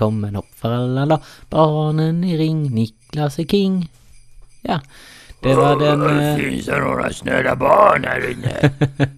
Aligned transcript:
julen 0.00 0.24
är 0.24 0.30
kommen 0.30 0.34
hopp 0.36 0.54
för 0.54 0.70
alla 0.72 1.06
dag. 1.06 1.20
Barnen 1.48 2.24
i 2.24 2.36
ring, 2.38 2.70
Niklas 2.74 3.38
är 3.38 3.44
king. 3.44 3.88
Ja, 4.62 4.80
det 5.42 5.54
var 5.54 5.78
den... 5.78 6.20
eh, 6.20 6.36
Finns 6.36 6.66
det 6.66 6.78
några 6.80 7.12
snälla 7.12 7.56
barn 7.56 8.04
här 8.04 8.30
inne? 8.30 8.70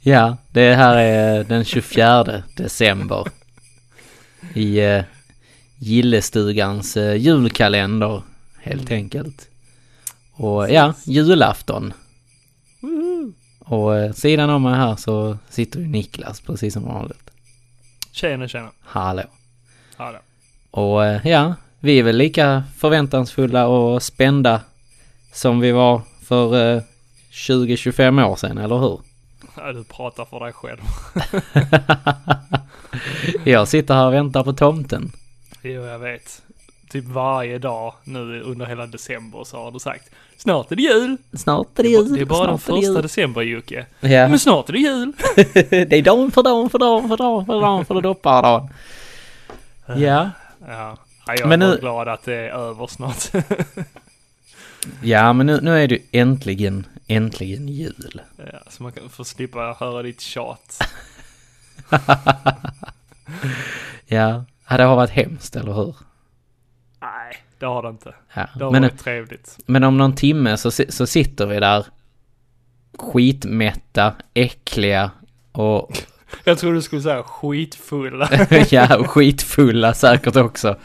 Ja, 0.00 0.36
det 0.52 0.74
här 0.74 0.96
är 0.96 1.44
den 1.44 1.64
24 1.64 2.42
december. 2.56 3.24
I 4.54 4.78
eh, 4.80 5.04
Gillestugans 5.78 6.96
eh, 6.96 7.16
julkalender, 7.16 8.22
helt 8.62 8.90
enkelt. 8.90 9.48
Och 10.34 10.70
ja, 10.70 10.94
julafton. 11.04 11.92
Och 13.60 13.96
eh, 13.96 14.12
sidan 14.12 14.50
om 14.50 14.62
mig 14.62 14.74
här 14.74 14.96
så 14.96 15.38
sitter 15.50 15.80
ju 15.80 15.86
Niklas, 15.86 16.40
precis 16.40 16.74
som 16.74 16.84
vanligt. 16.84 17.30
Tjena, 18.12 18.48
tjena. 18.48 18.70
Hallå. 18.80 19.22
Hallå. 19.98 20.18
Och 20.70 21.04
eh, 21.04 21.26
ja, 21.26 21.54
vi 21.80 21.98
är 21.98 22.02
väl 22.02 22.16
lika 22.16 22.62
förväntansfulla 22.78 23.66
och 23.66 24.02
spända 24.02 24.60
som 25.32 25.60
vi 25.60 25.72
var 25.72 26.00
för 26.24 26.74
eh, 26.76 26.82
20-25 27.32 28.24
år 28.26 28.36
sedan, 28.36 28.58
eller 28.58 28.78
hur? 28.78 29.00
Ja, 29.56 29.72
du 29.72 29.84
pratar 29.84 30.24
för 30.24 30.40
dig 30.40 30.52
själv. 30.52 30.80
Jag 33.44 33.68
sitter 33.68 33.94
här 33.94 34.06
och 34.06 34.12
väntar 34.14 34.44
på 34.44 34.52
tomten. 34.52 35.12
Jo, 35.62 35.82
jag 35.84 35.98
vet. 35.98 36.42
Typ 36.90 37.04
varje 37.04 37.58
dag 37.58 37.94
nu 38.04 38.40
under 38.42 38.66
hela 38.66 38.86
december 38.86 39.44
så 39.44 39.56
har 39.56 39.70
du 39.70 39.78
sagt 39.78 40.10
Snart 40.36 40.72
är 40.72 40.76
det 40.76 40.82
jul! 40.82 41.16
Snart 41.32 41.78
är 41.78 41.82
det 41.82 41.88
Det 41.88 41.94
är 41.94 42.02
jul. 42.02 42.12
det 42.14 42.20
är 42.20 42.24
bara 42.24 42.46
den 42.46 42.52
det 42.56 42.58
första 42.62 42.82
jul. 42.92 43.02
december 43.02 43.42
Jocke. 43.42 43.86
Ja, 44.00 44.28
Men 44.28 44.38
snart 44.38 44.68
är 44.68 44.72
det 44.72 44.78
jul! 44.78 45.12
det 45.70 45.92
är 45.98 46.02
dagen 46.02 46.30
för 46.30 46.42
dagen 46.42 46.70
för 46.70 46.78
dagen 46.78 47.08
för 47.08 47.16
dagen 47.16 47.46
för 47.46 47.60
dagen 47.60 47.84
för 47.84 48.00
dopparedagen. 48.00 48.68
Ja, 48.68 48.74
Ja, 50.00 50.30
ja 50.68 50.96
jag 51.26 51.40
är 51.40 51.46
Men 51.46 51.60
bara 51.60 51.70
nu- 51.70 51.76
glad 51.80 52.08
att 52.08 52.22
det 52.24 52.34
är 52.34 52.48
över 52.48 52.86
snart. 52.86 53.24
ja 55.02 55.32
men 55.32 55.46
nu, 55.46 55.60
nu 55.62 55.82
är 55.82 55.88
det 55.88 55.98
äntligen, 56.12 56.86
äntligen 57.06 57.68
jul. 57.68 58.20
ja, 58.36 58.58
så 58.68 58.82
man 58.82 58.92
kan 58.92 59.08
få 59.08 59.24
slippa 59.24 59.76
höra 59.80 60.02
ditt 60.02 60.20
tjat. 60.20 60.82
Ja, 64.06 64.44
det 64.68 64.82
har 64.82 64.96
varit 64.96 65.10
hemskt, 65.10 65.56
eller 65.56 65.72
hur? 65.72 65.96
Nej, 67.00 67.36
det 67.58 67.66
har 67.66 67.82
det 67.82 67.88
inte. 67.88 68.14
Ja. 68.34 68.46
Det 68.54 68.64
har 68.64 68.70
Men, 68.72 68.82
varit 68.82 68.98
trevligt. 68.98 69.58
men 69.66 69.84
om 69.84 69.98
någon 69.98 70.14
timme 70.14 70.56
så, 70.56 70.70
så 70.70 71.06
sitter 71.06 71.46
vi 71.46 71.60
där 71.60 71.86
skitmätta, 72.98 74.14
äckliga 74.34 75.10
och 75.52 75.98
Jag 76.44 76.58
tror 76.58 76.74
du 76.74 76.82
skulle 76.82 77.02
säga 77.02 77.22
skitfulla. 77.22 78.28
ja, 78.70 79.04
skitfulla 79.04 79.94
säkert 79.94 80.36
också. 80.36 80.76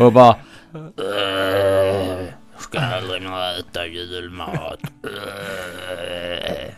Och 0.00 0.12
bara... 0.12 0.36
"Äh, 0.74 2.26
Ska 2.58 2.78
aldrig 2.80 3.22
mer 3.22 3.58
äta 3.60 3.86
julmat. 3.86 4.80
Äh." 5.04 6.72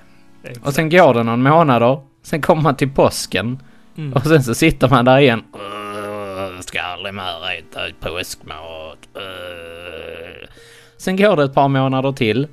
Och 0.63 0.75
sen 0.75 0.91
går 0.91 1.15
det 1.15 1.23
någon 1.23 1.43
månader. 1.43 2.01
Sen 2.23 2.41
kommer 2.41 2.63
man 2.63 2.77
till 2.77 2.91
påsken. 2.91 3.63
Mm. 3.97 4.13
Och 4.13 4.23
sen 4.23 4.43
så 4.45 4.55
sitter 4.55 4.89
man 4.89 5.05
där 5.05 5.19
igen. 5.19 5.45
"Äh, 5.55 6.61
Ska 6.61 6.81
aldrig 6.83 7.15
mer 7.15 7.51
äta 7.59 7.81
påskmat. 8.01 8.99
Äh." 9.17 10.49
Sen 10.97 11.17
går 11.17 11.37
det 11.37 11.45
ett 11.45 11.55
par 11.55 11.69
månader 11.69 12.13
till. 12.13 12.49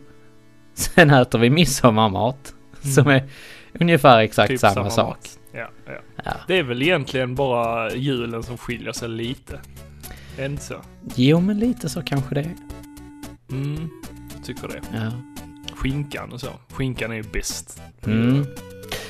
Sen 0.74 1.10
äter 1.10 1.40
vi 1.40 1.50
midsommarmat. 1.50 2.54
Som 2.96 3.08
är 3.08 3.24
ungefär 3.80 4.20
exakt 4.20 4.50
Typ 4.50 4.60
samma, 4.60 4.74
samma 4.74 4.90
sak. 4.90 5.08
mat. 5.08 5.40
Ja, 5.56 5.68
ja. 5.86 5.94
Ja. 6.26 6.32
Det 6.48 6.58
är 6.60 6.64
väl 6.64 6.82
egentligen 6.82 7.36
bara 7.36 7.92
julen 7.92 8.44
som 8.44 8.58
skiljer 8.58 8.92
sig 8.94 9.10
lite. 9.10 9.60
Är 10.38 10.46
inte 10.46 10.64
så? 10.64 10.76
Jo, 11.16 11.40
men 11.40 11.60
lite 11.60 11.90
så 11.90 12.02
kanske 12.02 12.36
det 12.36 12.42
är. 12.42 12.56
Mm, 13.52 13.90
tycker 14.46 14.68
det. 14.68 14.82
Ja. 14.94 15.12
Skinkan 15.76 16.32
och 16.34 16.40
så. 16.40 16.48
Skinkan 16.72 17.12
är 17.12 17.16
ju 17.16 17.24
bäst. 17.24 17.82
Mm. 18.06 18.46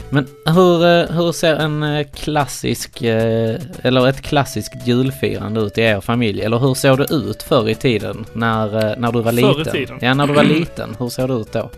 Men 0.10 0.28
hur, 0.46 0.86
eh, 0.86 1.12
hur 1.16 1.32
ser 1.32 1.56
en 1.56 1.84
eh, 1.84 2.08
klassisk, 2.14 3.02
eh, 3.02 3.60
eller 3.82 4.08
ett 4.08 4.22
klassiskt 4.22 4.88
julfirande 4.88 5.62
ut 5.62 5.78
i 5.78 5.82
er 5.82 6.02
familj? 6.02 6.42
Eller 6.42 6.58
hur 6.60 6.74
såg 6.74 6.98
det 6.98 7.14
ut 7.14 7.44
förr 7.44 7.70
i 7.70 7.76
tiden 7.76 8.26
när, 8.34 8.96
när 8.98 9.12
du 9.12 9.22
var 9.22 9.32
Förr 9.32 9.40
i 9.40 9.58
liten? 9.58 9.74
tiden? 9.74 9.98
Ja, 10.02 10.14
när 10.14 10.28
du 10.28 10.34
var 10.34 10.44
liten. 10.60 10.96
Hur 11.00 11.10
såg 11.10 11.30
det 11.30 11.34
ut 11.34 11.52
då? 11.54 11.70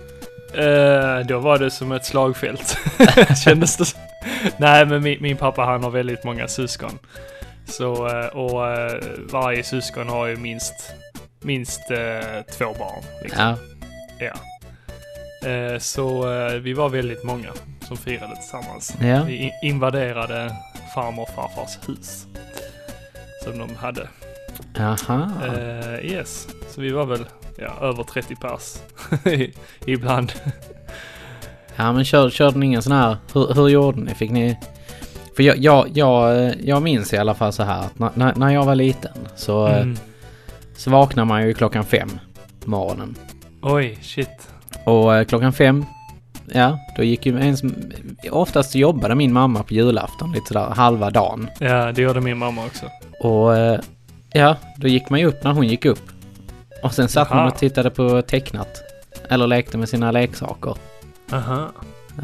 Eh, 0.61 1.25
då 1.27 1.39
var 1.39 1.59
det 1.59 1.71
som 1.71 1.91
ett 1.91 2.05
slagfält. 2.05 2.77
Kändes 3.43 3.77
det 3.77 3.85
som. 3.85 3.99
Nej, 4.57 4.85
men 4.85 5.03
min, 5.03 5.17
min 5.21 5.37
pappa 5.37 5.61
han 5.65 5.83
har 5.83 5.91
väldigt 5.91 6.23
många 6.23 6.47
syskon. 6.47 6.99
Så, 7.65 8.07
eh, 8.07 8.25
och 8.25 8.67
eh, 8.67 9.01
varje 9.31 9.63
syskon 9.63 10.09
har 10.09 10.27
ju 10.27 10.35
minst, 10.35 10.73
minst 11.41 11.91
eh, 11.91 12.41
två 12.57 12.73
barn. 12.79 13.03
Liksom. 13.23 13.41
Ja, 13.43 13.55
Ja. 14.25 14.33
Så 15.79 16.25
vi 16.61 16.73
var 16.73 16.89
väldigt 16.89 17.23
många 17.23 17.49
som 17.87 17.97
firade 17.97 18.35
tillsammans. 18.35 18.93
ja. 19.01 19.23
Vi 19.23 19.35
in- 19.35 19.51
invaderade 19.63 20.55
farmor 20.95 21.23
och 21.23 21.35
farfars 21.35 21.77
hus. 21.89 22.25
Som 23.43 23.57
de 23.59 23.75
hade. 23.75 24.07
Jaha. 24.75 25.31
Yes, 26.01 26.47
så 26.69 26.81
vi 26.81 26.91
var 26.91 27.05
väl 27.05 27.25
ja, 27.57 27.77
över 27.81 28.03
30 28.03 28.35
pers 28.35 28.75
ibland. 29.85 30.33
Ja, 31.77 31.91
men 31.93 32.05
kör, 32.05 32.29
körde 32.29 32.59
ni 32.59 32.65
ingen 32.65 32.81
sån 32.81 32.93
här, 32.93 33.17
hur, 33.33 33.53
hur 33.53 33.67
gjorde 33.69 33.99
ni? 34.01 34.13
Fick 34.15 34.31
ni... 34.31 34.57
För 35.35 35.43
jag, 35.43 35.57
jag, 35.57 35.87
jag, 35.93 36.43
eh, 36.45 36.51
jag 36.63 36.81
minns 36.83 37.13
i 37.13 37.17
alla 37.17 37.33
fall 37.33 37.53
så 37.53 37.63
här 37.63 37.79
att 37.79 37.99
när- 38.15 38.33
när, 38.35 38.49
jag 38.53 38.65
var 38.65 38.75
liten 38.75 39.11
så, 39.35 39.67
eh, 39.67 39.77
Mm. 39.81 39.97
så 40.77 40.89
vaknar 40.89 41.25
man 41.25 41.47
ju 41.47 41.53
klockan 41.53 41.83
fem 41.83 42.09
på 42.63 42.69
morgonen. 42.69 43.15
Oj, 43.61 43.97
shit. 44.01 44.49
Och 44.85 45.15
eh, 45.15 45.23
klockan 45.25 45.53
fem, 45.53 45.85
ja, 46.53 46.79
då 46.97 47.03
gick 47.03 47.25
ju 47.25 47.39
ens... 47.39 47.61
Oftast 48.31 48.75
jobbade 48.75 49.15
min 49.15 49.33
mamma 49.33 49.63
på 49.63 49.73
julafton 49.73 50.31
lite 50.31 50.47
sådär 50.47 50.69
halva 50.75 51.09
dagen. 51.09 51.47
Ja, 51.59 51.91
det 51.91 52.01
gjorde 52.01 52.21
min 52.21 52.37
mamma 52.37 52.65
också. 52.65 52.85
Och 53.19 53.53
ja, 54.33 54.55
då 54.77 54.87
gick 54.87 55.09
man 55.09 55.19
ju 55.19 55.25
upp 55.25 55.43
när 55.43 55.51
hon 55.51 55.67
gick 55.67 55.85
upp. 55.85 56.01
Och 56.83 56.93
sen 56.93 57.07
satt 57.09 57.29
man 57.29 57.37
Jaha. 57.39 57.47
och 57.47 57.57
tittade 57.57 57.89
på 57.89 58.21
tecknat. 58.21 58.81
Eller 59.29 59.47
lekte 59.47 59.77
med 59.77 59.89
sina 59.89 60.11
leksaker. 60.11 60.75
Aha. 61.31 61.71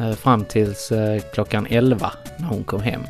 Eh, 0.00 0.12
fram 0.12 0.44
tills 0.44 0.92
eh, 0.92 1.22
klockan 1.32 1.66
11 1.70 2.12
när 2.36 2.48
hon 2.48 2.64
kom 2.64 2.82
hem. 2.82 3.00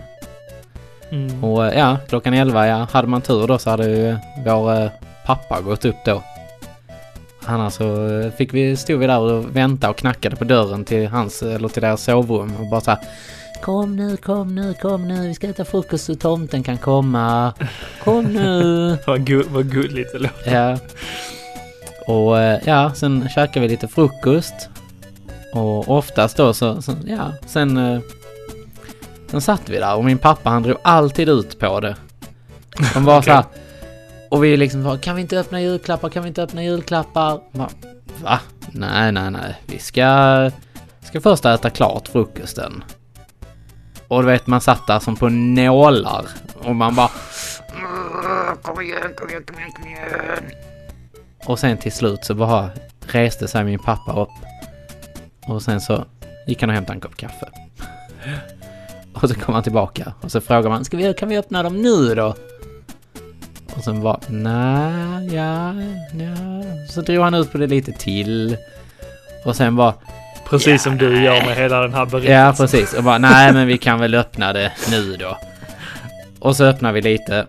Mm. 1.10 1.44
Och 1.44 1.66
eh, 1.66 1.78
ja, 1.78 1.96
klockan 2.08 2.34
11 2.34 2.66
ja, 2.66 2.86
hade 2.92 3.08
man 3.08 3.22
tur 3.22 3.46
då 3.46 3.58
så 3.58 3.70
hade 3.70 3.86
ju 3.88 4.16
vår 4.46 4.90
pappa 5.26 5.60
gått 5.60 5.84
upp 5.84 5.96
då. 6.04 6.22
Annars 7.46 7.72
så 7.74 8.30
fick 8.36 8.54
vi, 8.54 8.76
stod 8.76 8.98
vi 9.00 9.06
där 9.06 9.18
och 9.20 9.56
väntade 9.56 9.90
och 9.90 9.96
knackade 9.96 10.36
på 10.36 10.44
dörren 10.44 10.84
till 10.84 11.08
hans, 11.08 11.42
eller 11.42 11.68
till 11.68 11.82
deras 11.82 12.02
sovrum 12.04 12.56
och 12.60 12.66
bara 12.70 12.80
så 12.80 12.90
här, 12.90 13.00
Kom 13.62 13.96
nu, 13.96 14.16
kom 14.16 14.54
nu, 14.54 14.74
kom 14.74 15.08
nu, 15.08 15.28
vi 15.28 15.34
ska 15.34 15.48
äta 15.48 15.64
frukost 15.64 16.04
så 16.04 16.14
tomten 16.14 16.62
kan 16.62 16.78
komma. 16.78 17.52
Kom 18.04 18.24
nu. 18.24 18.98
Vad, 19.06 19.28
gu- 19.28 19.48
vad 19.48 19.70
gulligt 19.72 20.12
det 20.12 20.18
låter. 20.18 20.54
Ja. 20.54 20.78
Och 22.06 22.36
ja, 22.64 22.92
sen 22.94 23.28
käkade 23.34 23.60
vi 23.60 23.68
lite 23.68 23.88
frukost. 23.88 24.54
Och 25.54 25.88
oftast 25.88 26.36
då 26.36 26.54
så, 26.54 26.82
så 26.82 26.92
ja, 27.06 27.32
sen... 27.46 27.76
eh, 27.76 28.00
Sen 29.30 29.40
satt 29.40 29.68
vi 29.68 29.78
där 29.78 29.96
och 29.96 30.04
min 30.04 30.18
pappa 30.18 30.50
han 30.50 30.62
drog 30.62 30.76
alltid 30.84 31.28
ut 31.28 31.58
på 31.58 31.80
det. 31.80 31.96
De 32.94 33.04
var 33.04 33.22
så 33.22 33.30
här. 33.30 33.44
Och 34.30 34.44
vi 34.44 34.56
liksom 34.56 34.84
bara, 34.84 34.98
kan 34.98 35.16
vi 35.16 35.22
inte 35.22 35.38
öppna 35.38 35.60
julklappar, 35.60 36.08
kan 36.08 36.22
vi 36.22 36.28
inte 36.28 36.42
öppna 36.42 36.64
julklappar? 36.64 37.40
Bara, 37.52 37.68
Va? 38.22 38.40
Nej, 38.72 39.12
nej, 39.12 39.30
nej. 39.30 39.54
Vi 39.66 39.78
ska, 39.78 40.50
ska 41.02 41.20
först 41.20 41.44
äta 41.44 41.70
klart 41.70 42.08
frukosten. 42.08 42.84
Och 44.08 44.22
du 44.22 44.26
vet, 44.28 44.46
man 44.46 44.60
satt 44.60 44.86
där 44.86 44.98
som 45.00 45.16
på 45.16 45.28
nålar. 45.28 46.24
Och 46.62 46.76
man 46.76 46.94
bara, 46.94 47.10
Kom 48.62 48.80
igen, 48.80 48.98
kom 49.16 49.28
igen, 49.28 49.42
kom 49.46 49.58
igen, 49.58 49.72
kom 49.76 49.86
igen. 49.86 50.50
Och 51.46 51.58
sen 51.58 51.78
till 51.78 51.92
slut 51.92 52.24
så 52.24 52.34
bara 52.34 52.70
reste 53.06 53.48
sig 53.48 53.64
min 53.64 53.78
pappa 53.78 54.12
upp. 54.22 54.28
Och 55.48 55.62
sen 55.62 55.80
så 55.80 56.04
gick 56.46 56.60
han 56.60 56.70
och 56.70 56.74
hämtade 56.74 56.96
en 56.96 57.00
kopp 57.00 57.16
kaffe. 57.16 57.46
Och 59.12 59.28
så 59.28 59.34
kom 59.34 59.54
han 59.54 59.62
tillbaka 59.62 60.12
och 60.20 60.30
så 60.32 60.40
frågade 60.40 60.68
man, 60.68 60.84
Ska 60.84 60.96
vi, 60.96 61.14
kan 61.14 61.28
vi 61.28 61.38
öppna 61.38 61.62
dem 61.62 61.82
nu 61.82 62.14
då? 62.14 62.34
Och 63.76 63.84
sen 63.84 64.00
var 64.00 64.20
nej, 64.28 65.34
ja, 65.34 65.74
ja. 66.24 66.36
Så 66.90 67.00
drog 67.00 67.24
han 67.24 67.34
ut 67.34 67.52
på 67.52 67.58
det 67.58 67.66
lite 67.66 67.92
till. 67.92 68.56
Och 69.44 69.56
sen 69.56 69.76
var 69.76 69.94
Precis 70.48 70.82
som 70.82 70.98
du 70.98 71.22
gör 71.22 71.46
med 71.46 71.56
hela 71.56 71.80
den 71.80 71.94
här 71.94 72.06
berättelsen. 72.06 72.34
ja 72.36 72.54
precis. 72.56 72.92
Och 72.94 73.04
bara, 73.04 73.18
nej 73.18 73.52
men 73.52 73.66
vi 73.66 73.78
kan 73.78 73.98
väl 74.00 74.14
öppna 74.14 74.52
det 74.52 74.72
nu 74.90 75.16
då. 75.16 75.38
Och 76.38 76.56
så 76.56 76.64
öppnade 76.64 76.94
vi 76.94 77.02
lite. 77.02 77.46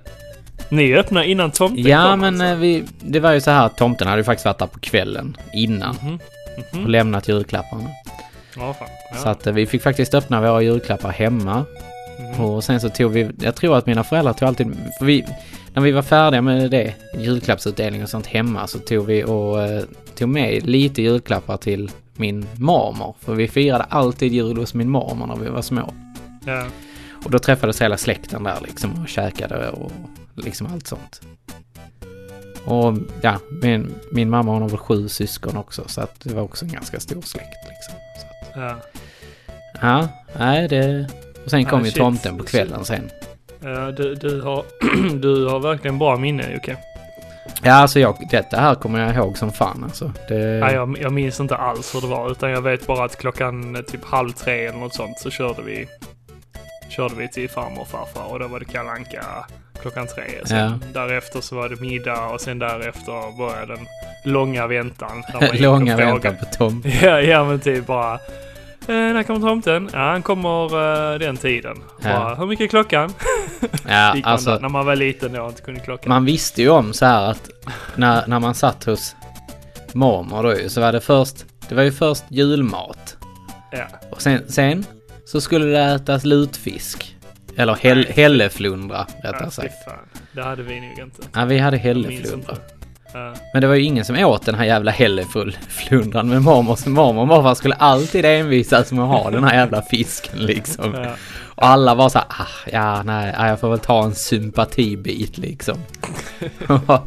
Ni 0.70 0.96
öppnar 0.96 1.24
innan 1.24 1.52
tomten 1.52 1.84
Ja 1.86 2.12
kom, 2.12 2.20
men 2.20 2.42
alltså. 2.42 2.46
eh, 2.46 2.56
vi, 2.56 2.86
det 3.00 3.20
var 3.20 3.32
ju 3.32 3.42
så 3.42 3.52
här 3.52 3.66
att 3.66 3.78
tomten 3.78 4.08
hade 4.08 4.20
ju 4.20 4.24
faktiskt 4.24 4.46
varit 4.46 4.58
där 4.60 4.68
på 4.68 4.80
kvällen 4.80 5.38
innan. 5.54 6.20
Och 6.84 6.90
lämnat 6.90 7.28
julklapparna. 7.28 7.90
Ja, 8.58 8.74
fan. 8.74 8.88
Ja. 9.12 9.18
Så 9.18 9.30
att 9.30 9.48
eh, 9.48 9.54
vi 9.54 9.66
fick 9.66 9.82
faktiskt 9.82 10.14
öppna 10.14 10.42
våra 10.42 10.62
julklappar 10.62 11.12
hemma. 11.12 11.66
Mm. 12.20 12.42
Och 12.42 12.64
sen 12.64 12.82
så 12.82 12.90
tog 12.90 13.12
vi, 13.12 13.30
jag 13.42 13.56
tror 13.56 13.78
att 13.78 13.86
mina 13.86 14.04
föräldrar 14.04 14.34
tog 14.34 14.48
alltid, 14.48 14.78
för 15.00 15.06
vi, 15.06 15.26
när 15.74 15.82
vi 15.82 15.92
var 15.92 16.02
färdiga 16.02 16.42
med 16.42 16.72
det, 16.72 16.94
julklappsutdelning 17.18 18.04
och 18.04 18.10
sånt 18.10 18.28
hemma, 18.28 18.68
så 18.68 18.80
tog 18.80 19.06
vi 19.06 19.24
och 19.24 19.64
eh, 19.64 19.84
tog 20.16 20.30
med 20.30 20.66
lite 20.66 21.02
julklappar 21.02 21.58
till 21.58 21.92
min 22.14 22.48
mormor. 22.54 23.16
För 23.20 23.34
vi 23.36 23.48
firade 23.48 23.84
alltid 23.84 24.34
jul 24.34 24.58
hos 24.58 24.74
min 24.74 24.90
mormor 24.90 25.28
när 25.28 25.36
vi 25.36 25.50
var 25.50 25.62
små. 25.62 25.94
Ja. 26.46 26.66
Och 27.26 27.32
då 27.32 27.40
träffades 27.40 27.82
hela 27.82 27.98
släkten 27.98 28.44
där 28.44 28.58
liksom 28.62 29.02
och 29.02 29.08
käkade 29.08 29.70
och 29.70 29.92
liksom 30.36 30.68
allt 30.74 30.88
sånt. 30.88 31.22
Och 32.66 32.94
ja, 33.22 33.38
min, 33.62 33.96
min 34.12 34.30
mamma 34.30 34.52
hon 34.52 34.62
har 34.62 34.70
väl 34.70 34.78
sju 34.78 35.08
syskon 35.10 35.58
också 35.58 35.84
så 35.88 36.02
att 36.02 36.20
det 36.24 36.34
var 36.34 36.42
också 36.42 36.66
en 36.66 36.72
ganska 36.72 37.00
stor 37.00 37.22
släkt 37.22 37.58
liksom. 37.70 37.94
Att, 37.96 38.26
Ja. 38.56 38.76
ja, 39.82 40.08
nej 40.40 40.68
det... 40.68 41.08
Och 41.46 41.52
sen 41.52 41.66
kom 41.66 41.80
Ja, 41.80 41.86
ju 41.86 41.92
shit. 41.92 42.00
tomten 42.02 42.38
på 42.38 42.44
kvällen 42.44 42.86
sen. 42.86 43.10
Ja, 43.60 43.92
du, 43.92 44.16
du, 44.16 44.42
har, 44.42 44.66
du 45.20 45.48
har 45.48 45.60
verkligen 45.60 46.00
bra 46.00 46.18
minne 46.18 46.54
Jocke. 46.54 46.78
Ja, 47.64 47.74
alltså 47.74 48.00
jag, 48.00 48.28
detta 48.32 48.58
här 48.58 48.76
kommer 48.76 49.00
jag 49.00 49.16
ihåg 49.16 49.38
som 49.38 49.52
fan 49.52 49.84
alltså. 49.84 50.12
Det, 50.28 50.36
Ja, 50.40 50.72
jag, 50.72 50.98
jag 51.02 51.14
minns 51.14 51.40
inte 51.40 51.56
alls 51.56 51.96
hur 51.96 52.02
det 52.02 52.08
var 52.08 52.32
utan 52.32 52.50
jag 52.52 52.62
vet 52.62 52.88
bara 52.88 53.06
att 53.06 53.16
klockan 53.18 53.76
eh, 53.76 53.82
typ 53.82 54.06
halv 54.06 54.32
tre 54.32 54.66
eller 54.66 54.80
något 54.80 54.94
sånt 54.94 55.20
så 55.20 55.30
körde 55.30 55.62
vi 55.62 55.88
körde 56.90 57.16
vi 57.16 57.28
till 57.32 57.50
farmor 57.50 57.82
och 57.82 57.88
farfar 57.88 58.26
och 58.32 58.40
då 58.40 58.48
var 58.48 58.60
det 58.60 58.66
Kalle 58.66 58.90
Anka 58.90 59.26
klockan 59.86 60.08
tre. 60.08 60.24
Sen 60.46 60.58
Ja. 60.58 60.80
Därefter 60.94 61.42
så 61.42 61.56
var 61.56 61.70
det 61.70 61.82
middag 61.82 62.26
och 62.26 62.42
sen 62.42 62.60
därefter 62.60 63.38
började 63.38 63.76
den 63.76 63.88
långa 64.24 64.68
väntan. 64.68 65.24
Långa 65.54 65.98
väntan 65.98 66.36
på 66.38 66.46
tomten. 66.46 66.92
Ja, 67.02 67.22
ja 67.22 67.46
men 67.46 67.60
typ 67.60 67.86
bara. 67.86 68.14
Eh, 68.14 68.20
när 68.88 69.24
kommer 69.24 69.40
tomten? 69.40 69.90
Ja, 69.94 70.00
han 70.00 70.22
kommer 70.22 71.14
eh, 71.14 71.20
den 71.20 71.38
tiden. 71.38 71.78
Ja. 72.02 72.10
Bara, 72.10 72.36
Hur 72.36 72.46
mycket 72.46 72.64
är 72.64 72.68
klockan? 72.68 73.14
Ja, 73.88 74.14
man 74.14 74.24
alltså 74.24 74.60
när 74.62 74.70
man 74.70 74.86
var 74.86 74.96
liten 74.96 75.40
och 75.40 75.50
inte 75.50 75.62
kunde 75.62 75.80
klockan. 75.80 76.10
man 76.10 76.26
visste 76.26 76.62
ju 76.62 76.70
om 76.70 76.94
så 76.94 77.06
här 77.06 77.32
att 77.32 77.50
när, 77.96 78.28
när 78.28 78.40
man 78.40 78.56
satt 78.56 78.84
hos 78.84 79.16
mormor 79.94 80.44
då 80.44 80.70
så 80.70 80.82
var 80.82 80.92
det 80.92 81.02
först, 81.02 81.46
det 81.70 81.76
var 81.76 81.84
ju 81.84 81.92
först 81.92 82.24
julmat. 82.30 83.18
Ja. 83.72 83.86
Och 84.12 84.22
sen, 84.22 84.44
sen 84.48 84.86
så 85.26 85.42
skulle 85.42 85.66
det 85.66 85.82
ätas 85.82 86.24
lutfisk. 86.26 87.15
Eller 87.58 87.78
Nej. 87.84 88.12
hälleflundra 88.16 89.08
Ja, 89.24 89.30
rättare 89.30 89.46
fy 89.46 89.52
sagt. 89.52 89.74
Det 90.32 90.44
hade 90.44 90.64
vi 90.64 90.82
nog 90.82 91.00
inte. 91.00 91.22
Ja, 91.34 91.46
vi 91.46 91.58
hade 91.58 91.78
hälleflundra. 91.78 92.58
Ja. 93.14 93.34
Men 93.54 93.62
det 93.62 93.68
var 93.68 93.76
ju 93.76 93.84
ingen 93.84 94.06
som 94.06 94.16
åt 94.26 94.46
den 94.46 94.56
här 94.56 94.66
jävla 94.66 94.92
hälleflundran 94.92 96.30
med 96.30 96.42
mormor. 96.42 96.76
Så 96.76 96.90
mormor 96.90 97.26
morfar 97.26 97.56
skulle 97.56 97.76
alltid 97.76 98.26
envisas 98.26 98.92
med 98.92 99.04
att 99.04 99.10
ha 99.10 99.32
den 99.32 99.44
här 99.44 99.56
jävla 99.56 99.82
fisken 99.82 100.40
liksom. 100.40 100.94
Ja. 100.94 101.12
Och 101.56 101.66
alla 101.66 101.96
var 101.96 102.10
så 102.10 102.18
här, 102.18 102.28
ah, 102.30 102.70
ja 102.72 103.04
nej, 103.04 103.36
ja, 103.38 103.48
jag 103.48 103.60
får 103.60 103.70
väl 103.70 103.80
ta 103.80 104.04
en 104.04 104.16
sympatibit 104.16 105.38
liksom. 105.38 105.78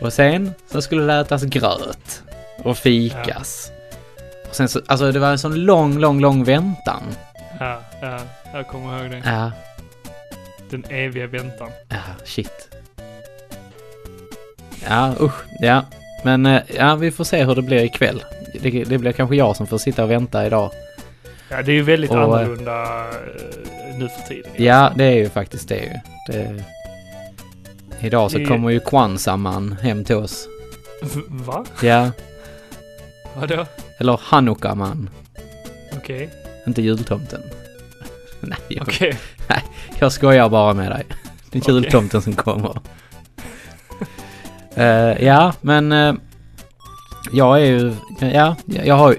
och 0.00 0.12
sen 0.12 0.52
så 0.72 0.82
skulle 0.82 1.02
det 1.02 1.20
ätas 1.20 1.42
gröt 1.42 2.22
och 2.62 2.78
fikas. 2.78 3.70
Och 4.48 4.54
sen 4.54 4.68
så, 4.68 4.80
alltså 4.86 5.12
det 5.12 5.18
var 5.18 5.30
en 5.30 5.38
sån 5.38 5.54
lång, 5.54 5.98
lång, 5.98 6.20
lång 6.20 6.44
väntan. 6.44 7.02
Ja, 7.60 7.80
ja, 8.02 8.18
jag 8.52 8.68
kommer 8.68 9.00
ihåg 9.00 9.10
det. 9.10 9.22
Ja, 9.24 9.52
Den 10.70 10.84
eviga 10.88 11.26
väntan. 11.26 11.70
ja, 11.88 11.96
shit. 12.24 12.68
Ja, 14.88 15.14
usch, 15.20 15.44
ja. 15.60 15.84
Men 16.24 16.46
eh, 16.46 16.62
ja, 16.76 16.94
vi 16.94 17.10
får 17.10 17.24
se 17.24 17.44
hur 17.44 17.54
det 17.54 17.62
blir 17.62 17.84
ikväll. 17.84 18.22
Det, 18.60 18.70
det 18.84 18.98
blir 18.98 19.12
kanske 19.12 19.36
jag 19.36 19.56
som 19.56 19.66
får 19.66 19.78
sitta 19.78 20.04
och 20.04 20.10
vänta 20.10 20.46
idag. 20.46 20.70
Ja, 21.48 21.62
det 21.62 21.72
är 21.72 21.74
ju 21.74 21.82
väldigt 21.82 22.10
Och, 22.10 22.16
eh, 22.16 22.22
annorlunda 22.22 22.82
eh, 23.08 23.98
nu 23.98 24.08
för 24.08 24.28
tiden. 24.28 24.50
Ja, 24.56 24.92
det 24.96 25.04
är 25.04 25.14
ju 25.16 25.28
faktiskt 25.28 25.68
det 25.68 25.76
ju. 25.78 25.90
Det... 26.32 26.64
Idag 28.00 28.30
så 28.30 28.38
Det- 28.38 28.44
kommer 28.44 28.70
ju 28.70 28.80
Kwanzaa-man 28.80 29.72
hem 29.82 30.04
till 30.04 30.16
oss. 30.16 30.48
Va? 31.28 31.64
Ja, 31.82 32.10
Vadå? 33.36 33.66
eller 33.98 34.20
Hanukka-man. 34.22 35.10
Okej. 35.96 36.28
Inte 36.66 36.82
jultomten. 36.82 37.42
Nej, 38.40 38.58
jag, 38.68 38.82
Okej. 38.88 39.16
Jag 40.00 40.12
skojar 40.12 40.48
bara 40.48 40.74
med 40.74 40.90
dig. 40.90 41.04
Det 41.50 41.58
är 41.58 41.62
Okej. 41.62 41.74
jultomten 41.74 42.22
som 42.22 42.32
kommer. 42.32 42.78
Eh, 44.74 45.24
ja, 45.24 45.52
men 45.60 45.92
eh, 45.92 46.14
jag 47.32 47.60
är 47.60 47.64
ju, 47.64 47.94
ja, 48.20 48.56
jag 48.66 48.94
har 48.94 49.12
ju 49.12 49.18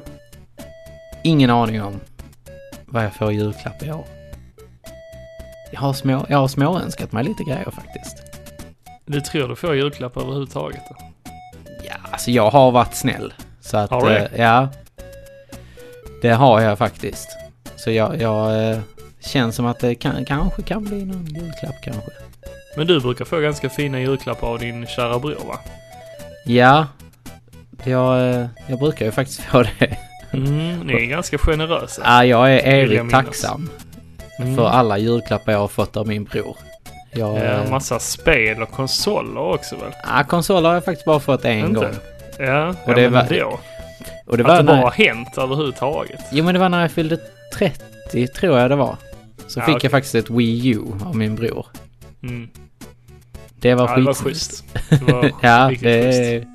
ingen 1.24 1.50
aning 1.50 1.81
om 1.81 2.00
vad 2.86 3.04
jag 3.06 3.14
får 3.14 3.31
i 3.31 3.36
julklapp 3.36 3.84
i 3.84 3.92
år. 3.92 4.06
Jag 5.72 5.80
har, 5.80 5.94
små, 5.94 6.26
jag 6.30 6.38
har 6.38 6.48
småönskat 6.48 7.12
mig 7.12 7.24
lite 7.24 7.44
grejer 7.44 7.72
faktiskt. 7.72 8.18
Du 9.06 9.22
tror 9.22 9.48
du 9.48 9.56
får 9.56 9.76
julklapp 9.76 10.18
överhuvudtaget? 10.18 10.81
Då? 10.90 10.96
Ja, 11.84 11.96
alltså 12.12 12.31
jag 12.31 12.50
har 12.52 12.72
varit 12.72 12.96
snäll. 12.96 13.34
Så 13.62 13.78
att, 13.78 13.90
Har 13.90 14.02
du 14.02 14.14
det? 14.14 14.26
eh, 14.26 14.42
ja. 14.42 14.68
Det 16.22 16.30
har 16.30 16.62
jag 16.62 16.78
faktiskt. 16.78 17.28
Så 17.76 17.92
jag, 17.92 18.22
jag 18.22 18.52
känns 19.19 19.56
som 19.56 19.66
att 19.66 19.80
det 19.80 19.95
kan, 19.95 20.25
kanske 20.25 20.62
kan 20.62 20.83
bli 20.83 21.06
någon 21.06 21.25
julklapp 21.25 21.81
kanske. 21.83 22.12
Men 22.77 22.88
du 22.88 23.00
brukar 23.00 23.25
få 23.25 23.39
ganska 23.39 23.69
fina 23.69 24.00
julklappar 24.00 24.48
av 24.48 24.60
din 24.60 24.88
kära 24.88 25.19
bror 25.19 25.36
va? 25.48 25.60
Ja, 26.45 26.88
jag, 27.83 28.30
eh, 28.36 28.45
jag 28.68 28.80
brukar 28.80 29.06
ju 29.06 29.12
faktiskt 29.12 29.42
få 29.42 29.63
det. 29.63 29.98
Mm, 30.33 30.80
ni 30.80 30.94
är 30.94 31.06
ganska 31.06 31.38
generösa. 31.38 32.01
Ja, 32.06 32.25
jag 32.25 32.54
är 32.54 32.68
evigt 32.83 33.12
tacksam 33.12 33.69
Mm. 34.40 34.56
för 34.56 34.68
alla 34.69 34.97
julklappar 34.97 35.52
jag 35.52 35.59
har 35.59 35.68
fått 35.68 35.97
av 35.97 36.07
min 36.07 36.23
bror. 36.23 36.57
Jag, 37.11 37.38
Ja, 37.38 37.44
eh, 37.44 37.69
massa 37.71 37.99
spel 37.99 38.61
och 38.61 38.71
konsoler 38.71 39.42
också 39.42 39.76
väl? 39.76 39.92
ja, 40.07 40.23
konsoler 40.23 40.68
har 40.69 40.73
jag 40.76 40.85
faktiskt 40.85 41.06
bara 41.06 41.19
fått 41.19 41.45
en 41.45 41.59
Inte? 41.59 41.73
gång. 41.80 41.94
Ja, 42.40 42.69
Och 42.69 42.76
ja 42.85 42.94
det 42.95 43.09
men 43.09 43.14
var- 43.14 43.40
då. 43.40 43.59
Och 44.28 44.38
det 44.38 44.44
att 44.44 44.49
var 44.49 44.57
det 44.57 44.64
bara 44.64 44.76
när, 44.76 44.81
har 44.83 44.92
hänt 44.92 45.38
överhuvudtaget. 45.38 46.19
Jo 46.31 46.44
men 46.45 46.54
det 46.54 46.59
var 46.59 46.69
när 46.69 46.81
jag 46.81 46.92
fyllde 46.92 47.18
30 47.54 48.28
tror 48.28 48.59
jag 48.59 48.69
det 48.69 48.76
var. 48.76 48.95
Så 49.50 49.60
Ja, 49.60 49.66
fick 49.66 49.76
okej. 49.76 49.80
jag 49.86 49.92
faktiskt 49.92 50.16
ett 50.16 50.30
Wii 50.30 50.68
U 50.70 50.82
av 51.06 51.16
min 51.16 51.36
bror. 51.36 51.66
Mm. 52.24 52.50
Det 53.60 53.76
var 53.76 53.88
Ja, 53.90 53.96
det 53.96 54.02
var 54.02 54.14
schysst. 54.14 54.64
Det 54.90 55.02
var 55.14 55.32
ja, 55.42 55.72
det 55.82 56.12
schysst. 56.14 56.48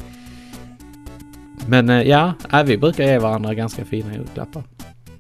Men 1.67 1.91
eh, 1.91 2.03
ja, 2.03 2.35
vi 2.65 2.77
brukar 2.79 3.05
ge 3.05 3.19
varandra 3.19 3.55
ganska 3.55 3.85
fina 3.85 4.15
julklappar. 4.15 4.63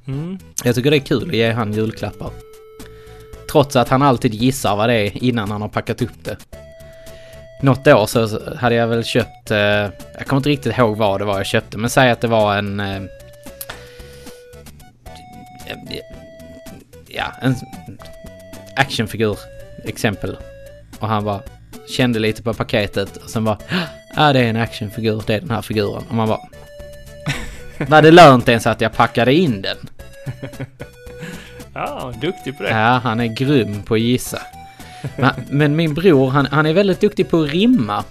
Mm. 0.06 0.38
Jag 0.64 0.74
tycker 0.74 0.90
det 0.90 0.96
är 0.96 1.00
kul 1.00 1.28
att 1.30 1.36
ge 1.36 1.52
han 1.52 1.72
julklappar. 1.72 2.30
Trots 3.52 3.76
att 3.76 3.88
han 3.88 4.02
alltid 4.02 4.34
gissar 4.34 4.76
vad 4.76 4.88
det 4.88 4.94
är 4.94 5.24
innan 5.24 5.50
han 5.50 5.62
har 5.62 5.68
packat 5.68 6.02
upp 6.02 6.24
det. 6.24 6.36
Något 7.62 7.86
år 7.86 8.06
så 8.06 8.40
hade 8.56 8.74
jag 8.74 8.86
väl 8.86 9.04
köpt, 9.04 9.50
eh, 9.50 9.58
jag 9.58 10.26
kommer 10.26 10.36
inte 10.36 10.48
riktigt 10.48 10.78
ihåg 10.78 10.96
vad 10.96 11.20
det 11.20 11.24
var 11.24 11.36
jag 11.36 11.46
köpte, 11.46 11.78
men 11.78 11.90
säg 11.90 12.10
att 12.10 12.20
det 12.20 12.28
var 12.28 12.56
en... 12.56 12.80
Ja, 17.16 17.24
en 17.42 17.54
actionfigur, 18.76 19.38
exempel. 19.84 20.36
Och 20.98 21.08
han 21.08 21.24
bara 21.24 21.40
kände 21.88 22.18
lite 22.18 22.42
på 22.42 22.54
paketet 22.54 23.16
och 23.16 23.30
sen 23.30 23.44
bara, 23.44 23.58
ja 24.16 24.32
det 24.32 24.40
är 24.40 24.44
en 24.50 24.56
actionfigur, 24.56 25.22
det 25.26 25.34
är 25.34 25.40
den 25.40 25.50
här 25.50 25.62
figuren. 25.62 26.02
Och 26.08 26.14
man 26.14 26.28
bara, 26.28 26.40
var 27.88 28.02
det 28.02 28.10
lönt 28.10 28.48
ens 28.48 28.66
att 28.66 28.80
jag 28.80 28.92
packade 28.92 29.34
in 29.34 29.62
den? 29.62 29.76
Ja, 31.76 32.12
duktig 32.20 32.56
på 32.56 32.62
det. 32.62 32.70
Ja, 32.70 33.00
han 33.04 33.20
är 33.20 33.26
grym 33.26 33.82
på 33.82 33.94
att 33.94 34.00
gissa. 34.00 34.38
Men, 35.16 35.30
men 35.50 35.76
min 35.76 35.94
bror, 35.94 36.30
han, 36.30 36.46
han 36.46 36.66
är 36.66 36.72
väldigt 36.72 37.00
duktig 37.00 37.30
på 37.30 37.42
att 37.42 37.50
rimma. 37.50 38.04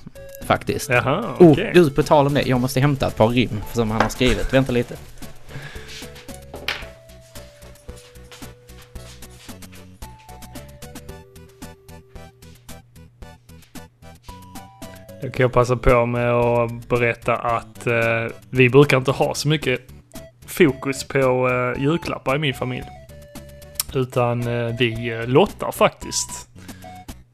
Faktiskt. 0.46 0.90
Jaha, 0.90 1.20
Oh, 1.40 1.52
okej. 1.52 1.72
du, 1.74 1.90
på 1.90 2.04
tal 2.04 2.28
om 2.28 2.34
det. 2.34 2.42
Jag 2.42 2.60
måste 2.62 2.80
hämta 2.80 3.08
ett 3.08 3.16
par 3.16 3.28
rim 3.28 3.62
som 3.74 3.92
han 3.92 4.02
har 4.02 4.10
skrivit. 4.10 4.54
Vänta 4.54 4.72
lite. 4.72 4.96
Då 15.24 15.30
kan 15.30 15.44
jag 15.44 15.52
passa 15.52 15.76
på 15.76 16.06
med 16.06 16.32
att 16.32 16.90
berätta 16.90 17.36
att 17.36 17.88
eh, 17.88 18.26
vi 18.50 18.70
brukar 18.70 18.98
inte 18.98 19.12
ha 19.12 19.36
så 19.36 19.48
mycket 19.48 19.82
fokus 20.46 21.04
på 21.04 21.50
eh, 21.50 21.84
julklappar 21.84 22.36
i 22.36 22.40
min 22.40 22.54
familj. 22.54 22.86
Utan 23.94 24.48
eh, 24.48 24.76
vi 24.80 25.10
eh, 25.10 25.28
lottar 25.28 25.72
faktiskt 25.72 26.50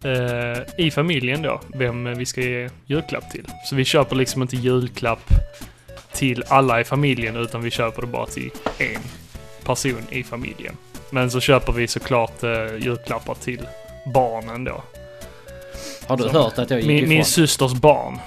eh, 0.03 0.85
i 0.85 0.91
familjen 0.91 1.41
då 1.41 1.61
vem 1.73 2.17
vi 2.17 2.25
ska 2.25 2.41
ge 2.41 2.69
julklapp 2.85 3.31
till. 3.31 3.45
Så 3.65 3.75
vi 3.75 3.85
köper 3.85 4.15
liksom 4.15 4.41
inte 4.41 4.55
julklapp 4.55 5.29
till 6.13 6.43
alla 6.47 6.81
i 6.81 6.83
familjen 6.83 7.35
utan 7.35 7.61
vi 7.61 7.71
köper 7.71 8.01
det 8.01 8.07
bara 8.07 8.25
till 8.25 8.51
en 8.77 9.01
person 9.65 10.03
i 10.09 10.23
familjen. 10.23 10.75
Men 11.09 11.31
så 11.31 11.39
köper 11.39 11.73
vi 11.73 11.87
såklart 11.87 12.43
eh, 12.43 12.75
julklappar 12.79 13.35
till 13.35 13.67
barnen 14.13 14.63
då. 14.63 14.83
Har 16.09 16.17
du 16.17 16.29
hört 16.29 16.59
att 16.59 16.69
jag 16.69 16.79
gick 16.79 16.87
Min, 16.87 16.97
ifrån? 16.97 17.09
min 17.09 17.25
systers 17.25 17.73
barn. 17.73 18.19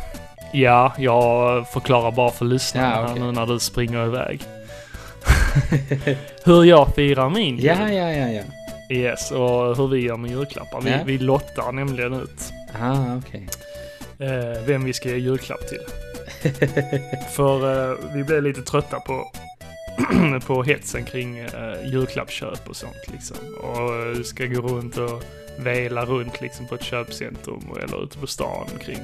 Ja, 0.52 0.92
jag 0.98 1.68
förklarar 1.68 2.10
bara 2.12 2.30
för 2.30 2.44
lyssnarna 2.44 2.94
Ja, 2.96 3.08
okej. 3.10 3.22
nu 3.22 3.32
när 3.32 3.46
du 3.46 3.58
springer 3.58 4.06
iväg. 4.06 4.40
Hur 6.44 6.64
jag 6.64 6.94
firar 6.94 7.30
min 7.30 7.56
jul. 7.56 7.64
Ja, 7.64 7.92
ja, 7.92 8.10
ja, 8.12 8.28
ja. 8.28 8.42
Yes, 8.96 9.30
och 9.30 9.76
hur 9.76 9.88
vi 9.88 9.98
gör 10.00 10.16
med 10.16 10.30
julklappar. 10.30 10.80
Vi, 10.80 10.90
Ja. 10.90 10.98
vi 11.06 11.18
lottar 11.18 11.72
nämligen 11.72 12.12
ut 12.12 12.52
Ah, 12.80 13.16
okej. 13.16 13.48
eh, 14.18 14.62
vem 14.66 14.84
vi 14.84 14.92
ska 14.92 15.08
ge 15.08 15.16
julklapp 15.16 15.68
till. 15.68 15.80
För 17.36 17.90
eh, 17.92 17.96
vi 18.14 18.24
blev 18.24 18.42
lite 18.42 18.62
trötta 18.62 19.00
på, 19.00 19.30
på 20.46 20.62
hetsen 20.62 21.04
kring 21.04 21.38
eh, 21.38 21.50
julklappsköp 21.92 22.68
och 22.68 22.76
sånt 22.76 22.96
liksom. 23.12 23.36
Och 23.62 24.16
eh, 24.16 24.22
ska 24.22 24.46
gå 24.46 24.60
runt 24.68 24.96
och 24.96 25.22
vela 25.58 26.04
runt 26.04 26.40
liksom 26.40 26.66
på 26.66 26.74
ett 26.74 26.82
köpcentrum 26.82 27.62
eller 27.84 28.04
ute 28.04 28.18
på 28.18 28.26
stan 28.26 28.66
kring 28.84 29.00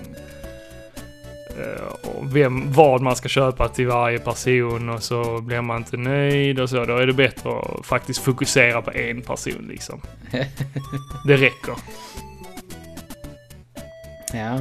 eh, 1.58 2.08
och 2.08 2.36
vem, 2.36 2.72
vad 2.72 3.00
man 3.02 3.16
ska 3.16 3.28
köpa 3.28 3.68
till 3.68 3.86
varje 3.86 4.18
person 4.18 4.88
och 4.88 5.02
så 5.02 5.40
blir 5.40 5.60
man 5.60 5.76
inte 5.76 5.96
nöjd 5.96 6.60
och 6.60 6.70
så. 6.70 6.84
Då 6.84 6.96
är 6.96 7.06
det 7.06 7.12
bättre 7.12 7.50
att 7.58 7.86
faktiskt 7.86 8.20
fokusera 8.22 8.82
på 8.82 8.90
en 8.92 9.22
person 9.22 9.66
liksom. 9.70 10.00
Det 11.26 11.36
räcker, 11.36 11.74
Ja. 14.32 14.58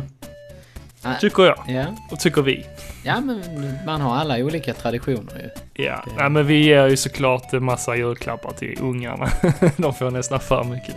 Tycker 1.22 1.44
jag. 1.44 1.63
ja. 1.67 1.86
Och 2.12 2.20
tycker 2.20 2.41
vi. 2.41 2.65
Ja, 3.03 3.20
men 3.22 3.41
man 3.86 4.01
har 4.01 4.15
alla 4.15 4.38
olika 4.38 4.74
traditioner 4.74 5.51
ju. 5.75 5.84
Ja, 5.84 6.03
Det- 6.06 6.12
Nej, 6.17 6.29
men 6.29 6.48
vi 6.48 6.63
ger 6.65 6.88
ju 6.88 6.98
såklart 6.98 7.53
en 7.53 7.63
massa 7.63 7.96
julklappar 7.96 8.51
till 8.51 8.77
ungarna. 8.82 9.29
De 9.77 9.94
får 9.94 10.12
nästan 10.12 10.39
för 10.39 10.63
mycket 10.63 10.96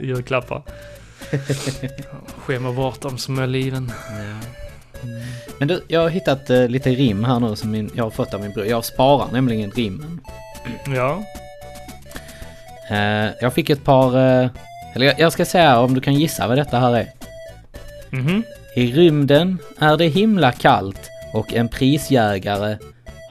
julklappar. 0.00 0.62
Skämmer 2.38 2.72
bort 2.72 3.00
dem 3.00 3.18
som 3.18 3.38
är 3.38 3.46
liven. 3.46 3.92
Men 5.58 5.68
du, 5.68 5.84
jag 5.88 6.00
har 6.00 6.08
hittat 6.08 6.50
eh, 6.50 6.68
lite 6.68 6.90
rim 6.90 7.24
här 7.24 7.40
nu 7.40 7.56
som 7.56 7.70
min, 7.70 7.90
jag 7.94 8.04
har 8.04 8.10
fått 8.10 8.34
av 8.34 8.40
min 8.40 8.52
bror. 8.52 8.66
Jag 8.66 8.84
sparar 8.84 9.32
nämligen 9.32 9.70
rimmen. 9.70 10.20
Ja, 10.86 11.22
Eh, 12.90 13.30
jag 13.40 13.52
fick 13.54 13.70
ett 13.70 13.84
par... 13.84 14.16
Eh, 14.16 14.48
eller 14.94 15.06
jag, 15.06 15.20
jag 15.20 15.32
ska 15.32 15.44
säga 15.44 15.80
om 15.80 15.94
du 15.94 16.00
kan 16.00 16.14
gissa 16.14 16.46
vad 16.46 16.58
detta 16.58 16.78
här 16.78 16.96
är. 16.96 17.06
mhm. 18.10 18.42
I 18.76 18.92
rymden 18.92 19.58
är 19.78 19.96
det 19.96 20.06
himla 20.06 20.52
kallt 20.52 21.10
och 21.32 21.54
en 21.54 21.68
prisjägare 21.68 22.76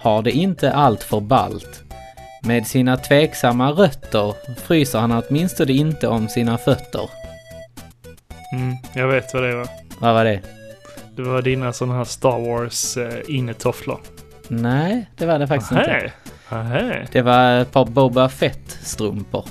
har 0.01 0.21
det 0.21 0.31
inte 0.31 0.74
allt 0.74 1.03
för 1.03 1.19
ballt. 1.19 1.83
Med 2.45 2.67
sina 2.67 2.97
tveksamma 2.97 3.71
rötter 3.71 4.33
fryser 4.65 4.99
han 4.99 5.11
åtminstone 5.11 5.71
inte 5.73 6.07
om 6.07 6.29
sina 6.29 6.57
fötter. 6.57 7.09
Mm, 8.53 8.75
jag 8.95 9.07
vet 9.07 9.33
vad 9.33 9.43
det 9.43 9.55
var. 9.55 9.67
Vad 9.99 10.13
var 10.13 10.25
det? 10.25 10.41
Det 11.15 11.21
var 11.21 11.41
dina 11.41 11.73
sådana 11.73 11.97
här 11.97 12.03
Star 12.03 12.39
Wars 12.49 12.97
eh, 12.97 13.13
innetofflor. 13.27 13.99
Nej, 14.47 15.09
det 15.17 15.25
var 15.25 15.39
det 15.39 15.47
faktiskt 15.47 15.71
inte. 15.71 16.11
Ahä. 16.49 16.61
Ahä. 16.61 17.07
Det 17.11 17.21
var 17.21 17.59
ett 17.59 17.71
par 17.71 17.85
Boba 17.85 18.29
Fett-strumpor. 18.29 19.45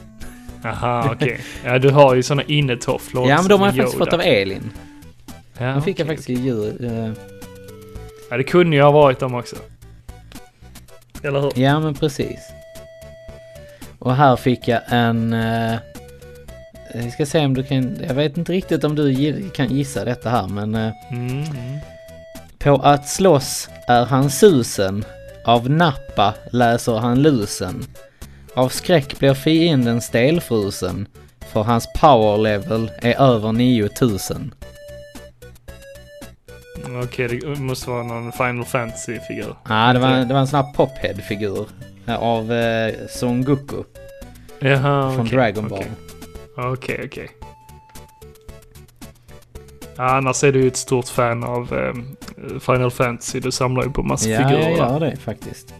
Aha, 0.65 1.11
okej. 1.13 1.41
Ja, 1.65 1.79
du 1.79 1.91
har 1.91 2.15
ju 2.15 2.23
sådana 2.23 2.43
innetofflor 2.43 3.29
Ja, 3.29 3.37
men 3.37 3.49
de 3.49 3.61
har 3.61 3.67
jag 3.67 3.77
faktiskt 3.77 3.99
fått 3.99 4.13
av 4.13 4.21
Elin. 4.21 4.71
Ja, 5.59 5.67
De 5.67 5.83
fick 5.83 5.99
jag 6.01 6.05
okej, 6.05 6.17
faktiskt 6.17 6.31
i 6.31 6.43
jul. 6.43 6.85
eh, 6.85 7.13
Ja, 8.31 8.37
det 8.37 8.45
kunde 8.45 8.77
ju 8.77 8.83
ha 8.83 8.91
varit 8.91 9.19
dem 9.19 9.35
också. 9.35 9.57
Eller 11.23 11.41
hur? 11.41 11.53
Ja, 11.55 11.81
men 11.81 11.95
precis. 11.95 12.39
Och 14.05 14.17
här 14.17 14.37
fick 14.37 14.69
jag 14.69 14.81
en... 14.89 15.33
eh, 15.33 15.79
ska 17.13 17.27
se 17.27 17.45
om 17.45 17.55
du 17.55 17.63
kan... 17.63 17.99
Jag 18.09 18.15
vet 18.15 18.37
inte 18.37 18.53
riktigt 18.53 18.85
om 18.85 18.95
du 18.95 19.51
kan 19.51 19.69
gissa 19.69 20.05
detta 20.05 20.31
här, 20.31 20.49
men... 20.49 20.75
eh, 20.75 20.93
Mm, 21.11 21.29
mm. 21.43 21.79
på 22.59 22.75
att 22.77 23.09
slåss 23.09 23.69
är 23.89 24.05
han 24.05 24.31
susen. 24.31 25.05
Av 25.45 25.71
nappa 25.71 26.35
läser 26.53 26.93
han 26.99 27.23
lusen. 27.23 27.85
Av 28.55 28.69
skräck 28.69 29.19
blir 29.19 29.35
fienden 29.35 30.01
stelfrusen. 30.01 31.07
För 31.53 31.63
hans 31.63 31.89
power 32.01 32.39
level 32.39 32.91
är 33.03 33.21
över 33.23 33.53
9000. 33.53 34.55
Okej, 37.05 37.29
det 37.29 37.47
måste 37.61 37.91
vara 37.91 38.03
någon 38.03 38.33
Final 38.33 38.65
Fantasy-figur. 38.65 39.57
Ja, 39.69 39.93
det 39.93 39.99
var, 39.99 40.11
det 40.25 40.35
var 40.35 40.41
en 40.41 40.47
sån 40.47 40.65
här 40.65 40.73
pophead-figur. 40.73 41.67
Eh, 42.07 42.15
Av 42.23 42.53
eh, 42.53 42.95
Son 43.11 43.45
Goku 43.45 43.83
Jaha, 44.59 45.11
från 45.15 45.27
okej, 45.27 45.37
Dragon 45.39 45.69
Ball. 45.69 45.79
okej. 45.79 46.65
Okej, 46.73 47.01
okej. 47.07 47.29
Ja, 49.97 50.17
annars 50.17 50.45
är 50.45 50.53
du 50.53 50.61
ju 50.61 50.69
ett 50.69 50.77
stort 50.77 51.09
fan 51.09 51.45
av 51.45 51.73
ehm, 51.73 52.17
Final 52.61 52.91
Fantasy. 52.91 53.41
Du 53.41 53.51
samlar 53.53 53.85
ju 53.85 53.91
på 53.91 54.03
massa 54.03 54.29
Ja, 54.29 54.49
figurer. 54.49 54.71
jag 54.71 54.79
va? 54.79 54.93
gör 54.93 55.01
det 55.01 55.17
faktiskt. 55.17 55.75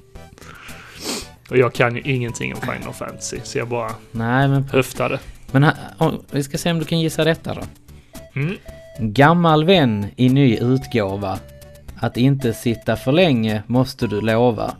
Och 1.51 1.57
jag 1.59 1.73
kan 1.75 1.95
ju 1.97 2.01
ingenting 2.03 2.55
om 2.55 2.61
Final 2.61 2.93
Fantasy, 2.95 3.39
så 3.43 3.59
jag 3.59 3.69
bara 3.69 3.91
Nej, 4.11 4.49
men, 4.49 4.63
höftade. 4.65 5.19
men 5.53 5.67
om, 5.99 6.23
vi 6.31 6.43
ska 6.43 6.59
se 6.59 6.71
om 6.71 6.79
du 6.79 6.85
kan 6.85 7.01
gissa 7.01 7.25
detta 7.25 7.55
då. 7.55 7.61
Mm. 8.41 8.57
Gammal 8.99 9.65
vän 9.65 10.07
i 10.17 10.29
ny 10.29 10.57
utgåva. 10.57 11.39
Att 11.97 12.17
inte 12.17 12.55
sitta 12.55 12.97
för 12.97 13.13
länge 13.13 13.63
måste 13.67 14.07
du 14.07 14.21
lova. 14.21 14.75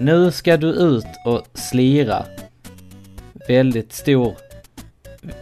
Nu 0.00 0.30
ska 0.30 0.56
du 0.56 0.66
ut 0.68 1.06
och 1.24 1.46
slira. 1.54 2.24
Väldigt 3.48 3.92
stor... 3.92 4.36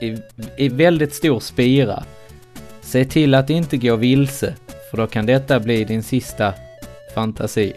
I, 0.00 0.16
I 0.56 0.68
väldigt 0.68 1.14
stor 1.14 1.40
spira. 1.40 2.04
Se 2.80 3.04
till 3.04 3.34
att 3.34 3.50
inte 3.50 3.76
gå 3.76 3.96
vilse, 3.96 4.54
för 4.90 4.96
då 4.96 5.06
kan 5.06 5.26
detta 5.26 5.60
bli 5.60 5.84
din 5.84 6.02
sista 6.02 6.54
fantasi. 7.14 7.72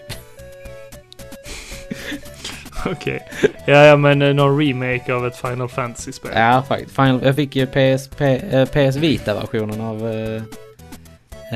Okej. 2.85 3.27
Ja, 3.65 3.85
ja, 3.85 3.95
men 3.97 4.21
eh, 4.21 4.33
någon 4.33 4.59
remake 4.59 5.13
av 5.13 5.27
ett 5.27 5.37
Final 5.37 5.69
Fantasy-spel. 5.69 6.31
Ja, 6.35 6.63
faktiskt. 6.67 6.95
Final, 6.95 7.19
jag 7.23 7.35
fick 7.35 7.55
ju 7.55 7.65
PS, 7.67 8.21
eh, 8.21 8.65
PS 8.65 8.95
Vita-versionen 8.95 9.81
av 9.81 10.11
eh, 10.11 10.41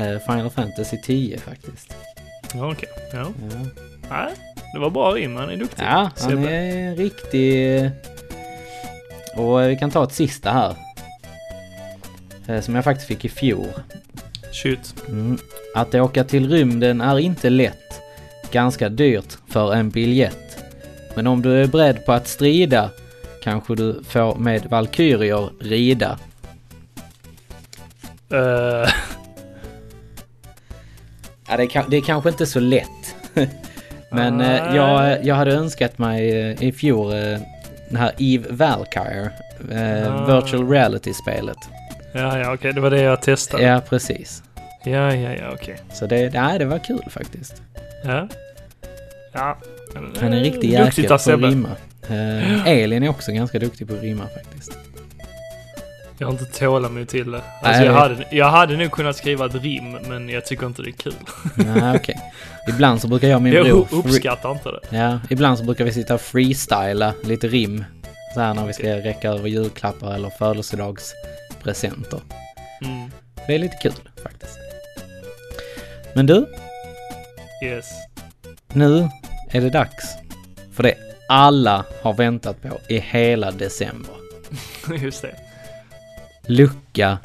eh, 0.04 0.18
Final 0.26 0.50
Fantasy 0.50 0.96
10 1.02 1.38
faktiskt. 1.38 1.96
Ja, 2.54 2.72
Okej. 2.72 2.88
Ja. 3.12 3.18
Ja. 3.18 3.30
Nej, 4.10 4.32
det 4.76 4.80
var 4.80 4.90
bra 4.90 5.10
rim. 5.14 5.36
Han 5.36 5.50
är 5.50 5.56
duktig. 5.56 5.82
Ja, 5.84 6.10
han 6.18 6.30
Sebbe. 6.30 6.50
är 6.50 6.96
riktig... 6.96 7.90
Och 9.36 9.62
eh, 9.62 9.68
vi 9.68 9.76
kan 9.76 9.90
ta 9.90 10.04
ett 10.04 10.12
sista 10.12 10.50
här. 10.52 10.74
Eh, 12.46 12.60
Som 12.60 12.74
jag 12.74 12.84
faktiskt 12.84 13.08
fick 13.08 13.24
i 13.24 13.28
fjol. 13.28 13.66
Shoot. 14.52 14.94
Mm. 15.08 15.38
Att 15.74 15.94
åka 15.94 16.24
till 16.24 16.50
rymden 16.50 17.00
är 17.00 17.18
inte 17.18 17.50
lätt. 17.50 18.00
Ganska 18.52 18.88
dyrt 18.88 19.36
för 19.48 19.74
en 19.74 19.90
biljett. 19.90 20.64
Men 21.14 21.26
om 21.26 21.42
du 21.42 21.62
är 21.62 21.66
beredd 21.66 22.06
på 22.06 22.12
att 22.12 22.28
strida 22.28 22.90
kanske 23.42 23.74
du 23.74 24.02
får 24.08 24.34
med 24.34 24.66
Valkyrier 24.66 25.50
rida. 25.60 26.18
Eh, 28.30 28.90
Ja, 31.48 31.56
det, 31.56 31.62
är, 31.62 31.90
det 31.90 31.96
är 31.96 32.00
kanske 32.00 32.28
inte 32.30 32.46
så 32.46 32.60
lätt. 32.60 33.16
Men 34.10 34.40
eh, 34.40 34.76
jag, 34.76 35.24
jag 35.24 35.34
hade 35.34 35.52
önskat 35.52 35.98
mig 35.98 36.40
eh, 36.50 36.62
i 36.62 36.72
fjol 36.72 37.12
eh, 37.12 37.18
den 37.88 37.96
här 37.96 38.12
Eve 38.18 38.46
Valkyrie. 38.50 39.30
Eh, 39.72 40.14
Ah. 40.14 40.34
virtual 40.36 40.68
reality-spelet. 40.70 41.56
ja, 42.12 42.38
ja, 42.38 42.54
okej. 42.54 42.72
Det 42.72 42.80
var 42.80 42.90
det 42.90 43.00
jag 43.00 43.22
testade. 43.22 43.62
Ja, 43.62 43.80
precis. 43.88 44.42
Ja, 44.84 45.14
ja, 45.14 45.32
ja, 45.34 45.50
okej. 45.52 45.76
Så 45.92 46.06
det, 46.06 46.32
nej, 46.34 46.58
det 46.58 46.64
var 46.64 46.78
kul 46.78 47.02
faktiskt. 47.10 47.62
Ja. 48.04 48.28
Ja. 49.32 49.56
Han 50.20 50.32
är 50.32 50.36
en 50.36 50.44
riktig 50.44 50.74
Eh, 50.74 50.84
Duktigt 50.84 50.98
jäkel 50.98 51.08
på 51.08 51.12
av 51.12 51.14
att 51.14 51.20
Sebbe. 51.22 51.46
rimma. 51.46 51.68
Eh, 52.08 52.68
Elin 52.68 53.02
är 53.02 53.08
också 53.08 53.32
ganska 53.32 53.58
duktig 53.58 53.88
på 53.88 53.94
att 53.94 54.02
rimma 54.02 54.24
faktiskt. 54.34 54.78
Jag 56.18 56.26
har 56.26 56.32
inte 56.32 56.44
tålamod 56.44 57.08
till 57.08 57.30
det. 57.30 57.38
Nej, 57.38 57.44
Alltså 57.62 57.82
jag 57.84 57.94
jag 57.94 58.00
hade, 58.00 58.26
jag 58.30 58.50
hade 58.50 58.76
nog 58.76 58.90
kunnat 58.90 59.16
skriva 59.16 59.46
ett 59.46 59.54
rim, 59.54 59.92
men 59.92 60.28
jag 60.28 60.46
tycker 60.46 60.66
inte 60.66 60.82
det 60.82 60.90
är 60.90 60.92
kul. 60.92 61.14
Nej, 61.54 61.96
okej. 61.96 62.16
Ibland 62.68 63.00
så 63.00 63.08
brukar 63.08 63.28
jag 63.28 63.36
och 63.36 63.42
min 63.42 63.52
Jag 63.52 63.64
bror... 63.66 63.88
u- 63.92 63.96
uppskattar 63.96 64.50
inte 64.52 64.70
det. 64.70 64.96
Ja, 64.96 65.20
ibland 65.30 65.58
så 65.58 65.64
brukar 65.64 65.84
vi 65.84 65.92
sitta 65.92 66.14
och 66.14 66.20
freestyla 66.20 67.14
lite 67.24 67.48
rim. 67.48 67.84
Så 68.34 68.40
här 68.40 68.54
när 68.54 68.66
vi 68.66 68.72
ska 68.72 68.82
räcka 68.96 69.28
över 69.30 69.48
julklappar 69.48 70.14
eller 70.14 70.30
födelsedagspresenter. 70.30 72.20
Mm. 72.84 73.10
Det 73.46 73.54
är 73.54 73.58
lite 73.58 73.76
kul 73.76 73.92
faktiskt. 74.22 74.58
Men 76.14 76.26
du, 76.26 76.46
Yes. 77.64 77.86
nu 78.72 79.08
är 79.50 79.60
det 79.60 79.70
dags 79.70 80.04
för 80.74 80.82
det 80.82 80.94
alla 81.28 81.84
har 82.02 82.12
väntat 82.14 82.62
på 82.62 82.68
i 82.88 82.98
hela 82.98 83.50
december. 83.50 84.14
Just 85.02 85.22
det. 85.22 85.34
Lucka 86.48 87.18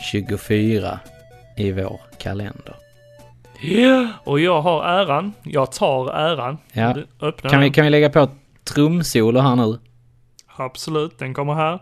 24 0.00 1.00
i 1.56 1.72
vår 1.72 2.00
kalender. 2.18 2.74
Ja, 3.60 4.08
och 4.24 4.40
jag 4.40 4.62
har 4.62 4.84
äran. 4.84 5.32
Jag 5.42 5.72
tar 5.72 6.10
äran. 6.10 6.58
Ja. 6.72 6.94
Öppna 7.20 7.50
Kan 7.50 7.60
vi, 7.60 7.70
kan 7.70 7.84
vi 7.84 7.90
lägga 7.90 8.10
på 8.10 8.28
trumsolo 8.64 9.40
här 9.40 9.56
nu? 9.56 9.78
Absolut, 10.56 11.18
den 11.18 11.34
kommer 11.34 11.54
här. 11.54 11.80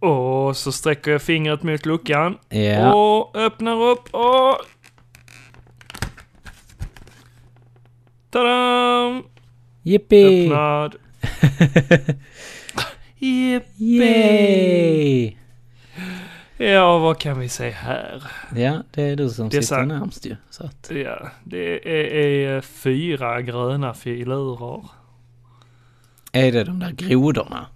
Och 0.00 0.56
så 0.56 0.72
sträcker 0.72 1.10
jag 1.10 1.22
fingret 1.22 1.62
mot 1.62 1.86
luckan. 1.86 2.38
Ja. 2.48 2.94
Och 2.94 3.36
öppnar 3.36 3.82
upp 3.82 4.14
och... 4.14 4.56
Tadam! 8.30 9.22
Yippee! 9.82 10.46
Öppnad. 10.46 10.96
Yay! 13.78 15.36
Ja, 16.56 16.98
vad 16.98 17.18
kan 17.18 17.38
vi 17.40 17.48
säga 17.48 17.74
här? 17.76 18.22
Ja, 18.56 18.82
det 18.90 19.02
är 19.02 19.16
du 19.16 19.28
som 19.30 19.46
är 19.46 19.50
sitter 19.50 19.82
närmst 19.86 20.26
ju. 20.26 20.36
Så 20.50 20.64
att, 20.64 20.90
Ja, 20.94 21.28
det 21.44 21.88
är, 21.88 22.04
är 22.56 22.60
fyra 22.60 23.42
gröna 23.42 23.94
filurer. 23.94 24.84
är 26.32 26.52
det 26.52 26.64
de 26.64 26.78
där 26.78 26.92
grodorna? 26.92 27.66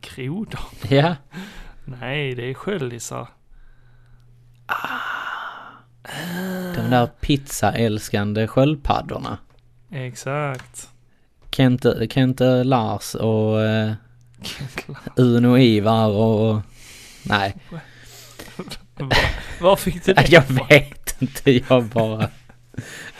Grodor? 0.00 0.60
Ja. 0.88 1.16
Nej, 1.84 2.34
det 2.34 2.50
är 2.50 2.54
sköldisar. 2.54 3.28
De 6.74 6.90
där 6.90 7.06
pizzaälskande 7.06 8.46
sköldpaddorna. 8.46 9.38
Exakt. 9.90 10.88
Kente, 11.50 12.06
Kente 12.10 12.64
Lars 12.64 13.14
och 13.14 13.62
eh, 13.62 13.92
Uno 15.16 15.58
Ivar 15.58 16.08
och... 16.08 16.60
nej, 17.22 17.54
Var, 18.96 19.16
var 19.60 19.76
fick 19.76 20.04
du 20.04 20.12
det 20.14 20.28
jag 20.28 20.42
vet 20.68 21.22
inte. 21.22 21.50
Jag 21.68 21.84
bara 21.84 22.28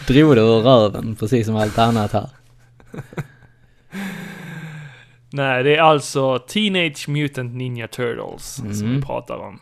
drog 0.07 0.37
det 0.37 0.41
ur 0.41 0.63
röven 0.63 1.17
precis 1.17 1.47
som 1.47 1.57
allt 1.57 1.79
annat 1.79 2.13
här. 2.13 2.29
Nej, 5.31 5.63
det 5.63 5.77
är 5.77 5.81
alltså 5.83 6.39
Teenage 6.39 7.09
Mutant 7.09 7.55
Ninja 7.55 7.89
Turtles 7.89 8.55
som 8.55 8.67
Mm. 8.71 8.95
vi 8.97 9.03
pratar 9.03 9.37
om. 9.37 9.61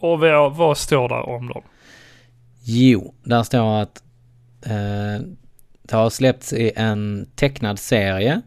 Och 0.00 0.20
vad, 0.20 0.56
vad 0.56 0.78
står 0.78 1.08
där 1.08 1.28
om 1.28 1.48
dem? 1.48 1.62
Jo, 2.62 3.14
där 3.22 3.42
står 3.42 3.80
att 3.80 4.02
eh, 4.62 5.26
det 5.82 5.96
har 5.96 6.10
släppts 6.10 6.52
i 6.52 6.72
en 6.76 7.28
tecknad 7.34 7.78
serie, 7.78 8.42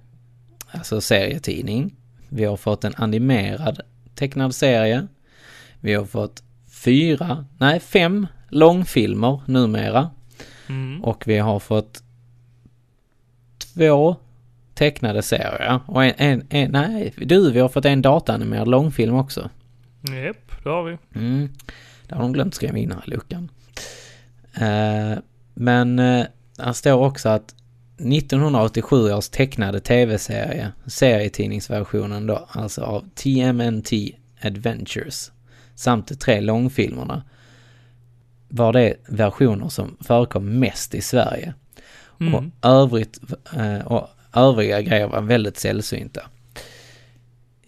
alltså 0.71 1.01
serietidning. 1.01 1.95
Vi 2.29 2.45
har 2.45 2.57
fått 2.57 2.83
en 2.83 2.93
animerad 2.97 3.81
tecknad 4.15 4.55
serie. 4.55 5.07
Vi 5.79 5.93
har 5.93 6.05
fått 6.05 6.43
fyra, 6.83 7.45
nej 7.57 7.79
fem 7.79 8.27
långfilmer 8.49 9.41
numera. 9.45 10.09
Mm. 10.69 11.03
Och 11.03 11.27
vi 11.27 11.37
har 11.37 11.59
fått 11.59 12.03
två 13.73 14.15
tecknade 14.73 15.21
serier. 15.21 15.79
Och 15.85 16.03
en, 16.05 16.13
en, 16.17 16.47
en 16.49 16.71
nej 16.71 17.13
du, 17.17 17.51
vi 17.51 17.59
har 17.59 17.69
fått 17.69 17.85
en 17.85 18.01
dataanimerad 18.01 18.67
långfilm 18.67 19.15
också. 19.15 19.49
Japp, 20.11 20.63
det 20.63 20.69
har 20.69 20.83
vi. 20.83 20.97
Mm. 21.15 21.49
Det 22.07 22.15
har 22.15 22.21
de 22.21 22.33
glömt 22.33 22.55
skriva 22.55 22.77
in 22.77 22.91
här 22.91 23.03
i 23.07 23.09
luckan. 23.09 23.51
Eh, 24.55 25.17
men 25.53 25.99
eh, 25.99 26.25
här 26.59 26.73
står 26.73 27.05
också 27.05 27.29
att 27.29 27.55
1987 27.97 29.11
års 29.13 29.29
tecknade 29.29 29.79
tv-serie, 29.79 30.71
serietidningsversionen 30.85 32.27
då, 32.27 32.47
alltså 32.49 32.81
av 32.81 33.09
TMNT 33.15 33.91
Adventures, 34.41 35.31
samt 35.75 36.07
de 36.07 36.15
tre 36.15 36.41
långfilmerna, 36.41 37.23
var 38.49 38.73
det 38.73 38.95
versioner 39.07 39.69
som 39.69 39.97
förekom 40.01 40.59
mest 40.59 40.95
i 40.95 41.01
Sverige. 41.01 41.53
Mm. 42.19 42.33
Och, 42.33 42.43
övrigt, 42.69 43.19
eh, 43.55 43.87
och 43.87 44.07
övriga 44.33 44.81
grejer 44.81 45.07
var 45.07 45.21
väldigt 45.21 45.57
sällsynta. 45.57 46.21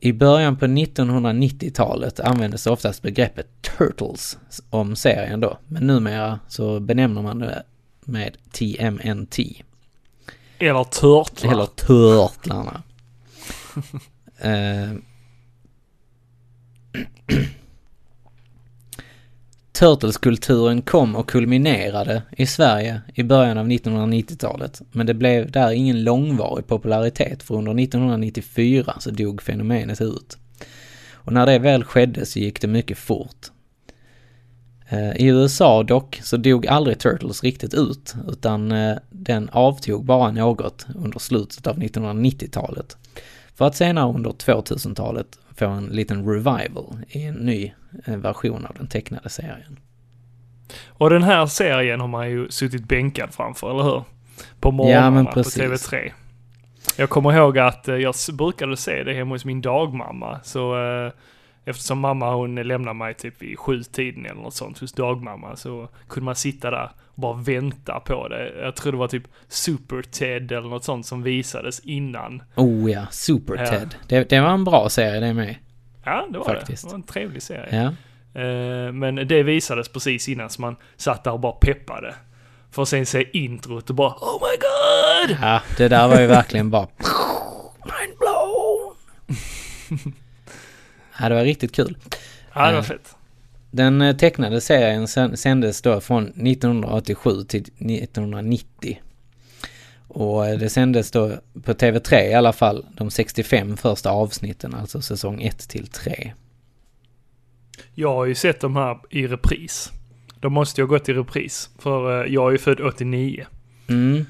I 0.06 0.14
början 0.14 0.58
på 0.58 0.66
1990-talet 0.66 2.20
användes 2.20 2.68
oftast 2.68 3.02
begreppet 3.02 3.48
Turtles 3.62 4.38
om 4.70 4.96
serien 4.96 5.40
då, 5.40 5.60
men 5.68 5.88
numera 5.88 6.40
så 6.48 6.80
benämner 6.80 7.22
man 7.22 7.40
det 7.40 7.64
med 8.02 8.38
TMNT, 8.52 9.40
Eller 10.60 10.84
Turtlar. 10.84 11.52
eller 11.52 11.66
Turtlarna. 11.66 12.84
eh, 14.40 14.94
Turtles-kulturen 19.76 20.82
kom 20.82 21.16
och 21.16 21.30
kulminerade 21.30 22.22
i 22.32 22.46
Sverige 22.46 23.02
i 23.14 23.24
början 23.24 23.58
av 23.58 23.68
1990-talet, 23.68 24.82
men 24.92 25.06
det 25.06 25.14
blev 25.14 25.52
där 25.52 25.72
ingen 25.72 26.04
långvarig 26.04 26.68
popularitet 26.68 27.44
för 27.44 27.56
under 27.56 27.84
1994 27.84 28.96
så 29.00 29.12
dog 29.12 29.42
fenomenet 29.42 30.02
ut. 30.02 30.38
Och 31.14 31.34
när 31.34 31.46
det 31.46 31.60
väl 31.60 31.84
skedde 31.84 32.26
så 32.26 32.40
gick 32.40 32.62
det 32.62 32.68
mycket 32.68 32.98
fort. 32.98 33.52
Eh, 34.90 35.12
I 35.16 35.26
USA 35.26 35.84
dock 35.84 36.20
så 36.24 36.38
dog 36.38 36.68
aldrig 36.68 37.00
Turtles 37.00 37.44
riktigt 37.44 37.74
ut, 37.74 38.16
utan 38.28 38.72
eh, 38.72 38.96
den 39.10 39.50
avtog 39.50 40.06
bara 40.06 40.32
något 40.32 40.86
under 40.96 41.20
slutet 41.20 41.68
av 41.68 41.78
1990-talet. 41.80 42.98
För 43.56 43.66
att 43.66 43.76
senare 43.76 44.14
under 44.14 44.30
2000-talet 44.30 45.40
få 45.58 45.66
en 45.68 45.86
liten 45.86 46.30
revival 46.30 46.98
i 47.08 47.24
en 47.24 47.36
ny 47.36 47.74
eh, 48.06 48.18
version 48.18 48.66
av 48.66 48.76
den 48.76 48.88
tecknade 48.88 49.30
serien. 49.30 49.80
Och 50.88 51.10
den 51.10 51.24
här 51.24 51.46
serien 51.46 52.00
har 52.02 52.08
man 52.08 52.30
ju 52.30 52.50
suttit 52.50 52.88
bänkad 52.88 53.34
framför, 53.34 53.70
eller 53.72 53.84
hur? 53.84 54.04
På 54.60 54.68
Ja, 54.68 54.72
morgnarna 54.72 55.12
men 55.12 55.26
på 55.26 55.32
precis. 55.32 55.58
TV3. 55.90 56.12
Jag 56.98 57.10
kommer 57.10 57.34
ihåg 57.34 57.58
att 57.60 57.88
eh, 57.88 57.96
jag 57.96 58.16
brukade 58.34 58.78
se 58.78 59.04
det 59.04 59.14
hemma 59.14 59.36
hos 59.36 59.46
min 59.46 59.62
dagmamma. 59.62 60.40
Så 60.44 60.84
eh, 60.86 61.12
eftersom 61.66 62.00
mamma 62.00 62.36
hon 62.36 62.56
lämnade 62.56 62.94
mig 62.98 63.14
typ 63.14 63.42
vid 63.42 63.60
sjutiden 63.60 64.26
eller 64.26 64.42
något 64.42 64.54
sånt 64.54 64.80
hos 64.80 64.94
dagmamma 64.94 65.56
så 65.56 65.90
kunde 66.10 66.26
man 66.26 66.36
sitta 66.36 66.72
där 66.72 66.90
och 67.16 67.22
bara 67.22 67.34
vänta 67.34 68.00
på 68.00 68.28
det. 68.28 68.54
Jag 68.62 68.76
tror 68.76 68.92
det 68.92 68.98
var 68.98 69.08
typ 69.08 69.24
Super 69.48 70.02
Ted 70.02 70.52
eller 70.52 70.70
något 70.70 70.84
sånt 70.84 71.06
som 71.06 71.24
visades 71.24 71.80
innan. 71.80 72.44
Oh 72.56 72.92
ja, 72.92 73.06
Super 73.12 73.56
Ja. 73.58 73.66
Ted. 73.66 73.96
Det, 74.08 74.30
det 74.30 74.40
var 74.40 74.50
en 74.50 74.64
bra 74.64 74.90
serie 74.90 75.20
det 75.20 75.34
med. 75.34 75.56
Ja, 76.06 76.28
det 76.32 76.38
var 76.38 76.46
Faktiskt. 76.46 76.84
det. 76.84 76.88
Det 76.90 76.92
var 76.92 76.96
en 77.00 77.04
trevlig 77.04 77.44
serie. 77.44 77.76
Ja. 78.34 78.42
Eh, 78.42 78.92
Men 78.92 79.16
det 79.16 79.44
visades 79.44 79.90
precis 79.90 80.30
innan 80.30 80.50
så 80.50 80.62
man 80.62 80.76
satt 80.98 81.24
där 81.24 81.32
och 81.32 81.40
bara 81.40 81.52
peppade. 81.62 82.16
För 82.72 82.82
att 82.82 82.88
sen 82.90 83.06
se 83.06 83.38
introt 83.38 83.90
och 83.90 83.96
bara 83.96 84.10
Oh 84.14 84.42
my 84.42 84.58
god! 84.58 85.38
ja, 85.42 85.62
det 85.78 85.88
där 85.88 86.08
var 86.08 86.20
ju 86.22 86.28
verkligen 86.28 86.70
bara 86.70 86.88
mind 87.84 88.18
blown. 88.20 88.96
ja, 91.20 91.30
det 91.30 91.36
var 91.36 91.44
riktigt 91.44 91.76
kul. 91.76 91.98
Ja, 92.54 92.66
det 92.68 92.72
var 92.72 92.80
Eh. 92.80 92.84
fett. 92.84 93.16
Den 93.76 94.02
eh, 94.02 94.16
tecknade 94.16 94.62
serien 94.62 95.08
sändes 95.38 95.82
då 95.82 96.02
från 96.02 96.24
1987 96.28 97.44
till 97.44 97.62
1990. 97.62 99.02
Och 100.08 100.48
eh, 100.48 100.58
det 100.60 100.70
sändes 100.70 101.12
då 101.12 101.32
på 101.64 101.74
TV3 101.74 102.22
i 102.22 102.34
alla 102.34 102.54
fall 102.54 102.86
de 102.98 103.12
65 103.12 103.78
första 103.78 104.10
avsnitten, 104.12 104.74
alltså 104.74 105.02
säsong 105.02 105.42
1 105.42 105.70
till 105.70 105.88
3. 105.88 106.34
Jag 107.94 108.14
har 108.14 108.26
ju 108.26 108.36
sett 108.36 108.62
de 108.62 108.76
här 108.76 109.00
i 109.10 109.28
repris. 109.28 109.92
De 110.40 110.54
måste 110.54 110.82
ju 110.82 110.86
ha 110.88 110.90
gått 110.90 111.10
i 111.10 111.14
repris. 111.14 111.70
För 111.80 112.26
eh, 112.26 112.34
jag 112.34 112.48
är 112.48 112.52
ju 112.52 112.58
född 112.58 112.80
89. 112.80 113.46
Mm, 113.88 114.26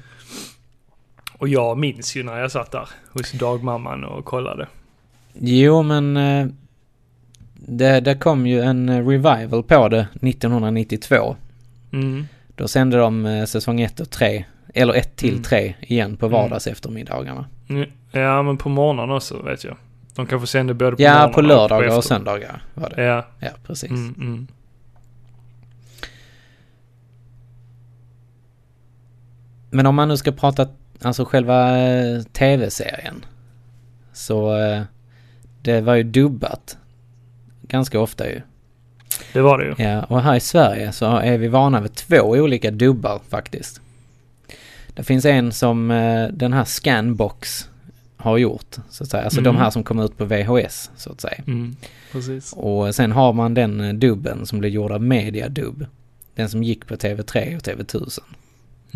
Och 1.38 1.48
jag 1.48 1.78
minns 1.78 2.16
ju 2.16 2.22
när 2.22 2.38
jag 2.38 2.52
satt 2.52 2.70
där 2.72 2.88
hos 3.12 3.32
dagmamman 3.32 4.04
och 4.04 4.24
kollade. 4.24 4.68
jo 5.34 5.82
men 5.82 6.16
det, 7.58 8.00
det 8.00 8.14
kom 8.14 8.46
ju 8.46 8.60
en 8.60 8.88
eh, 8.88 9.06
revival 9.08 9.62
på 9.62 9.88
det 9.88 10.06
1992. 10.22 11.36
Mm. 11.92 12.26
Då 12.54 12.68
sände 12.68 12.96
de 12.96 13.26
eh, 13.26 13.44
säsong 13.44 13.80
1 13.80 14.00
och 14.00 14.10
3, 14.10 14.44
eller 14.74 14.94
1 14.94 15.16
till 15.16 15.30
Mm. 15.30 15.42
3 15.42 15.74
igen 15.80 16.16
på 16.16 16.28
vardags 16.28 16.66
eftermiddagarna. 16.66 17.46
Mm. 17.68 17.90
Ja, 18.12 18.42
men 18.42 18.56
på 18.56 18.68
morgonen 18.68 19.10
också 19.16 19.42
vet 19.42 19.64
jag. 19.64 19.76
De 20.14 20.26
kanske 20.26 20.46
sände 20.46 20.74
både 20.74 20.96
på 20.96 21.02
Ja, 21.02 21.30
på 21.34 21.40
lördagar 21.40 21.88
och 21.88 21.98
efter. 21.98 22.08
söndagar 22.08 22.62
var 22.74 22.90
det. 22.96 23.02
Ja. 23.02 23.26
Ja, 23.40 23.48
precis. 23.66 23.90
Mm, 23.90 24.14
mm. 24.18 24.46
Men 29.70 29.86
om 29.86 29.94
man 29.94 30.08
nu 30.08 30.16
ska 30.16 30.32
prata, 30.32 30.68
alltså 31.02 31.24
själva 31.24 31.78
eh, 31.78 32.22
tv-serien. 32.22 33.24
Så 34.12 34.56
det 35.62 35.80
var 35.80 35.94
ju 35.94 36.02
dubbat. 36.02 36.78
Ganska 37.76 38.00
ofta 38.00 38.28
ju. 38.30 38.40
Det 39.32 39.40
var 39.40 39.58
det 39.58 39.64
ju. 39.64 39.74
Ja, 39.84 40.02
och 40.04 40.22
här 40.22 40.34
i 40.36 40.40
Sverige 40.40 40.92
så 40.92 41.16
är 41.16 41.38
vi 41.38 41.48
vana 41.48 41.80
vid 41.80 41.94
två 41.94 42.16
olika 42.20 42.70
dubbar 42.70 43.20
faktiskt. 43.28 43.80
Det 44.94 45.02
finns 45.04 45.24
en 45.24 45.52
som 45.52 45.90
eh, 45.90 46.28
den 46.28 46.52
här 46.52 46.64
Scanbox 46.64 47.68
har 48.16 48.38
gjort, 48.38 48.76
så 48.90 49.04
att 49.04 49.10
säga. 49.10 49.24
Alltså 49.24 49.40
de 49.40 49.48
Mm. 49.48 49.62
här 49.62 49.70
som 49.70 49.84
kom 49.84 50.00
ut 50.00 50.18
på 50.18 50.24
VHS, 50.24 50.90
så 50.96 51.12
att 51.12 51.20
säga. 51.20 51.42
Mm. 51.46 51.76
Och 52.52 52.94
sen 52.94 53.12
har 53.12 53.32
man 53.32 53.54
den 53.54 53.80
eh, 53.80 53.92
dubben 53.94 54.46
som 54.46 54.58
blev 54.58 54.72
gjord 54.72 54.92
av 54.92 55.02
Mediadub. 55.02 55.86
Den 56.34 56.48
som 56.48 56.62
gick 56.62 56.86
på 56.86 56.94
TV3 56.96 57.56
och 57.56 57.62
TV1000. 57.62 58.20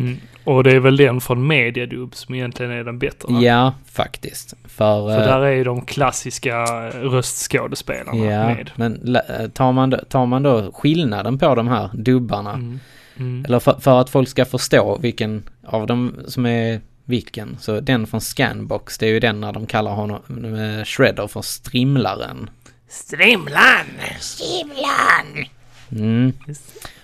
Mm. 0.01 0.17
Och 0.43 0.63
det 0.63 0.71
är 0.71 0.79
väl 0.79 0.97
den 0.97 1.21
från 1.21 1.47
Mediadub 1.47 2.15
som 2.15 2.35
egentligen 2.35 2.71
är 2.71 2.83
den 2.83 2.99
bättre? 2.99 3.33
va? 3.33 3.41
Ja, 3.41 3.73
faktiskt. 3.91 4.53
För... 4.63 5.07
För 5.07 5.21
eh, 5.21 5.25
där 5.25 5.39
är 5.41 5.51
ju 5.51 5.63
de 5.63 5.81
klassiska 5.85 6.65
röstskådespelarna 6.89 8.25
ja, 8.25 8.45
med. 8.47 8.71
men 8.75 9.15
eh, 9.15 9.47
tar 9.47 9.71
man, 9.71 9.89
då, 9.89 9.97
tar 10.09 10.25
man 10.25 10.43
då 10.43 10.71
skillnaden 10.71 11.39
på 11.39 11.55
de 11.55 11.67
här 11.67 11.89
dubbarna, 11.93 12.53
Mm. 12.53 12.79
Mm. 13.17 13.45
eller 13.45 13.59
för, 13.59 13.73
för 13.79 14.01
att 14.01 14.09
folk 14.09 14.29
ska 14.29 14.45
förstå 14.45 14.97
vilken 15.01 15.43
av 15.65 15.87
dem 15.87 16.15
som 16.27 16.45
är 16.45 16.81
vilken, 17.05 17.57
så 17.59 17.79
den 17.79 18.07
från 18.07 18.21
Scanbox, 18.21 18.97
det 18.97 19.05
är 19.05 19.09
ju 19.09 19.19
den 19.19 19.41
när 19.41 19.51
de 19.53 19.65
kallar 19.65 19.91
honom 19.91 20.21
eh, 20.55 20.83
Shredder 20.83 21.27
för 21.27 21.41
Strimlaren. 21.41 22.49
Strimlan! 22.87 23.85
Strimlan! 24.19 25.45
Mm. 25.91 26.33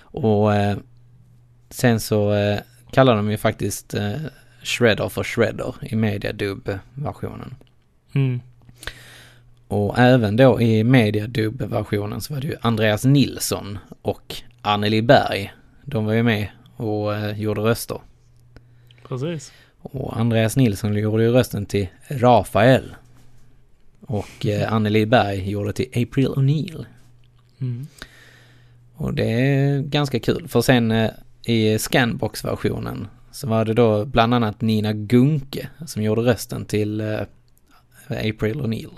Och 0.00 0.54
eh, 0.54 0.76
sen 1.70 2.00
så 2.00 2.32
eh, 2.34 2.58
kallar 2.90 3.16
de 3.16 3.30
ju 3.30 3.36
faktiskt 3.36 3.94
eh, 3.94 4.12
Shredder 4.62 5.08
för 5.08 5.24
Shredder 5.24 5.74
i 5.82 5.96
Mediadub-versionen. 5.96 7.54
Mm. 8.12 8.40
Och 9.68 9.98
även 9.98 10.36
då 10.36 10.60
i 10.60 10.84
Mediadub-versionen 10.84 12.20
så 12.20 12.34
var 12.34 12.40
det 12.40 12.46
ju 12.46 12.56
Andreas 12.60 13.04
Nilsson 13.04 13.78
och 14.02 14.34
Anneli 14.62 15.02
Berg. 15.02 15.52
De 15.84 16.04
var 16.04 16.12
ju 16.12 16.22
med 16.22 16.48
och 16.76 17.14
eh, 17.14 17.40
gjorde 17.40 17.60
röster. 17.60 18.00
Precis. 19.08 19.52
Och 19.80 20.20
Andreas 20.20 20.56
Nilsson 20.56 20.96
gjorde 20.96 21.22
ju 21.22 21.30
rösten 21.30 21.66
till 21.66 21.88
Rafael. 22.08 22.94
Och 24.00 24.46
eh, 24.46 24.72
Anneli 24.72 25.06
Berg 25.06 25.50
gjorde 25.50 25.72
till 25.72 25.88
April 25.88 26.28
O'Neil. 26.28 26.86
Mm. 27.60 27.86
Och 28.94 29.14
det 29.14 29.30
är 29.30 29.80
ganska 29.80 30.20
kul. 30.20 30.48
För 30.48 30.60
sen 30.60 30.90
eh, 30.90 31.10
i 31.48 31.78
Scanbox-versionen 31.78 33.08
så 33.30 33.48
var 33.48 33.64
det 33.64 33.74
då 33.74 34.04
bland 34.04 34.34
annat 34.34 34.60
Nina 34.60 34.92
Gunke 34.92 35.68
som 35.86 36.02
gjorde 36.02 36.20
rösten 36.20 36.64
till 36.64 37.00
eh, 37.00 37.20
April 38.08 38.60
O'Neil. 38.60 38.90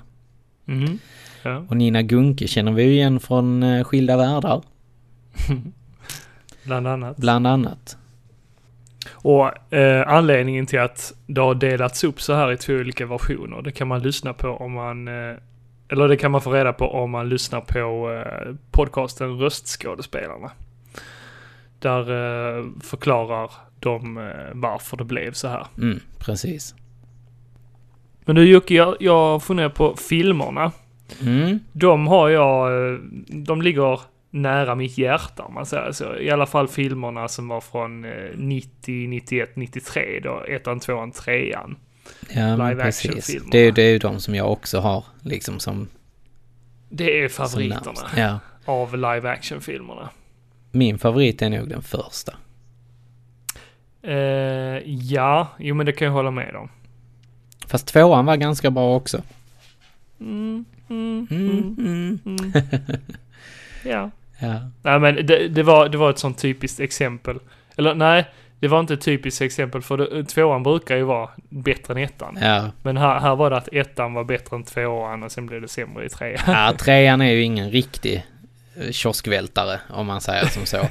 Mm. 0.67 0.99
Ja. 1.43 1.65
Och 1.69 1.77
Nina 1.77 2.03
Gunke 2.03 2.49
känner 2.49 2.73
vi 2.73 2.83
ju 2.83 2.93
igen 2.93 3.21
från 3.21 3.63
eh, 3.63 3.85
Skilda 3.85 4.17
Världar, 4.17 4.63
Bland 6.65 6.87
annat. 6.89 7.17
bland 7.17 7.47
annat. 7.47 7.97
Och 9.13 9.75
eh, 9.75 10.09
anledningen 10.09 10.67
till 10.67 10.81
att 10.81 11.15
det 11.27 11.41
har 11.41 11.55
delats 11.55 12.05
upp 12.05 12.21
så 12.21 12.35
här 12.35 12.53
i 12.53 12.57
två 12.57 12.73
olika 12.73 13.07
versioner, 13.07 13.63
det 13.63 13.73
kan 13.73 13.89
man 13.89 14.03
lyssna 14.03 14.33
på 14.33 14.49
om 14.49 14.73
man... 14.73 15.09
Eh, 15.09 15.37
eller 15.89 16.09
det 16.09 16.17
kan 16.17 16.31
man 16.31 16.41
få 16.41 16.53
reda 16.53 16.73
på 16.73 16.89
om 16.89 17.11
man 17.11 17.29
lyssnar 17.29 17.61
på 17.61 18.13
eh, 18.13 18.55
podcasten 18.71 19.39
Röstskådespelarna. 19.39 20.51
Där 21.81 22.01
eh, 22.01 22.65
förklarar 22.81 23.51
de 23.79 24.19
eh, 24.19 24.51
varför 24.55 24.97
det 24.97 25.05
blev 25.05 25.33
så 25.33 25.49
här. 25.49 25.67
Mm, 25.79 26.01
precis. 26.19 26.75
Men 28.25 28.37
du 28.37 28.45
Jocke, 28.45 28.75
jag, 28.75 28.97
jag 29.01 29.43
funderar 29.43 29.69
på 29.69 29.97
filmerna. 29.97 30.73
Mm, 31.23 31.61
De 31.73 32.07
har 32.07 32.29
jag, 32.29 32.93
eh, 32.93 32.99
de 33.29 33.63
ligger 33.63 34.01
nära 34.31 34.75
mitt 34.75 34.99
hjärta 34.99 35.43
om 35.43 35.55
man 35.55 35.67
säger 35.67 35.93
så. 35.93 36.17
I 36.17 36.31
alla 36.31 36.47
fall 36.47 36.69
filmerna 36.69 37.29
som 37.29 37.49
var 37.49 37.61
från 37.61 38.05
eh, 38.05 38.11
90, 38.35 39.09
91, 39.09 39.57
93 39.57 40.21
då, 40.23 40.45
ettan, 40.49 40.81
tvåan, 40.81 41.13
trean. 41.13 41.77
ja 42.35 42.57
men 42.57 42.79
precis. 42.79 43.37
Det 43.51 43.59
är 43.59 43.73
det 43.73 43.83
är 43.83 43.91
ju 43.91 43.99
de 43.99 44.21
som 44.21 44.35
jag 44.35 44.53
också 44.53 44.81
har 44.81 45.05
liksom 45.23 45.61
som... 45.61 45.89
Det 46.89 47.25
är 47.25 47.29
favoriterna 47.29 48.11
ja. 48.17 48.39
av 48.65 48.97
live 48.97 49.31
action-filmerna. 49.31 50.09
Min 50.71 50.99
favorit 50.99 51.43
är 51.43 51.51
nog 51.51 51.69
den 51.69 51.83
första. 51.83 52.33
Eh, 54.03 54.15
ja, 54.87 55.49
jo 55.59 55.75
men 55.75 55.87
det 55.87 55.93
kan 55.93 56.07
jag 56.07 56.13
hålla 56.13 56.31
med 56.31 56.57
om. 56.57 56.69
Fast 57.67 57.87
tvåan 57.87 58.27
var 58.27 58.37
ganska 58.37 58.71
bra 58.71 58.97
också. 58.97 59.23
Mm, 60.21 60.65
mm, 60.89 61.27
Mm, 61.31 61.77
mm, 61.79 62.19
mm. 62.25 62.39
mm. 62.39 62.53
ja. 63.85 64.11
Ja. 64.41 64.61
Nej 64.83 64.99
men 65.01 65.27
det, 65.27 65.49
det, 65.49 65.63
var, 65.63 65.89
det 65.89 65.99
var 65.99 66.11
ett 66.11 66.19
sånt 66.19 66.39
typiskt 66.39 66.81
exempel. 66.81 67.39
Eller 67.77 67.95
nej, 67.95 68.25
det 68.61 68.69
var 68.69 68.81
inte 68.81 68.95
ett 68.95 69.01
typiskt 69.01 69.43
exempel 69.43 69.83
för 69.83 69.97
det, 69.97 70.25
tvåan 70.25 70.63
brukar 70.63 70.97
ju 70.97 71.03
vara 71.03 71.29
bättre 71.49 71.95
än 71.95 71.99
ettan. 71.99 72.39
Ja. 72.41 72.71
Men 72.83 72.97
här, 72.97 73.21
här 73.21 73.37
var 73.37 73.51
det 73.51 73.57
att 73.57 73.69
ettan 73.73 74.15
var 74.15 74.25
bättre 74.25 74.57
än 74.57 74.65
tvåan 74.65 75.23
och 75.23 75.33
sen 75.33 75.47
blev 75.47 75.61
det 75.61 75.69
sämre 75.69 76.05
i 76.05 76.09
trean. 76.09 76.39
ja, 76.47 76.75
trean 76.79 77.21
är 77.21 77.31
ju 77.31 77.43
ingen 77.43 77.71
riktig 77.71 78.27
kioskvältare 78.91 79.81
om 79.89 80.07
man 80.07 80.21
säger 80.21 80.47
som 80.47 80.67
så. 80.67 80.79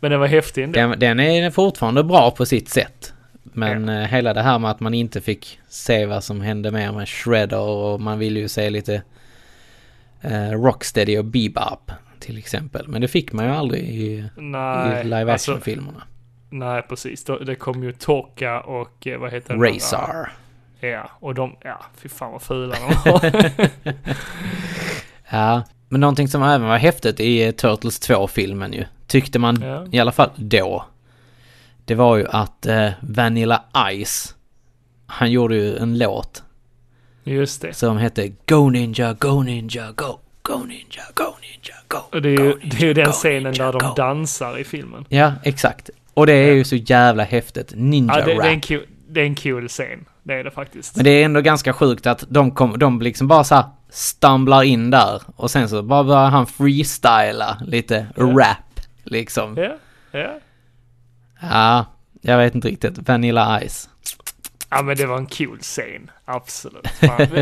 Men 0.00 0.10
den 0.10 0.20
var 0.20 0.26
häftig 0.26 0.64
ändå. 0.64 0.78
Den, 0.80 0.98
den 0.98 1.20
är 1.20 1.50
fortfarande 1.50 2.04
bra 2.04 2.30
på 2.30 2.46
sitt 2.46 2.68
sätt. 2.68 3.12
Men 3.42 3.88
eh, 3.88 4.06
hela 4.08 4.34
det 4.34 4.42
här 4.42 4.58
med 4.58 4.70
att 4.70 4.80
man 4.80 4.94
inte 4.94 5.20
fick 5.20 5.60
se 5.68 6.06
vad 6.06 6.24
som 6.24 6.40
hände 6.40 6.70
mer 6.70 6.92
med 6.92 7.08
Shredder 7.08 7.60
och 7.60 8.00
man 8.00 8.18
ville 8.18 8.40
ju 8.40 8.48
se 8.48 8.70
lite 8.70 9.02
eh, 10.20 10.50
Rocksteady 10.50 11.18
och 11.18 11.24
Bebop 11.24 11.90
till 12.20 12.38
exempel. 12.38 12.88
Men 12.88 13.00
det 13.00 13.08
fick 13.08 13.32
man 13.32 13.44
ju 13.44 13.50
aldrig 13.50 13.82
i, 13.84 14.28
Nej, 14.36 15.00
i 15.00 15.04
live 15.04 15.32
alltså, 15.32 15.52
action-filmerna. 15.52 16.02
nej 16.50 16.82
precis. 16.82 17.24
Det 17.24 17.54
kom 17.54 17.82
ju 17.82 17.92
Torka 17.92 18.60
och 18.60 19.06
eh, 19.06 19.18
vad 19.18 19.32
heter 19.32 19.54
andra? 19.54 19.68
Razor. 19.68 20.32
Ja, 20.80 21.10
och 21.20 21.34
de, 21.34 21.56
ja, 21.64 21.80
fy 21.96 22.08
fan 22.08 22.32
vad 22.32 22.42
fula 22.42 22.74
de 23.04 23.10
var. 23.10 23.50
Ja, 25.30 25.62
men 25.88 26.00
någonting 26.00 26.28
som 26.28 26.42
även 26.42 26.68
var 26.68 26.76
häftigt 26.78 27.20
i 27.20 27.52
Turtles 27.52 28.00
2-filmen 28.08 28.72
ju, 28.72 28.84
tyckte 29.06 29.38
man 29.38 29.62
Ja. 29.62 29.86
i 29.92 29.98
alla 30.00 30.12
fall 30.12 30.30
då. 30.36 30.84
Det 31.84 31.94
var 31.94 32.16
ju 32.16 32.26
att 32.28 32.66
eh, 32.66 32.90
Vanilla 33.00 33.62
Ice, 34.04 34.34
han 35.06 35.30
gjorde 35.30 35.54
ju 35.56 35.76
en 35.76 35.98
låt 35.98 36.42
Just 37.24 37.62
det. 37.62 37.74
som 37.74 37.96
hette 37.96 38.28
Go 38.46 38.70
Ninja, 38.70 39.12
Go 39.12 39.42
Ninja, 39.42 39.92
Go, 39.96 40.18
Go 40.42 40.58
Ninja, 40.58 41.02
Go 41.14 41.24
Ninja, 41.40 41.74
Go. 41.88 41.98
Och 42.12 42.22
det 42.22 42.28
är 42.28 42.40
ju, 42.40 42.52
Go 42.52 42.58
det 42.62 42.76
är 42.82 42.86
ju 42.86 42.94
den 42.94 43.12
scenen 43.12 43.42
Ninja, 43.42 43.64
där 43.64 43.72
de 43.72 43.88
go. 43.88 43.94
dansar 43.96 44.58
i 44.58 44.64
filmen. 44.64 45.04
Ja, 45.08 45.32
exakt. 45.42 45.90
Och 46.14 46.26
det 46.26 46.32
är 46.32 46.48
Ja. 46.48 46.54
ju 46.54 46.64
så 46.64 46.76
jävla 46.76 47.22
häftigt. 47.24 47.72
Ninja 47.76 48.18
Ja, 48.18 48.24
det, 48.24 48.34
rap. 48.34 48.42
det, 48.42 48.48
är 48.48 48.52
en 48.52 48.60
kul, 48.60 48.86
det 49.08 49.20
är 49.20 49.24
en 49.24 49.34
kul 49.34 49.68
scen. 49.68 50.04
Det 50.22 50.34
är 50.34 50.44
det 50.44 50.50
faktiskt. 50.50 50.96
Men 50.96 51.04
det 51.04 51.10
är 51.10 51.24
ändå 51.24 51.40
ganska 51.40 51.72
sjukt 51.72 52.06
att 52.06 52.24
de, 52.28 52.50
kom, 52.50 52.78
de 52.78 53.00
liksom 53.02 53.28
bara 53.28 53.44
så 53.44 53.54
här 53.54 53.64
stumblar 53.90 54.62
in 54.62 54.90
där 54.90 55.22
och 55.36 55.50
sen 55.50 55.68
så 55.68 55.82
bara 55.82 56.04
börjar 56.04 56.28
han 56.30 56.46
freestyla 56.46 57.58
lite 57.66 58.06
Ja. 58.16 58.22
rap 58.24 58.80
liksom. 59.04 59.56
Ja, 59.56 59.76
ja. 60.10 60.38
Ja, 61.40 61.84
jag 62.20 62.38
vet 62.38 62.54
inte 62.54 62.68
riktigt. 62.68 63.08
Vanilla 63.08 63.60
Ice. 63.68 63.88
Ja 64.70 64.82
men 64.82 64.96
det 64.96 65.06
var 65.06 65.16
en 65.18 65.26
cool 65.26 65.58
scen. 65.58 66.10
Absolut. 66.24 66.88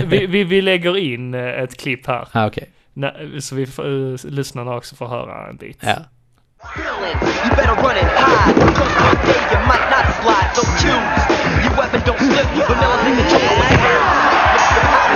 Vi, 0.07 0.27
vi, 0.27 0.45
vi 0.45 0.63
lägger 0.63 0.97
in 0.97 1.35
eh, 1.35 1.41
ett 1.45 1.77
klipp 1.81 2.07
här. 2.07 2.29
Ja, 2.33 2.47
okej. 2.47 2.71
Nä- 2.95 3.41
Så 3.41 3.55
vi 3.55 3.67
får, 3.67 3.87
uh, 3.87 4.17
lyssnarna 4.25 4.75
också 4.75 4.97
får 4.97 5.09
höra 5.09 5.49
en 5.51 5.57
bit. 5.57 5.79
Ja. 5.81 5.97
You 6.77 7.51
better 7.57 7.75
run 7.75 7.91
and 7.91 7.97
hide. 7.97 8.61
Cause 8.75 8.93
one 9.01 9.23
day 9.27 9.41
you 9.53 9.61
might 9.67 9.91
not 9.91 10.07
slide. 10.23 10.51
So 10.55 10.63
choose. 10.63 11.11
Your 11.65 11.77
weapon 11.77 12.01
don't 12.01 12.19
slip. 12.19 12.69
Vanilla 12.69 14.36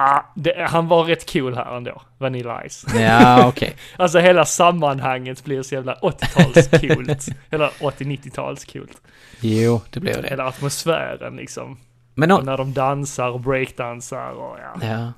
Ah, 0.00 0.32
det, 0.34 0.66
han 0.70 0.88
var 0.88 1.04
rätt 1.04 1.32
cool 1.32 1.54
här 1.54 1.76
ändå, 1.76 2.02
Vanilla 2.18 2.62
Ice. 2.68 2.86
Ja, 2.94 3.46
okej. 3.48 3.76
Alltså 3.96 4.18
hela 4.18 4.44
sammanhanget 4.44 5.44
blir 5.44 5.62
så 5.62 5.74
jävla 5.74 5.94
80-tals-coolt. 5.94 7.34
Eller 7.50 7.68
80-90-tals-coolt. 7.68 8.96
Jo, 9.40 9.80
det 9.90 10.00
blev 10.00 10.22
det. 10.22 10.28
Hela 10.28 10.44
atmosfären 10.46 11.36
liksom. 11.36 11.78
Men, 12.14 12.32
Och 12.32 12.38
nå- 12.38 12.44
när 12.50 12.56
de 12.58 12.72
dansar 12.72 13.28
och 13.28 13.40
breakdansar 13.40 14.30
och 14.32 14.56
ja. 14.58 14.86
ja. 14.86 15.12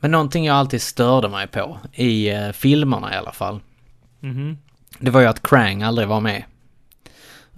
Men 0.00 0.10
någonting 0.10 0.44
jag 0.44 0.56
alltid 0.56 0.82
störde 0.82 1.28
mig 1.28 1.46
på, 1.46 1.78
i 1.92 2.28
eh, 2.30 2.50
filmerna 2.52 3.14
i 3.14 3.16
alla 3.16 3.32
fall, 3.32 3.60
Mhm. 4.20 4.58
det 4.98 5.10
var 5.10 5.20
ju 5.20 5.26
att 5.26 5.42
Krang 5.42 5.82
aldrig 5.82 6.08
var 6.08 6.20
med. 6.20 6.42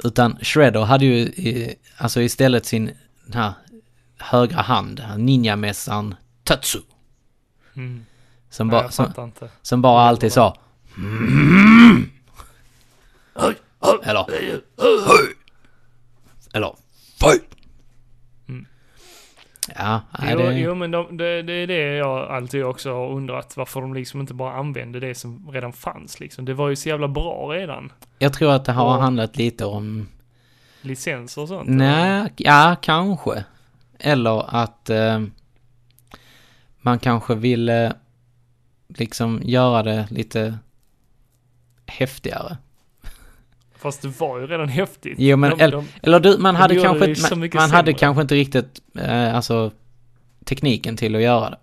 Utan 0.05 0.37
Shredder 0.43 0.81
hade 0.85 1.05
ju 1.05 1.17
i, 1.17 1.75
alltså 1.97 2.21
istället 2.23 2.67
sin 2.67 2.91
den 3.27 3.41
här 3.43 3.53
högra 4.19 4.61
hand, 4.63 5.03
ninjamässan 5.17 6.15
Tatsu. 6.51 6.81
Mm. 7.77 8.07
Som, 8.51 8.67
Nej, 8.67 8.73
bara, 8.73 8.83
jag 8.83 8.93
som, 8.93 9.33
som 9.63 9.83
bara 9.83 10.03
alltid 10.03 10.33
sa 10.33 10.57
Eller 14.05 14.27
Hej! 14.31 14.61
Eller 16.55 16.75
Fy! 17.21 17.39
Mm. 18.49 18.67
Ja, 19.77 20.01
nej, 20.19 20.33
Jo, 20.33 20.39
det... 20.39 20.59
jo 20.59 20.75
men 20.75 20.91
de, 20.91 21.17
det, 21.17 21.43
det 21.43 21.53
är 21.53 21.67
det 21.67 21.95
jag 21.97 22.31
alltid 22.31 22.65
också 22.65 22.93
har 22.95 23.09
undrat. 23.11 23.57
Varför 23.57 23.81
de 23.81 23.95
liksom 23.95 24.21
inte 24.21 24.35
bara 24.35 24.53
använde 24.55 25.01
det 25.01 25.15
som 25.15 25.51
redan 25.53 25.73
fanns 25.73 26.21
liksom. 26.21 26.45
Det 26.45 26.55
var 26.55 26.69
ju 26.69 26.77
så 26.77 26.89
jävla 26.89 27.09
bra 27.09 27.49
redan. 27.53 27.93
Jag 28.19 28.33
tror 28.33 28.53
att 28.53 28.65
det 28.65 28.73
har 28.73 28.95
Ja. 28.97 29.01
handlat 29.01 29.37
lite 29.37 29.65
om... 29.65 30.09
Licenser 30.83 31.43
och 31.43 31.49
sånt. 31.49 31.69
eller? 31.69 31.77
Nej, 31.79 32.33
ja, 32.37 32.77
kanske. 32.83 33.45
Eller 33.99 34.57
att 34.63 34.91
eh, 34.91 35.21
man 36.81 36.99
kanske 36.99 37.35
ville 37.35 37.93
liksom 38.89 39.41
göra 39.45 39.83
det 39.83 40.07
lite 40.11 40.59
häftigare. 41.87 42.57
Fast 43.77 44.03
det 44.03 44.09
var 44.21 44.39
ju 44.41 44.47
redan 44.47 44.69
häftigt. 44.69 45.15
Jo, 45.19 45.37
men 45.37 45.51
de, 45.59 45.65
el- 45.65 45.71
de, 45.71 45.87
Eller 46.03 46.21
du, 46.21 46.39
man 46.39 46.55
De 46.55 46.61
hade 46.61 46.75
kanske 46.81 47.37
man, 47.37 47.51
man 47.55 47.71
hade 47.71 47.93
kanske 47.93 48.23
inte 48.23 48.35
riktigt, 48.35 48.81
eh, 48.95 49.35
alltså 49.35 49.71
tekniken 50.45 50.97
till 50.97 51.15
att 51.17 51.23
göra 51.23 51.51
det. 51.51 51.59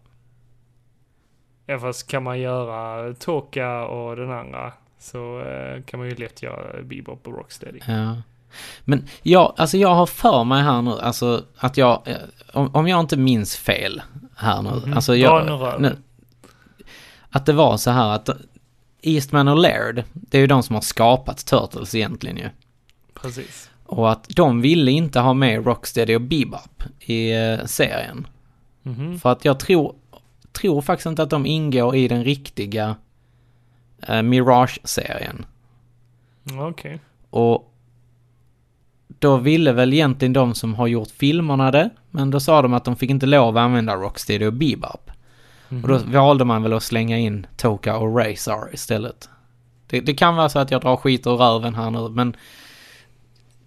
ja, 1.66 1.80
fast 1.80 2.08
kan 2.08 2.24
man 2.24 2.40
göra 2.40 3.14
Toka 3.14 3.84
och 3.86 4.16
den 4.16 4.32
andra 4.32 4.74
så 5.00 5.40
eh, 5.42 5.84
kan 5.84 6.00
man 6.00 6.10
ju 6.10 6.16
lätt 6.16 6.44
göra 6.44 6.84
Bebop 6.84 7.28
och 7.28 7.34
Rocksteady. 7.38 7.80
Ja. 7.88 8.22
Men 8.86 9.08
jag, 9.24 9.54
alltså 9.58 9.78
jag 9.78 9.96
har 9.96 10.06
för 10.06 10.44
mig 10.44 10.64
här 10.64 10.82
nu, 10.82 10.92
alltså 11.00 11.44
att 11.58 11.78
jag, 11.78 12.02
eh, 12.06 12.16
om, 12.54 12.76
om 12.76 12.88
jag 12.88 13.00
inte 13.00 13.18
minns 13.18 13.58
fel 13.58 14.02
här 14.38 14.62
nu, 14.62 14.70
Mhm. 14.70 14.94
alltså 14.94 15.16
jag, 15.16 15.46
nu 15.82 15.96
att 17.30 17.46
det 17.46 17.54
var 17.54 17.78
så 17.78 17.92
här 17.92 18.10
att 18.16 18.30
Eastman 19.02 19.48
och 19.48 19.58
Laird, 19.58 20.04
det 20.14 20.38
är 20.38 20.42
ju 20.42 20.48
de 20.48 20.64
som 20.64 20.76
har 20.76 20.82
skapat 20.82 21.46
Turtles 21.46 21.96
egentligen 21.96 22.38
ju. 22.38 22.50
Precis. 23.14 23.70
Och 23.86 24.12
att 24.12 24.28
de 24.30 24.62
ville 24.62 24.92
inte 24.92 25.20
ha 25.20 25.34
med 25.34 25.66
Rocksteady 25.66 26.16
och 26.16 26.22
Bebop 26.22 26.84
i 27.00 27.32
eh, 27.32 27.66
serien. 27.66 28.28
Mhm. 28.84 29.20
För 29.20 29.32
att 29.32 29.46
jag 29.46 29.60
tror, 29.60 29.96
tror 30.52 30.82
faktiskt 30.82 31.06
inte 31.06 31.24
att 31.24 31.30
de 31.30 31.46
ingår 31.46 31.96
i 31.96 32.08
den 32.08 32.24
riktiga 32.24 32.96
eh, 34.08 34.22
Mirage-serien. 34.22 35.46
Okej. 36.60 37.00
Och 37.30 37.74
då 39.08 39.38
ville 39.38 39.72
väl 39.72 39.94
egentligen 39.94 40.34
de 40.34 40.56
som 40.56 40.76
har 40.76 40.88
gjort 40.88 41.10
filmerna 41.10 41.72
det, 41.72 41.90
men 42.12 42.32
då 42.32 42.40
sa 42.40 42.62
de 42.62 42.74
att 42.74 42.86
de 42.86 42.96
fick 42.96 43.10
inte 43.10 43.26
lov 43.26 43.58
att 43.58 43.62
använda 43.62 43.96
Rocksteady 43.96 44.46
och 44.46 44.54
Bebop. 44.54 45.12
Mhm. 45.70 45.84
Och 45.84 45.90
då 45.90 45.98
valde 45.98 46.46
man 46.46 46.64
väl 46.64 46.74
att 46.74 46.84
slänga 46.84 47.18
in 47.18 47.48
Toka 47.58 47.98
och 47.98 48.18
Razor 48.18 48.74
istället. 48.74 49.30
Det, 49.88 50.00
det 50.00 50.14
kan 50.14 50.36
vara 50.36 50.50
så 50.50 50.60
att 50.60 50.72
jag 50.72 50.82
drar 50.82 50.96
skit 50.96 51.28
ur 51.28 51.32
röven 51.32 51.76
här 51.76 51.92
nu, 51.92 52.10
men 52.10 52.36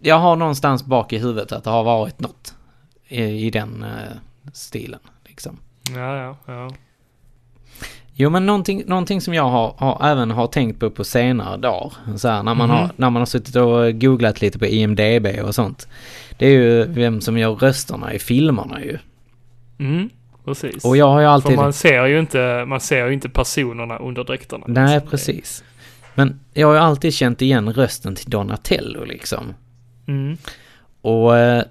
jag 0.00 0.18
har 0.18 0.36
någonstans 0.36 0.84
bak 0.84 1.12
i 1.12 1.18
huvudet 1.18 1.52
att 1.52 1.64
det 1.64 1.70
har 1.70 1.84
varit 1.84 2.20
något 2.20 2.54
i, 3.08 3.22
i 3.22 3.50
den 3.50 3.82
eh, 3.82 4.16
stilen. 4.52 5.00
Liksom. 5.24 5.58
Ja, 5.94 6.16
ja, 6.16 6.36
ja. 6.46 6.70
Jo 8.20 8.30
men 8.30 8.46
någonting, 8.46 8.82
någonting 8.86 9.20
som 9.20 9.34
jag 9.34 9.42
har, 9.48 9.74
har, 9.78 10.06
även 10.10 10.30
har 10.30 10.46
tänkt 10.46 10.80
på 10.80 10.90
på 10.90 11.04
senare 11.04 11.56
dagar, 11.56 11.92
så 12.16 12.28
här, 12.28 12.42
när, 12.42 12.54
man 12.54 12.68
Mhm. 12.68 12.78
har, 12.78 12.90
när 12.96 13.10
man 13.10 13.20
har 13.20 13.26
suttit 13.26 13.56
och 13.56 14.00
googlat 14.00 14.40
lite 14.40 14.58
på 14.58 14.66
IMDB 14.66 15.26
och 15.44 15.54
sånt. 15.54 15.88
Det 16.38 16.46
är 16.46 16.50
ju 16.50 16.84
vem 16.86 17.20
som 17.20 17.38
gör 17.38 17.54
rösterna 17.54 18.14
i 18.14 18.18
filmerna 18.18 18.80
ju. 18.84 18.98
Mm, 19.78 20.10
precis. 20.44 20.84
Och 20.84 20.96
jag 20.96 21.08
har 21.08 21.20
ju 21.20 21.24
För 21.26 21.30
alltid... 21.30 21.56
man 21.56 21.72
ser 21.72 22.06
ju 22.06 22.18
inte, 22.20 22.64
man 22.66 22.80
ser 22.80 23.06
ju 23.06 23.12
inte 23.12 23.28
personerna 23.28 23.98
under 23.98 24.24
dräkterna. 24.24 24.64
Nej, 24.68 24.94
liksom. 24.94 25.10
precis. 25.10 25.64
Men 26.14 26.40
jag 26.54 26.66
har 26.66 26.74
ju 26.74 26.80
alltid 26.80 27.14
känt 27.14 27.42
igen 27.42 27.72
rösten 27.72 28.14
till 28.14 28.30
Donatello 28.30 29.04
liksom. 29.04 29.54
Mm. 30.08 30.36
Och 31.00 31.36
eh, 31.38 31.62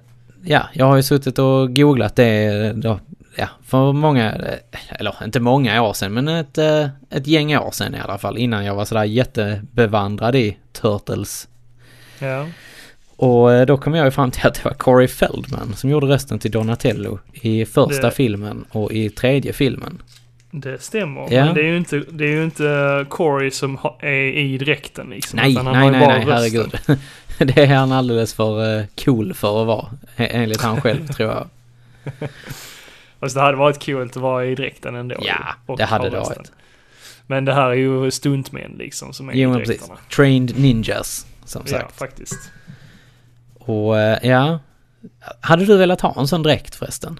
ja, 0.43 0.61
jag 0.73 0.85
har 0.85 0.95
ju 0.95 1.03
suttit 1.03 1.39
och 1.39 1.75
googlat 1.75 2.15
det 2.15 2.73
då, 2.75 2.99
ja, 3.39 3.47
för 3.65 3.93
många, 3.93 4.31
eh, 4.33 4.79
eller 4.99 5.15
inte 5.23 5.39
många 5.39 5.81
år 5.81 5.93
sedan, 5.93 6.13
men 6.13 6.27
ett, 6.27 6.57
eh, 6.57 6.87
ett 7.09 7.27
gäng 7.27 7.57
år 7.57 7.71
sedan 7.71 7.95
i 7.95 7.99
alla 7.99 8.17
fall, 8.17 8.37
innan 8.37 8.65
jag 8.65 8.75
var 8.75 8.85
sådär 8.85 9.03
jättebevandrad 9.03 10.35
i 10.35 10.57
Turtles. 10.71 11.47
Ja. 12.19 12.45
Och 13.15 13.53
eh, 13.53 13.65
då 13.65 13.77
kom 13.77 13.95
jag 13.95 14.05
ju 14.05 14.11
fram 14.11 14.31
till 14.31 14.47
att 14.47 14.53
det 14.53 14.65
var 14.65 14.73
Corey 14.73 15.07
Feldman 15.07 15.73
som 15.75 15.89
gjorde 15.89 16.07
rösten 16.07 16.39
till 16.39 16.51
Donatello 16.51 17.19
i 17.33 17.65
första 17.65 18.01
Det- 18.01 18.11
filmen 18.11 18.65
och 18.71 18.91
i 18.91 19.09
tredje 19.09 19.53
filmen. 19.53 20.01
Det 20.51 20.81
stämmer. 20.81 21.33
Ja. 21.33 21.45
Men 21.45 21.55
det 21.55 21.61
är 21.61 21.65
ju 21.65 21.77
inte, 21.77 22.03
det 22.11 22.23
är 22.23 22.29
ju 22.29 22.43
inte 22.43 23.05
Corey 23.09 23.51
som 23.51 23.77
ha, 23.77 23.97
är 24.01 24.37
i 24.37 24.57
dräkten 24.57 25.09
liksom. 25.09 25.37
Nej, 25.37 25.53
nej, 25.53 25.63
nej, 25.63 25.91
nej, 25.91 26.25
rösten. 26.25 26.31
herregud. 26.31 26.99
det 27.55 27.57
är 27.63 27.67
han 27.75 27.91
alldeles 27.91 28.33
för 28.33 28.85
cool 29.05 29.33
för 29.33 29.61
att 29.61 29.67
vara, 29.67 29.85
e- 30.17 30.27
enligt 30.31 30.61
han 30.61 30.81
själv 30.81 31.07
tror 31.07 31.29
jag. 31.29 31.47
Fast 33.19 33.35
det 33.35 33.41
hade 33.41 33.57
varit 33.57 33.79
kul 33.79 34.07
att 34.07 34.15
vara 34.15 34.45
i 34.45 34.55
dräkten 34.55 34.95
ändå. 34.95 35.15
Ja, 35.19 35.23
ju. 35.25 35.71
Och 35.73 35.77
det 35.77 35.85
hade 35.85 36.03
ha 36.03 36.09
det 36.09 36.19
varit. 36.19 36.51
Men 37.27 37.45
det 37.45 37.53
här 37.53 37.69
är 37.69 37.73
ju 37.73 38.11
stuntmän 38.11 38.71
liksom 38.77 39.13
som 39.13 39.29
är 39.29 39.33
Jo, 39.33 39.49
i 39.49 39.51
men 39.51 39.59
precis. 39.59 39.77
dräkterna. 39.77 39.99
Trained 40.15 40.59
ninjas, 40.59 41.25
som 41.45 41.61
Ja, 41.65 41.71
sagt. 41.79 41.99
faktiskt. 41.99 42.51
Och 43.59 43.99
eh, 43.99 44.29
ja, 44.29 44.59
hade 45.41 45.65
du 45.65 45.77
velat 45.77 46.01
ha 46.01 46.15
en 46.19 46.27
sån 46.27 46.43
dräkt 46.43 46.75
förresten? 46.75 47.19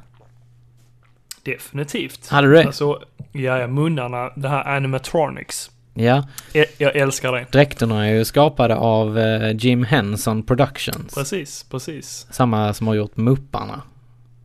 Definitivt. 1.44 2.28
Hade 2.30 2.48
du 2.48 2.54
det? 2.54 2.66
Alltså, 2.66 3.02
ja, 3.32 3.58
ja, 3.60 3.68
munnarna, 3.68 4.32
det 4.36 4.50
här 4.50 4.68
animatronics. 4.68 5.72
Ja, 5.94 6.28
Jag, 6.54 6.66
jag 6.78 6.96
älskar 6.96 7.32
det. 7.32 7.46
dräkterna 7.52 8.08
är 8.08 8.14
ju 8.14 8.26
skapade 8.26 8.76
av 8.76 9.20
eh, 9.20 9.52
Jim 9.56 9.84
Henson 9.84 10.44
Productions. 10.44 11.16
Precis, 11.16 11.64
precis. 11.70 12.28
Samma 12.32 12.74
som 12.74 12.88
har 12.88 12.94
gjort 12.96 13.18
Mupparna. 13.18 13.82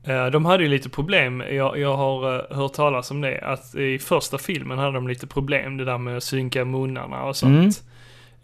Eh, 0.04 0.26
De 0.26 0.44
hade 0.44 0.62
ju 0.62 0.68
lite 0.68 0.88
problem, 0.88 1.42
jag, 1.50 1.78
jag 1.78 1.96
har 1.96 2.34
eh, 2.34 2.56
hört 2.56 2.72
talas 2.72 3.10
om 3.10 3.20
det, 3.20 3.40
att 3.40 3.74
i 3.74 3.98
första 3.98 4.38
filmen 4.38 4.78
hade 4.78 4.92
de 4.92 5.08
lite 5.08 5.26
problem, 5.26 5.76
det 5.76 5.84
där 5.84 5.98
med 5.98 6.16
att 6.16 6.24
synka 6.24 6.64
munnarna 6.64 7.22
och 7.24 7.36
sånt. 7.36 7.82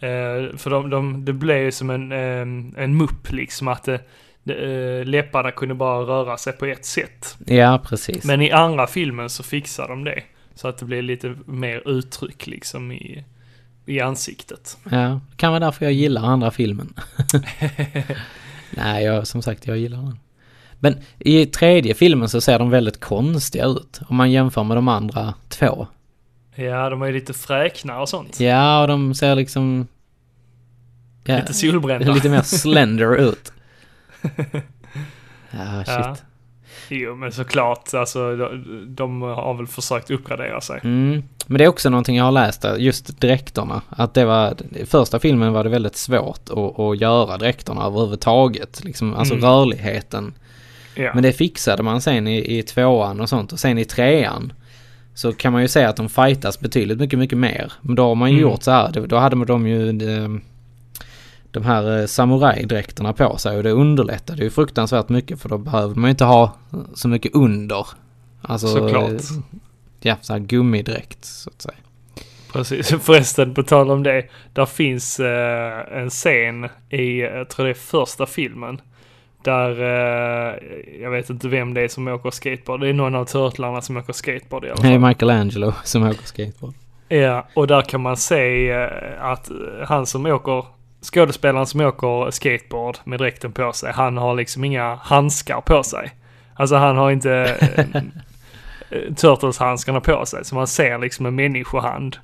Eh, 0.00 0.56
för 0.56 0.70
de, 0.70 0.90
de, 0.90 1.24
det 1.24 1.32
blev 1.32 1.58
ju 1.58 1.72
som 1.72 1.90
en, 1.90 2.12
en 2.76 2.96
mupp 2.96 3.32
liksom, 3.32 3.68
att 3.68 3.84
det, 3.84 4.00
det, 4.42 5.04
läpparna 5.04 5.50
kunde 5.50 5.74
bara 5.74 6.00
röra 6.00 6.36
sig 6.36 6.52
på 6.52 6.66
ett 6.66 6.84
sätt. 6.84 7.36
Ja, 7.46 7.80
precis. 7.84 8.24
Men 8.24 8.42
i 8.42 8.50
andra 8.50 8.86
filmen 8.86 9.30
så 9.30 9.42
fixar 9.42 9.88
de 9.88 10.04
det. 10.04 10.22
Så 10.54 10.68
att 10.68 10.78
det 10.78 10.84
blir 10.84 11.02
lite 11.02 11.34
mer 11.46 11.88
uttryck 11.88 12.46
liksom 12.46 12.92
i, 12.92 13.24
i 13.86 14.00
ansiktet. 14.00 14.78
Ja, 14.90 15.20
det 15.30 15.36
kan 15.36 15.52
vara 15.52 15.60
därför 15.60 15.84
jag 15.84 15.92
gillar 15.92 16.22
andra 16.22 16.50
filmen. 16.50 16.94
Nej, 18.70 19.04
jag, 19.04 19.26
som 19.26 19.42
sagt, 19.42 19.66
jag 19.66 19.78
gillar 19.78 19.98
den. 19.98 20.18
Men 20.80 20.96
i 21.18 21.46
tredje 21.46 21.94
filmen 21.94 22.28
så 22.28 22.40
ser 22.40 22.58
de 22.58 22.70
väldigt 22.70 23.00
konstiga 23.00 23.64
ut. 23.66 24.00
Om 24.08 24.16
man 24.16 24.30
jämför 24.30 24.64
med 24.64 24.76
de 24.76 24.88
andra 24.88 25.34
två. 25.48 25.86
Ja, 26.54 26.90
de 26.90 27.02
är 27.02 27.06
ju 27.06 27.12
lite 27.12 27.32
fräkna 27.32 28.00
och 28.00 28.08
sånt. 28.08 28.40
Ja, 28.40 28.82
och 28.82 28.88
de 28.88 29.14
ser 29.14 29.34
liksom... 29.34 29.86
Ja, 31.24 31.36
Lite 31.36 31.54
solbrända. 31.54 32.12
lite 32.12 32.28
mer 32.28 32.42
slender 32.42 33.16
ut. 33.16 33.52
Ja, 35.50 35.84
shit. 35.84 35.86
Ja. 35.88 36.16
Jo, 36.88 37.14
men 37.16 37.32
såklart. 37.32 37.94
Alltså, 37.94 38.36
de, 38.36 38.84
de 38.94 39.22
har 39.22 39.54
väl 39.54 39.66
försökt 39.66 40.10
uppgradera 40.10 40.60
sig. 40.60 40.80
Mm. 40.84 41.22
Men 41.46 41.58
det 41.58 41.64
är 41.64 41.68
också 41.68 41.90
någonting 41.90 42.16
jag 42.16 42.24
har 42.24 42.32
läst 42.32 42.64
just 42.78 43.20
dräkterna. 43.20 43.82
Att 43.88 44.14
det 44.14 44.24
var, 44.24 44.54
i 44.76 44.86
första 44.86 45.18
filmen 45.18 45.52
var 45.52 45.64
det 45.64 45.70
väldigt 45.70 45.96
svårt 45.96 46.50
att, 46.50 46.78
att 46.80 47.00
göra 47.00 47.36
dräkterna 47.38 47.84
överhuvudtaget. 47.86 48.84
Liksom, 48.84 49.14
alltså 49.14 49.34
Mm. 49.34 49.44
rörligheten. 49.46 50.34
Ja. 51.00 51.10
Men 51.14 51.22
det 51.22 51.32
fixade 51.32 51.82
man 51.82 52.00
sen 52.00 52.26
i, 52.28 52.58
i 52.58 52.62
tvåan 52.62 53.20
och 53.20 53.28
sånt. 53.28 53.52
Och 53.52 53.58
sen 53.60 53.78
i 53.78 53.84
trean 53.84 54.52
så 55.14 55.32
kan 55.32 55.52
man 55.52 55.62
ju 55.62 55.68
säga 55.68 55.88
att 55.88 55.96
de 55.96 56.08
fightas 56.08 56.60
betydligt 56.60 56.98
mycket, 56.98 57.18
mycket 57.18 57.38
mer. 57.38 57.72
Men 57.80 57.94
då 57.94 58.02
har 58.08 58.14
man 58.14 58.30
ju 58.30 58.38
Mm. 58.38 58.50
gjort 58.50 58.62
så 58.62 58.70
här. 58.70 58.90
Då, 59.06 59.16
hade 59.16 59.44
de 59.44 59.66
ju 59.66 59.92
de, 59.92 60.40
de 61.50 61.64
här 61.64 62.00
eh, 62.00 62.06
samurajdräkterna 62.06 63.12
på 63.12 63.36
sig 63.38 63.56
och 63.56 63.62
det 63.62 63.70
underlättade 63.70 64.42
ju 64.42 64.50
fruktansvärt 64.50 65.08
mycket 65.08 65.40
för 65.40 65.48
då 65.48 65.58
behöver 65.58 65.94
man 65.94 66.04
ju 66.04 66.10
inte 66.10 66.24
ha 66.24 66.56
så 66.94 67.08
mycket 67.08 67.34
under. 67.34 67.86
Alltså, 68.42 68.66
Såklart. 68.68 69.10
eh, 69.10 69.18
Ja, 70.02 70.16
så 70.20 70.32
här 70.32 70.40
gummidräkt 70.40 71.24
så 71.24 71.50
att 71.50 71.62
säga. 71.62 71.74
Precis. 72.52 72.88
Förresten, 73.02 73.54
på 73.54 73.62
tal 73.62 73.90
om 73.90 74.02
det. 74.02 74.24
Där 74.52 74.66
finns 74.66 75.20
eh, 75.20 75.98
en 76.02 76.10
scen 76.10 76.68
i, 76.90 77.20
jag 77.20 77.48
tror 77.48 77.64
det 77.66 77.70
är 77.72 77.74
första 77.74 78.26
filmen. 78.26 78.80
Där, 79.42 79.70
eh, 79.80 80.54
jag 81.02 81.10
vet 81.10 81.30
inte 81.30 81.48
vem 81.48 81.74
det 81.74 81.80
är 81.82 81.88
som 81.88 82.08
åker 82.08 82.30
skateboard. 82.30 82.80
Det 82.80 82.88
är 82.88 82.92
någon 82.92 83.14
av 83.14 83.24
turtlarna 83.24 83.80
som 83.80 83.96
åker 83.96 84.12
skateboard 84.12 84.64
i 84.64 84.70
alla 84.70 84.82
Det 84.82 84.88
är 84.88 85.00
fall. 85.00 85.08
Michelangelo 85.08 85.72
som 85.84 86.02
åker 86.02 86.24
skateboard. 86.24 86.74
Ja, 87.08 87.46
och 87.54 87.66
där 87.66 87.82
kan 87.82 88.00
man 88.00 88.16
se 88.16 88.70
eh, 88.70 88.88
att 89.20 89.50
han 89.86 90.06
som 90.06 90.26
åker, 90.26 90.64
skådespelaren 91.02 91.66
som 91.66 91.80
åker 91.80 92.30
skateboard 92.30 92.98
med 93.04 93.18
dräkten 93.18 93.52
på 93.52 93.72
sig, 93.72 93.92
han 93.92 94.16
har 94.16 94.34
liksom 94.34 94.64
inga 94.64 94.94
handskar 94.94 95.60
på 95.60 95.82
sig. 95.82 96.10
Alltså 96.54 96.76
han 96.76 96.96
har 96.96 97.10
inte 97.10 97.32
eh, 98.90 98.98
Turtles-handskarna 99.14 100.00
på 100.00 100.26
sig, 100.26 100.44
så 100.44 100.54
man 100.54 100.66
ser 100.66 100.98
liksom 100.98 101.26
en 101.26 101.34
människohand 101.34 102.16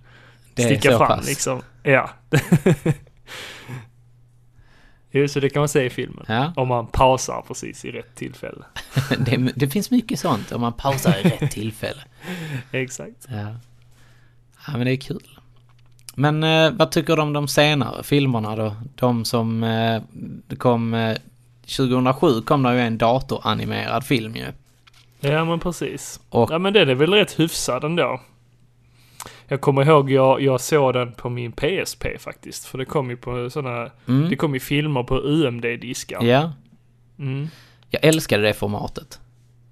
Det 0.54 0.62
sticka 0.62 0.98
fram 0.98 1.08
pass. 1.08 1.28
liksom. 1.28 1.60
Ja. 1.82 2.10
Jo, 5.20 5.28
så 5.28 5.40
det 5.40 5.50
kan 5.50 5.60
man 5.60 5.68
se 5.68 5.84
i 5.84 5.90
filmen. 5.90 6.24
Ja, 6.28 6.52
Om 6.56 6.68
man 6.68 6.86
pausar 6.86 7.44
precis 7.48 7.84
i 7.84 7.90
rätt 7.90 8.14
tillfälle. 8.14 8.64
det, 9.18 9.36
det 9.56 9.68
finns 9.68 9.90
mycket 9.90 10.20
sånt 10.20 10.52
om 10.52 10.60
man 10.60 10.72
pausar 10.72 11.14
i 11.18 11.22
rätt 11.28 11.50
tillfälle. 11.52 12.00
Exakt. 12.72 13.26
Ja. 13.28 13.46
ja, 14.66 14.72
men 14.72 14.84
det 14.84 14.92
är 14.92 14.96
kul. 14.96 15.38
Men 16.14 16.44
eh, 16.44 16.70
vad 16.70 16.90
tycker 16.90 17.16
du 17.16 17.22
om 17.22 17.32
de 17.32 17.48
senare 17.48 18.02
filmerna 18.02 18.56
då? 18.56 18.76
De 18.94 19.24
som 19.24 19.62
eh, 19.64 20.02
kom... 20.58 20.94
Eh, 20.94 21.16
2007 21.76 22.40
kom 22.42 22.62
det 22.62 22.74
ju 22.74 22.80
en 22.80 22.98
datoranimerad 22.98 24.04
film 24.04 24.36
ju. 24.36 24.46
Ja, 25.20 25.44
men 25.44 25.60
precis. 25.60 26.20
Och- 26.28 26.50
Ja, 26.50 26.58
men 26.58 26.72
den 26.72 26.88
är 26.88 26.94
väl 26.94 27.12
rätt 27.14 27.38
hyfsad 27.40 27.84
ändå. 27.84 28.20
Jag 29.48 29.60
kommer 29.60 29.84
ihåg, 29.88 30.10
jag, 30.10 30.40
jag 30.40 30.60
såg 30.60 30.94
den 30.94 31.12
på 31.12 31.28
min 31.28 31.52
PSP 31.52 32.06
faktiskt. 32.18 32.64
För 32.66 32.78
det 32.78 32.84
kom 32.84 33.10
ju 33.10 33.16
på 33.16 33.50
sådana, 33.50 33.90
Mm. 34.08 34.30
det 34.30 34.36
kom 34.36 34.54
ju 34.54 34.60
filmer 34.60 35.02
på 35.02 35.14
UMD-diskar. 35.18 36.22
Ja, 36.24 36.52
Mm. 37.18 37.48
jag 37.90 38.04
älskade 38.04 38.42
det 38.42 38.54
formatet. 38.54 39.20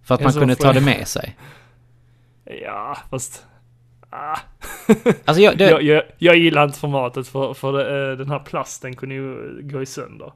För 0.05 0.15
att 0.15 0.21
Ja, 0.21 0.27
man 0.27 0.33
kunde 0.35 0.55
ta 0.57 0.67
jag- 0.67 0.75
det 0.75 0.81
med 0.81 1.09
sig. 1.09 1.37
Ja, 2.63 2.97
fast... 3.11 3.45
Ah. 4.11 4.37
Alltså 5.25 5.43
jag, 5.43 5.59
det, 5.59 5.71
Jag, 5.71 5.83
jag, 5.83 6.03
jag 6.19 6.37
gillar 6.37 6.65
inte 6.65 6.79
formatet 6.79 7.29
för, 7.29 7.55
för 7.55 7.73
det, 7.73 8.11
eh, 8.13 8.19
den 8.19 8.31
här 8.31 8.39
plasten 8.39 8.97
kunde 8.97 9.15
ju 9.15 9.59
gå 9.63 9.83
i 9.83 9.87
sönder. 9.87 10.33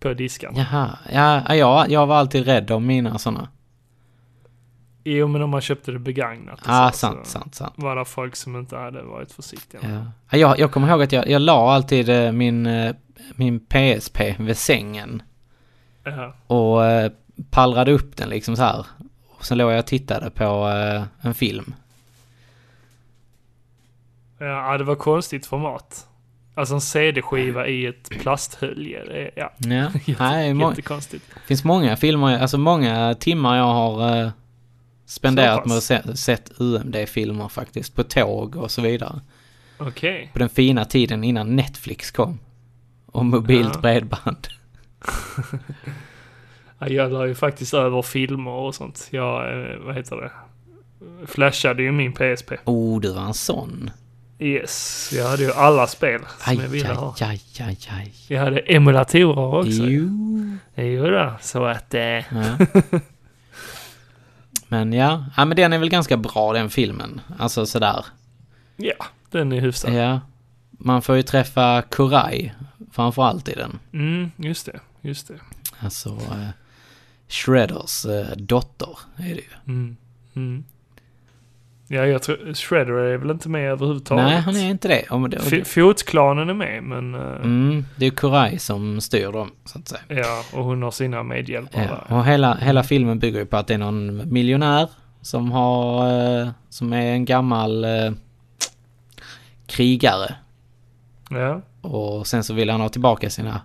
På 0.00 0.14
diskarna. 0.14 0.58
Jaha, 0.58 0.98
ja, 1.12 1.54
ja, 1.54 1.86
jag 1.88 2.06
var 2.06 2.16
alltid 2.16 2.44
rädd 2.46 2.70
om 2.70 2.86
mina 2.86 3.18
sådana. 3.18 3.48
Jo, 5.08 5.26
men 5.28 5.42
om 5.42 5.50
man 5.50 5.60
köpte 5.60 5.92
det 5.92 5.98
begagnat. 5.98 6.60
Ja, 6.66 6.90
så, 6.92 6.98
sant, 6.98 7.26
så 7.26 7.30
sant, 7.30 7.54
sant. 7.54 7.72
Var 7.76 7.96
det 7.96 8.04
folk 8.04 8.36
som 8.36 8.56
inte 8.56 8.76
hade 8.76 9.02
varit 9.02 9.32
försiktiga. 9.32 9.80
Ja. 9.82 9.88
Ja, 10.30 10.38
Jag, 10.38 10.58
jag 10.58 10.72
kommer 10.72 10.88
ihåg 10.88 11.02
att 11.02 11.12
jag, 11.12 11.28
jag 11.28 11.42
la 11.42 11.72
alltid 11.74 12.08
eh, 12.08 12.32
min, 12.32 12.66
eh, 12.66 12.94
min 13.34 13.60
PSP 13.60 14.20
vid 14.38 14.56
sängen. 14.56 15.22
Ja. 16.04 16.34
Och 16.46 16.84
eh, 16.84 17.10
pallrade 17.50 17.92
upp 17.92 18.16
den 18.16 18.28
liksom 18.28 18.56
så 18.56 18.62
här. 18.62 18.86
Och 19.38 19.44
sen 19.44 19.58
låg 19.58 19.72
jag 19.72 19.78
och 19.78 19.86
tittade 19.86 20.30
på 20.30 20.44
en 21.20 21.34
film. 21.34 21.74
Ja, 24.38 24.78
det 24.78 24.84
var 24.84 24.94
konstigt 24.94 25.46
format. 25.46 26.06
Alltså 26.54 26.74
en 26.74 26.80
CD-skiva 26.80 27.66
i 27.66 27.86
ett 27.86 28.08
plasthölje. 28.20 29.04
Det 29.04 29.30
ja, 29.36 29.52
Ja, 29.58 29.90
jätte, 30.04 30.22
nej, 30.24 30.56
jättekonstigt. 30.58 31.24
finns 31.46 31.64
många 31.64 31.96
filmer, 31.96 32.38
alltså 32.38 32.58
många 32.58 33.14
timmar 33.14 33.56
jag 33.56 33.64
har 33.64 34.30
spenderat 35.06 35.66
med 35.66 35.76
att 35.76 35.82
se, 35.82 36.16
sett 36.16 36.50
UMD-filmer 36.60 37.48
faktiskt. 37.48 37.94
På 37.94 38.02
tåg 38.02 38.56
och 38.56 38.70
så 38.70 38.82
vidare. 38.82 39.20
Okej. 39.78 40.30
På 40.32 40.38
den 40.38 40.48
fina 40.48 40.84
tiden 40.84 41.24
innan 41.24 41.56
Netflix 41.56 42.10
kom. 42.10 42.38
Och 43.06 43.24
mobilt 43.24 43.70
Ja. 43.74 43.80
bredband. 43.80 44.48
Ja, 46.78 46.88
jag 46.88 47.12
la 47.12 47.26
ju 47.26 47.34
faktiskt 47.34 47.74
över 47.74 48.02
filmer 48.02 48.50
och 48.50 48.74
sånt. 48.74 49.08
Jag, 49.10 49.60
eh, 49.70 49.76
vad 49.78 49.94
heter 49.94 50.16
det? 50.16 50.30
Flashade 51.26 51.82
ju 51.82 51.92
min 51.92 52.12
PSP. 52.12 52.52
Oh, 52.64 53.00
du 53.00 53.12
var 53.12 53.22
en 53.22 53.34
sån. 53.34 53.90
Yes, 54.38 55.10
jag 55.16 55.28
hade 55.28 55.42
ju 55.42 55.52
alla 55.52 55.86
spel 55.86 56.20
som 56.20 56.28
Aj, 56.52 56.56
jag 56.62 56.68
ville 56.68 56.88
ha. 56.94 57.14
aj, 57.20 57.40
aj, 57.60 57.66
aj, 57.66 57.78
aj. 57.90 58.12
Jag 58.28 58.40
hade 58.40 58.58
emulatorer 58.60 59.54
också. 59.58 59.70
Jo. 59.82 60.08
Jo 60.74 61.04
då, 61.10 61.32
så 61.40 61.64
att... 61.64 61.94
Eh, 61.94 62.00
Ja. 62.00 62.22
Men 64.68 64.92
ja, 64.92 65.24
ja 65.36 65.44
men 65.44 65.56
den 65.56 65.72
är 65.72 65.78
väl 65.78 65.88
ganska 65.88 66.16
bra 66.16 66.52
den 66.52 66.70
filmen. 66.70 67.20
Alltså 67.38 67.66
sådär. 67.66 68.04
ja, 68.76 69.06
den 69.30 69.52
är 69.52 69.60
hyfsad. 69.60 69.94
Ja. 69.94 70.20
Man 70.70 71.02
får 71.02 71.16
ju 71.16 71.22
träffa 71.22 71.82
Kurai 71.82 72.52
framförallt 72.92 73.48
i 73.48 73.52
den. 73.52 73.78
Mm, 73.92 74.30
just 74.36 74.66
det, 74.66 74.80
just 75.00 75.28
det. 75.28 75.40
Alltså 75.80 76.08
eh, 76.08 76.48
Shredders 77.28 78.06
eh, 78.06 78.36
dotter 78.36 78.98
är 79.16 79.34
det 79.34 79.40
ju. 79.40 79.50
Mm, 79.66 79.96
mm. 80.34 80.64
Ja, 81.88 82.06
jag 82.06 82.22
tror... 82.22 82.54
Shredder 82.54 82.92
är 82.92 83.16
väl 83.16 83.30
inte 83.30 83.48
med 83.48 83.70
överhuvudtaget? 83.70 84.24
Nej, 84.24 84.40
han 84.40 84.56
är 84.56 84.70
inte 84.70 84.88
det. 84.88 85.06
Om 85.10 85.30
det, 85.30 85.64
Fotklanen 85.64 86.48
är 86.48 86.54
med, 86.54 86.82
men... 86.82 87.14
eh, 87.14 87.20
mm, 87.20 87.84
det 87.96 88.06
är 88.06 88.10
Kurai 88.10 88.58
som 88.58 89.00
styr 89.00 89.32
dem, 89.32 89.50
så 89.64 89.78
att 89.78 89.88
säga. 89.88 90.02
Ja, 90.08 90.44
och 90.52 90.64
hon 90.64 90.82
har 90.82 90.90
sina 90.90 91.22
medhjälpare 91.22 92.00
Ja, 92.08 92.16
och 92.16 92.24
hela, 92.24 92.54
hela 92.54 92.82
filmen 92.82 93.18
bygger 93.18 93.38
ju 93.38 93.46
på 93.46 93.56
att 93.56 93.66
det 93.66 93.74
är 93.74 93.78
någon 93.78 94.32
miljonär 94.32 94.88
som 95.22 95.52
har, 95.52 96.08
eh, 96.40 96.48
som 96.68 96.92
är 96.92 97.12
en 97.12 97.24
gammal 97.24 97.84
eh, 97.84 98.12
krigare. 99.66 100.34
Ja. 101.30 101.60
Och 101.80 102.26
sen 102.26 102.44
så 102.44 102.54
vill 102.54 102.70
han 102.70 102.80
ha 102.80 102.88
tillbaka 102.88 103.30
sina 103.30 103.60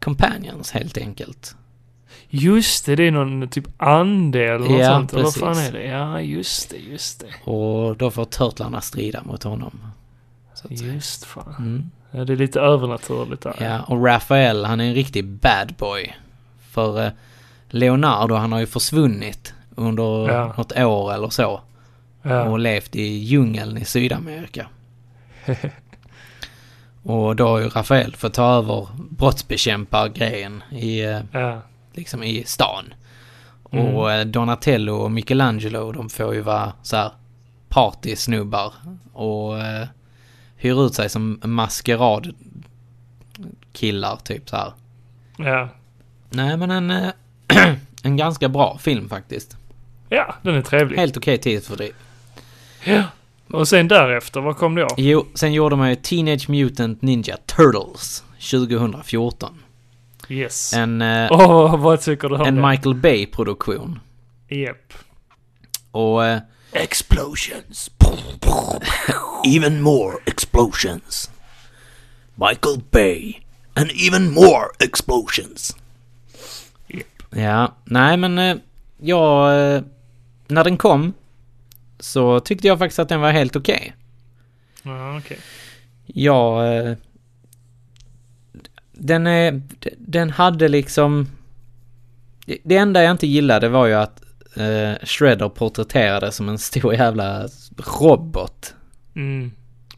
companions 0.00 0.72
helt 0.72 0.98
enkelt. 0.98 1.56
Just 2.40 2.86
det, 2.86 2.96
det 2.96 3.02
är 3.02 3.10
någon 3.10 3.48
typ 3.48 3.64
ande 3.76 4.44
eller 4.44 4.58
något 4.58 4.80
Ja, 4.80 4.86
sånt. 4.90 5.12
Eller 5.12 5.22
vad 5.22 5.32
precis. 5.34 5.42
fan 5.42 5.58
är 5.58 5.72
det? 5.72 5.84
Ja, 5.86 6.20
just 6.20 6.70
det, 6.70 6.76
just 6.76 7.20
det. 7.20 7.50
Och 7.50 7.96
då 7.96 8.10
får 8.10 8.24
turtlarna 8.24 8.80
strida 8.80 9.22
mot 9.22 9.42
honom. 9.42 9.80
Att 10.52 10.58
säga. 10.58 10.92
Just 10.94 11.24
fan. 11.24 11.54
Mm. 11.58 11.90
Ja, 12.10 12.24
det 12.24 12.32
är 12.32 12.36
lite 12.36 12.60
övernaturligt 12.60 13.42
där. 13.42 13.54
Ja, 13.60 13.80
och 13.82 14.04
Raphael 14.06 14.64
han 14.64 14.80
är 14.80 14.84
en 14.84 14.94
riktig 14.94 15.24
bad 15.24 15.74
boy. 15.78 16.14
För 16.70 17.04
eh, 17.06 17.10
Leonardo 17.68 18.34
han 18.34 18.52
har 18.52 18.60
ju 18.60 18.66
försvunnit 18.66 19.54
under 19.74 20.28
Ja. 20.32 20.54
något 20.56 20.72
år 20.78 21.14
eller 21.14 21.28
så. 21.28 21.60
Ja. 22.22 22.42
och 22.42 22.58
levt 22.58 22.96
i 22.96 23.02
djungeln 23.02 23.78
i 23.78 23.84
Sydamerika. 23.84 24.66
och 27.02 27.36
då 27.36 27.48
har 27.48 27.58
ju 27.58 27.68
Rafael 27.68 28.16
fått 28.16 28.34
ta 28.34 28.54
över 28.58 28.86
brottsbekämpargrejen 29.10 30.62
i, 30.70 31.00
eh, 31.04 31.20
ja. 31.32 31.60
Liksom 31.96 32.22
i 32.22 32.44
stan. 32.46 32.94
Mm. 33.72 33.94
Och 33.94 34.12
eh, 34.12 34.26
Donatello 34.26 34.94
och 34.94 35.10
Michelangelo 35.10 35.92
de 35.92 36.08
får 36.08 36.34
ju 36.34 36.40
vara 36.40 36.72
så 36.82 36.96
här 36.96 37.10
partysnubbar 37.68 38.72
och 39.12 39.58
eh, 39.58 39.86
hyr 40.56 40.86
ut 40.86 40.94
sig 40.94 41.08
som 41.08 41.40
maskerad 41.44 42.34
killar 43.72 44.16
typ 44.16 44.48
så 44.48 44.56
här. 44.56 44.72
ja. 45.36 45.68
Nej 46.30 46.56
men 46.56 46.70
en, 46.70 46.90
eh, 46.90 47.10
en 48.02 48.16
ganska 48.16 48.48
bra 48.48 48.78
film 48.78 49.08
faktiskt. 49.08 49.56
Ja, 50.08 50.34
den 50.42 50.54
är 50.54 50.62
trevlig. 50.62 50.98
Helt 50.98 51.16
okej 51.16 51.38
tidsfördriv. 51.38 51.92
Ja. 52.84 53.02
Och 53.50 53.68
sen 53.68 53.88
därefter, 53.88 54.40
vad 54.40 54.56
kom 54.56 54.74
då? 54.74 54.88
Jo, 54.96 55.26
sen 55.34 55.52
gjorde 55.52 55.76
man 55.76 55.90
ju 55.90 55.96
Teenage 55.96 56.48
Mutant 56.48 57.02
Ninja 57.02 57.36
Turtles 57.36 58.24
2014. 58.50 59.62
Yes. 60.28 60.72
En, 60.72 61.02
Åh, 61.30 61.76
vad 61.76 62.00
tycker 62.00 62.28
du 62.28 62.34
om 62.34 62.46
en 62.46 62.54
det? 62.54 62.68
Michael 62.68 62.94
Bay-produktion. 62.94 64.00
Japp. 64.48 64.92
Och 65.90 66.24
eh, 66.26 66.40
Explosions. 66.72 67.90
even 69.46 69.80
more 69.82 70.18
explosions. 70.26 71.30
Michael 72.34 72.82
Bay. 72.90 73.40
And 73.74 73.90
even 73.94 74.32
more 74.32 74.66
explosions. 74.78 75.76
ja, 77.30 77.74
nej 77.84 78.16
men 78.16 78.38
eh, 78.38 78.56
jag... 79.00 79.84
När 80.48 80.64
den 80.64 80.76
kom 80.76 81.12
så 82.00 82.40
tyckte 82.40 82.66
jag 82.66 82.78
faktiskt 82.78 82.98
att 82.98 83.08
den 83.08 83.20
var 83.20 83.32
helt 83.32 83.56
okej. 83.56 83.94
Ja, 84.82 85.18
okej. 85.18 85.38
Jag... 86.06 86.96
Den 88.96 89.26
är... 89.26 89.62
Den 89.98 90.30
hade 90.30 90.68
liksom... 90.68 91.26
Det- 92.62 92.76
enda 92.76 93.02
jag 93.02 93.10
inte 93.10 93.26
gillade 93.26 93.68
var 93.68 93.86
ju 93.86 93.94
att 93.94 94.22
eh, 94.56 94.92
Shredder 95.06 95.48
porträtterades 95.48 96.36
som 96.36 96.48
en 96.48 96.58
stor 96.58 96.94
jävla 96.94 97.48
robot. 98.00 98.74
Mm. 99.16 99.50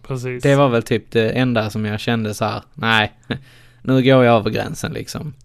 Precis. 0.02 0.42
Det 0.42 0.56
var 0.56 0.68
väl 0.68 0.82
typ 0.82 1.10
det 1.10 1.30
enda 1.30 1.70
som 1.70 1.84
jag 1.84 2.00
kände 2.00 2.34
så 2.34 2.44
här. 2.44 2.62
nej, 2.74 3.12
nu 3.82 3.92
går 4.02 4.24
jag 4.24 4.36
över 4.36 4.50
gränsen 4.50 4.92
liksom. 4.92 5.34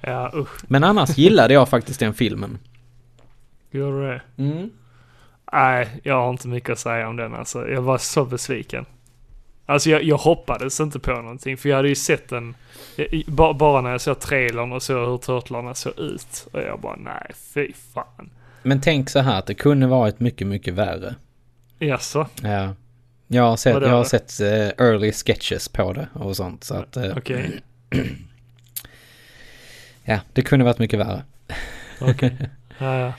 Ja, 0.00 0.30
usch. 0.34 0.64
Men 0.68 0.84
annars 0.84 1.18
gillade 1.18 1.54
jag 1.54 1.68
faktiskt 1.68 2.00
den 2.00 2.14
filmen. 2.14 2.58
Gjorde 3.70 4.00
du 4.00 4.08
det? 4.08 4.22
Nej, 5.52 6.00
jag 6.02 6.14
har 6.14 6.30
inte 6.30 6.48
mycket 6.48 6.70
att 6.70 6.78
säga 6.78 7.08
om 7.08 7.16
den 7.16 7.34
alltså. 7.34 7.68
Jag 7.68 7.82
var 7.82 7.98
så 7.98 8.24
besviken. 8.24 8.84
Alltså 9.72 9.90
jag, 9.90 10.02
jag 10.02 10.16
hoppades 10.16 10.80
inte 10.80 10.98
på 10.98 11.10
någonting 11.10 11.56
för 11.56 11.68
jag 11.68 11.76
hade 11.76 11.88
ju 11.88 11.94
sett 11.94 12.28
den 12.28 12.54
jag- 12.96 13.24
ba, 13.26 13.52
bara 13.54 13.80
när 13.80 13.90
jag 13.90 14.00
såg 14.00 14.20
trailern 14.20 14.72
och 14.72 14.82
såg 14.82 15.08
hur 15.08 15.18
turtlarna 15.18 15.74
såg 15.74 15.98
ut. 15.98 16.48
Och 16.52 16.60
jag 16.60 16.80
bara 16.80 16.96
nej, 16.96 17.30
fy 17.54 17.72
fan. 17.94 18.30
Men 18.62 18.80
tänk 18.80 19.10
så 19.10 19.18
här 19.20 19.38
att 19.38 19.46
det 19.46 19.54
kunde 19.54 19.86
varit 19.86 20.20
mycket, 20.20 20.46
mycket 20.46 20.74
värre. 20.74 21.14
Jaså? 21.78 22.26
Ja. 22.42 22.74
Jag 23.26 23.42
har 23.42 23.56
sett, 23.56 23.82
jag 23.82 23.88
har 23.88 24.04
sett 24.04 24.40
eh, 24.40 24.86
early 24.86 25.12
sketches 25.12 25.68
på 25.68 25.92
det 25.92 26.08
och 26.14 26.36
sånt 26.36 26.64
så 26.64 26.74
att... 26.74 26.96
eh, 26.96 27.16
Okej. 27.16 27.60
Ja, 30.04 30.20
det 30.32 30.42
kunde 30.42 30.64
varit 30.64 30.78
mycket 30.78 30.98
värre. 30.98 31.22
Okej. 32.00 32.36
Ja, 32.78 32.98
ja. 32.98 33.12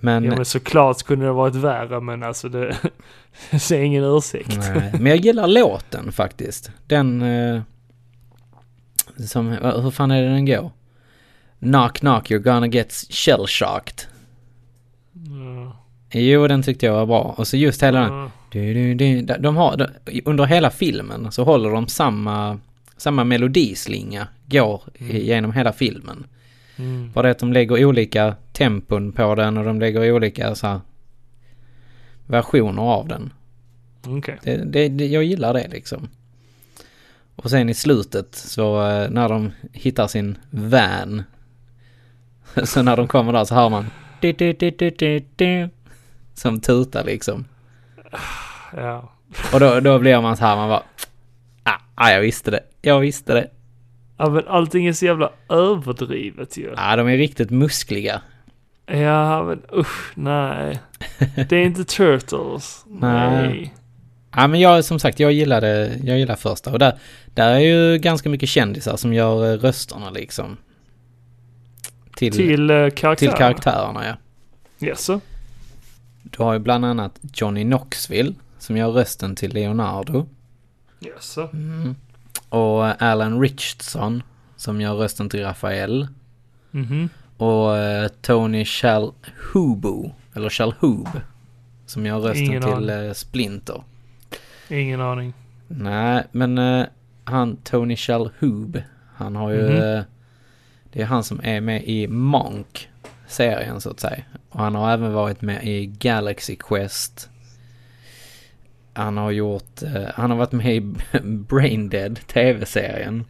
Men... 0.00 0.24
ja 0.24 0.36
men 0.36 0.44
såklart 0.44 1.02
kunde 1.02 1.24
det 1.26 1.32
varit 1.32 1.54
värre 1.54 2.00
men 2.00 2.22
alltså 2.22 2.48
det... 2.48 2.76
det 3.50 3.70
är 3.70 3.82
ingen 3.82 4.04
ursäkt. 4.04 4.56
nej, 4.58 4.90
men 4.92 5.06
jag 5.06 5.16
gillar 5.16 5.46
låten 5.48 6.12
faktiskt. 6.12 6.70
Den... 6.86 7.22
Eh, 7.22 7.62
Som, 9.26 9.50
va- 9.62 9.80
hur 9.80 9.90
fan 9.90 10.10
är 10.10 10.22
det 10.22 10.28
den 10.28 10.46
går? 10.46 10.70
Knock 11.58 11.98
knock 11.98 12.30
you're 12.30 12.38
gonna 12.38 12.66
get 12.66 12.92
shell 13.10 13.46
shocked. 13.46 14.06
Ja. 15.12 15.76
Jo, 16.20 16.46
den 16.48 16.62
tyckte 16.62 16.86
jag 16.86 16.92
var 16.92 17.06
bra. 17.06 17.34
Och 17.38 17.46
så 17.46 17.56
just 17.56 17.82
hela 17.82 18.00
den. 18.00 18.12
Ja. 18.12 18.30
Du, 18.50 18.94
du, 18.94 19.22
de 19.22 19.56
har, 19.56 19.76
de, 19.76 20.20
under 20.24 20.44
hela 20.44 20.70
filmen 20.70 21.32
så 21.32 21.44
håller 21.44 21.70
de 21.70 21.88
samma, 21.88 22.58
samma 22.96 23.24
melodislinga, 23.24 24.28
går 24.46 24.82
i- 24.94 25.26
genom 25.26 25.52
hela 25.52 25.72
filmen. 25.72 26.26
Mm. 26.76 27.10
Bara 27.12 27.22
det 27.26 27.30
att 27.30 27.38
de 27.38 27.52
lägger 27.52 27.84
olika 27.84 28.34
tempon 28.54 29.12
på 29.12 29.34
den 29.34 29.56
och 29.56 29.64
de 29.64 29.80
lägger 29.80 30.12
olika 30.12 30.54
så 30.54 30.66
här, 30.66 30.80
versioner 32.26 32.82
av 32.82 33.08
den. 33.08 33.32
Okej. 34.06 34.38
Det, 34.42 34.56
det, 34.56 34.88
det, 34.88 35.06
jag 35.06 35.24
gillar 35.24 35.54
det 35.54 35.68
liksom. 35.68 36.08
Och 37.36 37.50
sen 37.50 37.68
i 37.68 37.74
slutet 37.74 38.34
så 38.34 38.88
eh, 38.88 39.10
när 39.10 39.28
de 39.28 39.52
hittar 39.72 40.06
sin 40.06 40.38
van. 40.50 41.22
så 42.64 42.82
när 42.82 42.96
de 42.96 43.08
kommer 43.08 43.32
där 43.32 43.44
så 43.44 43.54
hör 43.54 43.68
man. 43.68 43.86
Du, 44.20 44.32
du, 44.32 44.52
du, 44.52 44.70
du, 44.70 44.90
du, 44.90 45.24
du, 45.36 45.68
som 46.34 46.60
tutar 46.60 47.04
liksom. 47.04 47.44
Ja. 48.76 49.12
Och 49.52 49.60
då, 49.60 49.80
då 49.80 49.98
blir 49.98 50.20
man 50.20 50.36
så 50.36 50.44
här, 50.44 50.56
man 50.56 50.68
bara. 50.68 50.82
Ah, 51.62 51.78
ah, 51.94 52.10
jag 52.10 52.20
visste 52.20 52.50
det. 52.50 52.60
Jag 52.82 53.00
visste 53.00 53.34
det. 53.34 53.50
ja, 54.16 54.30
men 54.30 54.48
allting 54.48 54.86
är 54.86 54.92
så 54.92 55.04
jävla 55.04 55.32
överdrivet 55.48 56.56
ju. 56.56 56.74
Ah, 56.76 56.96
de 56.96 57.08
är 57.08 57.16
riktigt 57.16 57.50
muskliga. 57.50 58.22
Ja, 58.86 59.44
men 59.44 59.62
usch, 59.72 60.12
nej. 60.14 60.80
Det 61.48 61.56
är 61.56 61.64
inte 61.64 61.84
Turtles. 61.84 62.84
Nej. 62.88 63.74
Ja 64.36 64.46
men 64.46 64.60
jag 64.60 64.84
som 64.84 64.98
sagt, 64.98 65.20
jag 65.20 65.32
gillade, 65.32 65.98
jag 66.04 66.18
gillar 66.18 66.36
första 66.36 66.72
och 66.72 66.78
där, 66.78 66.98
där 67.34 67.50
är 67.50 67.58
ju 67.58 67.98
ganska 67.98 68.28
mycket 68.28 68.48
kändisar 68.48 68.96
som 68.96 69.14
gör 69.14 69.52
eh, 69.52 69.58
rösterna 69.58 70.10
liksom. 70.10 70.56
Till, 72.16 72.32
till, 72.32 72.46
Till 72.46 72.70
uh, 72.70 72.90
karaktärerna? 72.90 73.36
karaktärerna 73.36 74.06
ja. 74.06 74.16
Jaså? 74.88 75.20
Du 76.22 76.42
har 76.42 76.52
ju 76.52 76.58
bland 76.58 76.84
annat 76.84 77.18
Johnny 77.34 77.64
Knoxville 77.64 78.34
som 78.58 78.76
gör 78.76 78.90
rösten 78.90 79.36
till 79.36 79.54
Leonardo. 79.54 80.26
Jaså? 80.98 81.48
Mm. 81.52 81.96
Och 82.48 83.02
Alan 83.02 83.40
Richardson 83.40 84.22
som 84.56 84.80
gör 84.80 84.94
rösten 84.94 85.28
till 85.28 85.42
Rafael. 85.42 86.08
Mhm. 86.70 87.08
Och 87.36 87.76
eh, 87.76 88.08
Tony 88.08 88.64
Shalhoub, 88.64 90.12
eller 90.34 90.50
Shalhoub, 90.50 91.08
som 91.86 92.06
gör 92.06 92.18
rösten 92.18 92.44
Ingen 92.44 92.62
till 92.62 92.90
eh, 92.90 93.12
Splinter. 93.12 93.82
Ingen 94.68 95.00
aning. 95.00 95.34
Nej, 95.68 96.24
men 96.32 96.58
eh, 96.58 96.86
han 97.24 97.56
Tony 97.56 97.96
Shalhoub, 97.96 98.82
han 99.16 99.36
har 99.36 99.50
ju... 99.50 99.76
Eh, 99.78 100.02
det 100.92 101.02
är 101.02 101.06
han 101.06 101.24
som 101.24 101.40
är 101.42 101.60
med 101.60 101.84
i 101.84 102.06
Monk, 102.06 102.88
serien 103.26 103.80
så 103.80 103.90
att 103.90 104.00
säga. 104.00 104.22
Och 104.50 104.60
han 104.60 104.74
har 104.74 104.92
även 104.92 105.12
varit 105.12 105.42
med 105.42 105.64
i 105.64 105.86
Galaxy 105.86 106.56
Quest. 106.56 107.28
Han 108.92 109.16
har 109.16 109.30
gjort... 109.30 109.82
eh, 109.82 110.04
han 110.14 110.30
har 110.30 110.36
varit 110.38 110.52
med 110.52 110.76
i 110.76 110.80
Braindead, 111.22 112.26
tv-serien. 112.26 113.24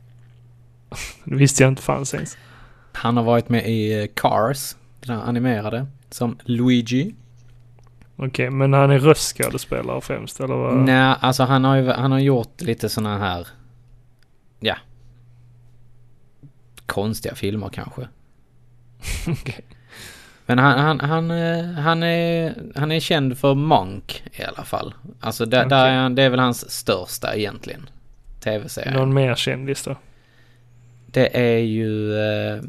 Det 1.25 1.35
visste 1.37 1.63
jag 1.63 1.73
inte 1.73 1.83
fanns 1.83 2.15
ens. 2.15 2.37
Han 2.95 3.17
har 3.17 3.25
varit 3.25 3.49
med 3.49 3.69
i 3.69 4.01
eh, 4.03 4.07
Cars, 4.15 4.77
den 5.01 5.17
här 5.17 5.25
animerade, 5.25 5.87
som 6.11 6.39
Luigi. 6.45 7.15
Okej, 8.17 8.51
men 8.51 8.73
han 8.73 8.91
är 8.91 8.99
röstskådespelare 8.99 10.01
främst, 10.01 10.41
eller 10.41 10.55
vad? 10.55 10.77
Nej, 10.77 11.17
alltså 11.21 11.43
han 11.43 11.65
har 11.65 11.77
ju 11.77 11.91
han 11.91 12.13
har 12.13 12.19
gjort 12.19 12.61
lite 12.61 12.89
såna 12.89 13.19
här, 13.19 13.47
ja, 14.61 14.77
konstiga 16.87 17.35
filmer 17.35 17.69
kanske. 17.69 18.09
Okej. 19.29 19.65
Men 20.47 20.59
han, 20.59 20.79
han, 20.79 21.01
han, 21.01 21.31
eh, 21.31 21.65
han, 21.65 22.03
är, 22.03 22.55
han 22.75 22.93
är 22.93 23.01
känd 23.01 23.39
för 23.39 23.55
Monk 23.55 24.23
i 24.33 24.43
alla 24.43 24.65
fall. 24.65 24.95
Alltså 25.21 25.47
där, 25.47 25.67
där 25.67 25.67
Okej. 25.67 25.95
är 25.95 25.97
han, 25.97 26.15
det 26.15 26.23
är 26.23 26.31
väl 26.31 26.41
hans 26.41 26.71
största 26.71 27.35
egentligen. 27.35 27.91
Tv-serie. 28.41 28.97
Någon 28.99 29.15
mer 29.15 29.35
kändis 29.35 29.83
då? 29.83 29.97
Det 31.15 31.37
är 31.55 31.59
ju 31.59 32.15
eh, 32.19 32.61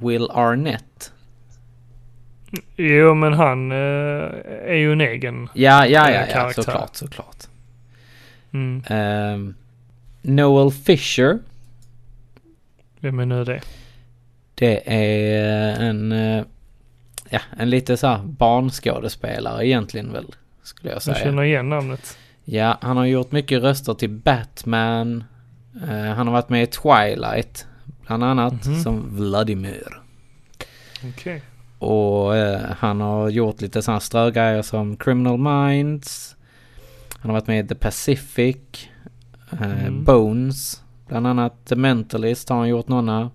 Will 0.00 0.28
Arnett. 0.30 1.12
Jo, 2.76 3.14
men 3.14 3.32
han 3.32 3.72
eh, 3.72 3.76
är 4.66 4.74
ju 4.74 4.92
en 4.92 5.00
egen. 5.00 5.48
Ja, 5.54 5.86
ja, 5.86 6.08
Eh, 6.08 6.14
ja, 6.14 6.20
ja 6.20 6.32
karaktär. 6.32 6.62
såklart, 6.62 6.96
såklart. 6.96 7.36
Mm. 8.52 8.82
Ehm, 8.86 9.54
Noel 10.22 10.70
Fisher. 10.72 11.38
Vem 13.00 13.18
är 13.18 13.26
nu 13.26 13.44
det? 13.44 13.60
Det 14.54 14.82
är 14.86 15.80
en, 15.80 16.12
eh, 16.12 16.44
ja, 17.30 17.40
en 17.58 17.70
lite 17.70 17.96
så 17.96 18.06
här 18.06 18.18
barnskådespelare 18.18 19.66
egentligen 19.66 20.12
väl, 20.12 20.26
skulle 20.62 20.90
jag 20.90 20.96
Jag 20.96 21.02
säga. 21.02 21.16
känner 21.16 21.42
igen 21.42 21.68
namnet. 21.68 22.18
Ja, 22.44 22.78
han 22.80 22.96
har 22.96 23.04
gjort 23.04 23.32
mycket 23.32 23.62
röster 23.62 23.94
till 23.94 24.10
Batman. 24.10 25.24
Eh, 25.88 25.88
han 26.14 26.26
har 26.26 26.32
varit 26.32 26.48
med 26.48 26.62
i 26.62 26.66
Twilight, 26.66 27.66
bland 28.06 28.24
annat, 28.24 28.66
Mhm. 28.66 28.82
som 28.82 29.16
Vladimir. 29.16 30.00
Okej. 31.08 31.42
Och 31.78 32.36
eh, 32.36 32.60
han 32.78 33.00
har 33.00 33.28
gjort 33.28 33.60
lite 33.60 33.82
sådana 33.82 34.00
strögrejer 34.00 34.62
som 34.62 34.96
Criminal 34.96 35.38
Minds. 35.38 36.36
Han 37.18 37.30
har 37.30 37.32
varit 37.40 37.46
med 37.46 37.64
i 37.64 37.68
The 37.68 37.74
Pacific. 37.74 38.56
Eh, 39.52 39.62
Mm. 39.86 40.04
Bones. 40.04 40.82
Bland 41.08 41.26
annat 41.26 41.64
The 41.66 41.76
Mentalist 41.76 42.48
har 42.48 42.56
han 42.56 42.68
gjort 42.68 42.88
några. 42.88 43.30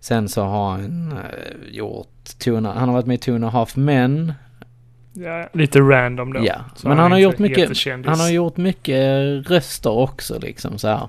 Sen 0.00 0.28
så 0.28 0.42
har 0.44 0.70
han 0.70 1.12
eh, 1.12 1.70
gjort 1.74 2.24
two 2.38 2.56
and 2.56 2.66
a, 2.66 2.72
Han 2.76 2.88
har 2.88 2.92
varit 2.94 3.06
med 3.06 3.14
i 3.14 3.18
Two 3.18 3.34
and 3.34 3.44
a 3.44 3.48
Half 3.48 3.76
Men. 3.76 4.32
Ja, 5.12 5.48
lite 5.52 5.80
random 5.80 6.32
då. 6.32 6.40
Ja, 6.46 6.64
Så 6.76 6.88
men 6.88 6.96
han 6.98 7.02
han 7.02 7.12
har 7.12 7.18
gjort 7.18 7.38
mycket. 7.38 7.86
Han 8.06 8.20
har 8.20 8.30
gjort 8.30 8.56
mycket 8.56 9.06
röster 9.50 9.90
också 9.90 10.38
liksom 10.38 10.78
så 10.78 10.88
här. 10.88 11.08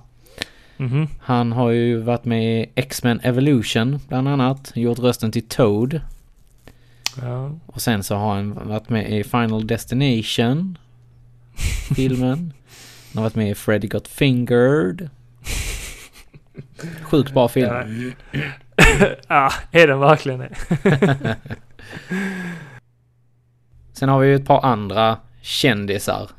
Mhm. 0.78 1.08
Han 1.20 1.52
har 1.52 1.70
ju 1.70 1.98
varit 1.98 2.26
med 2.26 2.62
i 2.62 2.72
X-Men 2.76 3.20
Evolution 3.24 4.00
bland 4.08 4.28
annat. 4.28 4.72
Gjort 4.76 5.00
rösten 5.00 5.32
till 5.32 5.48
Toad. 5.48 6.02
Ja. 7.22 7.52
Och 7.66 7.82
sen 7.82 8.04
så 8.04 8.16
har 8.16 8.36
han 8.36 8.68
varit 8.68 8.90
med 8.90 9.10
i 9.12 9.24
Final 9.24 9.68
Destination. 9.68 10.78
Filmen. 11.96 12.54
Han 13.14 13.24
har 13.24 13.24
varit 13.24 13.36
med 13.36 13.52
i 13.52 13.56
Freddy 13.56 13.88
Got 13.88 14.08
Fingered. 14.08 15.10
Sjukt 17.02 17.34
bra 17.34 17.48
film. 17.48 17.74
Ja. 18.32 18.42
ah, 19.28 19.54
är 19.72 19.88
den 19.88 20.00
verkligen 20.00 20.40
det? 20.40 20.56
Sen 23.94 24.10
har 24.10 24.20
vi 24.20 24.28
ju 24.28 24.36
ett 24.36 24.46
par 24.46 24.66
andra 24.66 25.18
kändisar. 25.42 26.30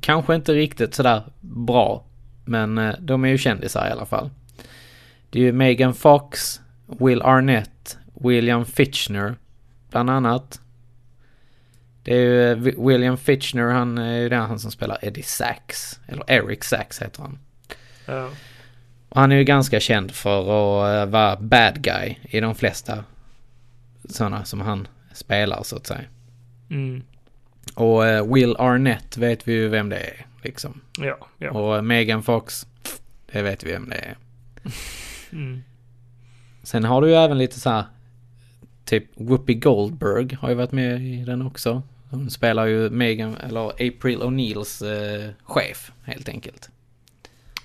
Kanske 0.00 0.34
inte 0.34 0.52
riktigt 0.52 0.94
sådär 0.94 1.22
bra. 1.40 2.04
Men 2.44 2.78
eh, 2.78 2.94
de 3.00 3.24
är 3.24 3.28
ju 3.28 3.38
kändisar 3.38 3.88
i 3.88 3.90
alla 3.90 4.06
fall. 4.06 4.30
Det 5.30 5.38
är 5.38 5.42
ju 5.42 5.52
Megan 5.52 5.94
Fox, 5.94 6.60
Will 6.86 7.22
Arnett, 7.22 7.98
William 8.14 8.64
Fitchner 8.66 9.34
bland 9.90 10.10
annat. 10.10 10.60
Det 12.02 12.14
är 12.14 12.20
ju 12.20 12.52
eh, 12.52 12.56
Wi- 12.56 12.88
William 12.88 13.16
Fitchner, 13.18 13.68
han 13.68 13.98
är 13.98 14.18
ju 14.18 14.28
den 14.28 14.40
han 14.42 14.58
som 14.58 14.70
spelar 14.70 14.98
Eddie 15.02 15.22
Sachs. 15.22 16.00
Eller 16.06 16.24
Eric 16.30 16.64
Sachs 16.64 17.02
heter 17.02 17.22
han. 17.22 17.38
Ja. 18.06 18.28
Och 19.08 19.20
han 19.20 19.32
är 19.32 19.36
ju 19.36 19.44
ganska 19.44 19.80
känd 19.80 20.10
för 20.10 20.40
att 20.40 21.06
eh, 21.06 21.12
vara 21.12 21.36
bad 21.36 21.82
guy 21.82 22.16
i 22.22 22.40
de 22.40 22.54
flesta 22.54 23.04
sådana 24.08 24.44
som 24.44 24.60
han 24.60 24.88
spelar 25.12 25.62
så 25.62 25.76
att 25.76 25.86
säga. 25.86 26.04
Mm. 26.70 27.02
Och 27.74 28.06
eh, 28.06 28.32
Will 28.34 28.56
Arnett 28.58 29.16
vet 29.16 29.48
vi 29.48 29.52
ju 29.52 29.68
vem 29.68 29.88
det 29.88 29.96
är 29.98 30.26
liksom. 30.44 30.80
Ja, 30.98 31.18
ja. 31.38 31.50
Och 31.50 31.84
Megan 31.84 32.22
Fox, 32.22 32.66
det 33.32 33.42
vet 33.42 33.64
vi 33.64 33.72
vem 33.72 33.88
det 33.88 33.96
är. 33.96 34.16
Mm. 35.32 35.62
Sen 36.62 36.84
har 36.84 37.02
du 37.02 37.08
ju 37.08 37.14
även 37.14 37.38
lite 37.38 37.60
så 37.60 37.70
här 37.70 37.84
typ 38.84 39.04
Whoopi 39.14 39.54
Goldberg 39.54 40.34
har 40.40 40.48
ju 40.48 40.54
varit 40.54 40.72
med 40.72 41.00
i 41.02 41.24
den 41.24 41.42
också. 41.46 41.82
Hon 42.10 42.30
spelar 42.30 42.66
ju 42.66 42.90
Megan, 42.90 43.36
eller 43.36 43.68
April 43.70 44.22
O'Neills 44.22 44.82
eh, 45.26 45.30
chef 45.44 45.92
helt 46.04 46.28
enkelt. 46.28 46.70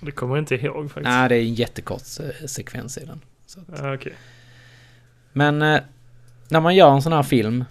Det 0.00 0.10
kommer 0.10 0.34
jag 0.36 0.42
inte 0.42 0.54
ihåg 0.54 0.84
faktiskt. 0.90 1.04
Nej, 1.10 1.28
det 1.28 1.36
är 1.36 1.40
en 1.42 1.54
jättekort 1.54 2.02
eh, 2.20 2.46
sekvens 2.46 2.98
i 2.98 3.04
den. 3.04 3.20
Så. 3.46 3.60
att- 3.60 3.80
Ah, 3.80 3.94
Okej. 3.94 4.12
Men 5.32 5.62
eh, 5.62 5.80
när 6.48 6.60
man 6.60 6.74
gör 6.76 6.90
en 6.94 7.02
sån 7.02 7.12
här 7.12 7.22
film 7.22 7.64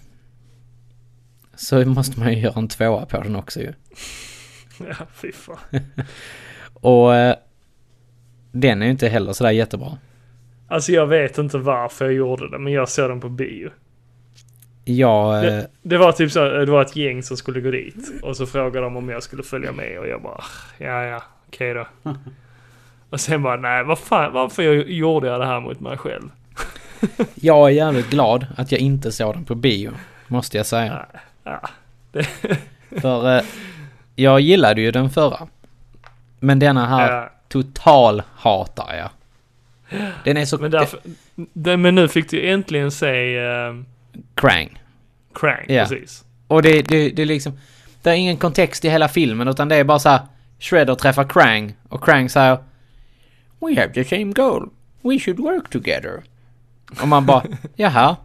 så 1.56 1.86
måste 1.86 2.20
man 2.20 2.34
ju 2.34 2.40
göra 2.40 2.60
en 2.60 2.68
tvåa 2.68 3.06
på 3.06 3.22
den 3.22 3.36
också 3.36 3.60
ju. 3.62 3.74
Ja, 5.00 5.06
fy 5.14 5.32
fan. 5.32 5.58
Och 6.74 7.16
eh, 7.16 7.36
den 8.52 8.82
är 8.82 8.86
ju 8.86 8.92
inte 8.92 9.08
heller 9.08 9.34
sådär 9.34 9.52
jättebra. 9.52 9.98
Alltså 10.68 10.92
jag 10.92 11.08
vet 11.08 11.38
inte 11.38 11.58
varför 11.58 12.06
jag 12.06 12.14
gjorde 12.14 12.50
det, 12.50 12.60
men 12.60 12.74
jag 12.74 12.90
såg 12.90 13.10
den 13.10 13.20
på 13.20 13.30
bio. 13.30 13.70
Jag... 14.86 15.36
Eh, 15.36 15.42
Det, 15.42 15.68
det 15.82 15.98
var 15.98 16.12
typ 16.12 16.32
så, 16.32 16.44
det 16.50 16.72
var 16.72 16.82
ett 16.82 16.96
gäng 16.96 17.24
som 17.24 17.38
skulle 17.38 17.62
gå 17.62 17.72
dit. 17.72 18.22
Och 18.22 18.38
så 18.38 18.46
frågade 18.46 18.86
de 18.86 18.98
om 18.98 19.10
jag 19.10 19.24
skulle 19.24 19.44
följa 19.44 19.72
med 19.72 20.00
och 20.00 20.08
jag 20.08 20.22
bara, 20.22 20.44
ja 20.78 21.04
ja, 21.04 21.24
okej 21.48 21.74
då. 21.74 21.88
Och 23.10 23.20
sen 23.20 23.44
bara, 23.44 23.56
nej 23.56 23.84
vad 23.84 24.00
fan, 24.00 24.34
varför 24.34 24.64
jag, 24.64 24.90
gjorde 24.90 25.28
jag 25.28 25.40
det 25.40 25.46
här 25.46 25.60
mot 25.60 25.80
mig 25.80 25.98
själv? 25.98 26.30
Jag 27.36 27.68
är 27.68 27.74
jävligt 27.74 28.10
glad 28.10 28.48
att 28.58 28.72
jag 28.72 28.82
inte 28.82 29.12
såg 29.12 29.34
den 29.36 29.46
på 29.46 29.56
bio, 29.56 29.92
måste 30.28 30.58
jag 30.58 30.66
säga. 30.66 31.06
Ja, 31.44 31.62
För 33.02 33.38
eh, 33.38 33.44
jag 34.20 34.40
gillade 34.40 34.82
ju 34.82 34.92
den 34.92 35.10
förra. 35.10 35.48
Men 36.40 36.60
denna 36.60 36.88
här 36.88 37.12
ja. 37.12 37.32
total 37.48 38.24
hatar 38.36 38.96
jag. 38.96 39.10
Den 40.24 40.38
är 40.38 40.46
så... 40.46 40.58
Men, 40.58 40.72
därför, 40.72 41.00
det, 41.36 41.78
men 41.78 41.96
nu 41.96 42.08
fick 42.08 42.30
du 42.30 42.50
äntligen 42.50 42.92
se 42.92 43.40
uh, 43.40 43.84
Krang. 44.36 44.82
Krang, 45.36 45.66
Ja. 45.68 45.86
precis. 45.86 46.26
Och 46.48 46.62
det, 46.62 46.82
det, 46.82 47.10
det 47.10 47.22
är 47.22 47.26
liksom... 47.26 47.60
Det 48.02 48.10
är 48.10 48.14
ingen 48.14 48.38
kontext 48.38 48.86
i 48.86 48.90
hela 48.90 49.08
filmen 49.08 49.48
utan 49.48 49.70
det 49.70 49.76
är 49.76 49.84
bara 49.84 50.00
så 50.00 50.10
här. 50.10 50.20
Shredder 50.60 50.96
träffar 50.96 51.24
Krang 51.24 51.76
och 51.90 52.04
Krang 52.04 52.30
säger 52.30 52.58
We 53.60 53.82
have 53.82 53.94
the 53.94 54.04
same 54.04 54.34
goal. 54.34 54.70
We 55.02 55.20
should 55.20 55.40
work 55.40 55.70
together. 55.70 56.24
Och 57.02 57.08
man 57.08 57.26
bara 57.26 57.44
jaha. 57.76 58.16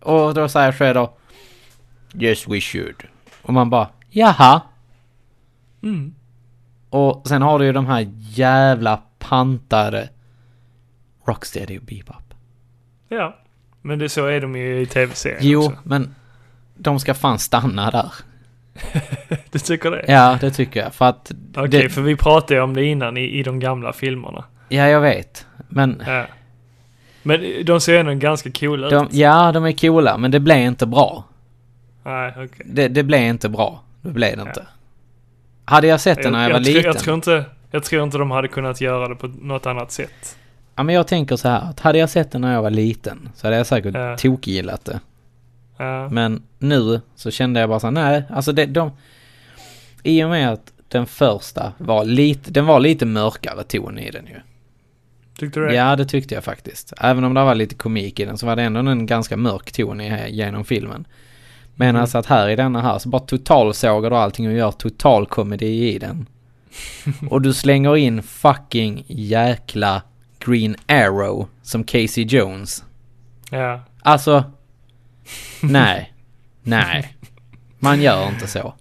Och 0.00 0.34
då 0.34 0.48
säger 0.48 0.72
Shredder 0.72 1.08
Yes 2.20 2.48
we 2.48 2.60
should. 2.60 3.02
Och 3.42 3.52
man 3.54 3.70
bara 3.70 3.88
jaha. 4.10 4.60
Mm. 5.82 6.14
Och 6.90 7.28
sen 7.28 7.42
har 7.42 7.58
du 7.58 7.64
ju 7.64 7.72
de 7.72 7.86
här 7.86 8.06
jävla 8.18 9.00
pantade 9.18 10.08
Rocksteady 11.26 11.78
och 11.78 11.82
Bebop. 11.84 12.34
Ja. 13.08 13.36
Men 13.82 13.98
det 13.98 14.08
så 14.08 14.26
är 14.26 14.40
de 14.40 14.56
ju 14.56 14.80
i 14.80 14.86
tv-serien 14.86 15.38
Jo, 15.42 15.60
också. 15.60 15.78
men 15.82 16.14
de 16.74 17.00
ska 17.00 17.14
fan 17.14 17.38
stanna 17.38 17.90
där. 17.90 18.12
Du 19.50 19.58
tycker 19.58 19.90
det? 19.90 20.04
Ja, 20.08 20.38
det 20.40 20.50
tycker 20.50 20.80
jag. 20.80 20.94
För 20.94 21.04
att... 21.04 21.32
Okej, 21.56 21.68
det, 21.82 21.88
för 21.88 22.02
vi 22.02 22.16
pratade 22.16 22.54
ju 22.54 22.60
om 22.60 22.74
det 22.74 22.84
innan 22.84 23.16
i, 23.16 23.20
i 23.38 23.42
de 23.42 23.60
gamla 23.60 23.92
filmerna. 23.92 24.44
ja, 24.68 24.88
jag 24.88 25.00
vet. 25.00 25.46
Men... 25.68 26.02
Ja. 26.06 26.26
Men 27.22 27.64
de 27.64 27.80
ser 27.80 28.00
ändå 28.00 28.14
ganska 28.14 28.50
coola 28.52 28.88
De, 28.90 29.06
ut. 29.06 29.12
ja, 29.14 29.52
de 29.52 29.64
är 29.64 29.72
coola, 29.72 30.18
men 30.18 30.30
det 30.30 30.40
blev 30.40 30.58
inte 30.58 30.86
bra. 30.86 31.24
Nej, 32.02 32.32
okej. 32.36 32.66
Det, 32.66 32.88
det 32.88 33.02
blev 33.02 33.22
inte 33.22 33.48
bra. 33.48 33.82
Det 34.08 34.14
blev 34.14 34.36
det 34.36 34.42
inte. 34.42 34.66
Hade 35.64 35.86
jag 35.86 36.00
sett 36.00 36.22
den 36.22 36.32
när 36.32 36.42
jag, 36.42 36.52
var 36.52 36.60
tror- 36.60 36.74
liten... 36.74 36.84
Jag 36.84 36.98
tror, 36.98 37.14
inte, 37.14 37.44
jag 37.70 37.84
tror 37.84 38.02
inte 38.02 38.18
de 38.18 38.30
hade 38.30 38.48
kunnat 38.48 38.80
göra 38.80 39.08
det 39.08 39.14
på 39.14 39.26
något 39.26 39.66
annat 39.66 39.92
sätt. 39.92 40.38
Ja, 40.76 40.82
men 40.82 40.94
jag 40.94 41.06
tänker 41.06 41.36
så 41.36 41.48
här. 41.48 41.60
Att 41.70 41.80
hade 41.80 41.98
jag 41.98 42.10
sett 42.10 42.30
den 42.32 42.40
när 42.40 42.54
jag 42.54 42.62
var 42.62 42.70
liten 42.70 43.28
så 43.34 43.46
hade 43.46 43.56
jag 43.56 43.66
säkert 43.66 43.94
Ja. 43.94 44.16
tokgillat 44.16 44.84
det. 44.84 45.00
Ja. 45.78 46.08
Men 46.08 46.42
nu 46.58 47.00
så 47.14 47.30
kände 47.30 47.60
jag 47.60 47.68
bara 47.68 47.80
så 47.80 47.86
här, 47.86 47.92
nej, 47.92 48.22
alltså 48.30 48.52
det, 48.52 48.66
de... 48.66 48.90
I 50.02 50.24
och 50.24 50.28
med 50.28 50.52
att 50.52 50.72
den 50.88 51.06
första 51.06 51.72
var 51.78 52.04
lite, 52.04 52.50
den 52.50 52.66
var 52.66 52.80
lite 52.80 53.06
mörkare 53.06 53.62
ton 53.62 53.98
i 53.98 54.10
den 54.10 54.26
ju. 54.26 54.40
Tyckte 55.38 55.60
du 55.60 55.66
det? 55.66 55.74
Ja, 55.74 55.96
det 55.96 56.04
tyckte 56.04 56.34
jag 56.34 56.44
faktiskt. 56.44 56.92
Även 57.00 57.24
om 57.24 57.34
det 57.34 57.44
var 57.44 57.54
lite 57.54 57.74
komik 57.74 58.20
i 58.20 58.24
den 58.24 58.38
så 58.38 58.46
var 58.46 58.56
det 58.56 58.62
ändå 58.62 58.80
en 58.80 59.06
ganska 59.06 59.36
mörk 59.36 59.72
ton 59.72 60.00
i, 60.00 60.30
genom 60.30 60.64
filmen. 60.64 61.04
Men 61.80 61.88
Mm. 61.88 62.00
alltså 62.02 62.18
att 62.18 62.26
här 62.26 62.48
i 62.48 62.56
denna 62.56 62.82
här 62.82 62.98
så 62.98 63.08
bara 63.08 63.22
totalsågar 63.22 64.10
du 64.10 64.16
allting 64.16 64.46
och 64.48 64.52
gör 64.52 64.70
total 64.70 65.26
komedi 65.26 65.94
i 65.94 65.98
den. 65.98 66.26
och 67.30 67.42
du 67.42 67.52
slänger 67.52 67.96
in 67.96 68.22
fucking 68.22 69.04
jäkla 69.06 70.02
Green 70.38 70.76
Arrow 70.88 71.48
som 71.62 71.84
Casey 71.84 72.24
Jones. 72.24 72.84
Ja. 73.50 73.80
Alltså, 74.02 74.44
nej, 75.62 76.12
nej. 76.62 77.16
Man 77.78 78.02
gör 78.02 78.28
inte 78.28 78.46
så. 78.46 78.74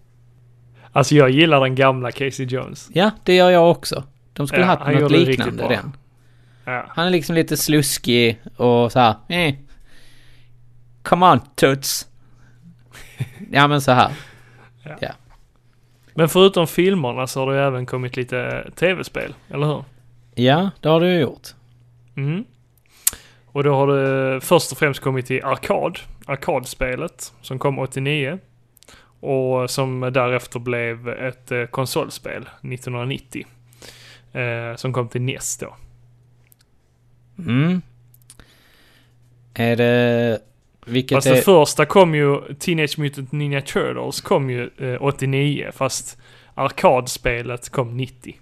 Alltså 0.92 1.16
jag 1.16 1.30
gillar 1.30 1.62
den 1.62 1.76
gamla 1.76 2.12
Casey 2.12 2.46
Jones. 2.46 2.90
Ja, 2.94 3.12
det 3.24 3.36
gör 3.36 3.50
jag 3.50 3.72
också. 3.72 4.04
De 4.34 4.48
skulle 4.48 4.62
Ja, 4.62 4.68
haft 4.68 5.00
något 5.02 5.12
liknande 5.12 5.68
den. 5.68 5.92
Ja. 6.66 6.86
Han 6.90 7.08
är 7.08 7.12
liksom 7.12 7.36
lite 7.36 7.58
sluskig 7.58 8.40
och 8.56 8.92
så 8.92 9.00
här. 9.00 9.16
Eh. 9.30 9.56
Come 11.04 11.26
on 11.26 11.40
tuts. 11.56 12.07
Ja 13.52 13.68
men 13.68 13.82
så 13.82 13.92
här. 13.92 14.12
Men 16.14 16.30
förutom 16.30 16.68
filmerna 16.68 17.28
så 17.28 17.40
har 17.40 17.52
det 17.52 17.58
ju 17.58 17.68
även 17.68 17.86
kommit 17.86 18.18
lite 18.18 18.72
tv-spel, 18.76 19.34
eller 19.50 19.66
hur? 19.66 19.84
Ja, 20.36 20.70
det 20.82 20.90
har 20.90 21.00
du 21.00 21.14
ju 21.14 21.20
gjort. 21.20 21.48
Mm. 22.16 22.46
Och 23.46 23.64
då 23.64 23.76
har 23.76 23.88
det 23.88 24.42
först 24.42 24.72
och 24.72 24.78
främst 24.78 25.00
kommit 25.00 25.26
till 25.26 25.44
Arkad, 25.44 26.00
arkadspelet, 26.26 27.34
som 27.42 27.60
kom 27.60 27.80
89. 27.80 28.40
Och 29.20 29.70
som 29.70 30.00
därefter 30.14 30.60
blev 30.60 31.10
ett 31.10 31.52
eh, 31.52 31.66
konsolspel 31.66 32.42
1990. 32.42 33.46
Eh, 34.34 34.76
som 34.76 34.94
kom 34.94 35.10
till 35.10 35.22
NES 35.22 35.58
då. 35.58 35.76
Mm. 37.40 37.82
Är 39.54 39.76
det... 39.76 40.40
Vilket 40.88 41.16
Fast 41.16 41.28
är... 41.28 41.36
det 41.36 41.42
första 41.42 41.86
kom 41.86 42.16
ju, 42.16 42.54
Teenage 42.60 43.00
Mutant 43.00 43.32
Ninja 43.32 43.62
Turtles 43.62 44.22
kom 44.22 44.50
ju 44.50 44.70
eh, 44.78 45.02
89, 45.04 45.70
fast 45.76 46.18
arkadspelet 46.56 47.70
kom 47.70 47.98
90. 47.98 48.36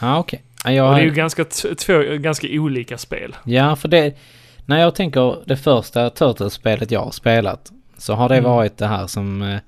Ja, 0.00 0.18
okej. 0.18 0.42
Ja, 0.64 0.72
jag 0.72 0.88
Och 0.88 0.94
det 0.94 1.00
är 1.00 1.04
ju 1.04 1.10
har... 1.10 1.16
ganska, 1.16 1.44
två 1.78 2.02
ganska 2.18 2.46
olika 2.50 2.98
spel. 2.98 3.36
Ja, 3.44 3.76
för 3.76 3.88
det... 3.88 4.14
När 4.66 4.80
jag 4.80 4.94
tänker 4.94 5.36
det 5.46 5.56
första 5.56 6.10
Turtles-spelet 6.10 6.90
jag 6.90 7.00
har 7.00 7.10
spelat 7.10 7.72
så 7.98 8.14
har 8.14 8.28
det 8.28 8.36
Mm. 8.38 8.50
varit 8.50 8.76
det 8.78 8.86
här 8.86 9.06
som... 9.06 9.42
eh, 9.42 9.58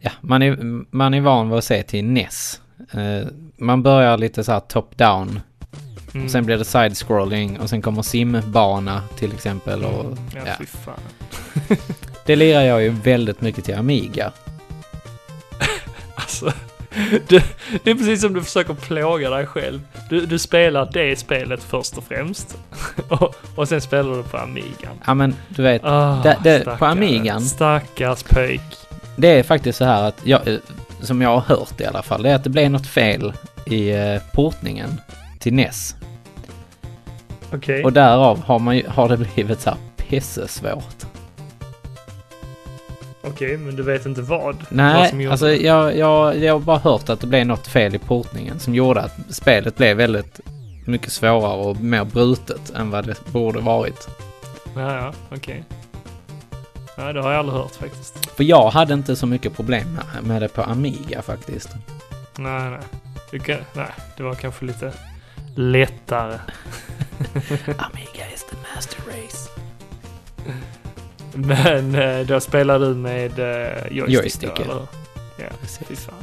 Ja, 0.00 0.10
man 0.20 0.42
är, 0.42 0.58
man 0.96 1.14
är 1.14 1.20
van 1.20 1.48
vid 1.48 1.58
att 1.58 1.64
se 1.64 1.82
till 1.82 2.04
NES. 2.04 2.60
Eh, 2.92 3.28
Man 3.56 3.82
börjar 3.82 4.18
lite 4.18 4.44
så 4.44 4.52
här 4.52 4.60
top-down. 4.60 5.40
Mm. 6.14 6.24
Och 6.24 6.30
sen 6.30 6.46
blir 6.46 6.56
det 6.58 6.64
side-scrolling 6.64 7.58
och 7.60 7.70
sen 7.70 7.82
kommer 7.82 8.02
simbana 8.02 9.02
till 9.18 9.32
exempel 9.32 9.84
och... 9.84 10.04
Ja, 10.34 10.40
Ja. 10.46 10.52
fy 10.58 10.66
fan. 10.66 11.00
Det 12.26 12.36
lirar 12.36 12.62
jag 12.62 12.82
ju 12.82 12.88
väldigt 12.90 13.40
mycket 13.40 13.64
till 13.64 13.74
Amiga. 13.74 14.32
Alltså, 16.14 16.52
det, 17.28 17.44
det 17.84 17.90
är 17.90 17.94
precis 17.94 18.20
som 18.20 18.32
du 18.34 18.42
försöker 18.42 18.74
plåga 18.74 19.30
dig 19.30 19.46
själv. 19.46 19.80
Du, 20.10 20.26
du 20.26 20.38
spelar 20.38 20.90
det 20.92 21.18
spelet 21.18 21.62
först 21.62 21.96
och 21.98 22.04
främst. 22.04 22.56
Och, 23.08 23.34
och 23.54 23.68
sen 23.68 23.80
spelar 23.80 24.16
du 24.16 24.22
på 24.22 24.36
Amigan. 24.36 24.96
Ja 25.06 25.14
men 25.14 25.34
du 25.48 25.62
vet, 25.62 25.82
Ah, 25.84 26.22
Det- 26.22 26.36
det- 26.42 26.58
på 26.58 26.62
stackare. 26.64 26.90
Amigan. 26.90 27.40
Stackars 27.42 28.22
pöjk. 28.22 28.60
det 29.16 29.28
är 29.28 29.42
faktiskt 29.42 29.78
så 29.78 29.84
här 29.84 30.02
att 30.08 30.20
jag, 30.24 30.48
eh, 30.48 30.58
som 31.00 31.22
jag 31.22 31.28
har 31.28 31.56
hört 31.56 31.80
i 31.80 31.84
alla 31.84 32.02
fall, 32.02 32.22
det 32.22 32.30
är 32.30 32.34
att 32.34 32.44
det 32.44 32.50
blev 32.50 32.70
något 32.70 32.86
fel 32.86 33.32
i 33.66 33.90
eh, 33.90 34.18
portningen 34.32 35.00
till 35.38 35.54
NES. 35.54 35.96
Okej. 37.52 37.84
Och 37.84 37.92
därav 37.92 38.40
har, 38.42 38.58
man 38.58 38.76
ju, 38.76 38.86
har 38.88 39.08
det 39.08 39.16
blivit 39.16 39.60
så 39.60 39.70
här 39.70 39.78
pissesvårt. 39.96 41.04
Okej, 43.24 43.56
men 43.56 43.76
du 43.76 43.82
vet 43.82 44.06
inte 44.06 44.22
vad? 44.22 44.44
vad 44.44 44.66
som 44.66 44.76
Nej, 44.76 45.10
gjorde 45.14 45.30
alltså 45.30 45.50
jag, 45.52 45.96
jag, 45.96 46.38
jag 46.38 46.52
har 46.52 46.60
bara 46.60 46.78
hört 46.78 47.08
att 47.08 47.20
det 47.20 47.26
blev 47.26 47.46
något 47.46 47.66
fel 47.66 47.94
i 47.94 47.98
portningen 47.98 48.60
som 48.60 48.74
gjorde 48.74 49.00
att 49.00 49.16
spelet 49.30 49.76
blev 49.76 49.96
väldigt 49.96 50.40
mycket 50.86 51.12
svårare 51.12 51.56
och 51.56 51.76
mer 51.80 52.04
brutet 52.04 52.70
än 52.70 52.90
vad 52.90 53.06
det 53.06 53.32
borde 53.32 53.60
varit. 53.60 54.08
Ja, 54.74 54.94
ja, 54.96 55.12
okej. 55.30 55.64
Nej, 56.98 57.12
det 57.14 57.22
har 57.22 57.30
jag 57.30 57.38
aldrig 57.38 57.58
hört 57.58 57.74
faktiskt. 57.74 58.26
För 58.36 58.44
jag 58.44 58.70
hade 58.70 58.94
inte 58.94 59.16
så 59.16 59.26
mycket 59.26 59.56
problem 59.56 59.86
med- 59.94 60.24
med 60.24 60.42
det 60.42 60.48
på 60.48 60.62
Amiga 60.62 61.22
faktiskt. 61.22 61.68
Nej, 62.38 62.70
nej. 62.70 62.78
Du 63.30 63.38
kan, 63.38 63.56
nej, 63.74 63.86
det 64.16 64.22
var 64.22 64.34
kanske 64.34 64.64
lite 64.64 64.92
lättare. 65.58 66.34
Amiga 67.78 68.24
is 68.34 68.44
the 68.50 68.56
master 68.74 69.00
race. 69.06 69.50
Men 71.34 71.94
eh, 71.94 72.26
då 72.26 72.40
spelar 72.40 72.78
du 72.78 72.94
med 72.94 73.38
eh, 73.38 73.86
joystick, 73.90 74.14
Joystick, 74.14 74.50
då, 74.56 74.62
ja. 74.62 74.62
eller? 74.64 74.86
Ja, 75.38 75.46
Precis. 75.60 76.04
fan. 76.06 76.14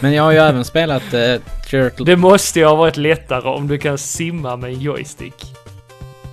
Men 0.00 0.12
jag 0.12 0.22
har 0.22 0.32
ju 0.32 0.38
även 0.38 0.64
spelat 0.64 1.14
uh, 1.14 1.36
Turtle... 1.70 2.04
Det 2.04 2.16
måste 2.16 2.58
ju 2.58 2.64
ha 2.66 2.74
varit 2.74 2.96
lättare 2.96 3.48
om 3.48 3.68
du 3.68 3.78
kan 3.78 3.98
simma 3.98 4.56
med 4.56 4.70
en 4.70 4.80
joystick 4.80 5.44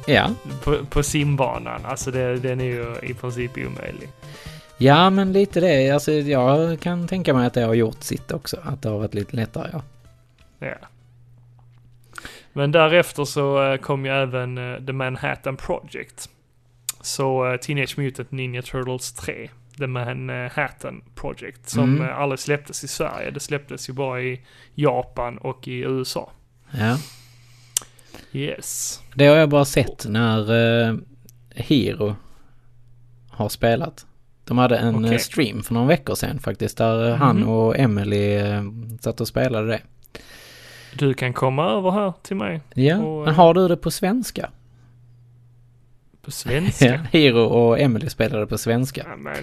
Ja. 0.08 0.30
på, 0.64 0.78
på 0.90 1.04
simbanan. 1.04 1.86
Alltså 1.86 2.12
det, 2.12 2.36
den 2.38 2.62
är 2.62 2.66
ju 2.66 2.96
i 3.04 3.14
princip 3.14 3.52
omöjlig. 3.58 4.10
ja, 4.78 5.10
men 5.10 5.34
lite 5.34 5.60
det. 5.60 5.90
Alltså 5.92 6.12
jag 6.12 6.80
kan 6.80 7.08
tänka 7.08 7.34
mig 7.34 7.48
att 7.48 7.54
det 7.54 7.62
har 7.62 7.74
gjort 7.74 8.04
sitt 8.04 8.32
också. 8.32 8.58
Att 8.64 8.82
det 8.82 8.90
har 8.90 8.98
varit 8.98 9.14
lite 9.14 9.36
lättare, 9.36 9.70
ja. 9.74 9.82
Ja. 10.60 10.88
Men 12.54 12.72
därefter 12.72 13.26
så 13.26 13.64
eh, 13.72 13.78
kom 13.78 14.06
ju 14.06 14.12
även 14.12 14.58
eh, 14.58 14.86
The 14.86 14.94
Manhattan 14.94 15.58
Project. 15.58 16.30
Så 17.02 17.52
eh, 17.52 17.58
Teenage 17.58 17.98
Mutant 17.98 18.32
Ninja 18.32 18.62
Turtles 18.62 19.14
3. 19.14 19.50
The 19.78 19.88
Manhattan 19.88 21.02
Project. 21.16 21.70
Som 21.70 21.84
Mm. 21.98 22.16
aldrig 22.16 22.40
släpptes 22.40 22.84
i 22.84 22.88
Sverige. 22.88 23.32
Det 23.32 23.40
släpptes 23.40 23.90
ju 23.90 23.94
bara 23.94 24.22
i 24.22 24.42
Japan 24.76 25.38
och 25.38 25.68
i 25.68 25.80
USA. 25.80 26.32
Ja. 26.72 26.98
Yes. 28.32 29.02
Det 29.16 29.26
har 29.28 29.36
jag 29.36 29.50
bara 29.50 29.66
sett 29.66 30.06
när 30.08 30.52
uh, 30.52 30.98
Hero 31.56 32.16
har 33.30 33.50
spelat. 33.50 34.06
De 34.46 34.58
hade 34.58 34.78
en 34.78 35.06
eh, 35.06 35.18
stream 35.18 35.64
för 35.64 35.74
några 35.74 35.88
veckor 35.88 36.16
sedan 36.16 36.40
faktiskt. 36.40 36.78
Där 36.78 37.10
eh, 37.10 37.16
han 37.16 37.38
Mhm. 37.38 37.50
och 37.50 37.80
Emily 37.80 38.38
uh, 38.42 38.62
satt 39.02 39.22
och 39.22 39.28
spelade 39.28 39.68
det. 39.68 39.82
Du 40.98 41.14
kan 41.14 41.34
komma 41.34 41.70
över 41.70 41.92
här 41.92 42.14
till 42.22 42.36
mig 42.36 42.62
Ja, 42.74 42.98
Och, 42.98 43.20
men 43.26 43.34
eh, 43.34 43.36
har 43.36 43.54
du 43.54 43.68
det 43.68 43.78
på 43.78 43.92
svenska? 43.92 44.50
på 46.22 46.32
svenska. 46.32 46.86
Ja, 46.86 47.00
Hiro 47.12 47.40
och 47.44 47.80
Emily 47.80 48.10
spelade 48.10 48.48
på 48.48 48.58
svenska. 48.58 49.06
Ja, 49.10 49.16
men, 49.16 49.36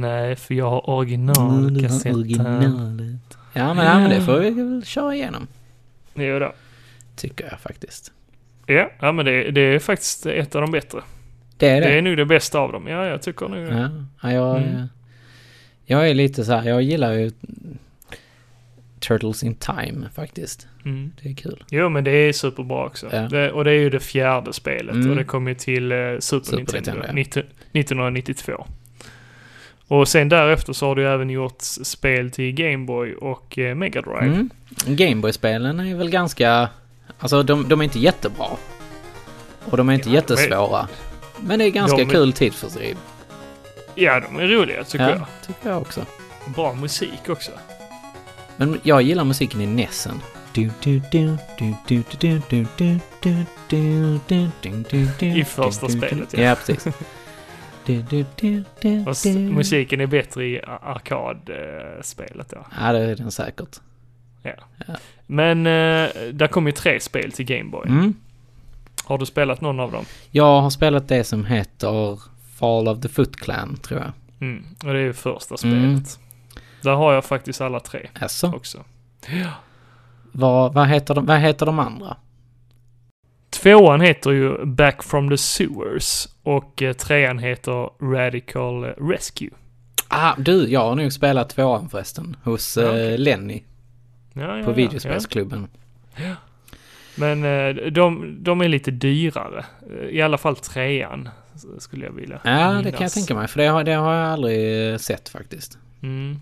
nej, 0.00 0.36
för 0.36 0.54
jag 0.54 0.70
har 0.70 0.90
originalkassetten. 0.90 3.18
Ja, 3.52 3.74
men, 3.74 3.86
ja, 3.86 3.98
men 4.00 4.10
det 4.10 4.22
får 4.22 4.38
vi 4.38 4.50
väl 4.50 4.84
köra 4.84 5.14
igenom. 5.14 5.46
Jo 6.14 6.38
då. 6.38 6.52
Tycker 7.16 7.44
jag 7.50 7.60
faktiskt. 7.60 8.12
Ja, 8.66 8.90
ja 9.00 9.12
men 9.12 9.24
det, 9.26 9.50
det 9.50 9.60
är 9.60 9.78
faktiskt 9.78 10.26
ett 10.26 10.54
av 10.54 10.60
de 10.60 10.70
bättre. 10.70 11.00
Det 11.56 11.68
är 11.68 11.80
det. 11.80 11.86
Det 11.86 11.98
är 11.98 12.02
nog 12.02 12.16
det 12.16 12.24
bästa 12.26 12.58
av 12.58 12.72
dem. 12.72 12.86
Ja, 12.86 13.06
jag 13.06 13.22
tycker 13.22 13.48
nog 13.48 13.66
det. 13.66 13.78
Ja, 13.78 13.88
ja 14.22 14.32
jag, 14.32 14.56
Mm. 14.62 14.86
jag 15.84 16.10
är 16.10 16.14
lite 16.14 16.44
så 16.44 16.52
här, 16.52 16.68
jag 16.68 16.82
gillar 16.82 17.12
ju 17.12 17.30
Turtles 19.00 19.42
in 19.42 19.54
Time 19.54 20.08
faktiskt. 20.14 20.66
Mm. 20.84 21.12
Det 21.22 21.28
är 21.30 21.34
kul. 21.34 21.64
Jo, 21.70 21.88
men 21.88 22.04
det 22.04 22.10
är 22.10 22.32
superbra 22.32 22.86
också. 22.86 23.06
Ja. 23.12 23.20
Det, 23.20 23.52
och 23.52 23.64
det 23.64 23.70
är 23.70 23.74
ju 23.74 23.90
det 23.90 24.00
fjärde 24.00 24.52
spelet. 24.52 24.94
Mm. 24.94 25.10
Och 25.10 25.16
det 25.16 25.24
kom 25.24 25.48
ju 25.48 25.54
till 25.54 25.92
eh, 25.92 25.96
Super, 25.98 26.20
Super 26.20 26.56
Nintendo, 26.56 26.92
Nintendo, 26.92 27.06
ja. 27.06 27.12
19, 27.12 27.42
1992. 27.72 28.66
Och 29.88 30.08
sen 30.08 30.28
därefter 30.28 30.72
så 30.72 30.86
har 30.86 30.94
du 30.96 31.08
även 31.08 31.30
gjort 31.30 31.60
spel 31.60 32.30
till 32.30 32.52
Game 32.54 32.86
Boy 32.86 33.14
och 33.14 33.58
eh, 33.58 33.74
Mega 33.74 34.02
Drive. 34.02 34.26
Mm. 34.26 34.50
Gameboy-spelen 34.86 35.80
är 35.80 35.94
väl 35.94 36.10
ganska, 36.10 36.68
alltså 37.18 37.42
de, 37.42 37.68
de 37.68 37.80
är 37.80 37.84
inte 37.84 37.98
jättebra. 37.98 38.46
Och 39.64 39.76
de 39.76 39.88
är 39.88 39.92
inte 39.92 40.08
Ja, 40.08 40.14
jättesvåra. 40.14 40.88
Men 41.40 41.58
det 41.58 41.64
är 41.64 41.70
ganska 41.70 41.96
De 41.96 42.06
kul 42.06 42.32
tidsfördriv. 42.32 42.96
Ja, 43.94 44.20
de 44.20 44.38
är 44.38 44.46
roliga 44.46 44.84
tycker 44.84 45.04
Ja, 45.08 45.10
jag. 45.10 45.26
tycker 45.46 45.70
jag 45.70 45.78
också. 45.82 46.00
Bra 46.54 46.74
musik 46.74 47.28
också. 47.28 47.50
Men 48.58 48.80
jag 48.82 49.02
gillar 49.02 49.24
musiken 49.24 49.60
i 49.60 49.66
Nessen. 49.66 50.20
I 55.20 55.44
första 55.44 55.88
spelet, 55.88 56.32
ja. 56.32 56.40
Ja, 56.40 56.54
precis. 56.54 56.94
Fast 59.04 59.26
musiken 59.26 60.00
är 60.00 60.06
bättre 60.06 60.46
i 60.46 60.60
arkadspelet 60.82 62.52
ja. 62.52 62.66
Ja, 62.80 62.92
det 62.92 62.98
är 62.98 63.16
den 63.16 63.30
säkert. 63.30 63.76
Ja. 64.42 64.52
Men 65.26 65.66
eh, 65.66 66.10
där 66.32 66.48
kom 66.48 66.66
ju 66.66 66.72
tre 66.72 67.00
spel 67.00 67.32
till 67.32 67.44
Gameboy. 67.44 67.88
Mm. 67.88 68.14
Har 69.04 69.18
du 69.18 69.26
spelat 69.26 69.60
någon 69.60 69.80
av 69.80 69.92
dem? 69.92 70.04
Jag 70.30 70.60
har 70.60 70.70
spelat 70.70 71.08
det 71.08 71.24
som 71.24 71.44
heter 71.44 72.20
Fall 72.58 72.88
of 72.88 73.00
the 73.00 73.08
Foot 73.08 73.36
Clan, 73.36 73.76
tror 73.76 74.00
jag. 74.00 74.12
Mm. 74.40 74.64
Och 74.84 74.92
det 74.92 74.98
är 74.98 75.04
ju 75.04 75.12
första 75.12 75.56
spelet. 75.56 75.78
Mm. 75.78 76.04
Där 76.82 76.94
har 76.94 77.12
jag 77.12 77.24
faktiskt 77.24 77.60
alla 77.60 77.80
tre 77.80 78.08
Alltså, 78.20 78.46
också. 78.46 78.84
vad, 80.32 80.74
vad, 80.74 80.88
heter 80.88 81.14
de, 81.14 81.26
vad 81.26 81.38
heter 81.38 81.66
de 81.66 81.78
andra? 81.78 82.16
Tvåan 83.50 84.00
heter 84.00 84.30
ju 84.30 84.64
Back 84.66 85.02
from 85.02 85.28
the 85.30 85.36
Sewers 85.38 86.28
och 86.42 86.82
eh, 86.82 86.92
trean 86.92 87.38
heter 87.38 87.90
Radical 88.14 88.84
Rescue. 88.84 89.50
Ah, 90.08 90.34
du, 90.38 90.68
jag 90.68 90.80
har 90.80 90.94
nog 90.94 91.12
spelat 91.12 91.48
tvåan 91.50 91.88
förresten. 91.88 92.36
Hos 92.44 92.76
Ja, 92.76 92.82
eh, 92.82 92.88
okej. 92.90 93.18
Lenny 93.18 93.62
Ja, 94.32 94.58
ja, 94.58 94.64
på 94.64 94.70
ja, 94.70 94.74
videospelsklubben. 94.74 95.68
Ja. 96.16 96.34
Men 97.14 97.44
eh, 97.44 97.74
de, 97.92 98.36
de 98.44 98.60
är 98.60 98.68
lite 98.68 98.90
dyrare. 98.90 99.64
I 100.10 100.22
alla 100.22 100.38
fall 100.38 100.56
trean 100.56 101.28
skulle 101.78 102.04
jag 102.06 102.12
vilja 102.12 102.40
Ja, 102.44 102.50
det 102.50 102.76
minnas. 102.78 102.94
kan 102.94 103.02
jag 103.02 103.12
tänka 103.12 103.34
mig. 103.34 103.48
För 103.48 103.58
det 103.60 103.66
har, 103.66 103.84
det 103.84 103.92
har 103.92 104.14
jag 104.14 104.26
aldrig 104.32 105.00
sett 105.00 105.28
faktiskt. 105.28 105.78
Mm. 106.02 106.38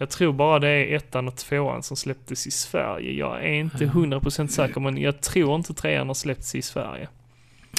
Jag 0.00 0.10
tror 0.10 0.32
bara 0.32 0.58
det 0.58 0.68
är 0.68 0.96
ettan 0.96 1.28
och 1.28 1.36
tvåan 1.36 1.82
som 1.82 1.96
släpptes 1.96 2.46
i 2.46 2.50
Sverige. 2.50 3.12
Jag 3.12 3.44
är 3.44 3.52
inte 3.52 3.84
Ja. 3.84 3.90
100% 3.90 4.46
säker 4.46 4.80
men 4.80 4.96
jag 4.98 5.20
tror 5.20 5.54
inte 5.54 5.74
trean 5.74 6.06
har 6.06 6.14
släppts 6.14 6.54
i 6.54 6.62
Sverige. 6.62 7.08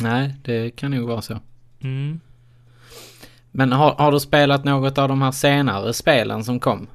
Nej, 0.01 0.35
det 0.43 0.75
kan 0.75 0.91
nog 0.91 1.07
vara 1.07 1.21
så. 1.21 1.39
Mm. 1.83 2.19
Men 3.51 3.71
har, 3.71 3.93
har 3.93 4.11
du 4.11 4.19
spelat 4.19 4.63
något 4.65 4.97
av 4.97 5.07
de 5.09 5.21
här 5.21 5.31
senare 5.31 5.93
spelen 5.93 6.43
som 6.43 6.59
kom? 6.59 6.87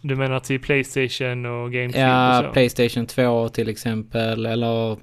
Du 0.00 0.16
menar 0.16 0.40
till 0.40 0.60
Playstation 0.60 1.46
och 1.46 1.72
GameCube 1.72 1.98
Ja, 2.00 2.38
och 2.38 2.44
så? 2.44 2.52
Playstation 2.52 3.06
2 3.06 3.48
till 3.48 3.68
exempel, 3.68 4.46
eller... 4.46 4.96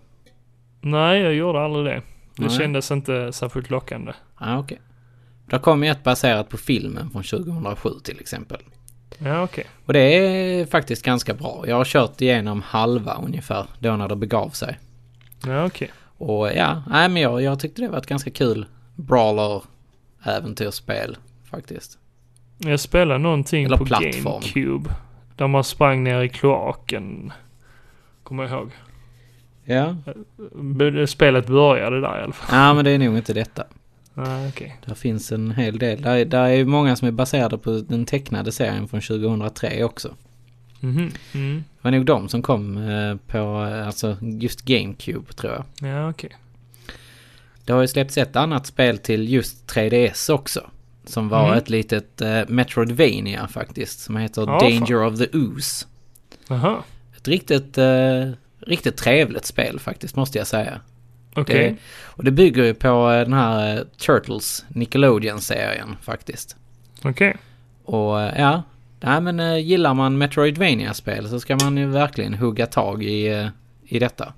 Nej, 0.82 1.22
jag 1.22 1.34
gjorde 1.34 1.62
aldrig 1.62 1.86
det. 1.86 2.02
Det 2.36 2.46
Nej. 2.48 2.50
kändes 2.50 2.92
inte 2.92 3.34
särskilt 3.34 3.70
lockande. 3.70 4.12
Ja, 4.40 4.58
okej. 4.60 4.80
Det 5.52 5.60
kom 5.60 5.84
ju 5.84 5.90
ett 5.90 6.04
baserat 6.04 6.50
på 6.50 6.58
filmen 6.58 7.10
från 7.10 7.24
2007 7.24 7.90
till 8.04 8.20
exempel. 8.20 8.60
Ja, 9.18 9.44
okej. 9.44 9.66
Och 9.86 9.94
det 9.94 10.00
är 10.00 10.66
faktiskt 10.66 11.06
ganska 11.06 11.34
bra. 11.34 11.64
Jag 11.68 11.76
har 11.76 11.86
kört 11.86 12.22
igenom 12.22 12.62
halva 12.62 13.14
ungefär, 13.26 13.66
då 13.80 13.96
när 13.96 14.08
det 14.08 14.16
begav 14.16 14.50
sig. 14.50 14.80
Ja, 15.46 15.66
okej. 15.66 15.92
Och 16.18 16.52
ja, 16.52 16.84
nej 16.88 17.10
men 17.10 17.22
jag, 17.22 17.42
jag 17.42 17.60
tyckte 17.60 17.82
det 17.82 17.88
var 17.88 17.98
ett 17.98 18.06
ganska 18.06 18.30
kul 18.32 18.66
brawler 18.96 19.62
äventyrsspel 20.24 21.18
faktiskt. 21.50 21.98
Jag 22.58 22.80
spelade 22.80 23.20
någonting 23.20 23.66
Eller 23.66 23.78
på 23.78 23.86
plattform. 23.86 24.42
GameCube. 24.42 24.90
Där 25.36 25.48
man 25.48 25.64
sprang 25.64 26.04
ner 26.04 26.22
i 26.22 26.30
kloaken. 26.30 27.34
Kommer 28.24 28.44
jag 28.44 28.52
ihåg. 28.52 28.72
Ja. 29.64 29.96
Spelet 31.08 31.48
började 31.48 32.02
där 32.02 32.20
i 32.20 32.24
alla 32.24 32.34
fall. 32.34 32.60
Ja 32.60 32.74
men 32.74 32.86
det 32.86 32.92
är 32.92 33.00
nog 33.00 33.18
inte 33.18 33.34
detta. 33.34 33.64
Nej, 34.14 34.50
okej. 34.50 34.78
Där 34.86 34.96
finns 34.96 35.32
en 35.32 35.52
hel 35.52 35.80
del. 35.80 36.02
Där, 36.02 36.16
är- 36.16 36.26
där 36.26 36.46
är 36.50 36.66
många 36.66 36.96
som 36.96 37.08
är 37.08 37.12
baserade 37.12 37.58
på 37.58 37.72
den 37.90 38.06
tecknade 38.06 38.52
serien 38.52 38.88
från 38.88 39.02
2003 39.02 39.84
också. 39.84 40.16
Mhm. 40.80 41.12
Mm. 41.34 41.64
Det 41.76 41.80
var 41.82 41.92
nog 41.92 42.06
de 42.06 42.30
som 42.30 42.42
kom 42.42 42.78
eh, 42.78 43.16
på, 43.28 43.38
eh, 43.72 43.88
alltså 43.88 44.18
just 44.22 44.62
GameCube 44.62 45.34
tror 45.34 45.54
jag. 45.54 45.90
Ja, 45.90 46.10
okej. 46.10 46.30
Det 47.66 47.74
har 47.74 47.82
ju 47.82 47.88
släppts 47.88 48.18
ett 48.18 48.36
annat 48.36 48.66
spel 48.68 48.98
till 48.98 49.30
just 49.34 49.68
3DS 49.68 50.30
också. 50.34 50.70
Som 51.06 51.30
var 51.30 51.46
Mm. 51.46 51.58
ett 51.58 51.70
litet 51.70 52.22
eh, 52.22 52.42
Metroidvania 52.48 53.48
faktiskt. 53.48 54.00
Som 54.00 54.18
heter 54.18 54.42
Ja, 54.42 54.60
Danger 54.60 55.06
of 55.06 55.18
the 55.20 55.38
Ooze. 55.38 55.86
Aha. 56.50 56.84
Ett 57.18 57.28
riktigt, 57.28 57.78
eh, 57.78 58.30
riktigt 58.60 58.98
trevligt 58.98 59.46
spel 59.46 59.80
faktiskt 59.80 60.16
måste 60.16 60.38
jag 60.38 60.48
säga. 60.48 60.80
Okej. 61.36 61.70
Det, 61.70 61.76
och 62.06 62.24
det 62.24 62.32
bygger 62.32 62.64
ju 62.64 62.74
på 62.74 63.12
eh, 63.12 63.20
den 63.22 63.34
här 63.34 63.78
eh, 63.78 63.84
Turtles 63.98 64.66
Nickelodeon-serien 64.70 65.96
faktiskt. 66.02 66.56
Okej. 67.04 67.36
Och 67.86 68.22
eh, 68.22 68.40
ja, 68.42 68.64
nej 69.00 69.22
men 69.22 69.64
gillar 69.64 69.94
man 69.94 70.18
Metroidvania-spel 70.18 71.30
så 71.30 71.40
ska 71.40 71.56
man 71.56 71.78
ju 71.78 71.86
verkligen 71.88 72.34
hugga 72.34 72.66
tag 72.66 73.04
i, 73.04 73.50
i 73.86 74.00
detta. 74.00 74.34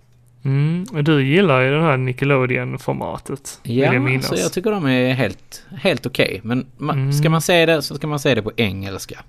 Mm. 0.46 0.86
Och 0.94 1.04
du 1.04 1.24
gillar 1.28 1.62
ju 1.62 1.72
det 1.72 1.82
här 1.82 1.98
Nickelodeon-formatet. 1.98 3.60
jag 3.64 3.94
Ja, 4.14 4.22
så 4.22 4.36
jag 4.36 4.54
tycker 4.54 4.72
de 4.72 4.86
är 4.86 5.14
helt, 5.14 5.64
helt 5.78 6.06
okej. 6.06 6.40
Men 6.44 6.66
ma- 6.78 6.94
Mm. 6.94 7.14
ska 7.14 7.30
man 7.30 7.42
se 7.42 7.66
det 7.66 7.82
så 7.82 7.96
ska 7.96 8.08
man 8.08 8.20
se 8.20 8.36
det 8.36 8.42
på 8.42 8.52
engelska. 8.58 9.20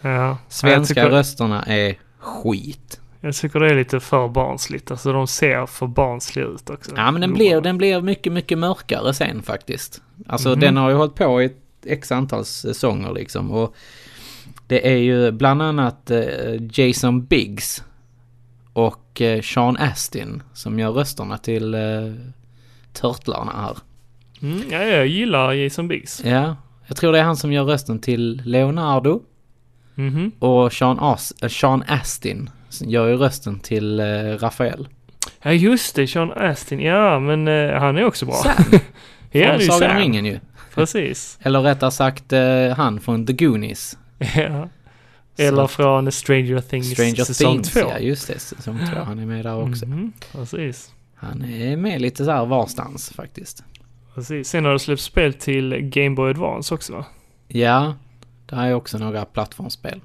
ja. 0.00 0.38
Svenska 0.48 0.94
tycker, 0.94 1.10
rösterna 1.10 1.62
är 1.62 1.94
skit. 2.18 2.99
Jag 3.20 3.34
tycker 3.34 3.60
det 3.60 3.70
är 3.70 3.74
lite 3.74 4.00
för 4.00 4.28
barnsligt. 4.28 4.90
Alltså 4.90 5.12
de 5.12 5.26
ser 5.26 5.66
för 5.66 5.86
barnsliga 5.86 6.46
ut 6.46 6.70
också. 6.70 6.90
Ja 6.96 7.10
men 7.10 7.20
den 7.20 7.32
blir, 7.34 7.60
den 7.60 7.78
blir 7.78 8.00
mycket, 8.00 8.32
mycket 8.32 8.58
mörkare 8.58 9.14
sen 9.14 9.42
faktiskt. 9.42 10.02
Alltså 10.26 10.48
Mhm. 10.48 10.60
den 10.60 10.76
har 10.76 10.90
ju 10.90 10.96
hållit 10.96 11.14
på 11.14 11.42
i 11.42 11.44
ett 11.44 11.56
x 11.86 12.12
antal 12.12 12.44
säsonger 12.44 13.12
liksom. 13.12 13.50
Och 13.50 13.74
det 14.66 14.88
är 14.92 14.96
ju 14.96 15.30
bland 15.30 15.62
annat 15.62 16.10
eh, 16.10 16.22
Jason 16.72 17.24
Biggs 17.24 17.84
och 18.72 19.20
eh, 19.20 19.40
Sean 19.42 19.76
Astin 19.76 20.42
som 20.52 20.78
gör 20.78 20.90
rösterna 20.92 21.38
till 21.38 21.74
eh, 21.74 21.80
Turtlarna 22.92 23.52
här. 23.52 23.76
Mm, 24.42 24.62
ja, 24.70 24.78
jag 24.82 25.06
gillar 25.06 25.52
Jason 25.52 25.88
Biggs. 25.88 26.22
Ja, 26.24 26.56
jag 26.86 26.96
tror 26.96 27.12
det 27.12 27.18
är 27.18 27.22
han 27.22 27.36
som 27.36 27.52
gör 27.52 27.64
rösten 27.64 27.98
till 27.98 28.42
Leonardo 28.44 29.22
Mhm. 29.94 30.32
och 30.38 30.72
Sean, 30.72 30.98
As- 31.00 31.48
Sean 31.48 31.84
Astin 31.88 32.50
gör 32.80 33.08
ju 33.08 33.16
rösten 33.16 33.60
till 33.60 34.00
eh, 34.00 34.04
Rafael. 34.38 34.88
Ja 35.42 35.52
just 35.52 35.94
det, 35.96 36.06
Sean 36.06 36.32
Astin. 36.32 36.80
Ja 36.80 37.18
men 37.20 37.48
eh, 37.48 37.72
han 37.80 37.98
är 37.98 38.04
också 38.04 38.26
bra. 38.26 38.34
Sam 38.34 38.52
ja, 39.30 39.48
från 39.48 39.60
ju 39.60 39.66
Sagan 39.66 39.90
om 39.90 39.96
ringen 39.96 40.24
ju. 40.24 40.40
Precis. 40.74 41.38
Eller 41.42 41.60
rättare 41.60 41.90
sagt 41.90 42.32
eh, 42.32 42.68
han 42.76 43.00
från 43.00 43.26
The 43.26 43.32
Goonies. 43.32 43.98
Ja. 44.18 44.68
Eller 45.38 45.62
Så- 45.62 45.68
från 45.68 46.12
Stranger 46.12 46.60
Things 46.60 46.90
Stranger 46.90 47.24
säsong 47.24 47.52
Things, 47.54 47.72
2. 47.72 47.80
ja 47.80 47.98
just 47.98 48.28
det. 48.28 48.38
Säsong 48.38 48.78
två. 48.92 49.00
Han 49.04 49.18
är 49.18 49.26
med 49.26 49.44
där 49.44 49.56
också. 49.70 49.86
Mhm, 49.86 50.12
Precis. 50.32 50.92
Han 51.14 51.44
är 51.44 51.76
med 51.76 52.00
lite 52.00 52.24
så 52.24 52.30
här 52.30 52.46
varstans 52.46 53.10
faktiskt. 53.16 53.64
Precis. 54.14 54.48
Sen 54.48 54.64
har 54.64 54.72
det 54.72 54.78
släppts 54.78 55.04
spel 55.04 55.34
till 55.34 55.76
Game 55.80 56.16
Boy 56.16 56.30
Advance 56.30 56.74
också 56.74 56.92
va? 56.92 57.04
Ja, 57.48 57.94
det 58.46 58.56
är 58.56 58.74
också 58.74 58.98
några 58.98 59.24
plattformsspel. 59.24 60.00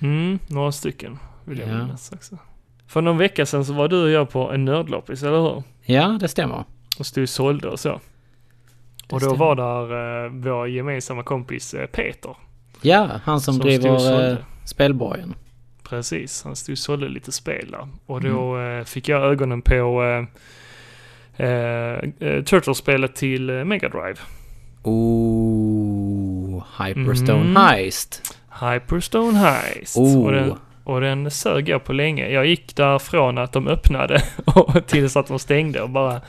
Mm, 0.00 0.38
några 0.46 0.72
stycken. 0.72 1.18
Vill 1.44 1.58
jag 1.58 1.68
Ja. 1.68 1.78
minnas 1.78 2.12
också. 2.12 2.38
För 2.86 3.00
någon 3.00 3.18
vecka 3.18 3.46
sedan 3.46 3.64
så 3.64 3.72
var 3.72 3.88
du 3.88 4.02
och 4.02 4.10
jag 4.10 4.30
på 4.30 4.52
en 4.52 4.64
nördloppis, 4.64 5.22
eller 5.22 5.40
hur? 5.40 5.62
Ja, 5.82 6.16
det 6.20 6.28
stämmer. 6.28 6.64
Och 6.98 7.06
stod 7.06 7.22
och 7.22 7.28
sålde 7.28 7.68
och 7.68 7.80
så. 7.80 7.88
Det 7.88 9.14
och 9.14 9.20
då 9.20 9.26
stämmer. 9.26 9.36
var 9.36 9.54
där 9.56 10.24
eh, 10.24 10.30
vår 10.32 10.68
gemensamma 10.68 11.22
kompis 11.22 11.74
eh, 11.74 11.86
Peter. 11.86 12.36
Ja, 12.82 13.08
han 13.24 13.40
som, 13.40 13.54
och 13.56 13.60
driver 13.60 14.30
eh, 14.30 14.36
spelborgen. 14.64 15.34
Precis, 15.82 16.44
han 16.44 16.56
stod 16.56 16.72
och 16.72 16.78
sålde 16.78 17.08
lite 17.08 17.32
spel 17.32 17.68
där. 17.70 17.88
Och 18.06 18.20
då 18.20 18.58
eh, 18.60 18.84
fick 18.84 19.08
jag 19.08 19.22
ögonen 19.22 19.62
på 19.62 20.02
eh, 20.04 21.46
eh, 21.46 21.98
eh, 22.20 22.42
Turtles-spelet 22.44 23.14
till 23.16 23.50
eh, 23.50 23.64
Mega 23.64 23.88
Drive. 23.88 24.16
Oh, 24.82 26.62
Hyperstone 26.86 27.40
Mm. 27.40 27.56
Heist. 27.56 28.36
Hyperstone 28.60 29.38
Heist. 29.38 29.96
Oh. 29.96 30.24
Och, 30.24 30.32
den, 30.32 30.54
och 30.90 31.00
den 31.00 31.30
sög 31.30 31.68
jag 31.68 31.84
på 31.84 31.92
länge. 31.92 32.28
Jag 32.28 32.46
gick 32.46 32.76
därifrån 32.76 33.38
att 33.38 33.52
de 33.52 33.68
öppnade 33.68 34.22
och 34.44 34.86
tills 34.86 35.16
att 35.16 35.26
de 35.26 35.38
stängde 35.38 35.82
och 35.82 35.90
bara, 35.90 36.20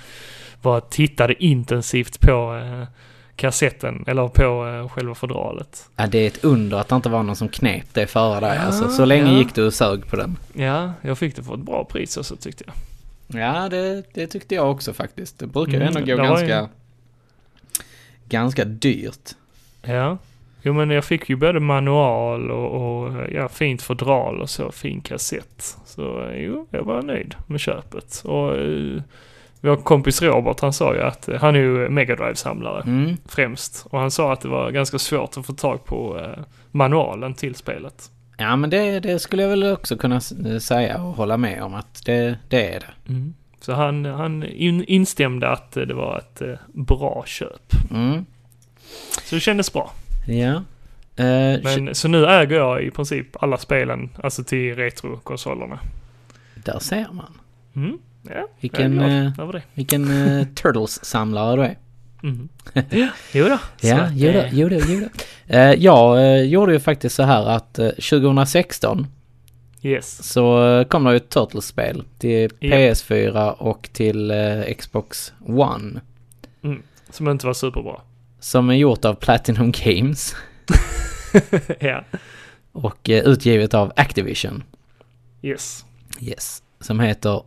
bara 0.61 0.81
tittade 0.81 1.43
intensivt 1.43 2.19
på 2.19 2.57
eh, 2.63 2.87
kassetten, 3.35 4.03
eller 4.07 4.27
på 4.27 4.67
eh, 4.67 4.89
själva 4.89 5.15
fodralet. 5.15 5.89
Ja, 5.95 6.07
det 6.07 6.17
är 6.17 6.27
ett 6.27 6.43
under 6.43 6.77
att 6.77 6.87
det 6.87 6.95
inte 6.95 7.09
var 7.09 7.23
någon 7.23 7.35
som 7.35 7.49
knep 7.49 7.85
det 7.93 8.07
före 8.07 8.39
dig. 8.39 8.55
Ja, 8.55 8.61
alltså, 8.61 8.89
så 8.89 9.05
länge 9.05 9.31
ja. 9.31 9.37
gick 9.37 9.55
du 9.55 9.65
och 9.65 9.73
sög 9.73 10.07
på 10.07 10.15
den. 10.15 10.37
Ja, 10.53 10.93
jag 11.01 11.17
fick 11.17 11.35
det 11.35 11.43
för 11.43 11.53
ett 11.53 11.59
bra 11.59 11.85
pris 11.85 12.17
och 12.17 12.25
så 12.25 12.35
tyckte 12.35 12.63
jag. 12.67 12.75
Ja, 13.41 13.69
det, 13.69 14.03
det 14.13 14.27
tyckte 14.27 14.55
jag 14.55 14.71
också 14.71 14.93
faktiskt. 14.93 15.39
Det 15.39 15.47
brukar 15.47 15.71
ju 15.71 15.81
Mm, 15.81 15.97
ändå 15.97 16.15
gå 16.15 16.23
ganska, 16.23 16.61
ju- 16.61 16.67
ganska 18.29 18.65
dyrt. 18.65 19.29
Ja. 19.81 20.17
Jo 20.63 20.73
men 20.73 20.89
jag 20.89 21.05
fick 21.05 21.29
ju 21.29 21.35
både 21.35 21.59
manual 21.59 22.51
och, 22.51 23.01
och 23.03 23.13
ja, 23.31 23.47
fint 23.49 23.81
fodral 23.81 24.41
och 24.41 24.49
så, 24.49 24.71
fin 24.71 25.01
kassett. 25.01 25.77
Så 25.85 26.31
jo, 26.35 26.67
jag 26.71 26.83
var 26.83 27.01
nöjd 27.01 27.35
med 27.47 27.59
köpet. 27.59 28.21
Och 28.25 28.57
eh, 28.57 29.01
vår 29.61 29.75
kompis 29.75 30.21
Robert 30.21 30.59
han 30.59 30.73
sa 30.73 30.93
ju 30.95 31.01
att, 31.01 31.27
eh, 31.29 31.39
han 31.41 31.55
är 31.55 31.59
ju 31.59 31.89
Mega 31.89 32.15
drive 32.15 32.35
samlare 32.35 32.81
Mm. 32.81 33.17
främst. 33.25 33.85
Och 33.89 33.99
han 33.99 34.11
sa 34.11 34.33
att 34.33 34.41
det 34.41 34.47
var 34.47 34.71
ganska 34.71 34.99
svårt 34.99 35.37
att 35.37 35.45
få 35.45 35.53
tag 35.53 35.85
på 35.85 36.19
eh, 36.19 36.43
manualen 36.71 37.33
till 37.33 37.55
spelet. 37.55 38.11
Ja, 38.37 38.55
men 38.55 38.69
det, 38.69 38.99
det 38.99 39.19
skulle 39.19 39.41
jag 39.41 39.49
väl 39.49 39.63
också 39.63 39.97
kunna 39.97 40.21
säga 40.61 41.01
och 41.03 41.13
hålla 41.13 41.37
med 41.37 41.63
om 41.63 41.73
att 41.73 42.05
det, 42.05 42.37
det 42.49 42.73
är 42.75 42.79
det. 42.79 43.13
Så 43.61 43.73
han, 43.73 44.05
han 44.05 44.43
in, 44.43 44.83
instämde 44.83 45.49
att 45.49 45.71
det 45.71 45.93
var 45.93 46.17
ett 46.17 46.41
bra 46.73 47.23
köp. 47.27 47.73
Mm. 47.91 48.25
Så 49.23 49.35
det 49.35 49.41
kändes 49.41 49.73
bra. 49.73 49.91
Ja. 50.25 50.63
Eh, 51.15 51.59
Men, 51.63 51.95
så 51.95 52.07
nu 52.07 52.25
äger 52.25 52.55
jag 52.55 52.83
i 52.83 52.91
princip 52.91 53.43
alla 53.43 53.57
spelen, 53.57 54.09
alltså 54.23 54.43
till 54.43 54.75
retrokonsolerna. 54.75 55.79
Där 56.55 56.79
ser 56.79 57.07
man. 57.11 57.39
Mm. 57.75 57.97
Ja, 58.29 58.47
Vilken, 58.59 58.97
jag 58.97 59.11
är 59.11 59.41
eh, 59.41 59.51
det. 59.51 59.61
Vilken 59.73 60.11
uh, 60.11 60.45
Turtles-samlare 60.55 61.55
du 61.55 61.63
är. 61.63 61.77
Mm. 62.23 62.49
jo 63.33 63.45
då. 63.45 63.59
Ja, 63.81 64.09
jo 64.13 64.31
då, 64.31 64.43
jo 64.51 64.69
då, 64.69 64.79
jo 64.87 64.99
då. 64.99 65.07
Eh, 65.55 65.73
jag 65.73 66.17
eh, 66.23 66.43
gjorde 66.43 66.73
ju 66.73 66.79
faktiskt 66.79 67.15
så 67.15 67.23
här 67.23 67.45
att 67.49 67.79
eh, 67.79 67.89
2016 67.89 69.07
Yes. 69.83 70.23
så 70.31 70.85
kom 70.89 71.03
det 71.03 71.11
ju 71.11 71.17
ett 71.17 71.29
Turtles-spel 71.29 72.03
till 72.19 72.51
Ja. 72.59 72.69
PS4 72.75 73.51
och 73.51 73.89
till 73.93 74.33
Xbox 74.77 75.33
One. 75.47 76.01
Som 77.09 77.27
inte 77.29 77.45
var 77.45 77.53
superbra. 77.53 78.01
Som 78.41 78.69
är 78.69 78.73
gjort 78.73 79.05
av 79.05 79.13
Platinum 79.13 79.71
Games 79.71 80.35
ja. 81.79 82.03
och 82.71 83.09
eh, 83.09 83.23
utgivet 83.23 83.73
av 83.73 83.93
Activision. 83.95 84.63
Yes. 85.41 85.85
Yes. 86.21 86.63
Som 86.79 86.99
heter 86.99 87.43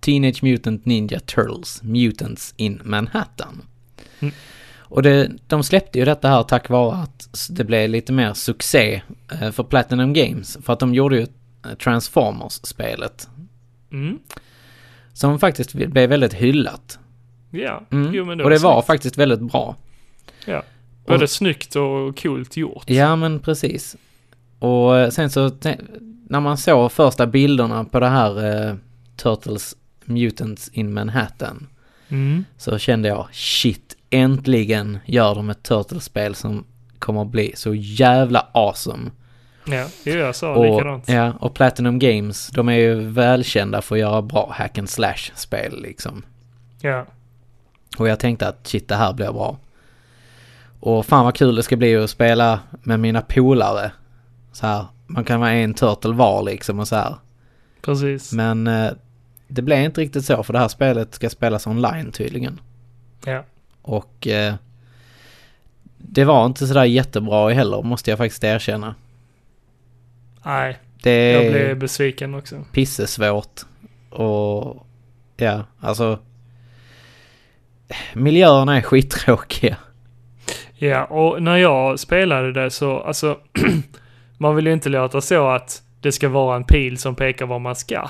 Teenage 0.00 0.42
Mutant 0.42 0.86
Ninja 0.86 1.20
Turtles 1.20 1.82
Mutants 1.82 2.54
in 2.56 2.80
Manhattan. 2.84 3.62
Mm. 4.20 4.34
Och 4.78 5.02
det, 5.02 5.30
de 5.46 5.62
släppte 5.62 5.98
ju 5.98 6.04
detta 6.04 6.28
här 6.28 6.42
tack 6.42 6.68
vare 6.68 6.96
att 6.96 7.48
det 7.50 7.64
blev 7.64 7.90
lite 7.90 8.12
mer 8.12 8.34
succé 8.34 9.02
eh, 9.32 9.50
för 9.50 9.62
Platinum 9.62 10.12
Games. 10.12 10.58
För 10.62 10.72
att 10.72 10.80
de 10.80 10.94
gjorde 10.94 11.16
ju 11.16 11.26
eh, 11.66 11.74
Transformers-spelet. 11.74 13.28
Mm. 13.92 14.18
Som 15.12 15.38
faktiskt 15.38 15.74
blev 15.74 16.08
väldigt 16.08 16.34
hyllat. 16.34 16.98
Ja. 17.50 17.86
Mm. 17.90 18.14
Jo, 18.14 18.24
men 18.24 18.38
det 18.38 18.44
och 18.44 18.50
det 18.50 18.58
var 18.58 18.74
snyggt. 18.74 18.86
faktiskt 18.86 19.18
väldigt 19.18 19.40
bra. 19.40 19.76
Ja. 20.48 20.62
Både 21.06 21.24
Och- 21.24 21.30
snyggt 21.30 21.76
och 21.76 22.22
coolt 22.22 22.56
gjort. 22.56 22.84
Ja 22.90 23.16
men 23.16 23.40
precis. 23.40 23.96
Och 24.58 24.98
eh, 24.98 25.10
sen 25.10 25.30
så 25.30 25.50
när 26.28 26.40
man 26.40 26.58
såg 26.58 26.92
första 26.92 27.26
bilderna 27.26 27.84
på 27.84 28.00
det 28.00 28.08
här 28.08 28.66
eh, 28.68 28.74
Turtles 29.16 29.76
Mutants 30.04 30.68
in 30.68 30.92
Manhattan. 30.94 31.66
Mm. 32.08 32.44
Så 32.56 32.78
kände 32.78 33.08
jag 33.08 33.28
shit, 33.32 33.96
äntligen 34.10 34.98
gör 35.06 35.34
de 35.34 35.50
ett 35.50 35.62
Turtles-spel 35.62 36.34
som 36.34 36.64
kommer 36.98 37.22
att 37.22 37.28
bli 37.28 37.52
så 37.56 37.74
jävla 37.74 38.46
awesome. 38.52 39.10
Ja, 39.66 39.86
jag 40.04 40.36
sa 40.36 40.54
och, 40.54 40.64
likadant. 40.64 41.08
ja, 41.08 41.32
och 41.40 41.54
Platinum 41.54 41.98
Games, 41.98 42.48
de 42.48 42.68
är 42.68 42.72
ju 42.78 42.94
välkända 42.94 43.82
för 43.82 43.94
att 43.94 44.00
göra 44.00 44.22
bra 44.22 44.52
hack 44.56 44.78
and 44.78 44.90
slash-spel 44.90 45.82
liksom. 45.82 46.22
Ja. 46.80 47.06
Och 47.98 48.08
jag 48.08 48.18
tänkte 48.20 48.48
att 48.48 48.66
shit, 48.66 48.88
det 48.88 48.94
här 48.94 49.12
blir 49.12 49.32
bra. 49.32 49.58
Och 50.80 51.06
fan 51.06 51.24
vad 51.24 51.34
kul 51.36 51.54
det 51.54 51.62
ska 51.62 51.76
bli 51.76 51.96
att 51.96 52.10
spela 52.10 52.60
med 52.82 53.00
mina 53.00 53.22
polare. 53.22 53.92
Så 54.52 54.66
här, 54.66 54.86
man 55.06 55.24
kan 55.24 55.40
vara 55.40 55.50
en 55.52 55.74
turtle 55.74 56.12
var 56.12 56.42
liksom 56.42 56.78
och 56.78 56.88
så 56.88 56.96
här. 56.96 57.14
Precis. 57.82 58.32
Men 58.32 58.66
eh, 58.66 58.90
det 59.48 59.62
blev 59.62 59.84
inte 59.84 60.00
riktigt 60.00 60.24
så 60.24 60.42
för 60.42 60.52
det 60.52 60.58
här 60.58 60.68
spelet 60.68 61.14
ska 61.14 61.30
spelas 61.30 61.66
online 61.66 62.12
tydligen. 62.12 62.60
Ja. 63.24 63.44
Och 63.82 64.26
eh, 64.26 64.54
det 65.98 66.24
var 66.24 66.46
inte 66.46 66.66
sådär 66.66 66.84
jättebra 66.84 67.50
heller 67.50 67.82
måste 67.82 68.10
jag 68.10 68.18
faktiskt 68.18 68.44
erkänna. 68.44 68.94
Nej, 70.42 70.78
Det 71.02 71.32
jag 71.32 71.52
blev 71.52 71.78
besviken 71.78 72.34
också. 72.34 72.64
pissesvårt 72.72 73.60
och 74.10 74.86
ja, 75.36 75.64
alltså 75.80 76.18
miljöerna 78.14 78.76
är 78.76 78.80
skittråkiga. 78.82 79.76
Ja, 80.78 81.04
och 81.04 81.42
när 81.42 81.56
jag 81.56 81.98
spelade 81.98 82.52
det 82.52 82.70
så, 82.70 82.98
alltså, 83.00 83.36
man 84.38 84.56
vill 84.56 84.66
ju 84.66 84.72
inte 84.72 84.88
låta 84.88 85.20
så 85.20 85.48
att 85.48 85.82
det 86.00 86.12
ska 86.12 86.28
vara 86.28 86.56
en 86.56 86.64
pil 86.64 86.98
som 86.98 87.14
pekar 87.14 87.46
var 87.46 87.58
man 87.58 87.76
ska. 87.76 88.08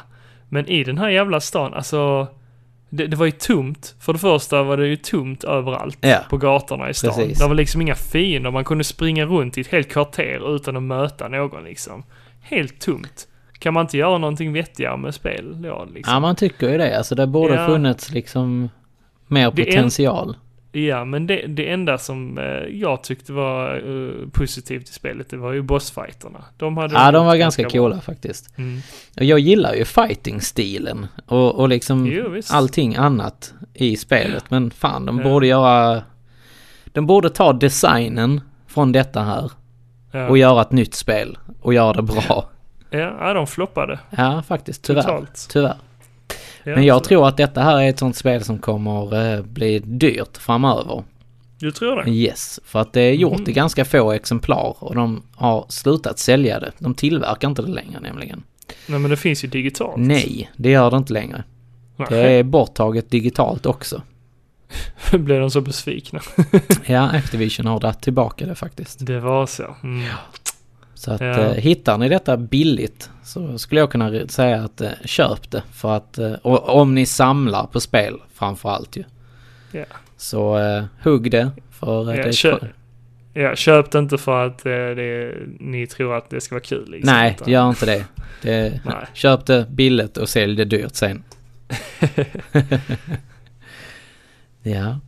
Men 0.49 0.66
i 0.69 0.85
den 0.85 0.99
här 0.99 1.09
jävla 1.09 1.41
stan, 1.41 1.75
alltså, 1.75 2.27
det, 2.91 3.07
det 3.07 3.16
var 3.16 3.27
ju 3.27 3.33
tomt. 3.33 3.95
För 4.01 4.12
det 4.12 4.19
första 4.19 4.62
var 4.62 4.77
det 4.77 4.87
ju 4.87 4.97
tomt 4.97 5.45
överallt 5.45 5.99
Ja. 6.01 6.19
på 6.31 6.37
gatorna 6.37 6.91
i 6.91 6.95
stan. 6.95 7.14
Precis. 7.14 7.39
Det 7.39 7.47
var 7.49 7.55
liksom 7.55 7.83
inga 7.83 7.95
fiender, 7.95 8.51
man 8.51 8.64
kunde 8.64 8.85
springa 8.85 9.25
runt 9.25 9.59
i 9.59 9.61
ett 9.61 9.66
helt 9.73 9.89
kvarter 9.93 10.55
utan 10.57 10.77
att 10.77 10.83
möta 10.83 11.29
någon 11.29 11.64
liksom. 11.64 12.03
Helt 12.41 12.81
tomt. 12.81 13.29
Kan 13.59 13.75
man 13.75 13.81
inte 13.85 13.99
göra 13.99 14.19
någonting 14.19 14.53
vettigare 14.53 14.97
med 14.97 15.14
spel 15.14 15.62
då 15.62 15.87
liksom? 15.95 16.14
Ja 16.14 16.21
man 16.21 16.37
tycker 16.37 16.69
ju 16.71 16.79
det, 16.79 16.99
alltså 16.99 17.14
det 17.14 17.27
borde 17.27 17.55
Ja. 17.55 17.66
funnits 17.66 18.11
liksom 18.11 18.69
mer 19.27 19.51
Det 19.51 19.62
är 19.62 19.66
en- 19.66 19.73
potential. 19.75 20.37
Ja, 20.73 21.05
men 21.05 21.27
det, 21.27 21.47
det 21.47 21.71
enda 21.71 21.99
som 21.99 22.39
eh, 22.39 22.45
jag 22.71 23.03
tyckte 23.03 23.33
var 23.33 23.75
eh, 23.77 24.29
positivt 24.33 24.89
i 24.89 24.93
spelet, 24.93 25.31
det 25.31 25.37
var 25.37 25.53
ju 25.53 25.62
bossfighterna. 25.62 26.45
De 26.57 26.77
hade 26.77 26.95
Ja 26.95 27.11
de 27.12 27.27
var 27.27 27.37
ganska 27.37 27.62
bra. 27.62 27.71
coola 27.71 28.01
faktiskt. 28.01 28.59
Mm. 28.59 28.81
Och 29.16 29.25
jag 29.25 29.39
gillar 29.39 29.75
ju 29.75 29.85
fighting-stilen 29.85 31.07
och, 31.27 31.55
och 31.55 31.69
liksom 31.69 32.07
Jo, 32.07 32.41
allting 32.51 32.97
annat 32.97 33.55
i 33.75 33.97
spelet. 33.97 34.51
Men 34.51 34.71
fan, 34.71 35.07
de 35.07 35.19
Ja. 35.19 35.25
borde 35.25 35.47
göra... 35.47 36.03
De 36.85 37.07
borde 37.07 37.31
ta 37.31 37.53
designen 37.53 38.41
från 38.66 38.93
detta 38.93 39.21
här 39.23 39.51
Ja. 40.12 40.29
och 40.29 40.39
göra 40.39 40.62
ett 40.62 40.73
nytt 40.73 40.95
spel 40.95 41.39
och 41.61 41.75
göra 41.75 41.93
det 41.93 42.03
bra. 42.03 42.49
Ja, 42.91 42.99
ja, 43.21 43.33
de 43.35 43.47
floppade. 43.47 43.99
Ja, 44.11 44.43
faktiskt. 44.49 44.85
Tyvärr. 44.85 45.03
Totalt. 45.03 45.49
Tyvärr. 45.53 45.77
Ja, 46.69 46.75
Men 46.75 46.85
jag 46.85 47.05
tror 47.05 47.29
att 47.29 47.37
detta 47.37 47.61
här 47.62 47.81
är 47.81 47.89
ett 47.89 47.99
sånt 47.99 48.16
spel 48.16 48.45
som 48.45 48.59
kommer 48.59 49.35
eh, 49.35 49.43
bli 49.43 49.79
dyrt 49.79 50.37
framöver. 50.37 51.05
Du 51.61 51.71
tror 51.71 51.97
det? 51.97 52.11
Yes, 52.11 52.61
för 52.64 52.81
att 52.81 52.93
det 52.93 53.01
är 53.01 53.12
gjort 53.12 53.35
Mm. 53.39 53.51
i 53.51 53.53
ganska 53.53 53.85
få 53.85 54.12
exemplar 54.12 54.77
och 54.79 54.95
de 54.95 55.23
har 55.37 55.66
slutat 55.69 56.19
sälja 56.19 56.61
det. 56.61 56.73
De 56.79 56.95
tillverkar 56.95 57.49
inte 57.49 57.62
det 57.62 57.69
längre 57.69 58.01
nämligen. 58.01 58.43
Nej, 58.87 58.99
men 58.99 59.11
det 59.11 59.16
finns 59.16 59.45
ju 59.45 59.49
digitalt. 59.49 59.97
Nej, 59.97 60.51
det 60.57 60.71
gör 60.71 60.91
det 60.91 60.97
inte 60.97 61.12
längre. 61.12 61.45
Nej. 61.97 62.07
Det 62.11 62.16
är 62.31 62.43
borttaget 62.43 63.11
digitalt 63.11 63.66
också. 63.66 64.03
Blev 65.12 65.41
de 65.41 65.51
så 65.51 65.61
besvikna? 65.61 66.21
Ja, 66.87 67.03
Activision 67.11 67.66
har 67.66 67.81
dragit 67.81 68.01
tillbaka 68.03 68.47
det 68.47 68.55
faktiskt. 68.55 69.07
Det 69.07 69.21
var 69.21 69.47
så. 69.47 69.77
Mm. 69.83 70.09
Så 70.99 71.12
att 71.12 71.20
Ja. 71.20 71.26
eh, 71.26 71.53
hittar 71.53 71.99
ni 71.99 72.09
detta 72.09 72.36
billigt 72.36 73.11
så 73.24 73.59
skulle 73.59 73.80
jag 73.80 73.90
kunna 73.90 74.28
säga 74.28 74.64
att 74.64 74.80
eh, 74.80 74.90
köp 75.05 75.51
det. 75.51 75.62
För 75.72 75.96
att, 75.96 76.18
eh, 76.18 76.32
om 76.42 76.94
ni 76.94 77.07
samlar 77.07 77.66
på 77.66 77.80
spel 77.80 78.14
framförallt 78.34 78.96
ju. 78.96 79.05
Ja. 79.72 79.84
Så 80.16 80.59
eh, 80.59 80.84
hugg 81.03 81.30
det. 81.30 81.51
För 81.70 82.11
eh, 82.11 82.16
Ja, 82.16 82.24
det 82.26 82.32
köp, 82.32 82.62
ja, 83.32 83.57
köp 83.57 83.90
det 83.90 83.99
inte 83.99 84.18
för 84.18 84.46
att 84.46 84.66
eh, 84.66 84.70
det, 84.72 85.34
ni 85.61 85.86
tror 85.86 86.16
att 86.16 86.30
det 86.30 86.40
ska 86.40 86.55
vara 86.55 86.64
kul. 86.64 86.90
Liksom, 86.90 87.14
Nej, 87.14 87.34
utan- 87.36 87.53
gör 87.53 87.68
inte 87.68 87.86
det. 87.86 88.05
det 88.42 88.80
Nej. 88.84 88.94
köp 89.12 89.46
det 89.46 89.66
billigt 89.70 90.16
och 90.16 90.28
sälj 90.28 90.57
det 90.57 90.64
dyrt 90.64 90.94
sen. 90.94 91.22
ja. 94.62 94.99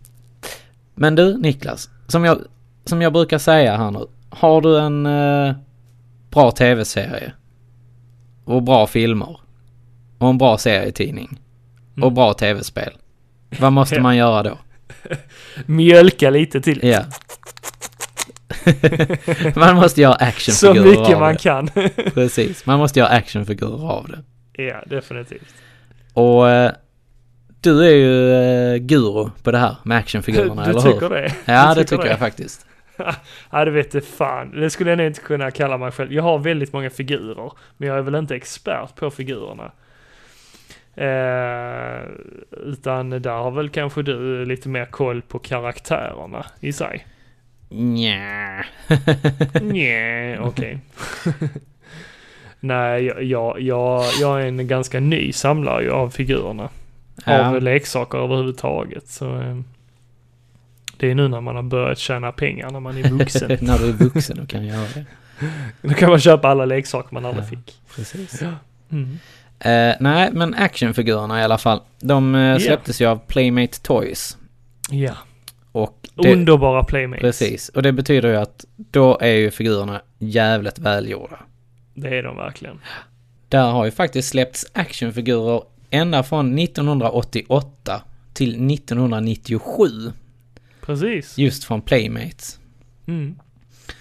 Men 0.95 1.15
du 1.15 1.37
Niklas, 1.39 1.91
som 2.07 2.25
jag, 2.25 2.39
som 2.85 3.03
jag 3.03 3.13
brukar 3.13 3.39
säga 3.39 3.77
här 3.77 3.91
nu. 3.91 4.07
Har 4.31 4.61
du 4.61 4.79
en 4.79 5.07
eh, 5.07 5.55
bra 6.31 6.51
tv-serie 6.51 7.33
och 8.45 8.63
bra 8.63 8.87
filmer. 8.87 9.41
Och 10.19 10.29
en 10.29 10.39
bra 10.39 10.59
serietidning. 10.59 11.41
Och 11.97 12.03
Mm. 12.03 12.15
bra 12.15 12.35
tv-spel. 12.35 12.93
Vad 13.61 13.73
måste 13.73 14.01
man 14.01 14.17
göra 14.17 14.43
då? 14.43 14.59
Mjölka 15.67 16.31
lite 16.31 16.61
till. 16.61 16.81
Ja. 16.83 17.05
man 19.57 19.77
måste 19.77 20.01
göra 20.01 20.15
Så 20.19 20.25
actionfigurer 20.25 20.91
mycket 21.01 21.15
av 21.15 21.21
man 21.21 21.33
det. 21.33 21.39
kan. 21.39 21.69
Precis, 22.15 22.67
man 22.67 22.79
måste 22.79 22.99
göra 22.99 23.09
actionfigurer 23.11 23.91
av 23.91 24.09
det. 24.09 24.63
ja, 24.63 24.83
definitivt. 24.87 25.55
Och 26.13 26.49
eh, 26.51 26.73
du 27.61 27.85
är 27.87 27.95
ju 27.95 28.33
eh, 28.35 28.77
guru 28.77 29.31
på 29.43 29.51
det 29.51 29.59
här 29.59 29.77
med 29.85 29.99
actionfigurerna, 29.99 30.65
Du 30.65 30.71
eller 30.71 30.81
hur? 30.83 30.93
tycker 30.93 31.09
det? 31.09 31.35
Ja, 31.45 31.75
Du 31.75 31.81
det 31.81 31.87
tycker 31.87 32.07
jag 32.07 32.19
faktiskt. 32.19 32.67
Ja, 33.51 33.65
det 33.65 33.71
vet 33.71 33.95
jag 33.95 34.05
fan. 34.05 34.51
Det 34.51 34.71
skulle 34.71 34.91
jag 34.91 34.97
nog 34.97 35.07
inte 35.07 35.21
kunna 35.21 35.51
kalla 35.51 35.79
mig 35.79 35.93
själv. 35.93 36.13
Jag 36.13 36.23
har 36.23 36.39
väldigt 36.39 36.73
många 36.73 36.91
figurer, 36.91 37.53
men 37.77 37.89
jag 37.89 37.99
är 37.99 38.03
väl 38.03 38.15
inte 38.15 38.37
expert 38.37 38.95
på 38.95 39.11
figurerna. 39.11 39.73
Eh, 40.95 42.03
utan 42.51 43.11
där 43.11 43.31
har 43.43 43.51
väl 43.51 43.69
kanske 43.69 44.03
du 44.03 44.45
lite 44.45 44.69
mer 44.69 44.85
koll 44.85 45.23
på 45.23 45.39
karaktärerna 45.39 46.47
i 46.61 46.73
sig. 46.73 47.07
Nja. 47.69 48.65
Nej, 49.63 50.39
okej. 50.39 50.79
Nej, 52.61 53.05
jag, 53.05 53.23
jag, 53.23 53.61
jag, 53.61 54.05
jag 54.21 54.43
är 54.43 54.47
en 54.47 54.67
ganska 54.67 55.01
ny 55.01 55.33
samlare 55.33 55.93
av 55.93 56.11
figurerna. 56.11 56.69
Ja. 57.27 57.49
Av 57.49 57.63
leksaker 57.63 58.19
överhuvudtaget. 58.19 59.09
Så, 59.09 59.41
eh, 59.41 59.57
det 61.01 61.11
är 61.11 61.15
nu 61.15 61.29
när 61.29 61.41
man 61.41 61.57
har 61.57 61.63
börjat 61.63 61.99
tjäna 61.99 62.33
pengar 62.33 62.71
när 62.71 62.81
man 62.81 62.99
är 62.99 63.03
vuxen. 63.11 63.49
När 63.61 63.79
du 63.79 63.89
är 63.89 63.93
vuxen 63.93 64.41
och 64.41 64.49
kan 64.49 64.67
göra 64.67 64.87
det. 64.95 65.05
Då 65.89 65.95
kan 65.95 66.11
man 66.11 66.21
köpa 66.21 66.49
alla 66.49 66.65
leksaker 66.65 67.15
man 67.15 67.25
aldrig 67.27 67.45
Ja. 67.45 67.49
fick. 67.49 67.75
Precis. 67.97 68.43
Mm. 68.91 69.19
Eh, 69.61 69.97
nej, 70.01 70.29
men 70.33 70.55
actionfigurerna 70.55 71.41
i 71.41 71.45
alla 71.45 71.59
fall. 71.59 71.81
De 72.01 72.35
eh, 72.35 72.59
släpptes 72.59 73.01
ju 73.01 73.07
av 73.07 73.17
Playmate 73.27 73.81
Toys. 73.81 74.37
Ja, 74.91 75.13
Och 75.73 76.09
det, 76.15 76.33
underbara 76.33 76.85
playmates. 76.85 77.21
Precis, 77.21 77.69
och 77.69 77.83
det 77.83 77.93
betyder 77.93 78.29
ju 78.29 78.37
att 78.37 78.65
då 78.77 79.19
är 79.21 79.35
ju 79.35 79.51
figurerna 79.51 80.01
jävligt 80.19 80.79
välgjorda. 80.79 81.39
Det 81.95 82.09
är 82.19 82.23
de 82.23 82.37
verkligen. 82.37 82.79
Där 83.49 83.71
har 83.71 83.85
ju 83.85 83.91
faktiskt 83.91 84.29
släppts 84.29 84.67
actionfigurer 84.73 85.63
ända 85.91 86.23
från 86.23 86.59
1988 86.59 88.03
till 88.33 88.71
1997. 88.75 89.85
Precis. 90.91 91.39
Just 91.39 91.65
från 91.65 91.83
Playmates. 91.83 92.59
Mm. 93.07 93.39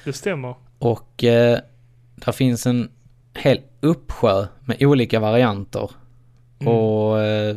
Det 0.04 0.14
stämmer. 0.14 0.56
Och 0.80 1.24
eh, 1.24 1.60
där 2.16 2.32
finns 2.32 2.66
en 2.68 2.90
hel 3.34 3.62
uppsjö 3.82 4.48
med 4.66 4.84
olika 4.84 5.20
varianter. 5.20 5.92
Mm. 6.60 6.74
Och 6.74 7.22
eh, 7.22 7.56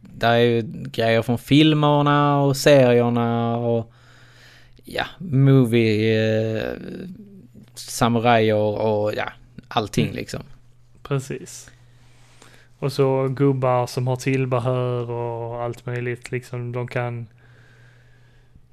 där 0.00 0.34
är 0.34 0.38
ju 0.38 0.62
grejer 0.92 1.22
från 1.22 1.38
filmerna 1.38 2.40
och 2.40 2.56
serierna 2.56 3.56
och 3.56 3.92
ja, 4.84 5.06
movie, 5.18 6.58
eh, 6.58 6.72
samurajer 7.74 8.54
och 8.56 9.14
ja, 9.14 9.32
allting 9.68 10.04
Mm. 10.04 10.16
liksom. 10.16 10.42
Precis. 11.02 11.70
Och 12.78 12.92
så 12.92 13.28
gubbar 13.28 13.86
som 13.86 14.06
har 14.06 14.16
tillbehör 14.16 15.10
och 15.10 15.62
allt 15.62 15.86
möjligt 15.86 16.30
liksom. 16.30 16.72
De 16.72 16.88
kan 16.88 17.26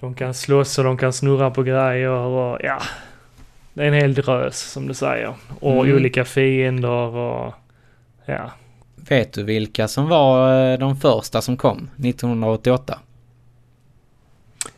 de 0.01 0.13
kan 0.15 0.33
slåss 0.33 0.77
och 0.77 0.83
de 0.83 0.97
kan 0.97 1.13
snurra 1.13 1.51
på 1.51 1.63
grejer 1.63 2.09
och 2.09 2.57
ja. 2.63 2.81
Det 3.73 3.83
är 3.83 3.87
en 3.87 3.93
hel 3.93 4.13
drös 4.13 4.59
som 4.59 4.87
du 4.87 4.93
säger. 4.93 5.33
Och 5.59 5.85
Mm. 5.85 5.95
olika 5.95 6.25
fiender 6.25 6.89
och 7.15 7.53
ja. 8.25 8.51
Vet 8.95 9.33
du 9.33 9.43
vilka 9.43 9.87
som 9.87 10.07
var 10.09 10.63
eh, 10.71 10.79
de 10.79 10.95
första 10.97 11.41
som 11.41 11.57
kom 11.57 11.89
1988? 12.03 12.99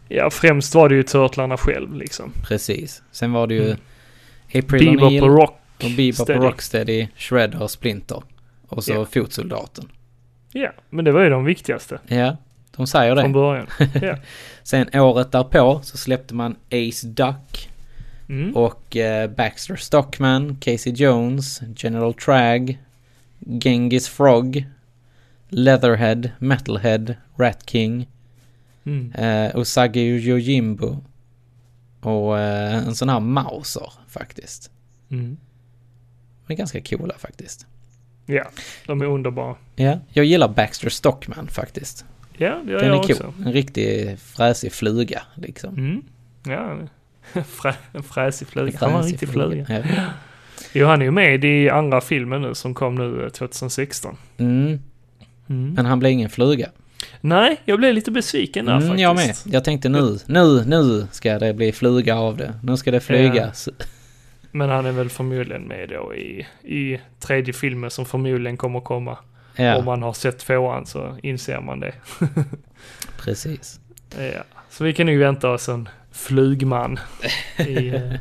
Ja, 0.07 0.29
främst 0.29 0.75
var 0.75 0.89
det 0.89 0.95
ju 0.95 1.03
Turtlarna 1.03 1.57
själv 1.57 1.95
liksom. 1.95 2.31
Precis. 2.43 3.03
Sen 3.11 3.31
var 3.33 3.47
det 3.47 3.53
ju 3.53 3.65
Mm. 3.65 3.77
April 4.55 4.89
Bebop 4.91 5.11
O'Neil 5.11 5.21
och 5.21 5.37
Rock. 5.37 5.59
och 5.83 5.89
Bebop 5.97 6.29
och 6.29 6.43
Rocksteady, 6.43 7.07
Shredder 7.15 7.67
Splinter. 7.67 8.23
Och 8.67 8.83
så 8.83 8.93
Ja. 8.93 9.05
Fotsoldaten. 9.05 9.89
Ja, 10.51 10.69
men 10.89 11.05
det 11.05 11.11
var 11.11 11.21
ju 11.23 11.29
de 11.29 11.45
viktigaste 11.45 11.99
Ja, 12.07 12.37
de 12.77 12.87
säger 12.87 13.15
från 13.15 13.23
det. 13.23 13.29
början. 13.33 13.67
Ja. 14.01 14.17
Sen 14.63 14.89
året 14.99 15.31
därpå 15.31 15.79
så 15.83 15.97
släppte 15.97 16.33
man 16.35 16.55
Ace 16.71 17.07
Duck 17.07 17.69
Mm. 18.29 18.55
och 18.55 18.97
eh, 18.97 19.29
Baxter 19.29 19.75
Stockman, 19.75 20.55
Casey 20.61 20.93
Jones, 20.93 21.61
General 21.77 22.13
Trag, 22.13 22.77
Genghis 23.39 24.07
Frog, 24.09 24.65
Leatherhead, 25.49 26.29
Metalhead, 26.39 27.15
Rat 27.37 27.69
King, 27.69 28.07
Mm. 28.85 29.11
eh, 29.13 29.55
Usagi 29.59 29.99
Yojimbo 29.99 30.97
och 32.01 32.39
eh, 32.39 32.73
en 32.87 32.95
sån 32.95 33.09
här 33.09 33.19
Mauser 33.19 33.91
faktiskt. 34.07 34.71
Mm. 35.11 35.37
De 36.47 36.53
är 36.53 36.57
ganska 36.57 36.81
coola 36.81 37.13
faktiskt. 37.17 37.65
Ja, 38.25 38.43
de 38.87 39.01
är 39.01 39.05
underbara. 39.05 39.55
Ja, 39.75 39.99
jag 40.09 40.25
gillar 40.25 40.47
Baxter 40.47 40.89
Stockman 40.89 41.47
faktiskt. 41.47 42.05
Ja, 42.37 42.61
det 42.65 42.71
gör 42.71 42.79
Den 42.79 42.87
jag 42.87 42.97
är 42.97 43.01
cool. 43.01 43.11
också. 43.27 43.33
En 43.45 43.53
riktig 43.53 44.19
fräsig 44.19 44.71
fluga 44.73 45.21
liksom. 45.35 45.77
Mm. 45.77 46.01
Ja, 46.45 46.77
Frä, 47.43 47.73
en 47.93 48.03
fräsig 48.03 48.47
fluga. 48.47 48.77
Han 48.79 48.91
var 48.91 48.97
en 48.99 49.03
Fräsig 49.03 49.13
riktig 49.13 49.29
fluga. 49.29 49.65
Ja. 49.69 49.83
Jo, 50.73 50.87
han 50.87 51.01
är 51.01 51.05
ju 51.05 51.11
med 51.11 51.45
i 51.45 51.69
andra 51.69 52.01
filmen 52.01 52.41
nu 52.41 52.55
som 52.55 52.73
kom 52.73 52.95
nu 52.95 53.23
eh, 53.23 53.29
2016. 53.29 54.17
Mm, 54.37 54.79
men 55.47 55.85
han 55.85 55.99
blir 55.99 56.09
ingen 56.09 56.29
fluga. 56.29 56.69
Nej, 57.21 57.61
jag 57.65 57.79
blev 57.79 57.93
lite 57.93 58.11
besviken 58.11 58.65
där 58.65 58.73
Mm, 58.73 58.83
faktiskt. 58.87 59.01
jag 59.01 59.15
med. 59.15 59.35
Jag 59.45 59.63
tänkte 59.63 59.89
nu, 59.89 60.17
nu, 60.25 60.63
nu 60.65 61.07
ska 61.11 61.39
det 61.39 61.53
bli 61.53 61.71
fluga 61.71 62.15
av 62.15 62.37
det. 62.37 62.53
Nu 62.63 62.77
ska 62.77 62.91
det 62.91 62.99
flygas. 62.99 63.69
Men 64.51 64.69
han 64.69 64.85
är 64.85 64.91
väl 64.91 65.09
förmodligen 65.09 65.63
med 65.63 65.89
då 65.89 66.15
i, 66.15 66.47
i 66.63 66.99
tredje 67.19 67.53
filmen 67.53 67.91
som 67.91 68.05
förmodligen 68.05 68.57
kommer 68.57 68.79
komma. 68.79 69.17
Om 69.57 69.65
Ja, 69.65 69.81
man 69.81 70.03
har 70.03 70.13
sett 70.13 70.39
tvåan 70.39 70.85
så 70.85 71.17
inser 71.23 71.59
man 71.61 71.79
det. 71.79 71.93
precis. 73.17 73.79
Ja. 74.17 74.43
Så 74.69 74.83
vi 74.83 74.93
kan 74.93 75.07
ju 75.07 75.17
vänta 75.19 75.49
oss 75.49 75.69
en 75.69 75.89
flygman 76.11 76.99
i, 77.67 77.87
eh, 77.89 78.13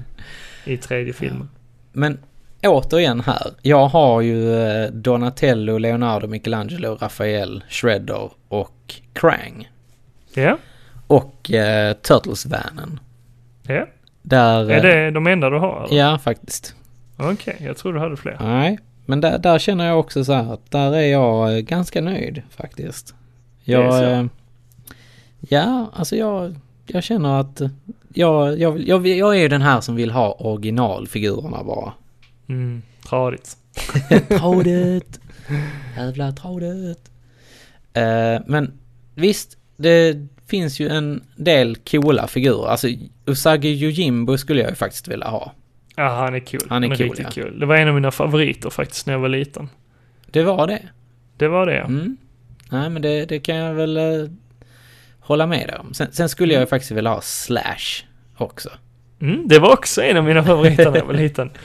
i 0.65 0.77
tredje 0.77 1.13
filmen. 1.13 1.49
Men 1.93 2.19
återigen 2.63 3.21
här. 3.21 3.47
Jag 3.63 3.87
har 3.89 4.21
ju 4.21 4.55
eh, 4.63 4.91
Donatello, 4.91 5.79
Leonardo, 5.79 6.27
Michelangelo, 6.27 6.95
Rafael, 7.01 7.65
Shredder 7.69 8.31
och 8.49 8.95
Krang. 9.13 9.71
Ja, 10.35 10.59
Och 11.07 11.51
eh, 11.51 11.93
Turtles-vanen. 11.95 13.01
ja. 13.67 13.87
Där... 14.23 14.71
Är 14.71 14.77
eh, 14.77 14.83
det 14.83 15.11
de 15.11 15.27
enda 15.27 15.51
du 15.51 15.59
har? 15.59 15.85
eller? 15.87 15.99
Ja, 15.99 16.19
faktiskt. 16.19 16.75
Okej, 17.17 17.57
jag 17.61 17.77
tror 17.77 17.93
du 17.93 17.99
hade 18.01 18.17
fler. 18.17 18.37
Nej, 18.41 18.79
men 19.07 19.21
där, 19.21 19.39
där 19.39 19.59
känner 19.59 19.87
jag 19.87 20.01
också 20.01 20.25
så 20.25 20.33
här 20.33 20.53
att 20.53 20.71
där 20.71 20.93
är 20.93 21.07
jag 21.13 21.55
eh, 21.57 21.61
ganska 21.61 22.01
nöjd 22.01 22.43
faktiskt. 22.51 23.15
Jag... 23.65 24.13
eh, 24.13 24.27
Ja, 25.49 25.91
alltså 25.95 26.17
jag, 26.17 26.55
jag 26.87 27.03
känner 27.03 27.41
att 27.41 27.61
eh, 27.61 27.69
jag, 28.15 28.59
jag, 28.59 28.81
jag, 28.81 29.07
jag 29.07 29.37
är 29.37 29.41
ju 29.41 29.49
den 29.49 29.63
här 29.63 29.81
som 29.81 29.95
vill 29.97 30.11
ha 30.11 30.33
originalfigurerna 30.33 31.65
bara. 31.65 31.93
Mm, 32.49 32.83
tradigt. 33.09 33.57
Tradigt! 34.29 35.21
Jävla 35.97 36.33
tradigt! 36.33 37.11
Eh, 37.93 38.41
men 38.47 38.79
visst, 39.15 39.57
det 39.77 40.27
finns 40.47 40.81
ju 40.81 40.89
en 40.89 41.23
del 41.37 41.77
coola 41.77 42.27
figurer. 42.27 42.69
Alltså 42.69 42.89
Usagi 43.27 43.69
Yojimbo 43.69 44.39
skulle 44.39 44.61
jag 44.61 44.71
ju 44.71 44.77
faktiskt 44.77 45.09
vilja 45.09 45.29
ha. 45.29 45.53
Ja, 46.03 46.09
han 46.09 46.35
är 46.35 46.41
cool. 46.41 46.61
Han 46.71 46.85
är 46.85 46.89
cool, 46.89 46.97
riktigt 46.97 47.37
ja. 47.37 47.43
cool. 47.43 47.59
Det 47.61 47.67
var 47.67 47.77
en 47.77 47.89
av 47.89 47.95
mina 47.95 48.11
favoriter 48.11 48.71
faktiskt 48.71 49.07
när 49.07 49.15
jag 49.15 49.21
var 49.21 49.29
liten. 49.29 49.69
Det 50.27 50.43
var 50.43 50.67
det. 50.67 50.83
Det 51.37 51.49
var 51.49 51.67
det. 51.67 51.79
Mm. 51.79 52.17
Nej 52.71 52.91
men 52.91 53.03
det, 53.03 53.25
det 53.25 53.39
kan 53.41 53.57
jag 53.57 53.75
väl 53.75 53.97
eh, 53.97 54.29
hålla 55.21 55.47
med 55.47 55.69
dig 55.69 55.77
om. 55.79 55.95
Sen, 55.95 56.13
sen 56.13 56.29
skulle 56.29 56.53
jag 56.55 56.61
ju 56.61 56.67
faktiskt 56.67 56.91
vilja 56.93 57.11
ha 57.11 57.21
Slash 57.21 58.05
också. 58.37 58.71
Mm, 59.21 59.49
det 59.49 59.59
var 59.59 59.73
också 59.73 60.03
en 60.03 60.17
av 60.17 60.25
mina 60.25 60.43
favoriter 60.45 60.91
när 60.91 60.99
jag 60.99 61.05
var 61.07 61.15
liten. 61.15 61.51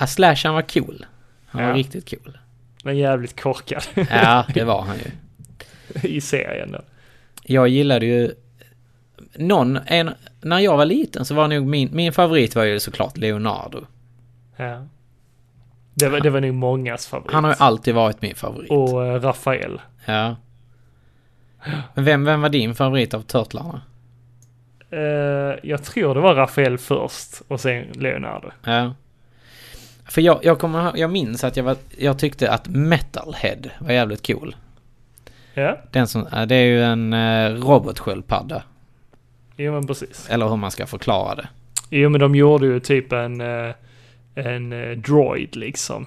Ja, 0.00 0.06
Slash 0.06 0.36
han 0.44 0.54
var 0.54 0.62
cool. 0.62 1.06
Han 1.46 1.62
var 1.62 1.68
Ja. 1.70 1.76
riktigt 1.76 2.10
cool. 2.10 2.38
Men 2.84 2.96
jävligt 2.98 3.40
korkad 3.40 3.82
Ja, 4.10 4.46
det 4.54 4.64
var 4.64 4.82
han 4.82 4.96
ju. 4.96 6.08
i 6.08 6.20
serien 6.20 6.72
då. 6.72 6.80
Jag 7.44 7.68
gillade 7.68 8.06
ju 8.06 8.30
någon, 9.34 9.78
en, 9.86 10.10
när 10.40 10.58
jag 10.58 10.76
var 10.76 10.84
liten 10.84 11.24
så 11.24 11.34
var 11.34 11.48
nog 11.48 11.66
min, 11.66 11.88
min 11.92 12.12
favorit 12.12 12.54
var 12.54 12.64
ju 12.64 12.80
såklart 12.80 13.16
Leonardo. 13.16 13.86
Ja. 14.56 14.86
Det 15.94 16.08
var, 16.08 16.20
det 16.20 16.30
var 16.30 16.40
nog 16.40 16.54
mångas 16.54 17.06
favorit. 17.06 17.32
Han 17.32 17.44
har 17.44 17.50
ju 17.50 17.56
alltid 17.58 17.94
varit 17.94 18.22
min 18.22 18.34
favorit. 18.34 18.70
Och 18.70 19.06
eh, 19.06 19.20
Rafael. 19.20 19.80
Ja. 20.06 20.36
Vem, 21.94 22.24
vem 22.24 22.40
var 22.40 22.48
din 22.48 22.74
favorit 22.74 23.14
av 23.14 23.20
Turtlarna? 23.20 23.82
Eh, 24.90 25.58
jag 25.62 25.84
tror 25.84 26.14
det 26.14 26.20
var 26.20 26.34
Rafael 26.34 26.78
först 26.78 27.42
och 27.48 27.60
sen 27.60 27.84
Leonardo. 27.94 28.50
Ja. 28.64 28.94
För 30.08 30.20
jag, 30.20 30.40
jag 30.42 30.58
kommer 30.58 30.92
jag 30.96 31.10
minns 31.10 31.44
att 31.44 31.56
jag, 31.56 31.64
var, 31.64 31.76
jag 31.98 32.18
tyckte 32.18 32.50
att 32.50 32.68
Metalhead 32.68 33.70
var 33.78 33.92
jävligt 33.92 34.26
cool. 34.26 34.56
Ja, 35.54 35.78
Den 35.90 36.06
som, 36.06 36.26
äh, 36.26 36.42
det 36.42 36.54
är 36.54 36.64
ju 36.64 36.82
en 36.82 37.12
eh, 37.12 37.50
robotsköldpadda. 37.50 38.62
Jo 39.56 39.72
men 39.72 39.86
precis. 39.86 40.26
Eller 40.30 40.48
hur 40.48 40.56
man 40.56 40.70
ska 40.70 40.86
förklara 40.86 41.34
det. 41.34 41.48
Jo 41.90 42.08
men 42.08 42.20
de 42.20 42.34
gjorde 42.34 42.66
ju 42.66 42.80
typ 42.80 43.12
en, 43.12 43.40
eh, 43.40 43.74
en 44.34 44.72
eh, 44.72 44.90
droid 44.98 45.56
liksom. 45.56 46.06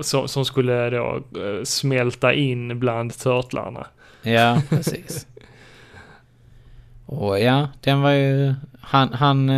Som, 0.00 0.28
som 0.28 0.44
skulle 0.44 0.90
då 0.90 1.16
eh, 1.16 1.64
smälta 1.64 2.32
in 2.34 2.78
bland 2.78 3.18
turtlarna. 3.18 3.86
Ja, 4.22 4.62
precis. 4.68 5.26
Och 7.06 7.40
ja, 7.40 7.68
den 7.80 8.00
var 8.00 8.10
ju... 8.10 8.54
Han, 8.80 9.12
han, 9.12 9.50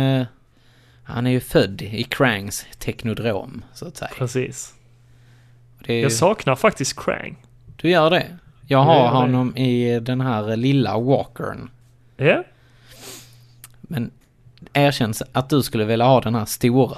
han 1.03 1.27
är 1.27 1.31
ju 1.31 1.39
född 1.39 1.81
i 1.81 2.03
Crangs 2.03 2.65
teknodrom, 2.79 3.63
så 3.73 3.87
att 3.87 3.97
säga. 3.97 4.11
Precis. 4.17 4.73
Det 5.85 5.93
ju, 5.93 6.01
Jag 6.01 6.11
saknar 6.11 6.55
faktiskt 6.55 6.99
Krang. 6.99 7.35
du 7.81 7.89
gör 7.89 8.09
det? 8.09 8.25
Jag 8.67 8.79
Jag 8.79 8.83
har 8.83 9.03
det. 9.03 9.09
honom 9.09 9.57
i 9.57 9.99
den 9.99 10.21
här 10.21 10.55
lilla 10.55 10.99
walkern. 10.99 11.69
Ja, 12.17 12.43
Men 13.91 14.11
erkänn 14.73 15.13
att 15.31 15.49
du 15.49 15.63
skulle 15.63 15.85
vilja 15.85 16.05
ha 16.05 16.21
den 16.21 16.35
här 16.35 16.45
stora 16.45 16.97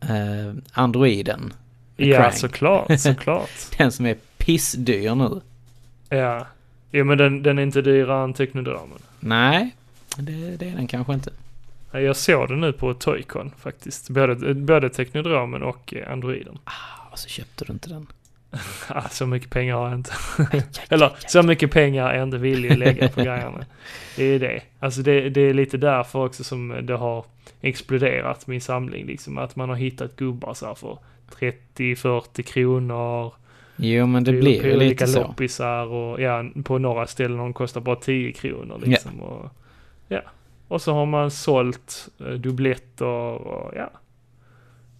eh, 0.00 0.54
androiden. 0.72 1.52
ja 1.96 2.16
Krang. 2.16 2.32
såklart, 2.32 2.86
såklart. 3.00 3.50
Den 3.78 3.92
som 3.92 4.06
är 4.06 4.16
pissdyr 4.36 5.14
nu. 5.14 5.40
Ja. 6.08 6.46
Jo 6.90 7.04
men 7.04 7.18
den, 7.18 7.42
den 7.42 7.58
är 7.58 7.62
inte 7.62 7.82
dyrare 7.82 8.24
än 8.24 8.34
Technodramen. 8.34 8.98
Nej, 9.20 9.76
det, 10.16 10.56
det 10.56 10.68
är 10.68 10.76
den 10.76 10.86
kanske 10.86 11.12
inte. 11.14 11.30
Ja, 11.92 12.00
Jag 12.00 12.16
såg 12.16 12.48
den 12.48 12.60
nu 12.60 12.72
på 12.72 12.94
Toycon 12.94 13.52
faktiskt. 13.58 14.10
Både, 14.10 14.54
både 14.54 14.90
Technodramen 14.90 15.62
och 15.62 15.94
eh, 15.94 16.12
Androiden. 16.12 16.58
Och 17.10 17.18
så 17.18 17.28
köpte 17.28 17.64
du 17.64 17.72
inte 17.72 17.88
den. 17.88 18.06
Ah, 18.88 19.08
så 19.08 19.26
mycket 19.26 19.50
pengar 19.50 19.76
har 19.76 19.88
jag 19.88 19.98
inte. 19.98 20.12
Eller 20.88 21.12
så 21.28 21.42
mycket 21.42 21.70
pengar 21.70 22.08
är 22.10 22.14
jag 22.14 22.22
inte 22.22 22.38
villig 22.38 22.72
att 22.72 22.78
lägga 22.78 23.08
på 23.08 23.20
grejerna. 23.22 23.64
Det 24.16 24.24
är 24.24 24.38
det. 24.38 24.60
Alltså 24.80 25.02
det, 25.02 25.30
det 25.30 25.40
är 25.40 25.54
lite 25.54 25.76
därför 25.76 26.24
också 26.24 26.44
som 26.44 26.78
det 26.82 26.96
har 26.96 27.24
exploderat 27.60 28.46
min 28.46 28.60
samling 28.60 29.06
liksom. 29.06 29.38
Att 29.38 29.56
man 29.56 29.68
har 29.68 29.76
hittat 29.76 30.16
gubbar 30.16 30.54
så 30.54 30.66
här 30.66 30.74
för 30.74 30.98
30-40 31.76 32.42
kronor. 32.42 33.32
Jo, 33.76 34.06
men 34.06 34.24
det 34.24 34.32
på- 34.32 34.38
blir 34.38 34.60
på 34.60 34.66
ju 34.66 34.76
lite 34.76 35.06
så. 35.06 35.20
loppisar 35.22 35.86
och 35.86 36.20
ja, 36.20 36.44
på 36.64 36.78
några 36.78 37.06
ställen 37.06 37.38
de 37.38 37.52
kostar 37.52 37.80
bara 37.80 37.96
10 37.96 38.32
kronor 38.32 38.80
liksom. 38.84 39.20
Och, 39.20 39.50
ja. 40.08 40.20
och 40.68 40.82
så 40.82 40.92
har 40.92 41.06
man 41.06 41.30
sålt 41.30 42.08
eh, 42.20 42.26
dubbletter 42.32 43.06
och 43.06 43.72
ja. 43.76 43.90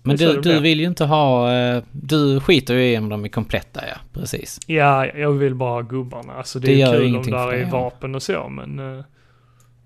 Men 0.06 0.16
du, 0.16 0.40
du 0.40 0.60
vill 0.60 0.80
ju 0.80 0.86
inte 0.86 1.04
ha... 1.04 1.52
eh, 1.54 1.82
Du 1.92 2.40
skiter 2.40 2.74
ju 2.74 2.92
i 2.92 2.98
om 2.98 3.08
de 3.08 3.24
är 3.24 3.28
kompletta, 3.28 3.80
ja. 3.88 3.96
Precis. 4.20 4.58
Ja, 4.66 5.06
jag 5.06 5.32
vill 5.32 5.54
bara 5.54 5.70
ha 5.70 5.80
gubbarna. 5.80 6.32
Alltså 6.34 6.58
det, 6.58 6.66
Det 6.66 6.82
är 6.82 6.92
kul 6.92 7.16
om 7.16 7.22
där 7.22 7.52
är 7.52 7.58
ja. 7.62 7.68
vapen 7.68 8.14
och 8.14 8.22
så, 8.22 8.48
men... 8.48 8.98
eh, 8.98 9.04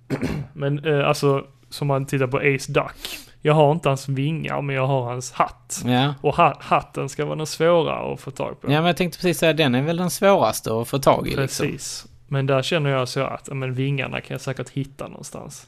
men 0.53 0.85
eh, 0.85 1.09
alltså, 1.09 1.45
som 1.71 1.89
man 1.89 2.07
tittar 2.07 2.27
på 2.27 2.37
Ace 2.39 2.73
Duck. 2.73 3.19
Jag 3.43 3.55
har 3.55 3.73
inte 3.73 3.89
hans 3.89 4.09
vingar, 4.09 4.63
men 4.63 4.77
jag 4.77 4.87
har 4.87 5.05
hans 5.05 5.33
hatt. 5.33 5.83
Ja. 5.87 6.15
Och 6.21 6.37
ha, 6.37 6.57
hatten 6.61 7.09
ska 7.09 7.25
vara 7.25 7.37
den 7.37 7.47
svåra 7.47 8.13
att 8.13 8.21
få 8.21 8.31
tag 8.31 8.61
på. 8.61 8.67
Ja, 8.73 8.77
men 8.77 8.85
jag 8.85 8.97
tänkte 8.97 9.19
precis 9.19 9.39
säga 9.39 9.53
den 9.53 9.75
är 9.75 9.83
väl 9.83 9.97
den 9.97 10.11
svåraste 10.11 10.81
att 10.81 10.89
få 10.89 10.99
tag 10.99 11.27
i 11.29 11.37
liksom. 11.37 11.67
Precis. 11.67 12.07
Men 12.29 12.47
där 12.47 12.63
känner 12.63 12.91
jag 12.91 13.09
så 13.09 13.21
att, 13.21 13.49
men 13.53 13.75
vingarna 13.75 14.21
kan 14.21 14.35
jag 14.35 14.41
säkert 14.41 14.69
hitta 14.71 15.09
någonstans. 15.09 15.67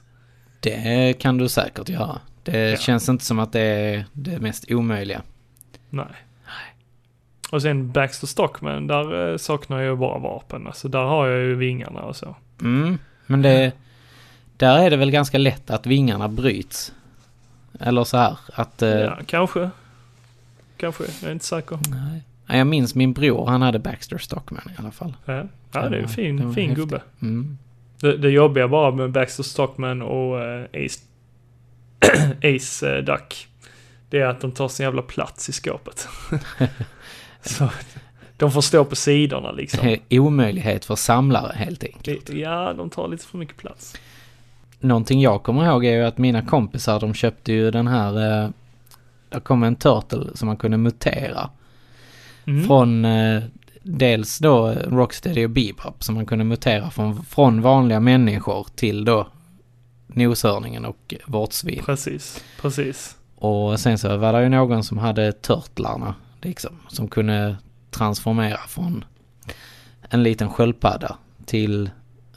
Det 0.61 1.19
kan 1.19 1.39
du 1.39 1.49
säkert 1.49 1.89
göra. 1.89 2.21
Det 2.43 2.71
Ja. 2.71 2.77
känns 2.77 3.09
inte 3.09 3.25
som 3.25 3.39
att 3.39 3.53
det 3.53 3.61
är 3.61 4.05
det 4.13 4.39
mest 4.41 4.71
omöjliga. 4.71 5.23
Nej. 5.91 6.07
Och 7.53 7.63
sen 7.63 7.93
Baxter 7.93 8.27
Stockman, 8.27 8.87
där 8.87 9.31
eh, 9.31 9.37
saknar 9.37 9.81
jag 9.81 9.87
ju 9.91 9.97
bara 9.97 10.19
vapen. 10.19 10.67
Alltså 10.67 10.89
där 10.89 11.03
har 11.05 11.27
jag 11.27 11.41
ju 11.41 11.55
vingarna 11.55 12.03
och 12.03 12.17
så. 12.17 12.37
Mm, 12.61 12.99
men 13.27 13.43
det... 13.43 13.73
Där 14.57 14.79
är 14.79 14.91
det 14.91 14.97
väl 14.97 15.11
ganska 15.11 15.39
lätt 15.39 15.71
att 15.71 15.87
vingarna 15.87 16.29
bryts. 16.29 16.93
Eller 17.81 18.05
så 18.05 18.17
här, 18.17 18.37
att... 18.55 18.83
eh, 18.83 18.89
Ja, 18.91 19.19
kanske. 19.27 19.71
Kanske, 20.77 21.05
jag 21.21 21.29
är 21.29 21.33
inte 21.33 21.45
säker. 21.45 21.79
Nej. 21.91 22.23
Ja, 22.47 22.57
Jag 22.57 22.67
minns 22.67 22.95
min 22.95 23.13
bror, 23.13 23.47
han 23.47 23.63
hade 23.63 23.79
Baxter 23.79 24.19
Stockman 24.19 24.63
i 24.71 24.81
alla 24.81 24.91
fall. 24.91 25.15
Ja, 25.25 25.43
ja 25.73 25.89
det 25.89 25.97
är 25.97 26.03
en 26.03 26.09
fin, 26.09 26.39
fin 26.55 26.69
häftig. 26.69 26.77
gubbe. 26.77 27.03
Mm. 27.23 27.59
Det, 28.01 28.17
det 28.17 28.31
jobbiga 28.31 28.69
bara 28.69 28.91
med 28.91 29.11
Baxter 29.11 29.43
Stockman 29.43 30.03
och 30.03 30.41
eh, 30.45 30.65
Ace, 30.87 31.01
Ace 32.57 32.97
eh, 32.97 33.05
Duck, 33.05 33.49
det 34.11 34.21
är 34.21 34.27
att 34.27 34.41
de 34.41 34.53
tar 34.53 34.69
så 34.69 34.83
jävla 34.83 35.03
plats 35.03 35.49
i 35.49 35.53
skåpet. 35.53 36.09
så 37.43 37.69
de 38.37 38.53
får 38.53 38.61
stå 38.61 38.85
på 38.85 38.97
sidorna 38.97 39.53
liksom. 39.53 39.97
Omöjlighet 40.11 40.85
för 40.85 40.97
samlare 40.97 41.53
helt 41.57 41.85
enkelt. 41.85 42.31
Ja, 42.31 42.73
de 42.73 42.91
tar 42.91 43.09
lite 43.09 43.27
för 43.27 43.39
mycket 43.39 43.57
plats. 43.57 43.97
Någonting 44.81 45.21
jag 45.21 45.43
kommer 45.43 45.67
ihåg 45.67 45.85
är 45.85 45.93
ju 45.93 46.05
att 46.05 46.19
mina 46.19 46.43
kompisar 46.43 47.01
de 47.01 47.15
köpte 47.15 47.53
ju 47.53 47.71
den 47.71 47.87
här... 47.87 48.43
Eh, 48.45 48.51
det 49.29 49.41
kom 49.41 49.63
en 49.63 49.77
turtle 49.77 50.27
som 50.35 50.47
man 50.47 50.57
kunde 50.57 50.77
mutera. 50.77 51.51
Mm. 52.47 52.67
Från 52.67 53.05
eh, 53.05 53.43
dels 53.83 54.39
då 54.39 54.75
Rocksteady 54.87 55.45
och 55.45 55.51
Bebop 55.51 56.05
som 56.05 56.15
man 56.15 56.27
kunde 56.27 56.45
mutera 56.45 56.91
från, 56.91 57.25
från 57.25 57.63
vanliga 57.63 58.01
människor 58.01 58.67
till 58.75 59.05
då 59.05 59.29
noshörningen 60.15 60.85
och 60.85 61.15
vårtsvin. 61.27 61.83
Precis, 61.87 62.45
precis. 62.61 63.17
Och 63.37 63.81
sen 63.81 63.99
så 63.99 64.17
var 64.17 64.33
det 64.33 64.43
ju 64.43 64.49
någon 64.49 64.85
som 64.85 64.99
hade 64.99 65.33
törtlarna 65.33 66.15
liksom. 66.41 66.79
Som 66.89 67.09
kunde 67.09 67.57
transformera 67.91 68.59
från 68.69 69.05
en 70.11 70.23
liten 70.23 70.51
sköldpadda 70.51 71.17
till 71.47 71.91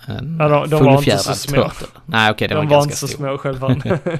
en 0.07 0.38
Ja, 0.39 0.47
de- 0.49 0.69
de 0.69 0.84
var 0.86 0.93
fullfjädrad 0.93 1.36
turtle. 1.38 1.88
Nej 2.05 2.32
okej, 2.32 2.47
det 2.47 2.55
var 2.55 2.61
de 2.63 2.69
var 2.69 2.76
ganska 2.76 2.88
inte 2.88 2.97
så 2.97 3.07
stor. 3.07 3.17
små 3.17 3.38
själva. 3.38 3.76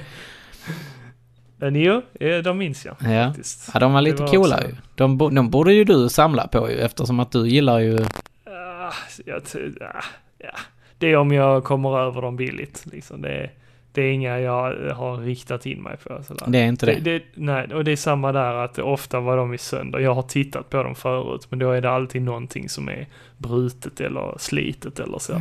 Men 1.58 1.76
jo, 1.76 2.02
de 2.44 2.58
minns 2.58 2.84
jag 2.84 2.96
Ja. 3.00 3.26
faktiskt. 3.28 3.70
ja, 3.74 3.80
de 3.80 3.92
var 3.92 4.00
Det 4.02 4.10
lite 4.10 4.22
var 4.22 4.28
coola 4.28 4.56
också- 4.56 4.68
ju. 4.68 4.74
De, 4.94 5.18
de 5.34 5.50
borde 5.50 5.72
ju 5.72 5.84
du 5.84 6.08
samla 6.08 6.46
på 6.48 6.70
ju 6.70 6.76
eftersom 6.80 7.20
att 7.20 7.30
du 7.32 7.48
gillar 7.48 7.78
ju... 7.78 7.98
Ah, 8.46 8.92
jag, 9.26 9.44
t- 9.44 9.58
ah, 9.80 10.04
ja. 10.38 10.50
Det 10.98 11.06
är 11.12 11.16
om 11.16 11.32
jag 11.32 11.64
kommer 11.64 11.98
över 11.98 12.22
dem 12.22 12.36
billigt. 12.36 12.84
Liksom. 12.92 13.22
Det, 13.22 13.28
är- 13.28 13.50
det 13.92 14.02
är 14.02 14.12
inga 14.12 14.38
jag 14.40 14.92
har 14.94 15.16
riktat 15.16 15.66
in 15.66 15.82
mig 15.82 15.96
på. 15.96 16.22
Sådär. 16.22 16.46
Det 16.48 16.58
är 16.58 16.66
inte 16.68 16.86
det. 16.86 16.92
Det, 17.00 17.18
det, 17.18 17.24
nej, 17.34 17.74
och 17.74 17.84
det 17.84 17.92
är 17.92 17.96
samma 17.96 18.32
där 18.32 18.54
att 18.54 18.78
ofta 18.78 19.20
var 19.20 19.36
de 19.36 19.54
i 19.54 19.58
sönder. 19.58 19.98
Jag 19.98 20.14
har 20.14 20.22
tittat 20.22 20.70
på 20.70 20.82
dem 20.82 20.94
förut, 20.94 21.46
men 21.50 21.58
då 21.58 21.70
är 21.70 21.80
det 21.80 21.90
alltid 21.90 22.22
någonting 22.22 22.68
som 22.68 22.88
är 22.88 23.06
brutet 23.38 24.00
eller 24.00 24.34
slitet 24.38 25.00
eller 25.00 25.18
så. 25.18 25.40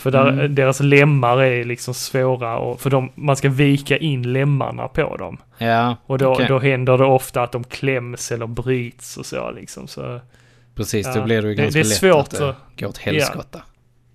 För 0.00 0.10
där, 0.10 0.28
Mm. 0.28 0.54
deras 0.54 0.80
lemmar 0.80 1.42
är 1.42 1.64
liksom 1.64 1.94
svåra 1.94 2.58
och 2.58 2.80
för 2.80 2.90
de, 2.90 3.10
man 3.14 3.36
ska 3.36 3.48
vika 3.48 3.96
in 3.96 4.32
lemmarna 4.32 4.88
på 4.88 5.16
dem. 5.16 5.36
Ja, 5.58 5.96
Och 6.06 6.18
då, 6.18 6.32
okej. 6.32 6.46
då 6.48 6.58
händer 6.58 6.98
det 6.98 7.04
ofta 7.04 7.42
att 7.42 7.52
de 7.52 7.64
kläms 7.64 8.32
eller 8.32 8.46
bryts 8.46 9.16
och 9.16 9.26
så 9.26 9.50
liksom. 9.50 9.88
Så 9.88 10.20
Precis, 10.74 11.06
Ja, 11.06 11.14
då 11.14 11.24
blir 11.24 11.42
det 11.42 11.48
ju 11.48 11.54
det- 11.54 11.62
ganska 11.62 11.78
det 11.78 11.84
är 11.86 11.88
lätt 11.88 11.96
svårt 11.98 12.18
att 12.18 12.38
det 12.38 12.54
går 12.82 12.88
åt 12.88 12.98
helskotta. 12.98 13.62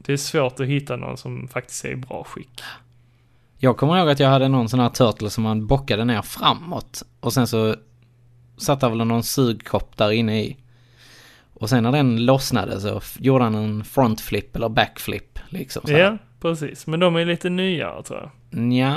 Det 0.07 0.13
är 0.13 0.17
svårt 0.17 0.59
att 0.59 0.67
hitta 0.67 0.95
någon 0.95 1.17
som 1.17 1.47
faktiskt 1.47 1.85
är 1.85 1.89
i 1.89 1.95
bra 1.95 2.23
skick. 2.23 2.61
Jag 3.57 3.77
kommer 3.77 3.97
ihåg 3.97 4.09
att 4.09 4.19
jag 4.19 4.29
hade 4.29 4.47
någon 4.47 4.69
sån 4.69 4.79
här 4.79 4.89
turtle 4.89 5.29
som 5.29 5.43
man 5.43 5.67
bockade 5.67 6.05
ner 6.05 6.21
framåt. 6.21 7.03
Och 7.19 7.33
sen 7.33 7.47
så 7.47 7.75
satt 8.57 8.79
det 8.79 8.89
väl 8.89 8.97
någon 8.97 9.23
sugkopp 9.23 9.97
där 9.97 10.11
inne 10.11 10.41
i. 10.41 10.57
Och 11.53 11.69
sen 11.69 11.83
när 11.83 11.91
den 11.91 12.25
lossnade 12.25 12.81
så 12.81 13.01
gjorde 13.19 13.43
han 13.43 13.55
en 13.55 13.83
frontflip 13.83 14.55
eller 14.55 14.69
backflip 14.69 15.39
liksom. 15.49 15.81
Så. 15.85 15.93
Ja, 15.93 16.17
precis. 16.41 16.87
Men 16.87 16.99
de 16.99 17.15
är 17.15 17.25
lite 17.25 17.49
nyare 17.49 18.03
tror 18.03 18.19
jag. 18.19 18.31
Nja, 18.49 18.93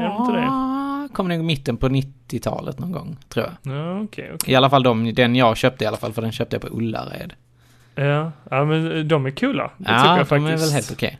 Är 0.00 0.08
de 0.08 0.16
inte 0.20 0.32
det? 0.32 1.08
Kom 1.14 1.28
nog 1.28 1.40
i 1.40 1.42
mitten 1.42 1.76
på 1.76 1.88
90-talet 1.88 2.78
någon 2.78 2.92
gång, 2.92 3.16
tror 3.28 3.46
jag. 3.46 3.76
Ja, 3.76 4.00
okej, 4.00 4.30
okej. 4.34 4.52
I 4.52 4.56
alla 4.56 4.70
fall 4.70 4.82
de, 4.82 5.14
den 5.14 5.36
jag 5.36 5.56
köpte 5.56 5.84
i 5.84 5.86
alla 5.86 5.96
fall, 5.96 6.12
för 6.12 6.22
den 6.22 6.32
köpte 6.32 6.56
jag 6.56 6.62
på 6.62 6.78
Ullared. 6.78 7.32
Ja, 7.98 8.32
ja, 8.50 8.64
men 8.64 9.08
de 9.08 9.26
är 9.26 9.30
coola. 9.30 9.70
Det 9.78 9.84
tycker 9.84 9.92
Ja, 9.94 10.06
jag 10.08 10.18
de 10.18 10.24
faktiskt. 10.26 10.52
är 10.52 10.56
väl 10.66 10.70
helt 10.74 10.92
okej. 10.92 11.18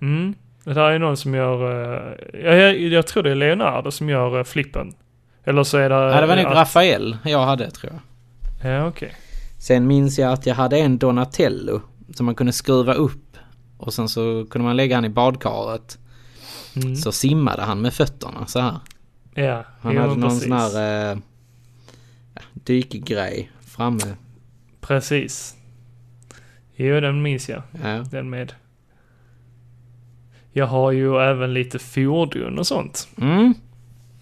Mm. 0.00 0.34
Det 0.64 0.74
där 0.74 0.90
är 0.90 0.98
någon 0.98 1.16
som 1.16 1.34
gör, 1.34 1.72
eh, 1.72 2.14
ja, 2.44 2.52
jag, 2.54 2.76
jag 2.78 3.06
tror 3.06 3.22
det 3.22 3.30
är 3.30 3.34
Leonardo 3.34 3.90
som 3.90 4.08
gör 4.08 4.38
eh, 4.38 4.44
flippen. 4.44 4.94
Eller 5.44 5.62
så 5.62 5.78
är 5.78 5.88
det... 5.88 5.94
Ja, 5.94 6.20
det 6.20 6.26
var 6.26 6.36
nog 6.36 6.44
att- 6.46 6.54
Rafael 6.56 7.16
jag 7.24 7.46
hade, 7.46 7.70
tror 7.70 7.92
jag. 7.92 8.72
Ja, 8.72 8.86
okej. 8.86 9.14
Sen 9.58 9.86
minns 9.86 10.18
jag 10.18 10.32
att 10.32 10.46
jag 10.46 10.54
hade 10.54 10.78
en 10.78 10.98
Donatello 10.98 11.80
som 12.14 12.26
man 12.26 12.34
kunde 12.34 12.52
skruva 12.52 12.94
upp. 12.94 13.36
Och 13.78 13.94
sen 13.94 14.08
så 14.08 14.46
kunde 14.50 14.64
man 14.66 14.76
lägga 14.76 14.96
han 14.96 15.04
i 15.04 15.08
badkaret. 15.08 15.98
Mm. 16.76 16.96
Så 16.96 17.12
simmade 17.12 17.62
han 17.62 17.80
med 17.80 17.94
fötterna 17.94 18.46
så 18.46 18.60
här. 18.60 18.74
Ja, 19.34 19.64
Han 19.80 19.96
hade 19.96 20.08
någon 20.08 20.22
precis. 20.22 20.42
sån 20.42 20.52
här 20.52 21.10
eh, 21.12 21.18
ja, 22.34 22.40
dykgrej 22.54 23.50
framme. 23.60 24.00
Precis. 24.80 25.54
Jo, 26.80 27.00
den 27.00 27.22
minns 27.22 27.48
jag. 27.48 27.62
Ja. 27.84 28.04
Den 28.10 28.30
med. 28.30 28.52
Jag 30.52 30.66
har 30.66 30.92
ju 30.92 31.16
även 31.20 31.54
lite 31.54 31.78
fordon 31.78 32.58
och 32.58 32.66
sånt. 32.66 33.08
Mm. 33.20 33.54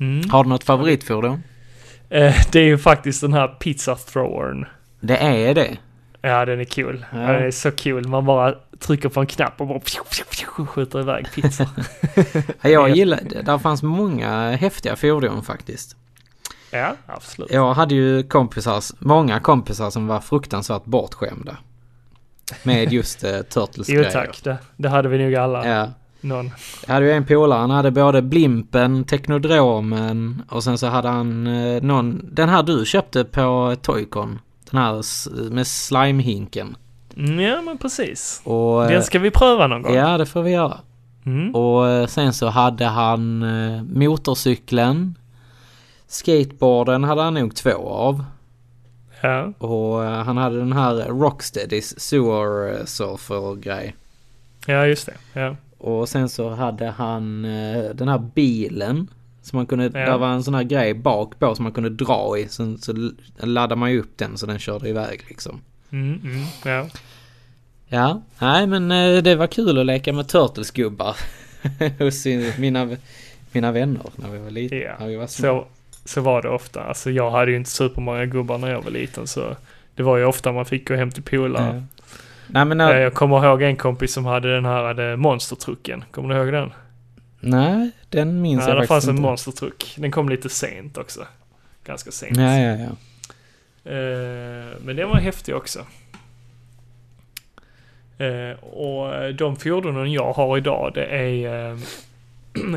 Mm. 0.01 0.31
Har 0.31 0.45
du 0.45 0.49
något 0.51 0.65
favoritfordon? 0.65 1.43
Eh, 2.11 2.35
det 2.53 2.59
är 2.61 2.65
ju 2.65 2.79
faktiskt 2.79 3.21
den 3.21 3.33
här 3.33 3.49
pizza 3.49 3.95
throwern. 3.97 4.67
Det 5.01 5.17
är 5.17 5.55
det. 5.55 5.77
Ja, 6.23 6.45
den 6.45 6.61
är 6.61 6.65
cool. 6.65 7.05
Ja. 7.13 7.19
Den 7.19 7.43
är 7.43 7.51
så 7.51 7.71
cool. 7.71 8.09
Man 8.09 8.25
bara 8.25 8.55
trycker 8.79 9.09
på 9.09 9.21
en 9.21 9.27
knapp 9.27 9.61
och 9.61 9.67
bara 9.67 9.81
skjuter 10.67 11.01
iväg 11.01 11.27
pizza. 11.35 11.69
Jag 12.63 12.73
Ja. 12.73 12.89
gillar, 12.89 13.21
där 13.45 13.59
fanns 13.59 13.83
många 13.83 14.51
häftiga 14.57 14.97
fordon 14.97 15.43
faktiskt. 15.43 15.97
ja, 16.71 16.95
absolut. 17.07 17.51
Jag 17.53 17.75
hade 17.75 17.95
ju 17.95 18.23
kompisar, 18.23 18.83
många 18.99 19.41
kompisar 19.41 19.91
som 19.91 20.07
var 20.07 20.21
fruktansvärt 20.21 20.85
bortskämda. 20.85 21.57
Med 22.63 22.93
just 22.93 23.25
uh, 23.25 23.41
turtles 23.43 23.89
Jo 23.89 24.05
tack, 24.13 24.45
det, 24.45 24.59
det 24.77 24.89
hade 24.89 25.09
vi 25.09 25.19
nog 25.19 25.35
alla. 25.35 25.69
Ja. 25.69 25.91
Någon. 26.21 26.51
Jag 26.87 26.95
hade 26.95 27.07
ju 27.07 27.13
en 27.13 27.27
polare, 27.27 27.59
han 27.59 27.71
hade 27.71 27.91
både 27.91 28.23
Blimpen, 28.23 29.05
Teknodromen 29.05 30.43
och 30.49 30.65
sen 30.65 30.79
så 30.79 30.87
hade 30.87 31.09
han 31.09 31.47
eh, 31.47 31.83
någon, 31.83 32.21
den 32.33 32.49
här 32.49 32.63
du 32.63 32.85
köpte 32.87 33.25
på 33.25 33.77
Toycon. 33.83 34.39
Den 34.71 34.81
här 34.81 35.03
med 35.51 35.67
slimehinken. 35.67 36.77
Mm, 37.17 37.41
ja, 37.41 37.63
men 37.63 37.79
precis. 37.79 38.41
Och, 38.45 38.85
eh, 38.85 38.91
Den 38.91 39.03
ska 39.03 39.19
vi 39.19 39.31
pröva 39.31 39.67
någon 39.67 39.83
gång. 39.83 39.95
ja 39.95 40.19
det 40.19 40.27
får 40.27 40.43
vi 40.43 40.51
göra. 40.51 40.79
Mm. 41.27 41.55
Och 41.55 42.11
sen 42.11 42.33
så 42.33 42.47
hade 42.47 42.85
han 42.85 43.45
motorcykeln. 43.93 45.19
Skateboarden 46.07 47.05
hade 47.05 47.23
han 47.23 47.35
nog 47.35 47.55
två 47.55 47.89
av. 47.89 48.25
Ja. 49.21 49.53
Och 49.59 50.05
eh, 50.05 50.11
han 50.25 50.37
hade 50.37 50.59
den 50.59 50.73
här 50.73 50.95
Rocksteadys 50.95 52.01
Sewer 52.01 52.87
Surfer 52.87 53.55
grej. 53.55 53.97
ja, 54.67 54.87
just 54.87 55.07
det. 55.07 55.41
Ja. 55.41 55.57
Och 55.79 56.09
sen 56.09 56.29
så 56.29 56.51
hade 56.51 56.87
han 56.91 57.45
eh, 57.45 57.85
den 57.95 58.09
här 58.09 58.19
bilen. 58.35 59.11
Som 59.43 59.57
man 59.57 59.67
kunde, 59.67 59.85
Ja. 59.85 59.91
där 60.07 60.19
var 60.19 60.29
en 60.29 60.45
sån 60.45 60.55
här 60.55 60.63
grej 60.63 60.95
bak 60.95 61.39
på 61.39 61.55
som 61.55 61.63
man 61.63 61.73
kunde 61.73 61.91
dra 61.91 62.39
i. 62.39 62.49
Sen 62.49 62.79
så 62.79 63.11
laddade 63.39 63.77
man 63.77 63.91
ju 63.93 64.01
upp 64.01 64.19
den 64.19 64.39
så 64.39 64.47
den 64.47 64.59
körde 64.59 64.89
iväg 64.89 65.25
liksom. 65.29 65.61
Mm, 65.91 66.21
mm, 66.25 66.45
ja. 66.65 66.87
Ja, 67.89 68.23
nej 68.39 68.67
men 68.67 68.91
eh, 68.91 69.23
det 69.23 69.35
var 69.35 69.47
kul 69.47 69.79
att 69.79 69.87
leka 69.87 70.13
med 70.13 70.27
Turtles-gubbar. 70.29 71.17
Hos 72.05 72.27
mina, 72.59 72.97
mina 73.53 73.73
vänner 73.73 74.03
när 74.17 74.31
vi 74.31 74.39
var 74.39 74.51
lite, 74.51 74.77
Ja. 74.77 74.93
när 75.01 75.07
vi 75.07 75.17
var 75.17 75.27
små. 75.27 75.47
Så, 75.47 75.67
så 76.07 76.21
var 76.21 76.43
det 76.43 76.49
ofta. 76.49 76.83
Alltså 76.83 77.11
jag 77.11 77.31
hade 77.31 77.51
ju 77.51 77.57
inte 77.57 77.71
supermånga 77.71 78.27
gubbar 78.27 78.59
när 78.59 78.71
jag 78.71 78.83
var 78.83 78.91
liten 78.91 79.27
så 79.27 79.57
det 79.95 80.03
var 80.03 80.17
ju 80.17 80.25
ofta 80.25 80.53
man 80.53 80.65
fick 80.67 80.89
gå 80.89 80.95
hem 80.95 81.11
till 81.11 81.23
polare. 81.23 81.83
Ja. 81.99 82.05
Nej 82.49 82.65
men 82.65 82.81
Eh, 82.81 82.87
när, 82.87 82.97
Jag 83.01 83.15
kommer 83.15 83.45
ihåg 83.47 83.63
en 83.63 83.77
kompis 83.77 84.13
som 84.13 84.25
hade 84.25 84.55
den 84.55 84.65
här 84.65 84.83
hade 84.85 85.17
monstertrucken. 85.17 86.05
Kommer 86.11 86.35
du 86.35 86.41
ihåg 86.41 86.53
den? 86.53 86.73
nej 87.41 87.91
den 88.09 88.41
minns 88.43 88.63
Ja, 88.63 88.69
jag 88.69 88.77
det 88.77 88.81
faktiskt 88.81 88.89
fanns 88.89 89.05
en 89.05 89.11
inte. 89.11 89.23
monstertruck. 89.23 89.95
Den 89.99 90.11
kom 90.11 90.29
lite 90.29 90.49
sent 90.49 90.99
också. 90.99 91.27
Ganska 91.85 92.11
sent. 92.11 92.37
Ja, 92.37 92.59
ja, 92.59 92.73
ja. 92.77 92.91
Eh, 93.93 94.67
men 94.85 94.97
den 94.97 95.09
var 95.09 95.17
häftig 95.17 95.57
också. 95.57 95.79
Eh, 98.19 98.65
och 98.65 99.35
de 99.35 99.57
fordonen 99.57 100.13
jag 100.13 100.33
har 100.33 100.59
idag 100.59 100.91
det 100.95 101.05
är 101.07 101.71
eh, 101.73 101.79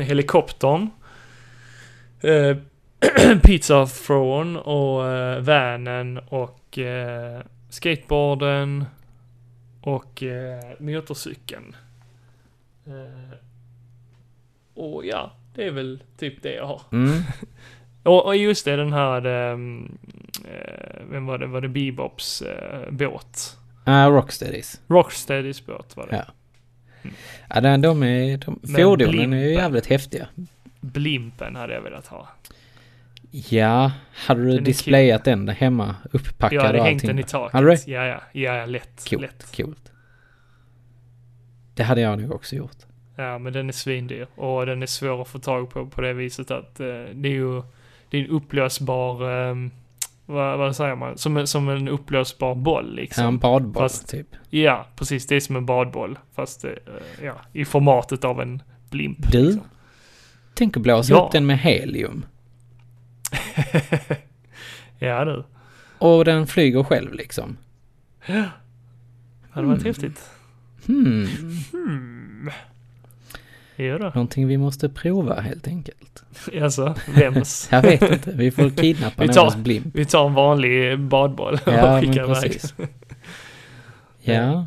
helikoptern, 0.02 0.90
eh, 2.20 2.56
pizza 3.42 3.86
throwern 3.86 4.56
och 4.56 5.08
eh, 5.08 5.40
vanen 5.40 6.18
och 6.18 6.78
eh, 6.78 7.40
skateboarden 7.68 8.84
och 9.80 10.22
eh, 10.22 10.64
motorcykeln. 10.78 11.76
Eh, 12.86 13.36
och 14.74 15.06
ja, 15.06 15.32
det 15.54 15.66
är 15.66 15.70
väl 15.70 16.02
typ 16.18 16.42
det 16.42 16.54
jag 16.54 16.66
har. 16.66 16.80
Mm. 16.92 17.22
Och, 18.02 18.26
och 18.26 18.36
just 18.36 18.64
det, 18.64 18.76
den 18.76 18.92
här, 18.92 19.26
ehm, 19.26 19.98
eh, 20.44 21.00
vem 21.10 21.26
var 21.26 21.38
det, 21.38 21.46
var 21.46 21.60
det 21.60 21.68
Bebops 21.68 22.42
eh, 22.42 22.90
båt? 22.90 23.56
Ja, 23.84 24.08
Rocksteadys. 24.08 24.80
Rocksteadys 24.88 25.66
båt 25.66 25.96
var 25.96 26.06
det. 26.06 26.24
Ja. 26.26 27.10
Ja, 27.48 27.60
den, 27.60 27.80
de 27.80 28.02
är, 28.02 28.36
de, 28.36 28.58
Men 28.62 28.82
fordonen 28.82 29.08
är 29.08 29.12
Blimpen. 29.12 29.40
ju 29.40 29.52
jävligt 29.52 29.86
häftiga. 29.86 30.28
Blimpen 30.80 31.56
hade 31.56 31.74
jag 31.74 31.82
velat 31.82 32.06
ha. 32.06 32.28
Ja, 33.30 33.92
hade 34.26 34.42
du 34.44 34.50
Den 34.54 34.64
displayat 34.64 35.24
den 35.24 35.46
där 35.46 35.54
hemma 35.54 35.94
upppackad 36.12 36.52
Jag 36.58 36.62
hade 36.62 36.78
och 36.78 36.84
hängt 36.84 36.96
allting? 36.96 37.08
den 37.08 37.18
i 37.18 37.22
taket. 37.22 37.52
Hade 37.52 37.66
du? 37.66 37.92
Ja, 37.92 38.06
ja, 38.06 38.20
ja, 38.32 38.54
ja, 38.56 38.66
lätt, 38.66 39.06
Coolt, 39.10 39.22
lätt. 39.22 39.56
coolt. 39.56 39.92
Det 41.74 41.82
hade 41.82 42.00
jag 42.00 42.18
nog 42.22 42.32
också 42.32 42.56
gjort. 42.56 42.76
Ja, 43.16 43.38
men 43.38 43.52
den 43.52 43.68
är 43.68 43.72
svindyr 43.72 44.26
och 44.36 44.66
den 44.66 44.82
är 44.82 44.86
svår 44.86 45.22
att 45.22 45.28
få 45.28 45.38
tag 45.38 45.70
på 45.70 45.86
på 45.86 46.00
det 46.00 46.12
viset 46.12 46.50
att 46.50 46.80
eh, 46.80 46.86
det 47.14 47.28
är 47.28 47.32
ju, 47.32 47.62
det 48.10 48.18
är 48.18 48.24
en 48.24 48.30
upplösbar, 48.30 49.30
ehm, 49.30 49.70
vad, 50.26 50.58
vad 50.58 50.76
säger 50.76 50.94
man, 50.96 51.18
som, 51.18 51.36
en- 51.36 51.46
som 51.46 51.68
en 51.68 51.88
upplösbar 51.88 52.54
boll 52.54 52.94
liksom. 52.94 53.22
Ja, 53.22 53.28
en 53.28 53.38
badboll 53.38 53.82
Fast- 53.82 54.08
typ. 54.08 54.26
Ja, 54.50 54.86
precis. 54.96 55.26
Det 55.26 55.36
är 55.36 55.40
som 55.40 55.56
en 55.56 55.66
badboll. 55.66 56.18
Fast 56.34 56.64
eh, 56.64 56.70
ja, 57.22 57.34
i 57.52 57.64
formatet 57.64 58.24
av 58.24 58.40
en 58.40 58.62
blimp. 58.90 59.32
Du? 59.32 59.42
liksom. 59.44 59.62
Tänk 60.54 60.76
att 60.76 60.82
blåsa 60.82 61.12
Ja. 61.14 61.20
upp 61.26 61.32
den 61.32 61.46
med 61.46 61.58
helium. 61.58 62.24
Ja 64.98 65.24
du. 65.24 65.44
Och 65.98 66.24
den 66.24 66.46
flyger 66.46 66.82
själv 66.82 67.14
liksom. 67.14 67.56
Det 68.26 68.50
hade 69.50 69.66
varit 69.66 69.80
Mm. 69.80 69.86
häftigt. 69.86 70.30
Hmm, 70.86 71.26
Hmm. 71.72 72.50
Ja 73.76 73.98
då. 73.98 74.04
någonting 74.04 74.46
vi 74.46 74.56
måste 74.56 74.88
prova 74.88 75.40
helt 75.40 75.66
enkelt. 75.68 76.24
Alltså, 76.62 76.94
vems? 77.08 77.68
Jag 77.72 77.82
vet 77.82 78.02
inte, 78.02 78.32
vi 78.32 78.50
får 78.50 78.70
kidnappa 78.70 79.22
Vi 79.22 79.28
tar- 79.28 79.34
någons 79.36 79.56
blimp. 79.56 79.94
Vi 79.94 80.04
tar 80.04 80.26
en 80.26 80.34
vanlig 80.34 80.98
badboll 81.00 81.54
och 81.54 81.72
Ja, 81.72 81.72
men 81.92 82.00
skickar 82.00 82.24
iväg. 82.46 82.60
Ja. 84.20 84.66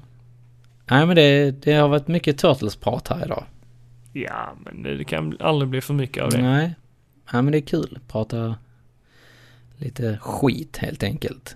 Nej 0.90 1.06
men 1.06 1.16
det, 1.16 1.52
det 1.52 1.74
har 1.74 1.88
varit 1.88 2.08
mycket 2.08 2.38
Turtles-prat 2.38 3.08
här 3.08 3.26
idag. 3.26 3.44
Ja, 4.14 4.54
men 4.66 4.84
det 4.84 5.04
kan 5.04 5.38
aldrig 5.40 5.70
bli 5.70 5.82
för 5.82 5.94
mycket 5.94 6.24
av 6.24 6.30
det. 6.30 6.42
Nej. 6.42 6.76
Ja 7.32 7.42
men 7.42 7.52
det 7.52 7.58
är 7.58 7.62
kul. 7.62 8.00
Prata 8.08 8.56
lite 9.84 10.18
skit 10.22 10.78
helt 10.78 11.04
enkelt. 11.04 11.56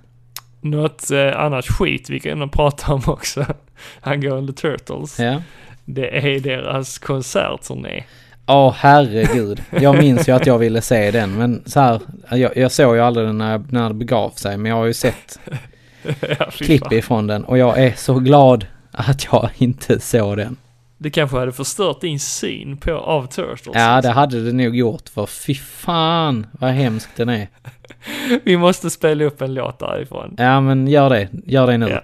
Något 0.62 1.12
eh, 1.12 1.40
annat 1.40 1.66
skit 1.66 2.10
vi 2.10 2.20
kan 2.20 2.50
prata 2.50 2.94
om 2.94 3.02
också 3.06 3.46
angående 4.02 4.54
Turtles. 4.54 5.20
Ja. 5.20 5.42
Det 5.86 6.36
är 6.36 6.40
deras 6.40 6.98
konsertturné. 6.98 8.04
Åh 8.48 8.74
herregud. 8.78 9.64
Jag 9.72 9.98
minns 9.98 10.30
ju 10.30 10.32
att 10.32 10.46
jag 10.46 10.58
ville 10.58 10.82
se 10.82 11.12
den 11.12 11.38
men 11.38 11.64
så 11.66 11.80
här. 11.80 12.02
Jag, 12.30 12.58
jag 12.58 12.72
såg 12.72 12.96
ju 12.96 13.02
aldrig 13.02 13.28
den 13.28 13.38
när, 13.38 13.64
när 13.70 13.88
det 13.88 13.96
begav 13.96 14.30
sig 14.30 14.58
men 14.58 14.70
jag 14.70 14.78
har 14.78 14.86
ju 14.86 14.94
sett 14.94 15.40
ja, 16.40 16.52
klipp 16.52 16.92
ifrån 16.92 17.28
den 17.28 17.44
och 17.44 17.58
jag 17.58 17.80
är 17.80 17.94
så 17.96 18.14
glad 18.14 18.66
att 18.92 19.28
jag 19.32 19.50
inte 19.58 20.00
såg 20.00 20.38
den. 20.38 20.58
Det 20.98 21.10
kanske 21.10 21.38
hade 21.38 21.52
förstört 21.52 22.02
din 22.02 22.20
syn 22.20 22.78
på, 22.78 22.94
av 22.94 23.26
Turtles. 23.26 23.76
Ja 23.76 24.02
det 24.02 24.10
hade 24.10 24.44
det 24.44 24.54
nog 24.54 24.76
gjort 24.76 25.10
för 25.10 25.26
fy 25.26 25.56
fan 25.56 26.48
vad 26.52 26.72
hemskt 26.72 27.16
den 27.16 27.30
är. 27.30 27.48
Vi 28.44 28.58
måste 28.58 28.90
spela 28.90 29.24
upp 29.24 29.42
en 29.42 29.54
låt 29.54 29.80
därifrån. 29.80 30.36
Ja 30.38 30.62
men 30.62 30.88
gör 30.88 31.10
det. 31.10 31.30
Gör 31.46 31.68
det 31.68 31.78
nu. 31.78 31.90
Ja. 31.90 32.02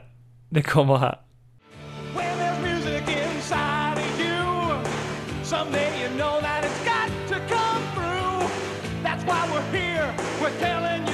Det 0.49 0.61
kommer 0.61 0.97
här. 0.97 1.19
You 6.03 6.09
know 6.09 6.41
that 6.41 6.63
it's 6.65 6.83
got 6.83 7.09
to 7.29 7.39
come 7.55 7.81
through. 7.95 8.49
That's 9.03 9.23
why 9.23 9.47
we're 9.51 9.71
here. 9.71 10.13
We're 10.41 10.57
telling 10.59 11.07
you 11.07 11.12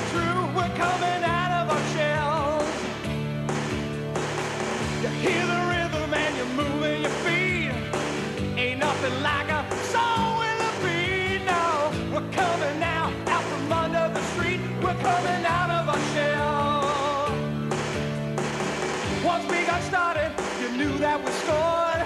that 20.99 21.23
we 21.23 21.31
scored. 21.31 22.03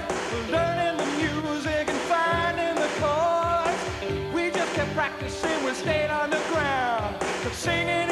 Learning 0.51 0.97
the 0.97 1.05
music 1.17 1.89
and 1.89 2.01
finding 2.11 2.75
the 2.75 2.89
chords. 3.01 4.33
We 4.33 4.51
just 4.51 4.71
kept 4.75 4.93
practicing, 4.93 5.63
we 5.65 5.73
stayed 5.73 6.09
on 6.09 6.29
the 6.29 6.41
ground. 6.51 7.15
Singing 7.53 8.02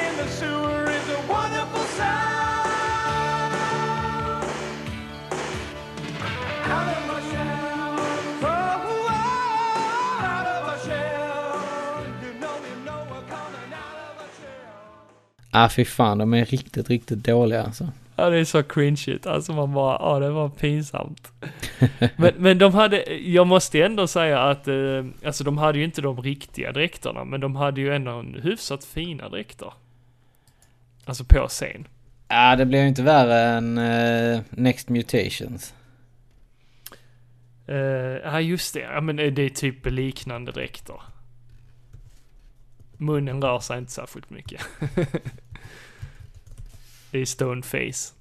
Ah 15.51 15.69
fy 15.69 15.85
fan 15.85 16.17
de 16.17 16.33
är 16.33 16.45
riktigt 16.45 16.89
riktigt 16.89 17.19
dåliga 17.23 17.63
alltså. 17.63 17.89
Ja, 18.15 18.29
det 18.29 18.37
är 18.37 18.45
så 18.45 18.63
cringeigt. 18.63 19.27
Alltså 19.27 19.53
man 19.53 19.73
bara, 19.73 19.97
ja 19.99 20.19
det 20.19 20.29
var 20.29 20.49
pinsamt. 20.49 21.31
men, 22.17 22.33
men 22.37 22.57
de 22.57 22.73
hade, 22.73 23.13
jag 23.13 23.47
måste 23.47 23.83
ändå 23.83 24.07
säga 24.07 24.39
att, 24.39 24.67
eh, 24.67 25.05
alltså 25.25 25.43
de 25.43 25.57
hade 25.57 25.77
ju 25.77 25.83
inte 25.83 26.01
de 26.01 26.21
riktiga 26.21 26.71
dräkterna, 26.71 27.23
men 27.23 27.41
de 27.41 27.55
hade 27.55 27.81
ju 27.81 27.95
ändå 27.95 28.11
en 28.11 28.41
hyfsat 28.43 28.85
fina 28.85 29.29
dräkter. 29.29 29.73
Alltså 31.05 31.23
på 31.23 31.47
scen. 31.47 31.87
Ja, 32.27 32.55
det 32.55 32.65
blir 32.65 32.81
ju 32.81 32.87
inte 32.87 33.03
värre 33.03 33.39
än 33.39 33.77
eh, 33.77 34.41
Next 34.49 34.89
Mutations. 34.89 35.73
Eh, 37.67 37.75
Ja, 38.23 38.41
just 38.41 38.73
det. 38.73 38.79
Ja, 38.79 39.01
men 39.01 39.15
det 39.15 39.41
är 39.41 39.49
typ 39.49 39.85
liknande 39.85 40.51
dräkter. 40.51 40.95
Munnen 43.01 43.41
rör 43.41 43.59
sig 43.59 43.77
inte 43.77 43.91
särskilt 43.91 44.29
mycket. 44.29 44.61
det 47.11 47.19
är 47.19 47.25
Stoneface. 47.25 48.13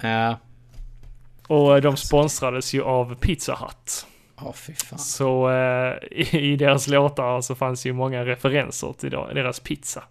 Ja. 0.00 0.38
Och 1.46 1.82
de 1.82 1.96
sponsrades 1.96 2.74
ju 2.74 2.82
av 2.82 3.14
Pizza 3.14 3.54
Hut. 3.54 4.06
Åh 4.40 4.52
fy 4.52 4.74
fan. 4.74 4.98
Så 4.98 5.50
eh, 5.50 5.96
i, 6.10 6.52
i 6.52 6.56
deras 6.56 6.88
låtar 6.88 7.40
så 7.40 7.54
fanns 7.54 7.86
ju 7.86 7.92
många 7.92 8.24
referenser 8.24 8.94
till 8.98 9.10
deras 9.10 9.60
pizza. 9.60 10.02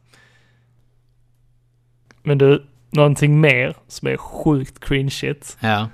Men 2.23 2.37
du, 2.37 2.65
någonting 2.89 3.41
mer 3.41 3.75
som 3.87 4.07
är 4.07 4.17
sjukt 4.17 4.79
cringeigt. 4.79 5.57
Ja. 5.59 5.89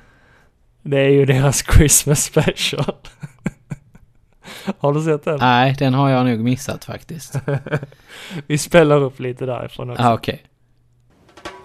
Det 0.82 1.00
är 1.00 1.10
ju 1.10 1.26
deras 1.26 1.64
Christmas 1.76 2.24
special. 2.24 2.96
Har 4.80 4.94
du 4.94 5.02
sett 5.02 5.23
den? 5.23 5.38
Nej, 5.40 5.76
den 5.80 5.94
har 5.94 6.10
jag 6.10 6.26
nog 6.26 6.40
missat 6.40 6.85
faktiskt. 6.85 7.35
Vi 8.48 8.57
spelar 8.57 9.02
upp 9.02 9.19
lite 9.19 9.45
därifrån 9.45 9.90
också. 9.90 10.03
Ja, 10.03 10.14
okej. 10.14 10.44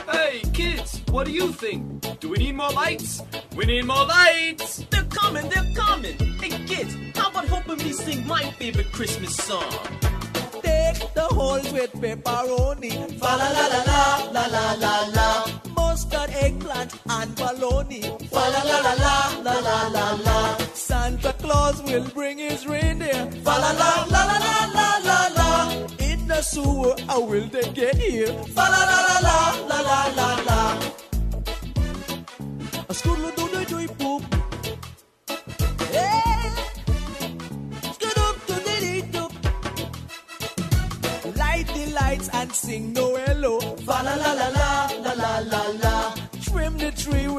Hey, 0.06 0.40
kids, 0.54 1.02
what 1.06 1.26
do 1.26 1.32
you 1.32 1.52
think? 1.52 2.02
Do 2.20 2.28
we 2.28 2.38
need 2.38 2.54
more 2.54 2.72
lights? 2.86 3.22
We 3.56 3.66
need 3.66 3.84
more 3.84 4.06
lights! 4.06 4.86
They're 4.90 5.10
coming, 5.10 5.50
they're 5.50 5.74
coming. 5.74 6.16
Hey 6.40 6.50
kids, 6.66 6.94
how 7.16 7.28
about 7.30 7.48
helping 7.48 7.86
me 7.86 7.92
sing 7.92 8.26
my 8.26 8.42
favorite 8.58 8.92
Christmas 8.92 9.36
song? 9.36 9.70
Take 10.62 11.14
the 11.14 11.26
holes 11.30 11.72
with 11.72 11.92
pepperoni. 11.92 12.92
Fa 13.18 13.36
la 13.36 13.48
la 13.56 13.66
la 13.72 13.80
la 13.88 14.30
la 14.32 14.46
la 14.46 14.74
la 14.80 15.08
la. 15.14 15.67
Mustard, 15.98 16.30
eggplant, 16.30 16.94
and 17.10 17.34
bologna. 17.34 18.02
Fa 18.30 18.44
la 18.54 18.62
la 18.70 18.78
la 18.86 18.94
la 19.04 19.16
la 19.46 19.54
la 19.66 19.78
la 19.96 20.06
la. 20.26 20.56
Santa 20.72 21.32
Claus 21.42 21.82
will 21.82 22.06
bring 22.14 22.38
his 22.38 22.68
reindeer. 22.68 23.28
Fa 23.42 23.54
la 23.62 23.72
la 23.80 24.06
la 24.14 24.22
la 24.30 24.38
la 24.46 24.58
la 24.76 24.88
la 25.08 25.18
la. 25.38 25.48
In 25.98 26.28
the 26.28 26.40
sewer, 26.40 26.94
how 27.08 27.20
will 27.20 27.48
they 27.48 27.68
get 27.80 27.96
here? 27.96 28.32
Fa 28.54 28.66
la 28.74 28.82
la 28.90 28.98
la 29.08 29.16
la 29.28 29.38
la 29.70 29.78
la 29.88 30.00
la 30.18 30.28
la. 30.48 30.60
A 32.88 32.94
scoodle 32.94 33.30
doo 33.34 33.48
doo 33.48 33.64
doo 33.64 33.88
poop. 33.98 34.22
Lights 42.00 42.28
and 42.32 42.52
sing 42.52 42.92
Noello. 42.94 43.54
Fa 43.86 44.02
la 44.06 44.14
la 44.14 44.32
la 44.32 44.48
la 44.48 44.48
la 44.48 44.57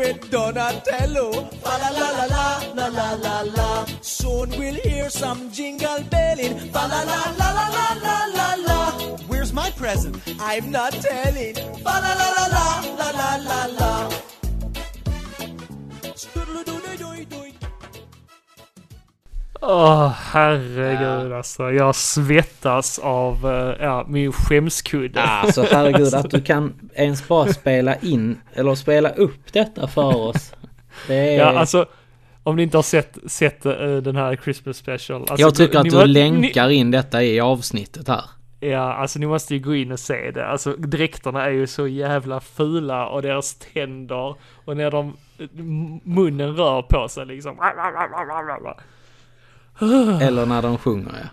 with 0.09 0.31
Donatello. 0.31 1.31
Fa 1.63 1.77
la 1.81 1.89
la 1.89 2.09
la 2.17 2.25
la 2.35 2.47
la 2.77 2.87
la 2.87 3.09
la 3.25 3.41
la. 3.57 3.85
Soon 4.01 4.49
we'll 4.57 4.79
hear 4.87 5.09
some 5.09 5.51
jingle 5.51 6.01
belling. 6.09 6.55
Fa 6.73 6.83
la 6.91 7.01
la 7.11 7.21
la 7.39 7.49
la 7.57 7.67
la 7.77 7.87
la 8.05 8.17
la 8.37 8.49
la. 8.67 8.79
Where's 9.27 9.53
my 9.53 9.69
present? 9.71 10.15
I'm 10.39 10.71
not 10.71 10.93
telling. 10.93 11.55
Fa 11.85 11.95
la 12.05 12.13
la 12.21 12.29
la 12.37 12.45
la 12.57 12.67
la 12.99 13.09
la 13.19 13.31
la 13.49 13.61
la. 13.79 13.89
Åh, 19.61 20.07
herregud 20.07 21.33
alltså. 21.33 21.71
Jag 21.71 21.95
svettas 21.95 22.99
av 22.99 23.45
uh, 23.45 23.75
ja, 23.79 24.05
min 24.07 24.31
skämskudde. 24.31 25.21
Alltså 25.21 25.65
herregud 25.71 26.13
att 26.13 26.29
du 26.29 26.41
kan 26.41 26.89
ens 26.93 27.27
bara 27.27 27.53
spela 27.53 27.95
in 27.95 28.41
eller 28.53 28.75
spela 28.75 29.09
upp 29.09 29.53
detta 29.53 29.87
för 29.87 30.17
oss. 30.17 30.53
Det 31.07 31.15
är... 31.15 31.39
Ja, 31.39 31.59
alltså. 31.59 31.85
Om 32.43 32.55
ni 32.55 32.63
inte 32.63 32.77
har 32.77 32.83
sett, 32.83 33.17
sett 33.25 33.65
eh, 33.65 33.73
den 33.97 34.15
här 34.15 34.35
Christmas 34.35 34.77
special. 34.77 35.21
Alltså, 35.21 35.37
jag 35.37 35.55
tycker 35.55 35.77
att 35.77 35.83
ni 35.83 35.89
du 35.89 35.97
må- 35.97 36.05
länkar 36.05 36.69
in 36.69 36.91
detta 36.91 37.23
i 37.23 37.39
avsnittet 37.39 38.07
här. 38.07 38.23
Ni, 38.61 38.69
ja, 38.69 38.93
alltså 38.93 39.19
ni 39.19 39.27
måste 39.27 39.53
ju 39.55 39.59
gå 39.59 39.75
in 39.75 39.91
och 39.91 39.99
se 39.99 40.31
det. 40.31 40.47
Alltså 40.47 40.73
dräkterna 40.73 41.45
är 41.45 41.49
ju 41.49 41.67
så 41.67 41.87
jävla 41.87 42.39
fula 42.39 43.07
och 43.07 43.21
deras 43.21 43.55
tänder 43.55 44.35
och 44.65 44.77
när 44.77 44.91
de, 44.91 45.17
munnen 46.03 46.55
rör 46.55 46.81
på 46.81 47.07
sig 47.07 47.25
liksom. 47.25 47.57
Eller 50.21 50.45
när 50.45 50.61
de 50.61 50.77
sjunger 50.77 51.11
ja. 51.23 51.29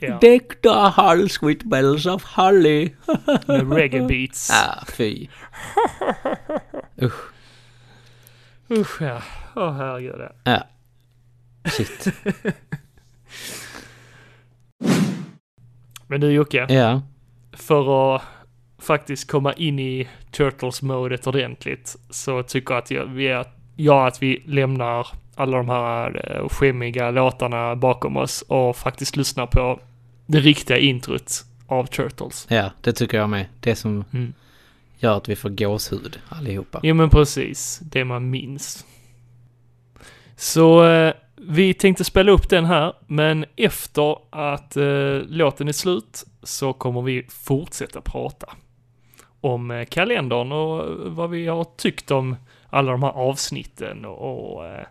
Ja, 0.00 0.18
Deck 0.20 0.62
the 0.62 0.68
halls 0.68 1.42
with 1.42 1.68
bells 1.68 2.06
of 2.06 2.24
holly. 2.24 2.90
med 3.46 3.72
reggae 3.72 4.06
beats. 4.06 4.50
Ah, 4.50 4.84
fy. 4.96 5.28
Usch. 7.02 7.32
Usch 8.70 9.02
ja. 9.02 9.22
Åh 9.54 9.72
herregud. 9.72 10.20
ja. 10.20 10.32
Ja. 10.44 10.62
Shit. 11.70 12.06
Men 16.06 16.20
du 16.20 16.30
Jocke. 16.30 16.66
Ja. 16.68 17.02
för 17.52 18.14
att 18.16 18.22
faktiskt 18.78 19.30
komma 19.30 19.52
in 19.52 19.78
i 19.78 20.08
Turtles-modet 20.30 21.26
ordentligt 21.26 21.96
så 22.10 22.42
tycker 22.42 22.74
jag 22.74 22.82
att 22.82 22.90
jag, 22.90 23.06
vi 23.06 23.28
är, 23.28 23.46
jag 23.76 24.06
att 24.06 24.22
vi 24.22 24.42
lämnar 24.46 25.06
alla 25.36 25.56
de 25.56 25.68
här 25.68 26.32
eh, 26.36 26.48
skämmiga 26.48 27.10
låtarna 27.10 27.76
bakom 27.76 28.16
oss 28.16 28.42
och 28.42 28.76
faktiskt 28.76 29.16
lyssnar 29.16 29.46
på 29.46 29.80
det 30.26 30.40
riktiga 30.40 30.78
introt 30.78 31.32
av 31.66 31.86
Turtles. 31.86 32.46
Ja, 32.50 32.70
det 32.80 32.92
tycker 32.92 33.18
jag 33.18 33.30
med. 33.30 33.46
Det 33.60 33.76
som 33.76 34.04
Mm. 34.12 34.32
gör 34.98 35.16
att 35.16 35.28
vi 35.28 35.36
får 35.36 35.48
gåshud 35.50 36.20
allihopa. 36.28 36.80
Jo 36.82 36.94
men 36.94 37.10
precis, 37.10 37.80
det 37.82 38.04
man 38.04 38.30
minns. 38.30 38.86
Så 40.36 40.84
eh, 40.84 41.14
vi 41.36 41.74
tänkte 41.74 42.04
spela 42.04 42.32
upp 42.32 42.48
den 42.48 42.64
här, 42.64 42.92
men 43.06 43.44
efter 43.56 44.16
att 44.30 44.76
eh, 44.76 45.18
låten 45.28 45.68
är 45.68 45.72
slut 45.72 46.24
så 46.42 46.72
kommer 46.72 47.02
vi 47.02 47.26
fortsätta 47.28 48.00
prata 48.00 48.46
om 49.40 49.70
eh, 49.70 49.84
kalendern 49.84 50.52
och 50.52 50.84
vad 51.16 51.30
vi 51.30 51.46
har 51.46 51.64
tyckt 51.76 52.10
om 52.10 52.36
alla 52.70 52.92
de 52.92 53.02
här 53.02 53.10
avsnitten 53.10 54.04
och, 54.04 54.54
och, 54.56 54.66
eh, 54.66 54.86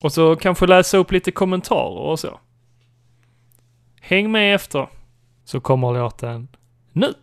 och 0.00 0.12
så 0.12 0.36
kanske 0.36 0.66
läsa 0.66 0.98
upp 0.98 1.12
lite 1.12 1.30
kommentarer 1.30 1.98
och 1.98 2.20
så. 2.20 2.40
Häng 4.00 4.30
med 4.30 4.54
efter, 4.54 4.88
så 5.44 5.60
kommer 5.60 5.92
låten 5.92 6.48
nu. 6.92 7.14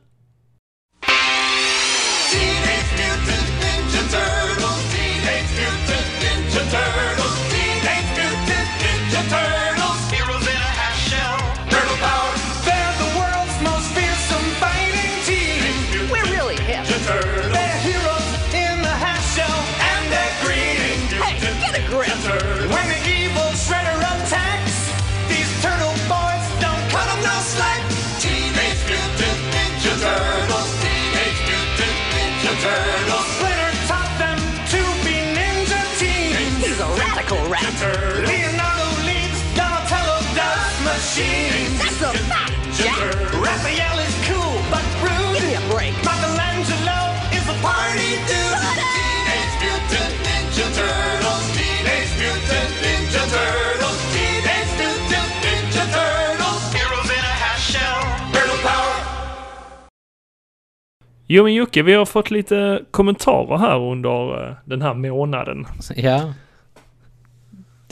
Jo 61.27 61.43
men 61.43 61.53
Jocke, 61.53 61.83
vi 61.83 61.93
har 61.93 62.05
fått 62.05 62.31
lite 62.31 62.81
kommentarer 62.91 63.57
här 63.57 63.79
under 63.79 64.47
eh, 64.47 64.55
den 64.65 64.81
här 64.81 64.93
månaden. 64.93 65.67
Ja. 65.95 66.33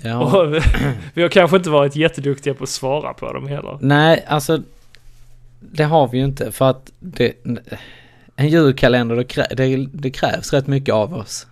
Ja. 0.01 0.19
Och 0.19 0.55
vi 1.13 1.21
har 1.21 1.29
kanske 1.29 1.57
inte 1.57 1.69
varit 1.69 1.95
jätteduktiga 1.95 2.53
på 2.53 2.63
att 2.63 2.69
svara 2.69 3.13
på 3.13 3.33
dem 3.33 3.47
heller. 3.47 3.77
Nej, 3.81 4.25
alltså. 4.27 4.61
Det 5.59 5.83
har 5.83 6.07
vi 6.07 6.17
ju 6.17 6.25
inte 6.25 6.51
för 6.51 6.69
att 6.69 6.91
det, 6.99 7.33
en 8.35 8.49
julkalender 8.49 9.15
det, 9.15 9.23
krä, 9.23 9.47
det, 9.51 9.87
det 9.93 10.09
krävs 10.09 10.53
rätt 10.53 10.67
mycket 10.67 10.93
av 10.93 11.13
oss. 11.13 11.47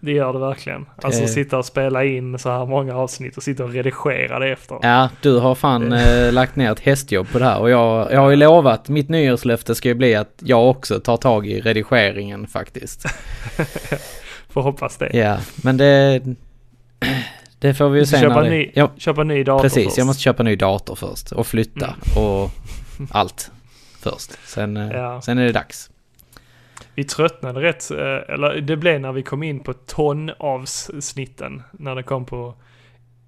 Det 0.00 0.12
gör 0.12 0.32
det 0.32 0.38
verkligen. 0.38 0.86
Alltså 1.02 1.20
Det- 1.20 1.28
sitta 1.28 1.58
och 1.58 1.64
spela 1.64 2.04
in 2.04 2.38
så 2.38 2.50
här 2.50 2.66
många 2.66 2.94
avsnitt 2.96 3.36
och 3.36 3.42
sitta 3.42 3.64
och 3.64 3.70
redigera 3.72 4.38
det 4.38 4.48
efter. 4.52 4.78
Ja, 4.82 5.08
du 5.22 5.38
har 5.38 5.54
fan 5.54 5.92
eh, 5.92 6.32
lagt 6.32 6.56
ner 6.56 6.72
ett 6.72 6.80
hästjobb 6.80 7.28
på 7.32 7.38
det 7.38 7.44
här 7.44 7.60
och 7.60 7.70
jag, 7.70 8.12
jag 8.12 8.20
har 8.20 8.30
ju 8.30 8.36
lovat, 8.36 8.88
mitt 8.88 9.08
nyårslöfte 9.08 9.74
ska 9.74 9.88
ju 9.88 9.94
bli 9.94 10.14
att 10.14 10.34
jag 10.44 10.70
också 10.70 11.00
tar 11.00 11.16
tag 11.16 11.46
i 11.46 11.60
redigeringen 11.60 12.46
faktiskt. 12.46 13.04
Får 14.48 14.62
hoppas 14.62 14.96
det. 14.96 15.10
Ja, 15.12 15.38
men 15.64 15.76
det... 15.76 16.20
Det 17.58 17.74
får 17.74 17.88
vi 17.88 17.98
ju 18.00 18.06
se 18.06 18.20
Köpa 18.20 18.42
ny- 18.42 18.70
ja, 18.74 18.90
Köpa 18.98 19.24
ny 19.24 19.44
dator 19.44 19.62
precis, 19.62 19.84
först. 19.84 19.98
jag 19.98 20.06
måste 20.06 20.22
köpa 20.22 20.42
ny 20.42 20.56
dator 20.56 20.94
först 20.94 21.32
och 21.32 21.46
flytta 21.46 21.94
och 22.16 22.50
allt 23.10 23.50
först. 24.00 24.38
Sen, 24.48 24.76
eh, 24.76 24.88
Ja. 24.92 25.20
sen 25.22 25.38
är 25.38 25.44
det 25.44 25.52
dags. 25.52 25.90
Vi 26.98 27.04
tröttnade 27.04 27.60
rätt, 27.62 27.90
eh, 27.90 28.34
eller 28.34 28.60
det 28.60 28.76
blev 28.76 29.00
när 29.00 29.12
vi 29.12 29.22
kom 29.22 29.42
in 29.42 29.60
på 29.60 29.72
tonnavsnitten. 29.72 31.62
När 31.72 31.94
det 31.94 32.02
kom 32.02 32.24
på 32.24 32.54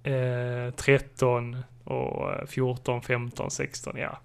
eh, 0.03 0.73
13 0.75 1.57
och 1.83 2.31
eh, 2.31 2.45
14, 2.47 3.01
15, 3.01 3.51
16, 3.51 3.93
ja. 3.97 4.19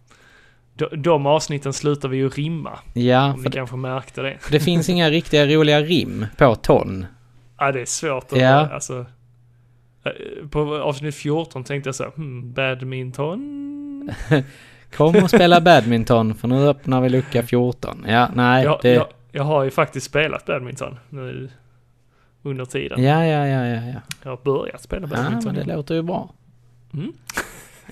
De, 0.75 1.03
de 1.03 1.27
avsnitten 1.27 1.73
slutar 1.73 2.09
vi 2.09 2.17
ju 2.17 2.29
rimma, 2.29 2.79
Ja, 2.95 3.33
om 3.35 3.43
ni 3.43 3.51
kanske 3.51 3.77
märkte 3.77 4.23
det. 4.23 4.37
för 4.41 4.53
det 4.53 4.61
finns 4.61 4.89
inga 4.89 5.11
riktiga 5.11 5.47
roliga 5.47 5.81
rim 5.81 6.27
på 6.39 6.55
ton. 6.55 7.07
Ja, 7.59 7.73
det 7.73 7.81
är 7.81 7.85
svårt 7.85 8.33
att, 8.33 8.39
Ja. 8.39 8.69
alltså. 8.73 9.07
eh, 10.05 10.49
På 10.51 10.77
avsnitt 10.77 11.15
14 11.15 11.65
tänkte 11.65 11.89
jag 11.89 11.95
så 11.95 12.05
här, 12.05 12.11
hmm, 12.17 12.53
badminton? 12.53 14.11
Kom 14.97 15.17
och 15.17 15.31
spela 15.31 15.61
badminton 15.61 16.35
för 16.35 16.49
nu 16.49 16.69
öppnar 16.69 17.01
vi 17.01 17.09
lucka 17.09 17.43
14. 17.43 18.05
Ja, 18.09 18.29
nej, 18.35 18.65
Jag, 18.65 18.79
det... 18.83 18.93
jag, 18.93 19.07
jag 19.37 19.45
har 19.45 19.65
ju 19.65 19.71
faktiskt 19.71 20.07
spelat 20.07 20.47
badminton 20.47 20.99
nu 21.09 21.51
under 22.43 22.65
tiden. 22.65 23.03
Ja, 23.03 23.25
ja, 23.27 23.47
ja, 23.47 23.67
ja, 23.67 23.83
ja. 23.87 24.01
Jag 24.23 24.31
har 24.31 24.37
börjat 24.45 24.83
spela 24.83 25.09
Ja, 25.11 25.17
badminton. 25.17 25.55
men 25.55 25.67
det 25.67 25.75
låter 25.77 25.95
ju 25.95 26.03
bra. 26.03 26.33
Mm. 26.95 27.13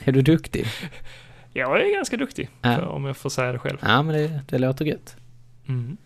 Är 0.04 0.12
du 0.12 0.22
duktig? 0.22 0.66
Jag 1.52 1.80
är 1.80 1.94
ganska 1.94 2.16
duktig, 2.16 2.48
Ja. 2.62 2.76
för, 2.76 2.86
om 2.86 3.04
jag 3.04 3.16
får 3.16 3.30
säga 3.30 3.52
det 3.52 3.58
själv. 3.58 3.78
Ja, 3.82 4.02
men 4.02 4.14
det, 4.14 4.40
det 4.48 4.58
låter 4.58 4.84
gött. 4.84 5.16
Mm. 5.68 5.96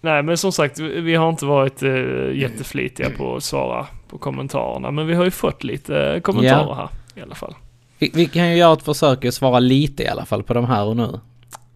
Nej, 0.00 0.22
men 0.22 0.36
som 0.38 0.52
sagt, 0.52 0.78
vi 0.78 1.14
har 1.14 1.28
inte 1.28 1.46
varit 1.46 1.82
uh, 1.82 2.36
jätteflitiga 2.36 3.10
på 3.10 3.36
att 3.36 3.44
svara 3.44 3.86
på 4.08 4.18
kommentarerna, 4.18 4.90
men 4.90 5.06
vi 5.06 5.14
har 5.14 5.24
ju 5.24 5.30
fått 5.30 5.64
lite 5.64 6.12
eh, 6.12 6.20
kommentarer 6.20 6.74
här 6.74 6.88
i 7.14 7.20
alla 7.20 7.34
fall. 7.34 7.54
Vi, 7.98 8.10
vi 8.14 8.26
kan 8.26 8.50
ju 8.50 8.56
göra 8.56 8.72
ett 8.72 8.82
försök 8.82 9.24
att 9.24 9.34
svara 9.34 9.58
lite 9.58 10.02
i 10.02 10.08
alla 10.08 10.24
fall 10.26 10.42
på 10.42 10.54
de 10.54 10.64
här 10.64 10.84
och 10.84 10.96
nu. 10.96 11.20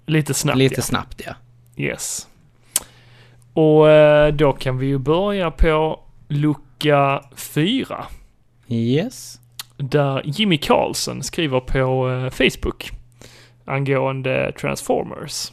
Lite 0.06 0.34
snabbt, 0.34 0.58
lite 0.58 0.74
ja. 0.78 0.82
snabbt, 0.82 1.22
ja. 1.26 1.34
Yes. 1.76 2.28
Och 3.54 3.90
eh, 3.90 4.34
då 4.34 4.52
kan 4.52 4.78
vi 4.78 4.86
ju 4.86 4.98
börja 4.98 5.50
på 5.50 6.00
lucka 6.28 7.22
4. 7.36 8.04
Yes. 8.68 9.40
Där 9.76 10.22
Jimmy 10.24 10.58
Karlsson 10.58 11.22
skriver 11.22 11.60
på 11.60 12.10
eh, 12.10 12.30
Facebook 12.30 12.90
angående 13.64 14.52
Transformers. 14.52 15.52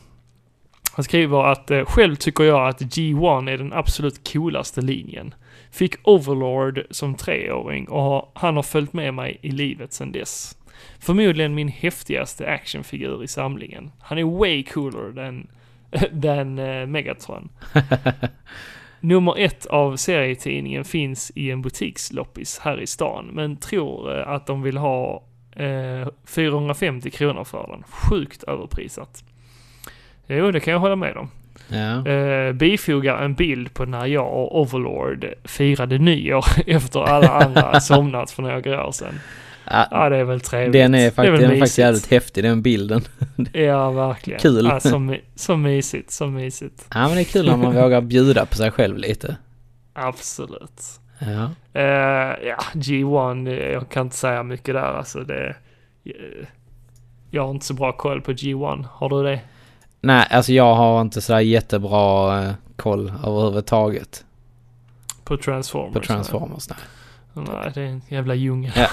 Han 0.93 1.03
skriver 1.03 1.51
att 1.51 1.71
eh, 1.71 1.85
själv 1.85 2.15
tycker 2.15 2.43
jag 2.43 2.67
att 2.67 2.81
G1 2.81 3.49
är 3.49 3.57
den 3.57 3.73
absolut 3.73 4.31
coolaste 4.33 4.81
linjen. 4.81 5.33
Fick 5.71 5.95
Overlord 6.03 6.81
som 6.89 7.15
treåring 7.15 7.89
och 7.89 8.01
har, 8.01 8.29
han 8.33 8.55
har 8.55 8.63
följt 8.63 8.93
med 8.93 9.13
mig 9.13 9.39
i 9.41 9.51
livet 9.51 9.93
sedan 9.93 10.11
dess. 10.11 10.57
Förmodligen 10.99 11.55
min 11.55 11.67
häftigaste 11.67 12.47
actionfigur 12.47 13.23
i 13.23 13.27
samlingen. 13.27 13.91
Han 13.99 14.17
är 14.17 14.39
way 14.39 14.63
cooler 14.63 15.13
than, 15.13 15.47
than 16.21 16.59
eh, 16.59 16.85
Megatron. 16.85 17.49
Nummer 18.99 19.37
ett 19.37 19.65
av 19.65 19.95
serietidningen 19.95 20.85
finns 20.85 21.31
i 21.35 21.51
en 21.51 21.61
butiksloppis 21.61 22.59
här 22.59 22.81
i 22.81 22.87
stan, 22.87 23.29
men 23.33 23.57
tror 23.57 24.19
eh, 24.19 24.27
att 24.27 24.47
de 24.47 24.61
vill 24.61 24.77
ha 24.77 25.23
eh, 25.55 26.07
450 26.25 27.09
kronor 27.09 27.43
för 27.43 27.67
den. 27.67 27.83
Sjukt 27.83 28.43
överprisat. 28.43 29.23
Jo, 30.27 30.51
det 30.51 30.59
kan 30.59 30.73
jag 30.73 30.79
hålla 30.79 30.95
med 30.95 31.17
om. 31.17 31.29
Ja. 31.67 32.11
Eh, 32.11 32.53
bifogar 32.53 33.21
en 33.21 33.33
bild 33.33 33.73
på 33.73 33.85
när 33.85 34.05
jag 34.05 34.33
och 34.33 34.61
Overlord 34.61 35.25
firade 35.43 35.97
nyår 35.97 36.45
efter 36.67 37.03
alla 37.03 37.29
andra 37.29 37.79
somnat 37.79 38.31
för 38.31 38.43
några 38.43 38.87
år 38.87 38.91
sedan. 38.91 39.19
Ja 39.69 39.87
Ja, 39.91 40.09
det 40.09 40.17
är 40.17 40.23
väl 40.23 40.41
trevligt. 40.41 40.73
den 40.73 40.95
är, 40.95 41.11
väl 41.11 41.41
den 41.41 41.51
är 41.51 41.59
faktiskt 41.59 41.77
jävligt 41.77 42.11
häftig, 42.11 42.43
den 42.43 42.61
bilden. 42.61 43.01
Ja, 43.53 43.91
verkligen. 43.91 44.39
Kul. 44.39 44.65
Ja, 44.65 44.79
så, 44.79 45.15
så 45.35 45.57
mysigt, 45.57 46.11
så 46.11 46.27
mysigt. 46.27 46.87
Ja, 46.93 47.07
men 47.07 47.15
det 47.15 47.21
är 47.21 47.23
kul 47.23 47.45
när 47.45 47.57
man 47.57 47.75
vågar 47.83 48.01
bjuda 48.01 48.45
på 48.45 48.55
sig 48.55 48.71
själv 48.71 48.97
lite. 48.97 49.37
Absolut. 49.93 50.81
Ja. 51.19 51.49
Eh, 51.73 52.47
ja, 52.47 52.57
G1, 52.73 53.47
eh, 53.47 53.53
jag 53.71 53.89
kan 53.89 54.05
inte 54.05 54.15
säga 54.17 54.43
mycket 54.43 54.75
där 54.75 54.93
alltså. 54.97 55.19
Det, 55.19 55.55
jag 57.31 57.43
har 57.43 57.51
inte 57.51 57.65
så 57.65 57.73
bra 57.73 57.91
koll 57.91 58.21
på 58.21 58.31
G1. 58.31 58.85
Har 58.91 59.09
du 59.09 59.23
det? 59.23 59.39
Nej, 60.01 60.27
alltså 60.31 60.53
jag 60.53 60.75
har 60.75 61.01
inte 61.01 61.21
sådär 61.21 61.39
jättebra 61.39 62.39
eh, 62.43 62.51
koll 62.75 63.09
överhuvudtaget 63.25 64.25
På 65.23 65.37
Transformers? 65.37 65.93
på 65.93 65.99
Transformers. 65.99 66.69
Nej. 66.69 66.77
Nej, 66.79 66.87
det 67.45 67.81
är 67.81 67.85
en 67.85 68.01
jävla 68.07 68.35
djungel. 68.35 68.71
Ja. 68.75 68.87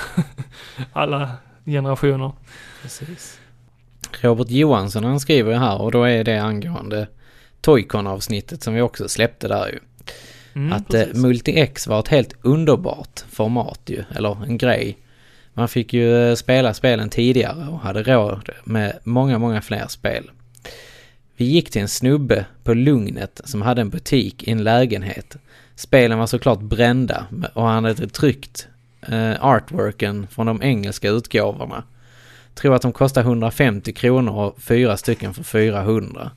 Alla 0.92 1.30
generationer. 1.64 2.32
Precis. 2.82 3.40
Robert 4.20 4.50
Johansson 4.50 5.04
han 5.04 5.20
skriver 5.20 5.52
ju 5.52 5.58
här 5.58 5.80
och 5.80 5.92
då 5.92 6.04
är 6.04 6.24
det 6.24 6.38
angående 6.38 7.08
Toycon-avsnittet 7.60 8.62
som 8.62 8.74
vi 8.74 8.80
också 8.80 9.08
släppte 9.08 9.48
där 9.48 9.68
ju. 9.68 9.78
Mm, 10.54 10.72
att 10.72 10.94
eh. 10.94 11.06
Multi-X 11.14 11.88
var 11.88 12.00
ett 12.00 12.08
helt 12.08 12.34
underbart 12.42 13.24
format 13.30 13.80
ju, 13.86 14.04
eller 14.16 14.44
en 14.44 14.58
grej. 14.58 14.98
Man 15.54 15.68
fick 15.68 15.92
ju 15.92 16.28
eh, 16.28 16.34
spela 16.34 16.74
spelen 16.74 17.08
tidigare 17.08 17.68
och 17.68 17.78
hade 17.78 18.02
råd 18.02 18.50
med 18.64 18.98
många, 19.04 19.38
många 19.38 19.62
fler 19.62 19.86
spel. 19.88 20.30
Vi 21.36 21.44
gick 21.44 21.70
till 21.70 21.82
en 21.82 21.88
snubbe 21.88 22.46
på 22.64 22.74
Lugnet 22.74 23.40
som 23.44 23.62
hade 23.62 23.80
en 23.80 23.90
butik 23.90 24.42
i 24.42 24.50
en 24.50 24.64
lägenhet. 24.64 25.36
Spelen 25.76 26.18
var 26.18 26.26
såklart 26.26 26.60
brända 26.60 27.26
och 27.54 27.66
han 27.66 27.84
hade 27.84 28.08
tryckt 28.08 28.68
eh, 29.08 29.44
artworken 29.44 30.26
från 30.30 30.46
de 30.46 30.62
engelska 30.62 31.08
utgåvorna. 31.08 31.84
Tror 32.54 32.74
att 32.74 32.82
de 32.82 32.92
kostar 32.92 33.20
150 33.20 33.92
kronor 33.92 34.34
och 34.34 34.62
fyra 34.62 34.96
stycken 34.96 35.34
för 35.34 35.42
400. 35.42 36.30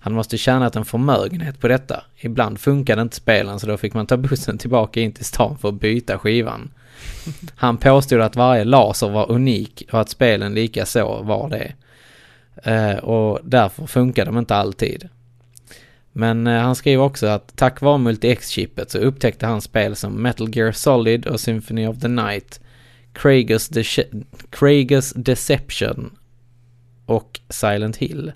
Han 0.00 0.12
måste 0.12 0.38
tjänat 0.38 0.76
en 0.76 0.84
förmögenhet 0.84 1.60
på 1.60 1.68
detta. 1.68 2.04
Ibland 2.16 2.60
funkade 2.60 3.02
inte 3.02 3.16
spelen 3.16 3.60
så 3.60 3.66
då 3.66 3.76
fick 3.76 3.94
man 3.94 4.06
ta 4.06 4.16
bussen 4.16 4.58
tillbaka 4.58 5.00
in 5.00 5.12
till 5.12 5.24
stan 5.24 5.58
för 5.58 5.68
att 5.68 5.80
byta 5.80 6.18
skivan. 6.18 6.70
Han 7.56 7.76
påstod 7.76 8.20
att 8.20 8.36
varje 8.36 8.64
laser 8.64 9.08
var 9.08 9.30
unik 9.30 9.88
och 9.92 10.00
att 10.00 10.08
spelen 10.08 10.54
lika 10.54 10.86
så 10.86 11.22
var 11.22 11.48
det. 11.48 11.72
Eh, 12.70 12.98
och 12.98 13.40
därför 13.42 13.86
funkar 13.86 14.26
de 14.26 14.38
inte 14.38 14.56
alltid. 14.56 15.08
Men 16.18 16.46
eh, 16.46 16.60
han 16.60 16.74
skriver 16.74 17.04
också 17.04 17.26
att 17.26 17.56
tack 17.56 17.80
vare 17.80 17.98
Multi-X-chippet 17.98 18.90
så 18.90 18.98
upptäckte 18.98 19.46
han 19.46 19.60
spel 19.60 19.96
som 19.96 20.22
Metal 20.22 20.56
Gear 20.56 20.72
Solid 20.72 21.26
och 21.26 21.40
Symphony 21.40 21.86
of 21.86 22.00
the 22.00 22.08
Night, 22.08 22.60
Kragus, 23.12 23.68
De- 23.68 24.04
Kragus 24.50 25.12
Deception 25.12 26.16
och 27.06 27.40
Silent 27.48 27.96
Hill. 27.96 28.32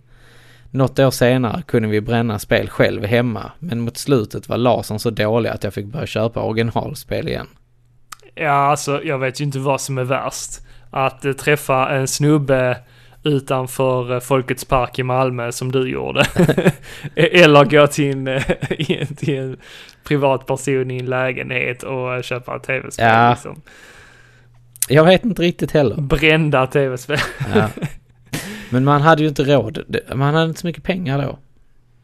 Något 0.70 0.98
år 0.98 1.10
senare 1.10 1.62
kunde 1.62 1.88
vi 1.88 2.00
bränna 2.00 2.38
spel 2.38 2.68
själv 2.68 3.04
hemma, 3.04 3.52
men 3.58 3.80
mot 3.80 3.96
slutet 3.96 4.48
var 4.48 4.56
lasern 4.56 4.98
så 4.98 5.10
dålig 5.10 5.50
att 5.50 5.64
jag 5.64 5.74
fick 5.74 5.86
börja 5.86 6.06
köpa 6.06 6.42
originalspel 6.42 7.28
igen. 7.28 7.48
Ja, 8.34 8.50
alltså 8.50 9.02
jag 9.04 9.18
vet 9.18 9.40
ju 9.40 9.44
inte 9.44 9.58
vad 9.58 9.80
som 9.80 9.98
är 9.98 10.04
värst. 10.04 10.60
Att 10.90 11.24
eh, 11.24 11.32
träffa 11.32 11.90
en 11.90 12.08
snubbe 12.08 12.78
utanför 13.24 14.12
eh, 14.14 14.20
Folkets 14.20 14.64
Park 14.64 14.98
i 14.98 15.02
Malmö 15.02 15.52
som 15.52 15.72
du 15.72 15.88
gjorde. 15.90 16.24
Eller 17.16 17.64
gå 17.64 17.86
till 17.86 18.10
en, 18.12 18.28
eh, 18.28 18.42
i 18.70 18.98
en- 19.00 19.16
till 19.16 19.38
en 19.38 19.56
privat 20.04 20.46
person 20.46 20.90
i 20.90 20.98
en 20.98 21.06
lägenhet 21.06 21.82
och 21.82 22.24
köpa 22.24 22.58
tv-spel. 22.58 23.06
Ja. 23.08 23.30
Liksom. 23.30 23.62
Jag 24.88 25.04
vet 25.04 25.24
inte 25.24 25.42
riktigt 25.42 25.72
heller. 25.72 25.96
Brända 25.96 26.66
tv-spel. 26.66 27.18
Ja. 27.54 27.68
Men 28.70 28.84
man 28.84 29.00
hade 29.00 29.22
ju 29.22 29.28
inte 29.28 29.44
råd. 29.44 29.78
Man 30.14 30.34
hade 30.34 30.46
inte 30.48 30.60
så 30.60 30.66
mycket 30.66 30.82
pengar 30.84 31.22
då. 31.22 31.38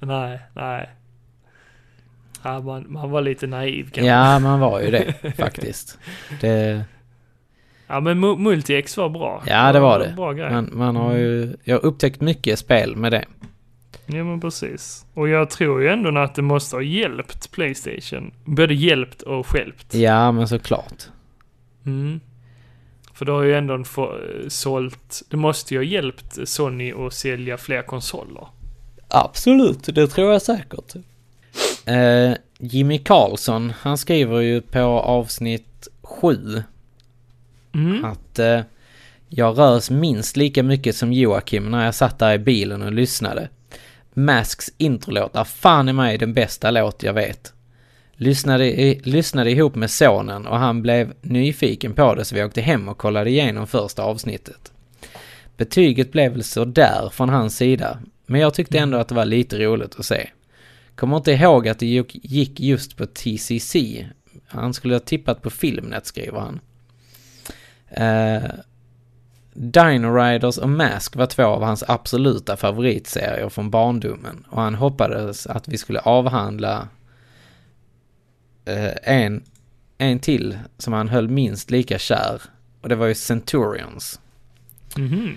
nej, 0.07 0.41
nej. 0.53 0.89
Ja, 2.43 2.61
man, 2.61 2.85
man 2.89 3.11
var 3.11 3.21
lite 3.21 3.47
naiv 3.47 3.85
kanske. 3.85 4.11
Ja, 4.11 4.39
man 4.39 4.61
var 4.61 4.81
ju 4.81 4.91
det 4.91 5.15
faktiskt. 5.37 5.99
Det, 6.41 6.85
Ja, 7.89 8.01
men 8.01 8.25
Mu- 8.25 8.39
Multi-X 8.39 8.97
var 8.97 9.09
bra. 9.09 9.43
Ja, 9.47 9.73
det 9.73 9.81
var 9.81 9.99
det. 9.99 10.13
Bra 10.17 10.33
grej. 10.33 10.51
man, 10.51 10.71
man 10.73 10.97
har 10.97 11.15
ju, 11.15 11.57
jag 11.65 11.75
har 11.75 11.85
upptäckt 11.85 12.21
mycket 12.21 12.59
spel 12.59 12.97
med 12.97 13.13
det. 13.13 13.25
Ja 14.07 14.25
men 14.25 14.41
precis. 14.41 15.07
Och 15.15 15.29
jag 15.29 15.51
tror 15.51 15.83
ju 15.83 15.89
ändå 15.89 16.21
att 16.21 16.35
det 16.35 16.43
måste 16.43 16.77
ha 16.77 16.83
hjälpt 16.83 17.51
Playstation. 17.51 18.33
Både 18.45 18.75
hjälpt 18.75 19.23
och 19.23 19.47
stjälpt. 19.47 19.95
Ja, 19.95 20.33
men 20.33 20.49
såklart. 20.49 21.03
Mm. 21.87 22.21
För 23.15 23.25
det 23.25 23.33
har 23.33 23.43
ju 23.43 23.55
ändå 23.55 23.85
få, 23.85 24.15
sålt, 24.49 25.23
det 25.31 25.37
måste 25.37 25.75
ju 25.75 25.81
ha 25.81 25.85
hjälpt 25.85 26.49
Sony 26.49 26.93
att 26.93 27.13
sälja 27.15 27.57
fler 27.57 27.83
konsoler. 27.83 28.47
Absolut, 29.09 29.95
det 29.95 30.07
tror 30.07 30.33
jag 30.33 30.43
säkert. 30.43 30.95
Eh, 31.87 32.33
Jimmy 32.59 32.99
Karlsson, 32.99 33.73
han 33.81 33.99
skriver 33.99 34.41
ju 34.41 34.61
på 34.61 34.81
avsnitt 34.89 35.89
7 36.03 36.63
Mm. 37.87 38.05
att 38.05 38.39
eh, 38.39 38.61
jag 39.29 39.59
rös 39.59 39.91
minst 39.91 40.37
lika 40.37 40.63
mycket 40.63 40.97
som 40.97 41.13
Joakim 41.13 41.71
när 41.71 41.85
jag 41.85 41.95
satt 41.95 42.19
där 42.19 42.35
i 42.35 42.39
bilen 42.39 42.83
och 42.83 42.93
lyssnade. 42.93 43.49
Masks 44.15 44.71
introlåt 44.79 45.37
är 45.37 45.45
fan 45.45 45.89
i 45.89 45.93
mig 45.93 46.19
den 46.19 46.35
bästa 46.35 46.71
låt 46.71 47.03
jag 47.03 47.13
vet. 47.13 47.53
Lyssnade, 48.13 48.81
i, 48.81 49.01
lyssnade 49.05 49.51
ihop 49.51 49.75
med 49.75 49.91
sonen 49.91 50.47
och 50.47 50.59
han 50.59 50.83
blev 50.83 51.13
nyfiken 51.23 51.95
på 51.95 52.15
det 52.15 52.25
så 52.25 52.35
vi 52.35 52.45
åkte 52.45 52.61
hem 52.61 52.89
och 52.89 52.99
kollade 52.99 53.31
igenom 53.31 53.67
första 53.67 54.03
avsnittet. 54.03 54.73
Betyget 55.57 56.13
blev 56.13 56.33
väl 56.33 56.45
sådär 56.45 57.09
från 57.13 57.29
hans 57.29 57.57
sida, 57.57 57.99
men 58.27 58.41
jag 58.41 58.55
tyckte 58.55 58.79
ändå 58.79 58.99
att 58.99 59.09
det 59.09 59.15
var 59.15 59.25
lite 59.25 59.59
roligt 59.59 59.99
att 59.99 60.07
se. 60.07 60.29
Kommer 60.95 61.17
inte 61.17 61.33
ihåg 61.33 61.69
att 61.69 61.79
det 61.79 61.87
gick 62.13 62.61
just 62.61 62.97
på 62.97 63.07
TCC. 63.07 63.77
Han 64.47 64.75
skulle 64.75 64.95
ha 64.95 65.01
tippat 65.01 65.43
på 65.43 65.51
Filmnet 65.51 66.07
skriver 66.07 66.41
han. 66.41 66.61
Eh, 67.91 68.51
Dino 69.53 70.17
Riders 70.17 70.59
och 70.59 70.69
Mask 70.69 71.17
var 71.17 71.27
två 71.27 71.45
av 71.45 71.63
hans 71.63 71.85
absoluta 71.89 72.57
favoritserier 72.57 73.49
från 73.49 73.71
barndomen 73.71 74.45
och 74.51 74.63
han 74.63 74.75
hoppades 74.75 75.47
att 75.47 75.69
vi 75.69 75.79
skulle 75.79 76.01
avhandla 76.01 76.89
eh, 78.65 78.93
en, 79.03 79.43
en 79.99 80.19
till 80.19 80.59
som 80.79 80.93
han 80.93 81.09
höll 81.09 81.29
minst 81.29 81.71
lika 81.71 81.99
kär 81.99 82.43
och 82.81 82.89
det 82.89 82.95
var 82.95 83.07
ju 83.07 83.15
Centurions. 83.15 84.21
Mhm. 84.97 85.37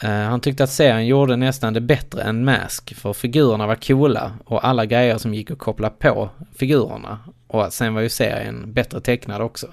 Eh, 0.00 0.10
han 0.10 0.40
tyckte 0.40 0.64
att 0.64 0.70
serien 0.70 1.06
gjorde 1.06 1.36
nästan 1.36 1.72
det 1.72 1.80
bättre 1.80 2.22
än 2.22 2.44
Mask 2.44 2.94
för 2.94 3.12
figurerna 3.12 3.66
var 3.66 3.74
coola 3.74 4.32
och 4.44 4.66
alla 4.66 4.86
grejer 4.86 5.18
som 5.18 5.34
gick 5.34 5.50
att 5.50 5.58
koppla 5.58 5.90
på 5.90 6.30
figurerna 6.54 7.18
och 7.46 7.72
sen 7.72 7.94
var 7.94 8.00
ju 8.00 8.08
serien 8.08 8.72
bättre 8.72 9.00
tecknad 9.00 9.42
också. 9.42 9.66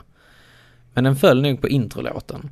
Men 0.94 1.04
den 1.04 1.16
föll 1.16 1.42
nog 1.42 1.62
på 1.62 1.68
introlåten. 1.70 2.50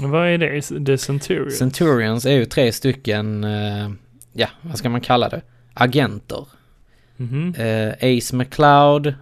Vad 0.00 0.28
är 0.28 0.38
det? 0.38 0.62
The 0.86 0.98
Centurion? 0.98 1.50
Centurions 1.50 2.26
är 2.26 2.32
ju 2.32 2.44
tre 2.44 2.72
stycken, 2.72 3.44
eh, 3.44 3.90
ja, 4.32 4.48
vad 4.60 4.78
ska 4.78 4.88
man 4.88 5.00
kalla 5.00 5.28
det? 5.28 5.40
Agenter. 5.74 6.46
Mhm. 7.16 7.54
Eh, 7.58 7.92
Ace 7.92 8.36
McCloud. 8.36 9.14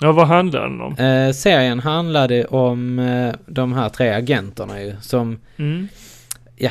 Ja, 0.00 0.12
vad 0.12 0.26
handlar 0.26 0.62
den 0.62 0.80
om? 0.80 0.96
Eh, 0.96 1.32
serien 1.32 1.80
handlade 1.80 2.44
om 2.44 2.96
de 3.46 3.72
här 3.72 3.88
tre 3.88 4.08
agenterna 4.10 4.82
ju, 4.82 4.94
som, 5.00 5.38
Mm. 5.56 5.88
ja, 6.56 6.70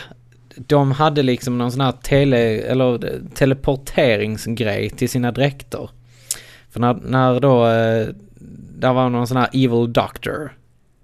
de 0.55 0.91
hade 0.91 1.23
liksom 1.23 1.57
någon 1.57 1.71
sån 1.71 1.81
här 1.81 1.91
tele, 1.91 2.37
eller 2.59 3.21
teleporteringsgrej 3.33 4.89
till 4.89 5.09
sina 5.09 5.31
dräkter. 5.31 5.89
För 6.69 6.79
när, 6.79 6.93
när 6.93 7.39
då, 7.39 7.67
eh, 7.67 8.07
där 8.79 8.93
var 8.93 9.09
någon 9.09 9.27
sån 9.27 9.37
här 9.37 9.49
evil 9.53 9.93
doctor. 9.93 10.51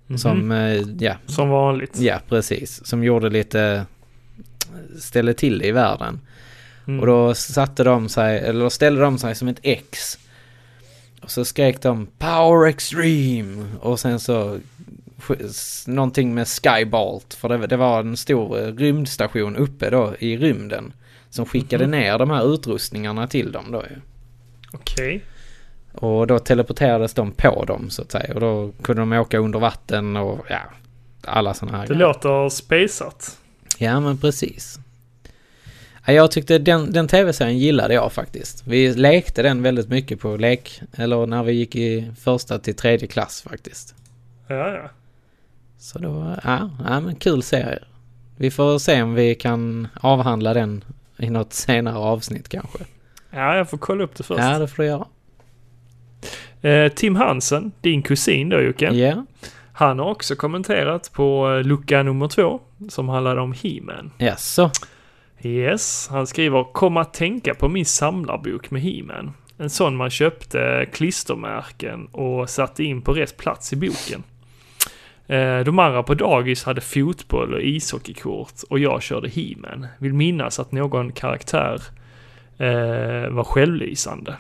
Mhm. 0.07 0.18
Som, 0.18 0.52
eh, 0.52 0.82
ja, 0.99 1.15
Som 1.26 1.49
vanligt. 1.49 1.99
ja 1.99 2.19
precis, 2.30 2.86
som 2.86 3.03
gjorde 3.03 3.30
lite, 3.30 3.86
ställde 4.99 5.34
till 5.34 5.60
det 5.60 5.68
i 5.68 5.72
världen. 5.72 6.19
Mm. 6.88 6.99
Och 6.99 7.06
då 7.07 7.34
satte 7.34 7.84
de 7.84 8.10
sig, 8.10 8.40
eller 8.40 8.69
ställde 8.69 9.02
de 9.02 9.18
sig 9.18 9.36
som 9.36 9.48
ett 9.48 9.60
X. 9.64 10.18
Och 11.22 11.32
så 11.32 11.45
skrek 11.45 11.82
de 11.82 12.07
Power 12.18 12.68
Extreme! 12.69 13.65
Och 13.80 13.99
sen 13.99 14.19
så 14.19 14.60
någonting 15.88 16.34
med 16.34 16.48
Skybolt. 16.48 17.34
För 17.34 17.49
det, 17.49 17.68
det 17.68 17.77
var 17.77 17.99
en 17.99 18.18
stor 18.18 18.60
eh, 18.60 18.73
rymdstation 18.73 19.56
uppe 19.56 19.90
då 19.90 20.15
i 20.19 20.38
rymden. 20.38 20.94
Som 21.30 21.45
skickade 21.45 21.84
Mhm. 21.88 21.91
ner 21.91 22.18
de 22.18 22.30
här 22.30 22.53
utrustningarna 22.53 23.27
till 23.27 23.52
dem 23.52 23.72
då 23.72 23.84
ju. 23.90 23.95
Okej. 24.73 25.23
Och 25.96 26.28
då 26.28 26.40
teleporterades 26.40 27.14
de 27.14 27.32
på 27.32 27.66
dem 27.66 27.90
så 27.90 28.02
att 28.02 28.12
säga. 28.12 28.34
Och 28.34 28.40
då 28.40 28.72
kunde 28.82 29.02
de 29.02 29.14
åka 29.14 29.38
under 29.38 29.60
vatten 29.60 30.18
och 30.18 30.46
ja, 30.50 30.60
alla 31.22 31.54
sådana 31.54 31.78
här 31.78 31.88
Det 31.88 31.94
låter 31.94 32.50
spejsat. 32.50 33.38
Ja 33.78 34.00
men 34.00 34.18
precis. 34.18 34.80
Ja, 36.06 36.14
jag 36.14 36.32
tyckte 36.32 36.58
den, 36.58 36.92
den 36.92 37.08
tv-serien 37.08 37.58
gillade 37.58 37.94
jag 37.94 38.14
faktiskt. 38.14 38.68
Vi 38.68 38.94
lekte 38.94 39.42
den 39.44 39.62
väldigt 39.62 39.90
mycket 39.90 40.20
på 40.20 40.38
lek, 40.38 40.82
eller 40.96 41.26
när 41.26 41.44
vi 41.44 41.54
gick 41.54 41.76
i 41.76 42.12
första 42.20 42.60
till 42.60 42.76
tredje 42.76 43.08
klass 43.08 43.42
faktiskt. 43.42 43.96
Ja, 44.48 44.70
ja. 44.70 44.90
Så 45.78 46.00
då, 46.00 46.36
ja, 46.44 46.70
ja 46.86 47.00
men 47.00 47.16
kul 47.16 47.44
serie. 47.44 47.80
Vi 48.38 48.52
får 48.52 48.80
se 48.80 49.02
om 49.02 49.14
vi 49.14 49.36
kan 49.36 49.88
avhandla 50.02 50.54
den 50.54 50.84
i 51.18 51.30
något 51.30 51.54
senare 51.54 51.98
avsnitt 51.98 52.50
kanske. 52.50 52.80
Ja, 53.32 53.56
jag 53.56 53.70
får 53.70 53.78
kolla 53.78 54.04
upp 54.04 54.16
det 54.16 54.24
först. 54.24 54.40
Ja, 54.42 54.60
det 54.60 54.68
får 54.68 54.84
du 54.84 54.90
göra. 54.90 55.06
Eh, 56.66 56.88
Tim 56.92 57.16
Hansen, 57.16 57.72
din 57.82 58.02
kusin 58.02 58.50
då 58.50 58.62
Jocke. 58.62 58.94
Ja, 58.94 59.26
Han 59.74 60.00
har 60.00 60.06
också 60.12 60.36
kommenterat 60.36 61.12
på 61.14 61.52
eh, 61.52 61.64
lucka 61.64 62.04
nummer 62.04 62.28
två 62.28 62.60
som 62.90 63.10
handlar 63.10 63.38
om 63.38 63.54
He-Man. 63.54 64.12
jaså? 64.18 64.72
Yes, 65.44 66.08
han 66.12 66.28
skriver 66.28 66.64
kom 66.74 66.98
att 66.98 67.14
tänka 67.14 67.54
på 67.56 67.70
min 67.70 67.86
samlarbok 67.86 68.72
med 68.72 68.82
He-Man. 68.82 69.34
En 69.58 69.70
sån 69.70 69.96
man 69.96 70.10
köpte 70.10 70.86
klistermärken 70.94 72.06
och 72.06 72.50
satte 72.50 72.84
in 72.84 73.02
på 73.02 73.14
rätt 73.14 73.38
plats 73.38 73.74
i 73.74 73.76
boken. 73.76 74.24
Eh, 75.28 75.60
De 75.60 75.80
andra 75.80 76.04
på 76.04 76.14
dagis 76.14 76.64
hade 76.64 76.82
fotboll 76.82 77.54
och 77.54 77.62
ishockeykort 77.62 78.54
och 78.70 78.80
jag 78.80 79.02
körde 79.02 79.30
He-Man. 79.30 79.88
Vill 80.00 80.14
minnas 80.14 80.60
att 80.60 80.72
någon 80.72 81.12
karaktär 81.12 81.82
eh, 82.58 83.30
var 83.30 83.44
självlysande. 83.44 84.36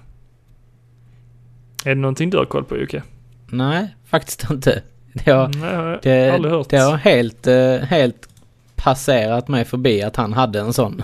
Är 1.85 1.89
det 1.95 2.01
någonting 2.01 2.29
du 2.29 2.37
har 2.37 2.45
koll 2.45 2.63
på 2.63 2.77
Jocke? 2.77 3.03
Nej, 3.47 3.95
faktiskt 4.05 4.49
inte. 4.51 4.81
Det 5.25 5.31
har, 5.31 5.47
Nej, 5.47 5.99
det, 6.03 6.29
aldrig 6.29 6.53
hört. 6.53 6.69
det 6.69 6.77
har 6.77 6.97
helt, 6.97 7.47
eh, 7.47 7.75
helt 7.75 8.29
passerat 8.75 9.47
mig 9.47 9.65
förbi 9.65 10.01
att 10.01 10.15
han 10.15 10.33
hade 10.33 10.59
en 10.59 10.73
sån. 10.73 11.03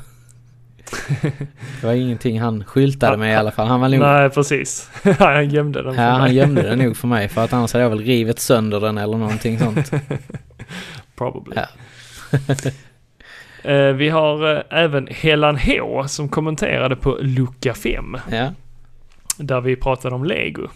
Det 1.82 1.88
var 1.88 1.94
ingenting 1.94 2.42
han 2.42 2.64
skyltade 2.64 3.18
med 3.18 3.32
i 3.34 3.36
alla 3.36 3.52
fall. 3.52 3.68
Han 3.68 3.80
var 3.82 3.90
nog 3.90 4.00
Nej, 4.00 4.30
precis. 4.30 4.90
han 5.20 5.50
gömde 5.50 5.84
den 5.84 5.96
för 5.96 6.02
Ja, 6.04 6.10
han 6.10 6.22
mig. 6.22 6.36
gömde 6.36 6.62
den 6.62 6.80
nog 6.80 6.98
för 6.98 7.08
mig 7.08 7.30
för 7.30 7.44
att 7.44 7.54
annars 7.54 7.74
hade 7.74 7.84
jag 7.84 7.90
väl 7.90 8.00
rivit 8.00 8.40
sönder 8.40 8.80
den 8.80 8.98
eller 8.98 9.18
någonting 9.18 9.60
sånt. 9.60 9.92
Probably. 11.16 11.56
Ja. 11.56 11.66
Eh, 13.64 13.94
vi 13.94 14.10
har 14.10 14.56
eh, 14.56 14.62
även 14.70 15.08
Helan 15.12 15.58
H 15.58 16.08
som 16.08 16.30
kommenterade 16.30 16.96
på 16.96 17.18
lucka 17.22 17.74
5. 17.74 18.18
Ja, 18.32 18.54
Där 19.42 19.62
vi 19.62 19.76
pratade 19.76 20.16
om 20.16 20.24
Lego. 20.24 20.68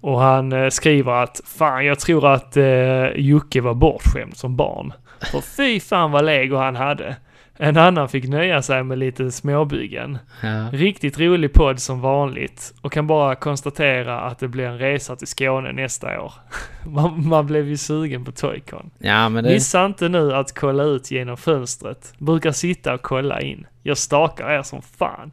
Och 0.00 0.20
han 0.20 0.52
eh, 0.52 0.68
skriver 0.68 1.12
att 1.12 1.40
fan 1.44 1.86
jag 1.86 1.98
tror 1.98 2.26
att 2.26 2.56
eh, 2.56 3.06
Jocke 3.06 3.60
var 3.60 3.74
bortskämd 3.74 4.36
som 4.36 4.56
barn. 4.56 4.92
För 5.32 5.40
fy 5.56 5.80
fan 5.80 6.10
vad 6.10 6.24
Lego 6.24 6.56
han 6.56 6.76
hade. 6.76 7.16
En 7.56 7.76
annan 7.76 8.08
fick 8.08 8.28
nöja 8.28 8.62
sig 8.62 8.82
med 8.82 8.98
lite 8.98 9.30
småbyggen. 9.30 10.18
ja. 10.42 10.68
Riktigt 10.72 11.18
rolig 11.18 11.52
podd 11.52 11.80
som 11.80 12.00
vanligt 12.00 12.74
och 12.80 12.92
kan 12.92 13.06
bara 13.06 13.34
konstatera 13.34 14.20
att 14.20 14.38
det 14.38 14.48
blir 14.48 14.64
en 14.64 14.78
resa 14.78 15.16
till 15.16 15.26
Skåne 15.26 15.72
nästa 15.72 16.20
år. 16.20 16.32
Man, 16.86 17.28
man 17.28 17.46
blev 17.46 17.68
ju 17.68 17.76
sugen 17.76 18.24
på 18.24 18.32
Toycon. 18.32 18.90
ja 18.98 19.28
det... 19.28 19.42
Missa 19.42 19.86
inte 19.86 20.08
nu 20.08 20.34
att 20.34 20.54
kolla 20.54 20.82
ut 20.82 21.10
genom 21.10 21.36
fönstret. 21.36 22.14
Brukar 22.18 22.52
sitta 22.52 22.94
och 22.94 23.02
kolla 23.02 23.40
in. 23.40 23.66
Jag 23.82 23.98
stakar 23.98 24.50
er 24.50 24.62
som 24.62 24.82
fan. 24.82 25.32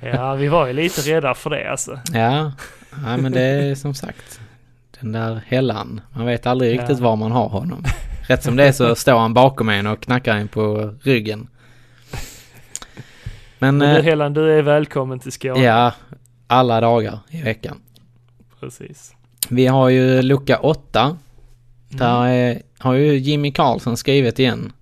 Ja, 0.00 0.34
vi 0.34 0.48
var 0.48 0.66
ju 0.66 0.72
lite 0.72 1.00
rädda 1.00 1.34
för 1.34 1.50
det 1.50 1.70
alltså. 1.70 2.00
Ja, 2.12 2.52
ja, 3.06 3.16
men 3.16 3.32
det 3.32 3.40
är 3.42 3.74
som 3.74 3.94
sagt 3.94 4.40
den 5.00 5.12
där 5.12 5.40
hällan. 5.46 6.00
Man 6.16 6.26
vet 6.26 6.46
aldrig 6.46 6.74
Ja. 6.76 6.80
riktigt 6.82 6.98
var 6.98 7.16
man 7.16 7.32
har 7.32 7.48
honom. 7.48 7.84
Rätt 8.28 8.42
som 8.42 8.56
det 8.56 8.64
är 8.64 8.72
så 8.72 8.94
står 8.94 9.18
han 9.18 9.34
bakom 9.34 9.68
en 9.68 9.86
och 9.86 10.00
knackar 10.00 10.36
en 10.36 10.48
på 10.48 10.94
ryggen. 11.02 11.48
Men, 13.58 13.78
Men 13.78 13.88
du 13.94 13.98
eh, 13.98 14.04
Helan, 14.04 14.32
du 14.34 14.52
är 14.58 14.62
välkommen 14.62 15.18
till 15.18 15.32
Skåne. 15.32 15.60
ja, 15.64 15.92
alla 16.46 16.80
dagar 16.80 17.18
i 17.30 17.42
veckan. 17.42 17.78
Precis. 18.60 19.14
Vi 19.48 19.66
har 19.66 19.88
ju 19.88 20.22
lucka 20.22 20.58
8. 20.58 21.16
Där 21.88 22.24
Mm. 22.26 22.62
har 22.78 22.94
ju 22.94 23.12
Jimmy 23.18 23.52
Karlsson 23.52 23.96
skrivit 23.96 24.38
igen. 24.38 24.72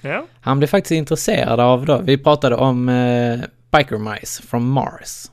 Ja. 0.00 0.26
Han 0.40 0.58
blev 0.58 0.68
faktiskt 0.68 0.90
intresserad 0.92 1.60
av 1.60 1.86
då, 1.86 1.98
vi 1.98 2.18
pratade 2.18 2.56
om 2.56 2.88
eh, 2.88 3.40
Biker 3.70 3.98
Mice 3.98 4.42
from 4.42 4.70
Mars. 4.70 5.30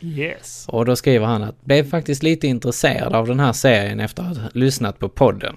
Yes. 0.00 0.66
Och 0.68 0.84
då 0.84 0.96
skriver 0.96 1.26
han 1.26 1.42
att 1.42 1.64
blev 1.64 1.90
faktiskt 1.90 2.22
lite 2.22 2.46
intresserad 2.46 3.14
av 3.14 3.26
den 3.26 3.40
här 3.40 3.52
serien 3.52 4.00
efter 4.00 4.22
att 4.22 4.36
ha 4.38 4.48
lyssnat 4.54 4.98
på 4.98 5.08
podden. 5.08 5.56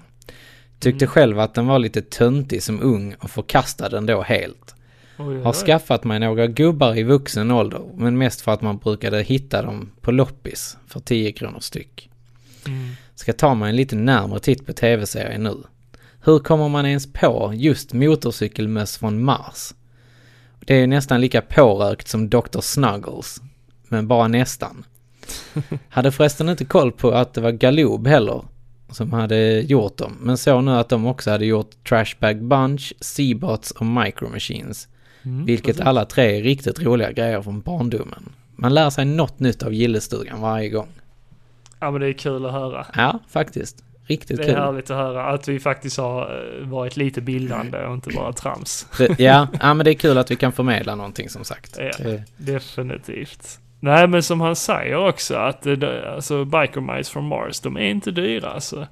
Tyckte 0.78 1.04
Mm. 1.04 1.12
själv 1.12 1.38
att 1.40 1.54
den 1.54 1.66
var 1.66 1.78
lite 1.78 2.02
töntig 2.02 2.62
som 2.62 2.82
ung 2.82 3.14
och 3.20 3.30
förkastade 3.30 3.96
den 3.96 4.06
då 4.06 4.22
helt. 4.22 4.74
Oj, 5.18 5.26
oj, 5.36 5.42
Har 5.42 5.50
oj. 5.52 5.56
skaffat 5.56 6.04
mig 6.04 6.20
några 6.20 6.46
gubbar 6.46 6.98
i 6.98 7.02
vuxen 7.02 7.50
ålder, 7.50 7.82
men 7.94 8.18
mest 8.18 8.40
för 8.40 8.52
att 8.52 8.62
man 8.62 8.78
brukade 8.78 9.22
hitta 9.22 9.62
dem 9.62 9.90
på 10.00 10.10
loppis 10.12 10.76
för 10.86 11.00
10 11.00 11.32
kronor 11.32 11.60
styck. 11.60 12.10
Mm. 12.66 12.88
Ska 13.14 13.32
ta 13.32 13.54
mig 13.54 13.70
en 13.70 13.76
lite 13.76 13.96
närmare 13.96 14.40
titt 14.40 14.66
på 14.66 14.72
tv-serien 14.72 15.42
nu. 15.42 15.56
Hur 16.24 16.38
kommer 16.38 16.68
man 16.68 16.86
ens 16.86 17.12
på 17.12 17.52
just 17.54 17.92
motorcykelmöss 17.92 18.98
från 18.98 19.22
Mars? 19.24 19.74
Det 20.66 20.74
är 20.74 20.86
nästan 20.86 21.20
lika 21.20 21.40
pårökt 21.40 22.08
som 22.08 22.28
Dr. 22.30 22.60
Snuggles. 22.60 23.40
Men 23.88 24.08
bara 24.08 24.28
nästan. 24.28 24.84
Hade 25.88 26.12
förresten 26.12 26.48
inte 26.48 26.64
koll 26.64 26.92
på 26.92 27.10
att 27.10 27.34
det 27.34 27.40
var 27.40 27.50
Galoob 27.50 28.06
heller 28.06 28.44
som 28.90 29.12
hade 29.12 29.60
gjort 29.60 29.96
dem. 29.96 30.16
Men 30.20 30.38
såg 30.38 30.64
nu 30.64 30.70
att 30.70 30.88
de 30.88 31.06
också 31.06 31.30
hade 31.30 31.46
gjort 31.46 31.70
Trashbag 31.88 32.44
Bunch, 32.44 32.92
Seabots 33.00 33.70
och 33.70 33.86
Micro 33.86 34.28
Machines. 34.28 34.88
Mm, 35.22 35.44
Vilket 35.44 35.66
precis. 35.66 35.80
alla 35.80 36.04
tre 36.04 36.38
är 36.38 36.42
riktigt 36.42 36.82
roliga 36.82 37.12
grejer 37.12 37.42
från 37.42 37.60
barndomen. 37.60 38.32
Man 38.56 38.74
lär 38.74 38.90
sig 38.90 39.04
något 39.04 39.40
nytt 39.40 39.62
av 39.62 39.74
gillestugan 39.74 40.40
varje 40.40 40.68
gång. 40.68 40.88
Ja 41.80 41.90
men 41.90 42.00
det 42.00 42.06
är 42.06 42.12
kul 42.12 42.46
att 42.46 42.52
höra. 42.52 42.86
Ja, 42.96 43.18
faktiskt. 43.28 43.84
Riktigt 44.06 44.36
Det 44.36 44.42
är 44.42 44.46
kul. 44.46 44.56
härligt 44.56 44.90
att 44.90 44.96
höra 44.96 45.24
att 45.26 45.48
vi 45.48 45.60
faktiskt 45.60 45.98
har 45.98 46.22
eh, 46.60 46.66
varit 46.68 46.96
lite 46.96 47.20
bildande 47.20 47.78
och 47.78 47.94
inte 47.94 48.10
bara 48.10 48.32
trams. 48.32 48.86
Ja, 49.18 49.48
ja, 49.60 49.74
men 49.74 49.84
det 49.84 49.90
är 49.90 49.94
kul 49.94 50.18
att 50.18 50.30
vi 50.30 50.36
kan 50.36 50.52
förmedla 50.52 50.94
någonting 50.94 51.28
som 51.28 51.44
sagt. 51.44 51.76
Ja. 51.78 51.90
Det- 52.04 52.22
Definitivt. 52.36 53.58
Nej 53.80 54.06
men 54.08 54.22
som 54.22 54.40
han 54.40 54.56
säger 54.56 54.96
också 55.08 55.34
att 55.36 55.62
det, 55.62 56.12
alltså 56.14 56.44
Biker 56.44 56.80
Mice 56.96 57.10
from 57.12 57.24
Mars, 57.26 57.60
de 57.60 57.76
är 57.76 57.80
inte 57.80 58.10
dyra 58.10 58.50
alltså. 58.50 58.86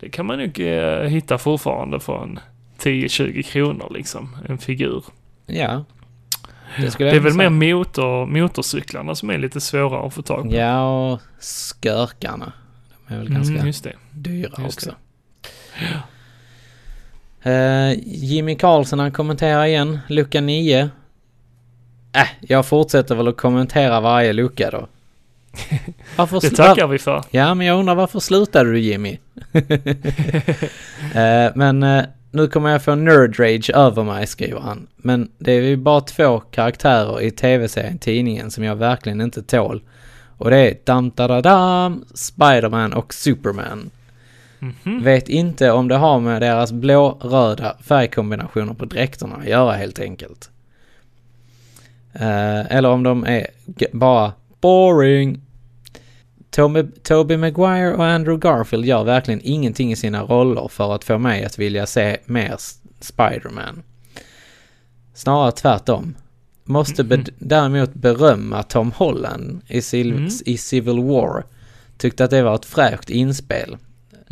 Det 0.00 0.08
kan 0.10 0.26
man 0.26 0.38
nog 0.38 0.60
eh, 0.60 1.00
hitta 1.02 1.38
fortfarande 1.38 2.00
för 2.00 2.22
en 2.22 2.38
10-20 2.78 3.42
kronor 3.42 3.86
liksom, 3.94 4.36
en 4.48 4.58
figur. 4.58 5.04
Ja. 5.46 5.84
Det 6.76 6.98
Det 6.98 7.10
är 7.10 7.20
väl 7.20 7.32
säga. 7.32 7.50
mer 7.50 7.74
motor, 7.74 8.26
motorcyklarna 8.26 9.14
som 9.14 9.30
är 9.30 9.38
lite 9.38 9.60
svårare 9.60 10.06
att 10.06 10.14
få 10.14 10.22
tag 10.22 10.42
på. 10.50 10.56
Ja, 10.56 11.12
och 11.12 11.20
skörkarna. 11.82 12.52
De 13.08 13.14
är 13.14 13.18
väl 13.18 13.28
ganska 13.30 13.54
Mm, 13.54 13.66
just 13.66 13.84
det. 13.84 13.92
Dyra 14.14 14.50
just 14.58 14.78
också. 14.78 14.94
Eh, 17.42 17.92
Jimmy 18.04 18.54
Karlsson 18.56 18.98
han 18.98 19.12
kommenterar 19.12 19.64
igen, 19.64 19.98
lucka 20.08 20.40
9. 20.40 20.90
Äh, 22.12 22.22
jag 22.40 22.66
fortsätter 22.66 23.14
väl 23.14 23.28
att 23.28 23.36
kommentera 23.36 24.00
varje 24.00 24.32
lucka 24.32 24.70
då. 24.70 24.86
Varför 26.16 26.40
Det 26.40 26.50
tackar 26.50 26.86
vi 26.86 26.98
för. 26.98 27.24
Ja, 27.30 27.54
men 27.54 27.66
jag 27.66 27.78
undrar 27.78 27.94
varför 27.94 28.20
slutade 28.20 28.72
du 28.72 28.80
Jimmy? 28.80 29.18
Eh, 31.14 31.50
men 31.54 31.82
eh, 31.82 32.04
nu 32.30 32.48
kommer 32.48 32.70
jag 32.70 32.84
få 32.84 32.94
nerd 32.94 33.40
rage 33.40 33.70
över 33.74 34.02
mig, 34.04 34.26
skriver 34.26 34.60
han. 34.60 34.86
Men 34.96 35.30
det 35.38 35.52
är 35.52 35.60
ju 35.60 35.76
bara 35.76 36.00
två 36.00 36.40
karaktärer 36.40 37.20
i 37.20 37.30
tv-serien 37.30 37.98
Tidningen 37.98 38.50
som 38.50 38.64
jag 38.64 38.76
verkligen 38.76 39.20
inte 39.20 39.42
tål. 39.42 39.82
Och 40.38 40.50
det 40.50 40.56
är 40.56 40.76
dam 40.84 41.10
da 41.14 41.28
da 41.28 41.40
dam, 41.40 42.04
Spiderman 42.14 42.92
och 42.92 43.14
Superman. 43.14 43.90
Mhm. 44.84 45.02
Vet 45.04 45.28
inte 45.28 45.70
om 45.70 45.88
det 45.88 45.96
har 45.96 46.20
med 46.20 46.42
deras 46.42 46.72
blå-röda 46.72 47.76
färgkombinationer 47.82 48.74
på 48.74 48.84
dräkterna 48.84 49.36
att 49.36 49.48
göra 49.48 49.72
helt 49.72 49.98
enkelt. 50.00 50.50
Eh, 52.12 52.76
eller 52.76 52.88
om 52.88 53.02
de 53.02 53.24
är 53.26 53.46
bara 53.92 54.32
boring. 54.60 55.40
Toby, 56.50 56.82
Toby 57.02 57.36
Maguire 57.36 57.94
och 57.94 58.04
Andrew 58.04 58.48
Garfield 58.48 58.84
gör 58.84 59.04
verkligen 59.04 59.40
ingenting 59.44 59.92
i 59.92 59.96
sina 59.96 60.22
roller 60.22 60.68
för 60.68 60.94
att 60.94 61.04
få 61.04 61.18
mig 61.18 61.44
att 61.44 61.58
vilja 61.58 61.86
se 61.86 62.16
mer 62.26 62.54
Spider-Man. 63.00 63.82
Snarare 65.14 65.52
tvärtom. 65.52 66.14
Måste 66.64 67.04
be- 67.04 67.24
däremot 67.38 67.94
berömma 67.94 68.62
Tom 68.62 68.92
Holland 68.92 69.60
i, 69.68 69.80
Sil- 69.90 70.16
Mm. 70.16 70.28
i 70.46 70.56
Civil 70.58 70.98
War. 71.02 71.44
Tyckte 71.98 72.24
att 72.24 72.30
det 72.30 72.42
var 72.42 72.54
ett 72.54 72.64
fräscht 72.64 73.10
inspel. 73.10 73.76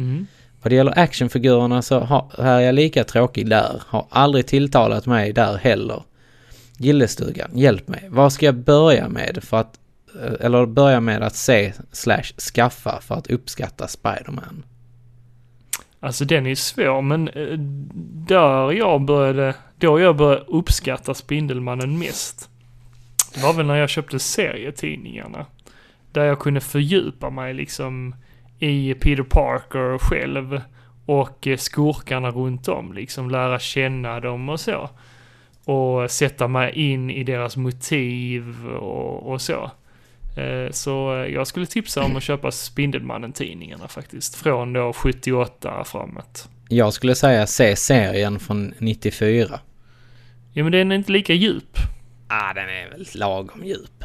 Mm. 0.01 0.27
Vad 0.63 0.73
det 0.73 0.77
gäller 0.77 0.99
actionfigurerna 0.99 1.83
så 1.83 2.01
har, 2.01 2.31
är 2.39 2.61
jag 2.61 2.75
lika 2.75 3.05
tråkig 3.05 3.49
där. 3.51 3.83
Har 3.87 4.07
aldrig 4.11 4.47
tilltalat 4.47 5.07
mig 5.07 5.33
där 5.33 5.57
heller. 5.57 6.03
Gillestugan, 6.79 7.51
hjälp 7.59 7.89
mig. 7.89 8.07
Vad 8.09 8.33
ska 8.33 8.47
jag 8.47 8.55
börja 8.55 9.09
med 9.09 9.39
för 9.43 9.57
att... 9.57 9.79
eh, 10.23 10.47
Eller 10.47 10.67
börja 10.67 11.01
med 11.01 11.23
att 11.23 11.37
se 11.37 11.73
slash 11.93 12.23
skaffa 12.55 13.01
för 13.01 13.15
att 13.15 13.31
uppskatta 13.31 13.89
Spiderman? 13.89 14.63
Alltså 16.01 16.25
den 16.25 16.47
är 16.47 16.55
svår, 16.55 17.03
men 17.03 17.29
eh, 17.29 17.59
där 18.27 18.73
jag 18.73 19.05
började, 19.05 19.55
då 19.79 20.01
jag 20.01 20.17
började 20.17 20.45
uppskatta 20.49 21.15
Spindelmannen 21.15 21.99
mest. 21.99 22.49
Det 23.35 23.43
var 23.43 23.53
väl 23.53 23.67
när 23.67 23.77
jag 23.77 23.89
köpte 23.89 24.19
serietidningarna. 24.19 25.47
Där 26.13 26.25
jag 26.25 26.39
kunde 26.39 26.61
fördjupa 26.61 27.31
mig 27.31 27.55
liksom 27.55 28.15
i 28.61 28.95
Peter 28.95 29.23
Parker 29.23 29.99
själv 29.99 30.61
och 31.07 31.47
eh, 31.47 31.57
skurkarna 31.57 32.31
runt 32.31 32.69
om, 32.69 32.93
liksom 32.93 33.31
lära 33.31 33.59
känna 33.59 34.21
dem 34.21 34.49
och 34.49 34.61
så. 34.61 34.91
Och 35.65 36.11
sätta 36.11 36.49
mig 36.49 36.73
in 36.75 37.11
i 37.11 37.25
deras 37.25 37.57
motiv 37.57 38.67
och, 38.67 39.33
och 39.33 39.41
så. 39.41 39.71
Eh, 40.37 40.71
Så 40.71 41.17
eh, 41.17 41.27
jag 41.27 41.47
skulle 41.47 41.67
tipsa 41.67 42.05
om 42.05 42.17
att 42.17 42.23
köpa 42.23 42.51
Spindelmannen-tidningarna 42.51 43.89
faktiskt. 43.89 44.35
Från 44.35 44.73
då 44.73 44.93
78 44.93 45.85
framåt. 45.85 46.49
Jag 46.69 46.93
skulle 46.93 47.15
säga 47.15 47.47
se 47.47 47.77
serien 47.77 48.39
från 48.41 48.75
94. 48.79 49.61
Ja 50.53 50.63
men 50.63 50.73
den 50.73 50.93
är 50.93 50.97
inte 50.97 51.13
lika 51.13 51.33
djup. 51.33 51.77
Ah, 52.29 52.53
den 52.55 52.69
är 52.69 52.91
väl 52.91 53.07
lagom 53.15 53.65
djup. 53.65 54.05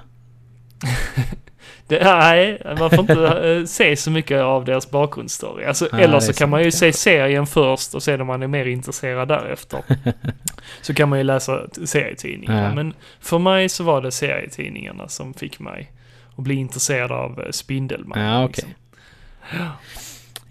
Det, 1.87 2.03
nej, 2.03 2.61
man 2.79 2.89
får 2.89 2.99
inte 2.99 3.13
eh, 3.23 3.65
se 3.65 3.95
så 3.95 4.11
mycket 4.11 4.41
av 4.41 4.65
deras 4.65 4.91
bakgrundsstory. 4.91 5.65
Alltså, 5.65 5.87
Nej, 5.91 6.03
eller 6.03 6.19
så 6.19 6.33
kan 6.33 6.49
man 6.49 6.63
ju 6.63 6.71
se 6.71 6.93
serien 6.93 7.47
först 7.47 7.95
och 7.95 8.03
sen 8.03 8.21
om 8.21 8.27
man 8.27 8.43
är 8.43 8.47
mer 8.47 8.65
intresserad 8.65 9.27
därefter. 9.27 9.83
så 10.81 10.93
kan 10.93 11.09
man 11.09 11.19
ju 11.19 11.23
läsa 11.23 11.61
serietidningarna. 11.85 12.63
Ja. 12.63 12.75
Men 12.75 12.93
för 13.19 13.39
mig 13.39 13.69
så 13.69 13.83
var 13.83 14.01
det 14.01 14.11
serietidningarna 14.11 15.07
som 15.07 15.33
fick 15.33 15.59
mig 15.59 15.91
att 16.35 16.43
bli 16.43 16.55
intresserad 16.55 17.11
av 17.11 17.39
eh, 17.39 17.51
Spindelmannen. 17.51 18.25
Ja, 18.25 18.43
okej. 18.43 18.65
liksom. 18.67 19.69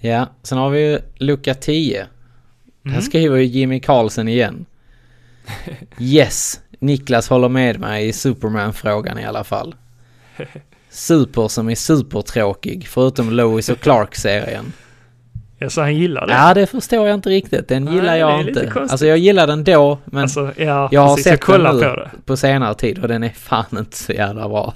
Ja, 0.00 0.26
sen 0.42 0.58
har 0.58 0.70
vi 0.70 0.90
ju 0.90 0.98
lucka 1.16 1.54
10. 1.54 2.06
Mm. 2.84 2.94
Här 2.94 3.00
skriver 3.00 3.36
ju 3.36 3.44
Jimmy 3.44 3.80
Karlsson 3.80 4.28
igen. 4.28 4.66
Yes, 5.98 6.60
Niklas 6.78 7.28
håller 7.28 7.48
med 7.48 7.80
mig 7.80 8.08
i 8.08 8.12
Superman-frågan 8.12 9.18
i 9.18 9.24
alla 9.24 9.44
fall. 9.44 9.74
Super 10.94 11.48
som 11.48 11.70
är 11.70 11.74
supertråkig, 11.74 12.86
förutom 12.88 13.30
Lois 13.30 13.68
och 13.68 13.80
Clark-serien. 13.80 14.72
Ja, 15.58 15.70
så 15.70 15.80
han 15.80 15.94
gillar 15.96 16.26
det. 16.26 16.32
Ja, 16.32 16.54
det 16.54 16.66
förstår 16.66 17.06
jag 17.06 17.14
inte 17.14 17.28
riktigt. 17.28 17.68
Den 17.68 17.84
Nej, 17.84 17.94
gillar 17.94 18.16
jag 18.16 18.40
inte. 18.40 18.60
konstigt. 18.60 18.90
Alltså 18.92 19.06
jag 19.06 19.18
gillar 19.18 19.46
den 19.46 19.64
då, 19.64 19.98
men 20.04 20.22
alltså, 20.22 20.52
ja, 20.56 20.88
jag 20.92 21.00
har 21.00 21.08
precis, 21.16 21.24
sett 21.24 21.40
jag 21.48 21.60
den 21.64 21.76
nu 21.76 21.82
på 21.82 21.96
det. 21.96 22.10
på 22.24 22.36
senare 22.36 22.74
tid 22.74 22.98
och 22.98 23.08
den 23.08 23.22
är 23.22 23.28
fan 23.28 23.78
inte 23.78 23.96
så 23.96 24.12
jävla 24.12 24.48
bra. 24.48 24.74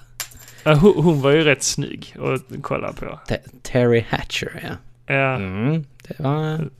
Ja, 0.64 0.74
hon, 0.74 0.92
hon 1.04 1.20
var 1.20 1.30
ju 1.30 1.44
rätt 1.44 1.62
snygg 1.62 2.16
att 2.22 2.62
kolla 2.62 2.92
på. 2.92 3.18
Te- 3.28 3.40
Terry 3.62 4.04
Hatcher, 4.10 4.62
ja. 4.68 5.14
Ja. 5.14 5.34
Mm, 5.36 5.84
det 6.08 6.14
var 6.22 6.34
en 6.34 6.70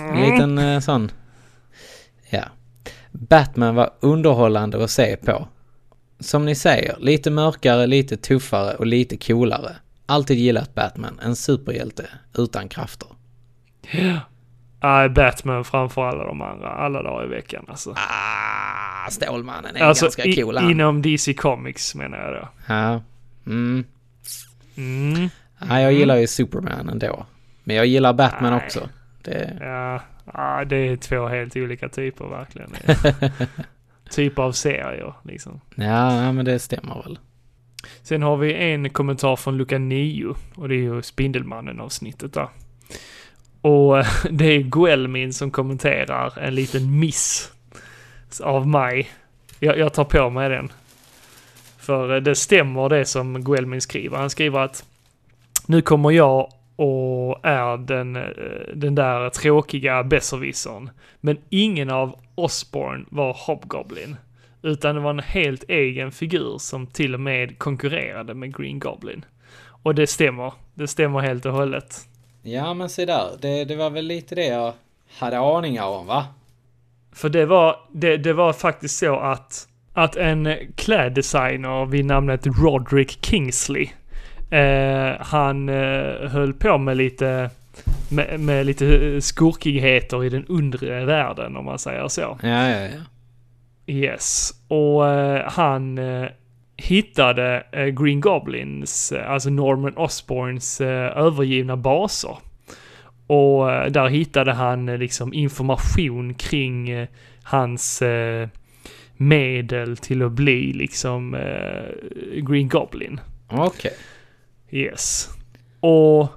Mm. 0.00 0.30
liten 0.32 0.58
eh, 0.58 0.80
sån... 0.80 1.10
Ja. 2.30 2.42
Batman 3.12 3.74
var 3.74 3.90
underhållande 4.00 4.84
att 4.84 4.90
se 4.90 5.16
på. 5.16 5.48
Som 6.20 6.44
ni 6.44 6.54
säger, 6.54 6.96
lite 7.00 7.30
mörkare, 7.30 7.86
lite 7.86 8.16
tuffare 8.16 8.74
och 8.74 8.86
lite 8.86 9.16
coolare. 9.16 9.76
Alltid 10.06 10.38
gillat 10.38 10.74
Batman, 10.74 11.20
en 11.22 11.36
superhjälte 11.36 12.06
utan 12.38 12.68
krafter. 12.68 13.08
Ja, 14.80 15.08
Batman 15.08 15.64
framför 15.64 16.04
alla 16.04 16.24
de 16.24 16.42
andra, 16.42 16.68
alla 16.68 17.02
dagar 17.02 17.24
i 17.24 17.28
veckan 17.28 17.64
alltså. 17.68 17.94
Ah, 17.96 19.10
Stålmannen 19.10 19.76
är 19.76 19.80
alltså 19.80 20.04
ganska 20.04 20.22
cool 20.22 20.56
han. 20.56 20.70
inom 20.70 21.02
DC 21.02 21.34
Comics 21.34 21.94
menar 21.94 22.18
jag 22.18 22.32
då. 22.34 22.48
Ja. 22.66 23.02
Mm. 23.46 23.84
Mm. 24.76 25.28
ja, 25.68 25.80
jag 25.80 25.92
gillar 25.92 26.16
ju 26.16 26.26
Superman 26.26 26.88
ändå. 26.88 27.26
Men 27.64 27.76
jag 27.76 27.86
gillar 27.86 28.12
Batman 28.12 28.52
Nej. 28.52 28.62
också. 28.64 28.88
Det... 29.22 29.58
Ja, 29.60 30.00
ja, 30.34 30.64
det 30.64 30.76
är 30.76 30.96
två 30.96 31.26
helt 31.28 31.56
olika 31.56 31.88
typer 31.88 32.24
verkligen. 32.24 32.70
typ 34.10 34.38
av 34.38 34.52
serier 34.52 35.14
liksom. 35.22 35.60
Ja, 35.74 36.32
men 36.32 36.44
det 36.44 36.58
stämmer 36.58 37.02
väl. 37.02 37.18
Sen 38.02 38.22
har 38.22 38.36
vi 38.36 38.54
en 38.54 38.90
kommentar 38.90 39.36
från 39.36 39.56
Luka 39.56 39.78
9 39.78 40.34
och 40.54 40.68
det 40.68 40.74
är 40.74 40.78
ju 40.78 41.02
Spindelmannen-avsnittet 41.02 42.32
där. 42.32 42.48
Och 43.60 44.04
det 44.30 44.44
är 44.44 44.60
Guelmin 44.60 45.32
som 45.32 45.50
kommenterar 45.50 46.38
en 46.38 46.54
liten 46.54 46.98
miss 46.98 47.52
av 48.42 48.68
mig. 48.68 49.10
Jag, 49.58 49.78
jag 49.78 49.94
tar 49.94 50.04
på 50.04 50.30
mig 50.30 50.48
den. 50.48 50.72
För 51.78 52.20
det 52.20 52.34
stämmer 52.34 52.88
det 52.88 53.04
som 53.04 53.44
Guelmin 53.44 53.80
skriver. 53.80 54.16
Han 54.16 54.30
skriver 54.30 54.60
att 54.60 54.84
nu 55.66 55.82
kommer 55.82 56.10
jag 56.10 56.52
och 56.76 57.46
är 57.46 57.76
den, 57.76 58.16
eh, 58.16 58.22
den 58.74 58.94
där 58.94 59.30
tråkiga 59.30 60.04
besserwissern. 60.04 60.90
Men 61.20 61.38
ingen 61.48 61.90
av 61.90 62.16
Osborn 62.38 63.06
var 63.10 63.36
Hobgoblin. 63.46 64.16
Utan 64.62 64.94
det 64.94 65.00
var 65.00 65.10
en 65.10 65.18
helt 65.18 65.64
egen 65.68 66.12
figur 66.12 66.58
som 66.58 66.86
till 66.86 67.14
och 67.14 67.20
med 67.20 67.58
konkurrerade 67.58 68.34
med 68.34 68.56
Green 68.56 68.78
Goblin. 68.78 69.24
Och 69.82 69.94
det 69.94 70.06
stämmer. 70.06 70.52
Det 70.74 70.88
stämmer 70.88 71.20
helt 71.20 71.46
och 71.46 71.52
hållet. 71.52 72.00
Ja, 72.42 72.74
men 72.74 72.88
se 72.88 73.04
där. 73.04 73.30
Det, 73.40 73.64
det 73.64 73.76
var 73.76 73.90
väl 73.90 74.06
lite 74.06 74.34
det 74.34 74.46
jag 74.46 74.72
hade 75.18 75.38
aningar 75.38 75.86
om, 75.86 76.06
va? 76.06 76.26
För 77.12 77.28
det 77.28 77.46
var, 77.46 77.76
det, 77.92 78.16
det 78.16 78.32
var 78.32 78.52
faktiskt 78.52 78.98
så 78.98 79.16
att, 79.16 79.68
att 79.92 80.16
en 80.16 80.56
kläddesigner 80.76 81.86
vid 81.86 82.04
namnet 82.04 82.46
Roderick 82.46 83.26
Kingsley 83.26 83.88
Eh, 84.50 85.16
han 85.20 85.68
eh, 85.68 86.30
höll 86.30 86.52
på 86.52 86.78
med 86.78 86.96
lite, 86.96 87.50
med, 88.10 88.40
med 88.40 88.66
lite 88.66 89.20
skurkigheter 89.20 90.24
i 90.24 90.28
den 90.28 90.44
undre 90.46 91.04
världen 91.04 91.56
om 91.56 91.64
man 91.64 91.78
säger 91.78 92.08
så. 92.08 92.38
Ja, 92.42 92.68
ja, 92.68 92.80
ja. 92.80 93.00
Yes. 93.86 94.50
Och 94.68 95.08
eh, 95.08 95.50
han 95.50 95.98
eh, 95.98 96.28
hittade 96.76 97.66
eh, 97.72 97.86
Green 97.86 98.20
Goblins, 98.20 99.12
eh, 99.12 99.30
alltså 99.30 99.50
Norman 99.50 99.96
Osborns 99.96 100.80
eh, 100.80 101.18
övergivna 101.18 101.76
baser. 101.76 102.36
Och 103.26 103.72
eh, 103.72 103.90
där 103.90 104.08
hittade 104.08 104.52
han 104.52 104.88
eh, 104.88 104.98
liksom 104.98 105.34
information 105.34 106.34
kring 106.34 106.90
eh, 106.90 107.08
hans 107.42 108.02
eh, 108.02 108.48
medel 109.16 109.96
till 109.96 110.22
att 110.22 110.32
bli 110.32 110.72
liksom 110.72 111.34
eh, 111.34 112.42
Green 112.42 112.68
Goblin. 112.68 113.20
Okej. 113.48 113.92
Yes. 114.70 115.28
Och 115.80 116.28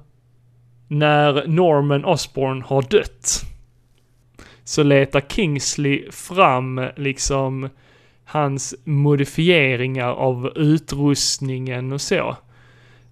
när 0.91 1.47
Norman 1.47 2.05
Osborn 2.05 2.61
har 2.61 2.81
dött 2.81 3.41
så 4.63 4.83
letar 4.83 5.21
Kingsley 5.21 6.11
fram 6.11 6.81
liksom 6.95 7.69
hans 8.25 8.75
modifieringar 8.83 10.07
av 10.09 10.51
utrustningen 10.55 11.91
och 11.91 12.01
så. 12.01 12.35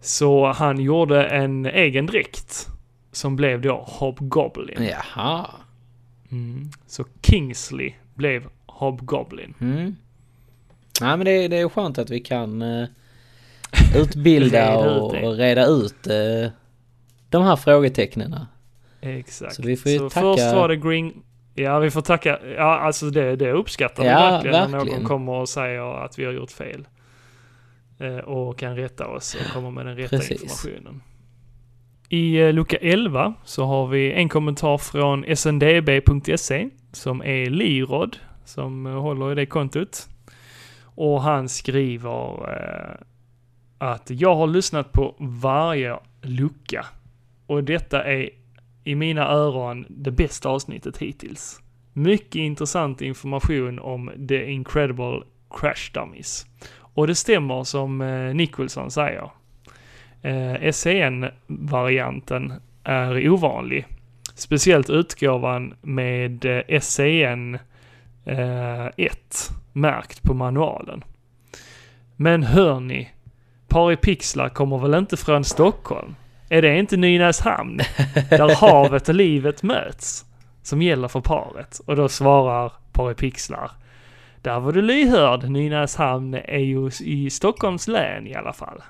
Så 0.02 0.52
han 0.52 0.80
gjorde 0.80 1.26
en 1.26 1.66
egen 1.66 2.06
dräkt 2.06 2.68
som 3.12 3.36
blev 3.36 3.62
då 3.62 3.86
Hobgoblin. 3.88 4.90
Jaha. 4.92 5.50
Mm. 6.32 6.70
Så 6.88 7.06
Kingsley 7.22 7.94
blev 8.16 8.48
Hobgoblin. 8.66 9.54
Mm. 9.62 9.96
Nej 11.02 11.18
men 11.18 11.26
det, 11.26 11.48
det 11.48 11.58
är 11.58 11.70
skönt 11.70 11.98
att 11.98 12.10
vi 12.10 12.20
kan 12.20 12.62
eh, 12.62 12.88
utbilda 13.96 14.72
Reda 14.76 14.96
och, 14.96 15.16
och 15.24 15.38
reda 15.38 15.66
ut 15.66 16.08
eh, 16.08 16.52
de 17.30 17.44
här 17.44 17.56
frågetecknen. 17.56 18.36
Exakt. 19.02 19.56
Så 19.56 19.62
vi 19.62 19.78
får 19.78 19.92
ju 19.92 19.98
så 19.98 20.10
tacka- 20.10 20.22
först 20.22 20.56
var 20.56 20.68
det 20.68 20.76
Green... 20.76 21.14
Ja, 21.56 21.80
vi 21.80 21.92
får 21.92 22.02
tacka. 22.02 22.40
Ja, 22.58 22.80
alltså 22.80 23.10
det, 23.10 23.36
det 23.36 23.52
uppskattar 23.52 24.04
vi 24.04 24.10
Ja, 24.10 24.20
verkligen, 24.20 24.72
när 24.72 24.78
verkligen. 24.78 25.00
någon 25.00 25.08
kommer 25.08 25.32
och 25.34 25.50
säger 25.50 26.04
att 26.06 26.20
vi 26.20 26.26
har 26.26 26.32
gjort 26.34 26.52
fel. 26.52 26.88
Eh, 28.00 28.18
och 28.18 28.58
kan 28.60 28.76
rätta 28.76 29.08
oss 29.08 29.36
och 29.36 29.54
komma 29.54 29.70
med 29.72 29.86
den 29.86 29.96
rätta 29.96 30.18
Precis. 30.18 30.42
informationen. 30.42 31.02
I 32.10 32.38
eh, 32.42 32.54
lucka 32.54 32.78
11 32.78 33.34
så 33.44 33.66
har 33.66 33.88
vi 33.88 34.12
en 34.14 34.30
kommentar 34.30 34.78
från 34.78 35.26
sndb.se 35.36 36.70
som 36.92 37.22
är 37.22 37.46
Lirod 37.50 38.18
som 38.46 38.86
eh, 38.86 38.94
håller 38.94 39.32
i 39.32 39.36
det 39.36 39.46
kontot. 39.46 40.08
Och 40.84 41.22
han 41.22 41.50
skriver 41.50 42.54
eh, 42.54 42.96
att 43.78 44.10
jag 44.10 44.36
har 44.36 44.48
lyssnat 44.48 44.92
på 44.92 45.16
varje 45.20 45.98
lucka 46.22 46.86
och 47.50 47.64
detta 47.64 48.04
är 48.04 48.30
i 48.84 48.96
mina 48.96 49.28
öron 49.28 49.86
det 49.90 50.12
bästa 50.12 50.50
avsnittet 50.50 50.98
hittills. 50.98 51.62
Mycket 51.94 52.36
intressant 52.36 53.02
information 53.02 53.80
om 53.80 54.12
The 54.28 54.52
Incredible 54.52 55.22
Crash 55.60 55.92
Dummies. 55.94 56.46
Och 56.72 57.08
det 57.08 57.16
stämmer 57.16 57.64
som 57.64 58.02
eh, 58.02 58.36
Nicholson 58.36 58.92
säger. 58.92 59.32
Eh, 60.22 60.72
SCN-varianten 60.72 62.54
är 62.84 63.30
ovanlig. 63.30 63.86
Speciellt 64.36 64.90
utgåvan 64.90 65.74
med 65.82 66.46
SCN 66.82 67.56
eh, 68.26 68.86
1 68.86 68.92
eh, 68.98 69.12
märkt 69.74 70.24
på 70.24 70.34
manualen. 70.34 71.04
Men 72.16 72.44
hörni, 72.44 73.10
Paripixlar 73.68 74.50
kommer 74.50 74.78
väl 74.78 74.94
inte 74.94 75.18
från 75.18 75.44
Stockholm? 75.44 76.16
Är 76.50 76.62
det 76.62 76.78
inte 76.78 76.98
Nynäshamn? 76.98 77.78
Där 78.30 78.56
havet 78.62 79.10
och 79.10 79.16
livet 79.16 79.64
möts? 79.64 80.26
Som 80.64 80.82
gäller 80.82 81.08
för 81.08 81.22
paret. 81.22 81.80
Och 81.86 81.96
då 81.96 82.10
svarar 82.10 82.74
Paripixlar. 82.92 83.72
Där 84.42 84.60
var 84.60 84.72
du 84.72 84.82
lyhörd. 84.82 85.50
Nynäshamn 85.50 86.34
är 86.34 86.60
ju 86.60 86.92
i 87.00 87.30
Stockholms 87.30 87.88
län 87.88 88.28
i 88.28 88.36
alla 88.36 88.54
fall. 88.54 88.82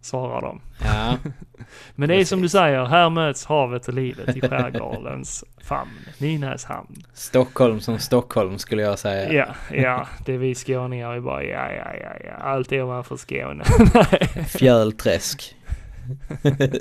Svarar 0.00 0.40
de. 0.40 0.60
Ja, 0.84 1.16
Men 1.94 2.08
det 2.08 2.14
är 2.14 2.24
som 2.24 2.42
du 2.42 2.48
säger, 2.48 2.84
här 2.84 3.10
möts 3.10 3.44
havet 3.44 3.88
och 3.88 3.94
livet 3.94 4.36
i 4.36 4.40
skärgårdens 4.40 5.44
famn. 5.64 5.90
Nynäshamn. 6.18 7.02
Stockholm 7.14 7.80
som 7.80 7.98
Stockholm 7.98 8.58
skulle 8.58 8.82
jag 8.82 8.98
säga. 8.98 9.32
Ja, 9.32 9.76
ja, 9.76 10.06
det 10.26 10.34
är 10.34 10.38
vi 10.38 10.54
skåningar. 10.54 11.14
Vi 11.14 11.20
bara 11.20 11.44
ja, 11.44 11.72
ja, 11.72 11.94
ja, 12.02 12.10
ja. 12.24 12.32
Allt 12.32 12.72
är 12.72 12.84
man 12.84 13.04
för 13.04 13.16
Skåne. 13.16 13.64
Fjölträsk. 14.48 15.56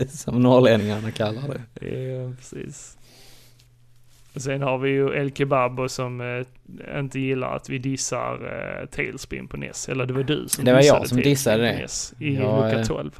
Som 0.09 0.41
norrlänningarna 0.41 1.11
kallar 1.11 1.41
det. 1.47 1.87
Ja, 1.87 2.33
precis. 2.37 2.97
Sen 4.35 4.61
har 4.61 4.77
vi 4.77 4.89
ju 4.89 5.13
El 5.13 5.31
Kebabo 5.31 5.89
som 5.89 6.21
eh, 6.21 6.45
inte 6.99 7.19
gillar 7.19 7.55
att 7.55 7.69
vi 7.69 7.77
dissar 7.77 8.33
eh, 8.33 8.85
Tailspin 8.85 9.47
på 9.47 9.57
NES. 9.57 9.89
Eller 9.89 10.05
det 10.05 10.13
var 10.13 10.23
du 10.23 10.47
som 10.47 10.65
Det 10.65 10.73
var 10.73 10.81
jag 10.81 11.01
dissade 11.01 11.07
som 11.07 11.17
dissade 11.17 11.63
det. 11.63 11.73
NES 11.73 12.13
I 12.19 12.35
Jag, 12.35 12.65
lucka 12.65 12.79
eh, 12.79 12.85
12. 12.85 13.19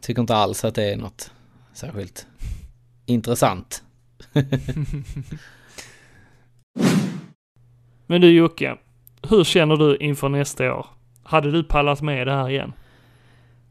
Tycker 0.00 0.20
inte 0.20 0.34
alls 0.34 0.64
att 0.64 0.74
det 0.74 0.92
är 0.92 0.96
något 0.96 1.32
särskilt 1.72 2.26
intressant. 3.06 3.82
Men 8.06 8.20
du 8.20 8.30
Jocke, 8.30 8.76
hur 9.28 9.44
känner 9.44 9.76
du 9.76 9.96
inför 9.96 10.28
nästa 10.28 10.74
år? 10.74 10.86
Hade 11.22 11.50
du 11.50 11.64
pallat 11.64 12.02
med 12.02 12.26
det 12.26 12.32
här 12.32 12.50
igen? 12.50 12.72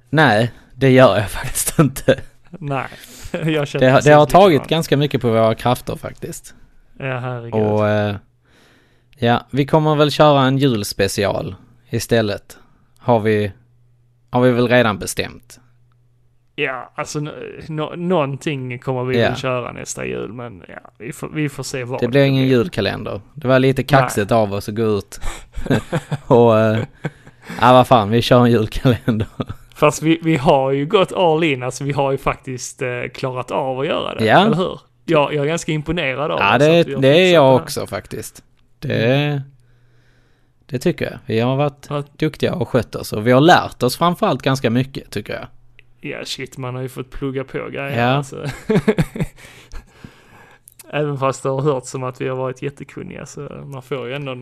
Nej, 0.10 0.52
det 0.78 0.90
gör 0.90 1.18
jag 1.18 1.30
faktiskt 1.32 1.80
inte. 1.80 2.20
Nej, 2.50 2.88
jag 3.32 3.68
känner 3.68 3.92
Det, 3.94 4.02
det 4.10 4.14
har 4.14 4.26
tagit 4.26 4.50
likadant. 4.52 4.70
ganska 4.70 4.98
mycket 4.98 5.22
på 5.22 5.30
våra 5.30 5.56
krafter 5.56 5.96
faktiskt. 5.96 6.54
Ja, 7.00 7.20
herregud. 7.20 7.54
Och 7.54 7.88
eh, 7.88 8.16
ja, 9.18 9.46
vi 9.52 9.66
kommer 9.66 9.96
väl 9.96 10.12
köra 10.12 10.42
en 10.42 10.58
julspecial 10.58 11.56
istället. 11.90 12.58
Har 13.00 13.20
vi, 13.20 13.52
har 14.30 14.42
vi 14.42 14.52
väl 14.52 14.68
redan 14.68 14.98
bestämt. 15.00 15.60
Ja, 16.56 16.92
alltså 16.96 17.20
nå- 17.68 17.94
någonting 17.96 18.80
kommer 18.80 19.04
vi 19.04 19.20
Ja. 19.22 19.30
väl 19.30 19.38
köra 19.38 19.72
nästa 19.72 20.06
jul, 20.06 20.34
men 20.34 20.64
ja, 20.68 20.92
vi 20.98 21.14
får, 21.14 21.30
vi 21.30 21.50
får 21.50 21.64
se 21.64 21.84
vad 21.84 22.00
Det 22.00 22.08
blir 22.08 22.24
ingen 22.24 22.48
julkalender. 22.48 23.22
Det 23.34 23.48
var 23.48 23.60
lite 23.60 23.84
kaxigt 23.84 24.32
av 24.32 24.54
oss 24.54 24.70
att 24.70 24.76
gå 24.76 24.84
ut 24.98 25.20
och... 26.28 26.60
Eh, 26.60 26.80
ja, 27.62 27.74
vad 27.74 27.88
fan, 27.88 28.10
vi 28.10 28.22
kör 28.22 28.40
en 28.46 28.52
julkalender. 28.52 29.28
Fast 29.78 30.02
vi, 30.02 30.20
vi 30.24 30.36
har 30.38 30.72
ju 30.72 30.86
gått 30.86 31.12
all 31.14 31.44
in, 31.44 31.64
alltså 31.64 31.84
vi 31.84 31.92
har 31.92 32.12
ju 32.12 32.18
faktiskt 32.18 32.82
eh, 32.82 32.90
klarat 33.14 33.52
av 33.52 33.80
att 33.80 33.86
göra 33.88 34.16
det, 34.16 34.26
Ja. 34.26 34.46
eller 34.46 34.56
hur? 34.56 34.80
Jag, 35.06 35.34
jag 35.34 35.44
är 35.44 35.48
ganska 35.50 35.72
imponerad 35.72 36.32
av 36.32 36.40
Ja, 36.40 36.58
det, 36.58 36.80
att 36.80 36.88
har 36.94 37.02
det 37.02 37.08
är 37.30 37.34
jag 37.34 37.42
här. 37.54 37.62
också 37.64 37.88
faktiskt. 37.88 38.44
Det, 38.80 39.42
det 40.66 40.80
tycker 40.80 41.06
jag. 41.06 41.20
Vi 41.26 41.40
har 41.40 41.56
varit 41.56 41.86
Ja. 41.90 42.04
duktiga 42.18 42.54
och 42.56 42.70
skött 42.70 42.96
oss 42.96 43.14
och 43.14 43.28
vi 43.28 43.32
har 43.32 43.42
lärt 43.42 43.84
oss 43.84 43.98
framförallt 43.98 44.42
ganska 44.42 44.70
mycket 44.70 45.12
tycker 45.12 45.34
jag. 45.34 45.48
Ja, 46.12 46.26
shit, 46.26 46.58
man 46.58 46.76
har 46.76 46.82
ju 46.82 46.90
fått 46.90 47.12
plugga 47.12 47.44
på 47.44 47.58
grejer. 47.70 47.98
Ja. 48.00 48.06
Alltså. 48.06 48.46
Även 50.90 51.18
fast 51.18 51.44
det 51.44 51.50
har 51.50 51.62
hört 51.62 51.86
som 51.86 52.04
att 52.04 52.22
vi 52.22 52.28
har 52.28 52.36
varit 52.36 52.62
jättekunniga 52.62 53.26
så 53.26 53.42
man 53.66 53.82
får 53.82 54.08
ju 54.08 54.14
ändå 54.14 54.38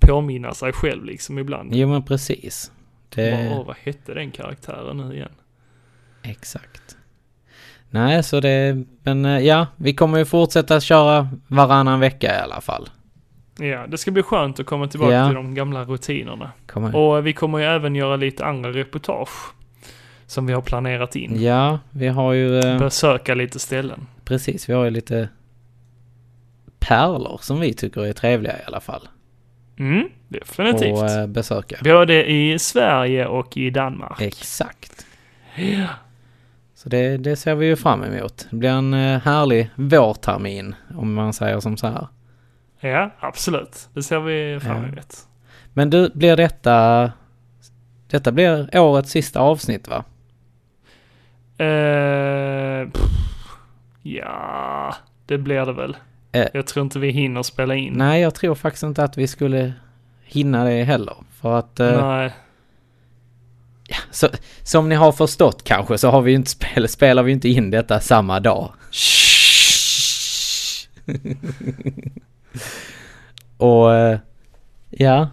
påminna 0.00 0.54
sig 0.54 0.72
själv 0.72 1.04
liksom 1.04 1.38
ibland. 1.38 1.74
Jo 1.74 1.88
men 1.88 2.02
precis. 2.02 2.72
Det, 3.14 3.48
Bara, 3.50 3.58
Åh, 3.60 3.66
vad 3.66 3.76
hette 3.76 4.14
den 4.14 4.30
karaktären 4.30 4.96
nu 4.96 5.14
igen? 5.14 5.32
exakt. 6.22 6.96
Nej, 7.90 8.22
så 8.22 8.40
det, 8.40 8.84
men 9.02 9.24
eh, 9.24 9.38
ja, 9.38 9.66
vi 9.76 9.94
kommer 9.94 10.18
ju 10.18 10.24
fortsätta 10.24 10.80
köra 10.80 11.28
varannan 11.46 12.00
vecka 12.00 12.34
i 12.38 12.40
alla 12.40 12.60
fall. 12.60 12.88
Ja, 13.58 13.86
det 13.86 13.98
ska 13.98 14.10
bli 14.10 14.22
skönt 14.22 14.60
att 14.60 14.66
komma 14.66 14.86
tillbaka 14.88 15.12
Ja. 15.14 15.26
till 15.26 15.34
de 15.34 15.54
gamla 15.54 15.84
rutinerna. 15.84 16.52
Och 16.94 17.26
vi 17.26 17.32
kommer 17.32 17.58
ju 17.58 17.64
även 17.64 17.94
göra 17.94 18.16
lite 18.16 18.44
andra 18.44 18.72
reportage. 18.72 19.52
Som 20.26 20.46
vi 20.46 20.52
har 20.52 20.62
planerat 20.62 21.16
in. 21.16 21.42
ja, 21.42 21.78
vi 21.90 22.08
har 22.08 22.32
ju, 22.32 22.58
eh, 22.58 22.78
Besöka 22.78 23.34
lite 23.34 23.58
ställen. 23.58 24.06
precis, 24.24 24.68
vi 24.68 24.72
har 24.72 24.84
ju 24.84 24.90
lite 24.90 25.28
pärlor 26.78 27.38
som 27.42 27.60
vi 27.60 27.74
tycker 27.74 28.06
är 28.06 28.12
trevliga 28.12 28.58
i 28.58 28.62
alla 28.66 28.80
fall. 28.80 29.08
Mm, 29.78 30.08
definitivt. 30.28 30.98
Och 30.98 31.10
eh, 31.10 31.26
besöka. 31.26 31.76
Både 31.84 32.30
i 32.30 32.58
Sverige 32.58 33.26
och 33.26 33.56
i 33.56 33.70
Danmark. 33.70 34.20
Exakt. 34.20 35.06
Ja. 35.56 35.86
Så 36.74 36.88
det, 36.88 37.16
det 37.16 37.36
ser 37.36 37.54
vi 37.54 37.66
ju 37.66 37.76
fram 37.76 38.02
emot. 38.04 38.46
Det 38.50 38.56
blir 38.56 38.70
en 38.70 38.94
eh, 38.94 39.20
härlig 39.20 39.70
vårtermin 39.74 40.74
om 40.94 41.14
man 41.14 41.32
säger 41.32 41.60
som 41.60 41.76
så 41.76 41.86
här. 41.86 42.08
ja, 42.80 43.10
absolut. 43.20 43.88
Det 43.94 44.02
ser 44.02 44.20
vi 44.20 44.60
fram 44.60 44.82
Ja. 44.82 44.88
emot. 44.88 45.16
Men 45.72 45.90
du, 45.90 46.10
blir 46.14 46.36
detta... 46.36 47.12
Detta 48.10 48.32
blir 48.32 48.78
årets 48.78 49.10
sista 49.10 49.40
avsnitt 49.40 49.88
va? 49.88 50.04
Pff, 52.92 53.10
ja, 54.02 54.94
det 55.26 55.38
blir 55.38 55.66
det 55.66 55.72
väl. 55.72 55.96
Eh. 56.34 56.48
Jag 56.54 56.66
tror 56.66 56.84
inte 56.84 56.98
vi 56.98 57.10
hinner 57.10 57.42
spela 57.42 57.74
in. 57.74 57.92
Nej, 57.92 58.22
jag 58.22 58.34
tror 58.34 58.54
faktiskt 58.54 58.82
inte 58.82 59.04
att 59.04 59.18
vi 59.18 59.26
skulle 59.26 59.72
hinna 60.24 60.64
det 60.64 60.84
heller. 60.84 61.16
För 61.40 61.58
att... 61.58 61.80
Eh, 61.80 62.06
Nej. 62.06 62.32
Så, 64.10 64.28
som 64.62 64.88
ni 64.88 64.94
har 64.94 65.12
förstått 65.12 65.64
kanske 65.64 65.98
så 65.98 66.10
har 66.10 66.22
vi 66.22 66.32
inte 66.32 66.50
spel, 66.50 66.88
spelar 66.88 67.22
vi 67.22 67.32
inte 67.32 67.48
in 67.48 67.70
detta 67.70 68.00
samma 68.00 68.40
dag. 68.40 68.72
och 73.56 73.94
eh, 73.94 74.18
ja, 74.90 75.28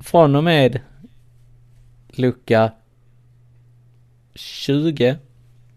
från 0.00 0.36
och 0.36 0.44
med 0.44 0.80
lucka 2.08 2.72
20 4.34 5.16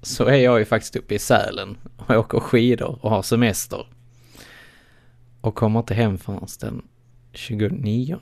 så 0.02 0.26
är 0.26 0.38
jag 0.38 0.60
ju 0.60 0.66
faktiskt 0.66 0.96
uppe 0.96 1.16
i 1.16 1.20
Sälen 1.20 1.78
och 1.98 2.10
åker 2.10 2.40
skidor 2.40 3.00
och 3.02 3.10
har 3.10 3.22
semester. 3.22 3.86
Och 5.44 5.56
kommer 5.56 5.80
inte 5.80 5.94
hem 5.94 6.18
förrän 6.18 6.48
den 6.62 6.82
29. 7.34 8.20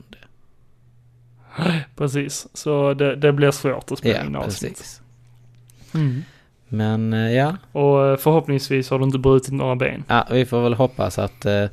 Precis, 1.95 2.47
så 2.53 2.93
det, 2.93 3.15
det 3.15 3.33
blir 3.33 3.51
svårt 3.51 3.91
att 3.91 3.97
spela 3.99 4.25
in 4.25 4.33
Ja, 4.33 4.39
avsnitt. 4.39 4.71
precis. 4.77 5.01
Mm. 5.93 6.23
Men 6.67 7.13
eh, 7.13 7.31
ja, 7.33 7.57
Och 7.71 8.05
eh, 8.07 8.17
förhoppningsvis 8.17 8.89
har 8.89 8.99
du 8.99 9.05
inte 9.05 9.19
brutit 9.19 9.53
några 9.53 9.75
ben. 9.75 10.03
Ja, 10.07 10.27
vi 10.31 10.45
får 10.45 10.61
väl 10.63 10.73
hoppas 10.73 11.19
att 11.19 11.45
eh, 11.45 11.65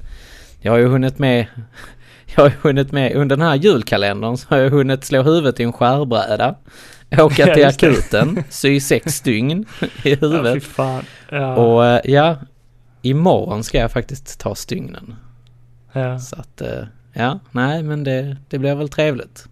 jag 0.61 0.73
har 0.73 0.79
ju 0.79 0.87
hunnit 0.89 1.19
med 1.19 1.47
jag 2.37 2.43
har 2.43 2.49
ju 2.51 2.57
hunnit 2.63 2.93
med 2.93 3.13
under 3.17 3.37
den 3.37 3.47
här 3.47 3.55
julkalendern 3.57 4.37
så 4.37 4.49
har 4.49 4.59
jag 4.59 4.71
hunnit 4.71 5.05
slå 5.05 5.23
huvudet 5.23 5.61
i 5.61 5.63
en 5.63 5.73
skärbräda. 5.73 6.55
Åka 7.19 7.47
Ja, 7.49 7.55
till 7.55 7.63
det. 7.63 7.69
akuten, 7.69 8.45
sy 8.51 8.81
sex 8.81 9.15
stygn 9.15 9.65
i 10.05 10.11
Ja, 10.11 10.17
huvudet. 10.21 10.65
fan. 10.65 11.05
Ja, 11.31 11.55
Och 11.57 11.87
eh, 11.87 12.01
ja, 12.05 12.37
imorgon 13.03 13.65
ska 13.65 13.79
jag 13.79 13.93
faktiskt 13.93 14.41
ta 14.41 14.55
stygnen. 14.55 15.15
Ja. 15.93 16.19
Så 16.19 16.37
att 16.37 16.61
eh, 16.61 16.85
ja, 17.13 17.39
nej 17.53 17.83
men 17.83 18.05
det, 18.05 18.37
det 18.49 18.59
blir 18.59 18.75
väl 18.75 18.89
trevligt. 18.89 19.47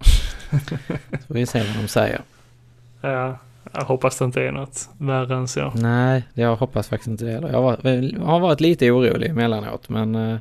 Så 1.26 1.34
vi 1.34 1.46
se 1.46 1.58
vad 1.62 1.82
de 1.82 1.88
säger. 1.88 2.20
ja. 3.00 3.38
Jag 3.72 3.84
hoppas 3.84 4.18
det 4.18 4.24
inte 4.24 4.42
är 4.42 4.52
något 4.52 4.88
värre 4.98 5.34
än 5.36 5.48
så. 5.48 5.72
Nej, 5.74 6.22
jag 6.34 6.56
hoppas 6.56 6.88
faktiskt 6.88 7.08
inte 7.08 7.24
det 7.24 7.32
heller. 7.32 7.48
Jag 7.52 7.62
var, 7.62 7.78
jag 7.84 8.20
har 8.20 8.40
varit 8.40 8.60
lite 8.60 8.90
orolig 8.90 9.30
emellanåt 9.30 9.88
men 9.88 10.14
eh, 10.14 10.38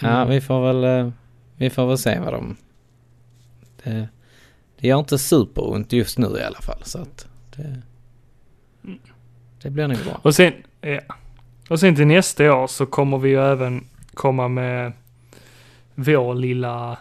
ja, 0.00 0.08
Mm. 0.08 0.28
vi 0.28 0.40
får 0.40 0.66
väl 0.72 0.84
eh, 1.06 1.12
vi 1.56 1.70
får 1.70 1.86
väl 1.86 1.98
se 1.98 2.18
vad 2.20 2.32
de... 2.32 2.56
Det, 3.84 4.08
det 4.80 4.88
gör 4.88 4.98
inte 4.98 5.18
superont 5.18 5.92
just 5.92 6.18
nu 6.18 6.26
i 6.26 6.42
alla 6.42 6.60
fall 6.60 6.78
så 6.82 6.98
att 6.98 7.26
det, 7.56 7.82
Mm. 8.84 8.98
det 9.62 9.70
blir 9.70 9.88
nog 9.88 9.98
bra. 10.04 10.20
Och 10.22 10.34
sen, 10.34 10.52
ja. 10.80 11.00
Och 11.70 11.80
sen 11.80 11.96
till 11.96 12.06
nästa 12.06 12.54
år 12.54 12.66
så 12.66 12.86
kommer 12.86 13.18
vi 13.18 13.28
ju 13.28 13.40
även 13.52 13.84
komma 14.14 14.48
med 14.48 14.92
vår 15.94 16.34
lilla 16.34 16.96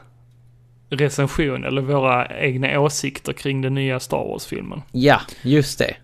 recension 0.89 1.63
eller 1.63 1.81
våra 1.81 2.27
egna 2.39 2.79
åsikter 2.79 3.33
kring 3.33 3.61
den 3.61 3.73
nya 3.75 3.99
Star 3.99 4.17
Wars-filmen. 4.27 4.81
Ja, 4.91 5.19
just 5.41 5.79
det. 5.79 5.95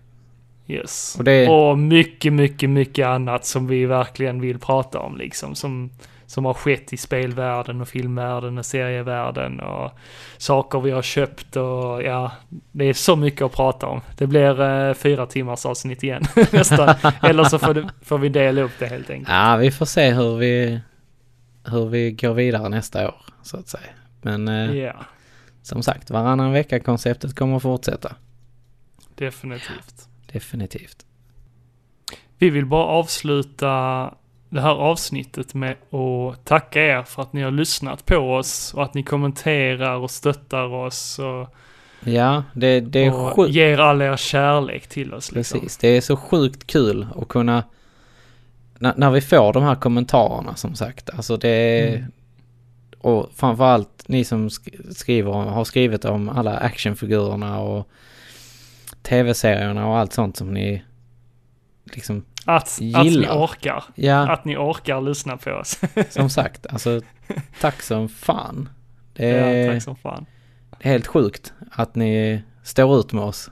Yes. 0.66 1.16
Och 1.18 1.24
det- 1.24 1.48
Och 1.48 1.78
mycket, 1.78 2.32
mycket, 2.32 2.70
mycket 2.70 3.06
annat 3.06 3.44
som 3.46 3.66
vi 3.66 3.86
verkligen 3.86 4.40
vill 4.40 4.58
prata 4.58 4.98
om 4.98 5.16
liksom. 5.16 5.54
Som, 5.54 5.90
som 6.26 6.44
har 6.44 6.54
skett 6.54 6.92
i 6.92 6.96
spelvärlden 6.96 7.80
och 7.80 7.88
filmvärlden 7.88 8.58
och 8.58 8.66
serievärlden 8.66 9.60
och 9.60 9.90
saker 10.38 10.80
vi 10.80 10.90
har 10.90 11.02
köpt 11.02 11.56
och 11.56 12.02
ja, 12.02 12.32
det 12.72 12.84
är 12.84 12.92
så 12.92 13.16
mycket 13.16 13.42
att 13.42 13.52
prata 13.52 13.86
om. 13.86 14.00
Det 14.18 14.26
blir 14.26 14.60
eh, 14.62 14.94
fyra 14.94 15.26
timmars 15.26 15.66
avsnitt 15.66 16.02
igen 16.02 16.22
nästan. 16.52 16.94
Eller 17.22 17.44
så 17.44 17.58
får, 17.58 17.74
det, 17.74 17.88
får 18.02 18.18
vi 18.18 18.28
dela 18.28 18.60
upp 18.62 18.72
det 18.78 18.86
helt 18.86 19.10
enkelt. 19.10 19.28
Ja, 19.28 19.56
vi 19.56 19.70
får 19.70 19.86
se 19.86 20.10
hur 20.10 20.36
vi, 20.36 20.80
hur 21.70 21.86
vi 21.86 22.12
går 22.12 22.34
vidare 22.34 22.68
nästa 22.68 23.08
år 23.08 23.14
så 23.42 23.56
att 23.56 23.68
säga. 23.68 23.90
Men 24.22 24.48
eh, 24.48 24.76
Ja, 24.76 24.94
som 25.62 25.82
sagt, 25.82 26.10
varannan 26.10 26.52
vecka 26.52 26.80
konceptet 26.80 27.34
kommer 27.36 27.56
att 27.56 27.62
fortsätta. 27.62 28.14
definitivt. 29.14 30.08
Definitivt. 30.32 31.06
Vi 32.38 32.50
vill 32.50 32.66
bara 32.66 32.84
avsluta 32.84 33.68
det 34.48 34.60
här 34.60 34.70
avsnittet 34.74 35.54
med 35.54 35.70
att 35.90 36.44
tacka 36.44 36.82
er 36.82 37.02
för 37.02 37.22
att 37.22 37.32
ni 37.32 37.42
har 37.42 37.50
lyssnat 37.50 38.06
på 38.06 38.16
oss 38.16 38.74
och 38.74 38.82
att 38.82 38.94
ni 38.94 39.02
kommenterar 39.02 39.96
och 39.96 40.10
stöttar 40.10 40.64
oss 40.74 41.18
och, 41.18 41.54
Ja, 42.04 42.44
det, 42.54 42.80
det 42.80 43.04
är 43.06 43.34
sjukt. 43.34 43.50
ger 43.54 43.78
all 43.78 44.02
er 44.02 44.16
kärlek 44.16 44.86
till 44.88 45.14
oss. 45.14 45.32
Liksom. 45.32 45.60
Precis, 45.60 45.76
det 45.78 45.88
är 45.88 46.00
så 46.00 46.16
sjukt 46.16 46.66
kul 46.66 47.06
att 47.16 47.28
kunna 47.28 47.64
när, 48.80 48.94
när 48.96 49.10
vi 49.10 49.20
får 49.20 49.52
de 49.52 49.62
här 49.62 49.74
kommentarerna 49.74 50.56
som 50.56 50.74
sagt, 50.74 51.10
alltså 51.10 51.36
det 51.36 51.88
Mm. 51.88 52.10
och 52.98 53.30
framförallt 53.34 54.08
ni 54.08 54.24
som 54.24 54.48
sk- 54.48 54.92
skriver, 54.94 55.32
har 55.32 55.64
skrivit 55.64 56.04
om 56.04 56.28
alla 56.28 56.56
actionfigurerna 56.58 57.58
och 57.60 57.88
tv-serierna 59.02 59.86
och 59.88 59.98
allt 59.98 60.12
sånt 60.12 60.36
som 60.36 60.54
ni 60.54 60.82
liksom, 61.84 62.24
Att, 62.44 62.62
att 62.62 62.80
ni 62.80 62.86
Gillar. 63.04 63.44
orkar. 63.44 63.84
ja, 63.94 64.28
Att 64.32 64.44
ni 64.44 64.56
orkar 64.56 65.00
lyssna 65.00 65.36
på 65.36 65.50
oss. 65.50 65.80
som 66.10 66.30
sagt, 66.30 66.66
alltså 66.66 67.00
tack 67.60 67.82
som 67.82 68.08
fan. 68.08 68.68
Det 69.12 69.28
ja, 69.28 69.36
är 69.46 69.72
tack 69.72 69.82
som 69.82 69.96
fan. 69.96 70.26
helt 70.80 71.06
sjukt 71.06 71.52
att 71.72 71.94
ni 71.94 72.42
står 72.62 73.00
ut 73.00 73.12
med 73.12 73.24
oss. 73.24 73.50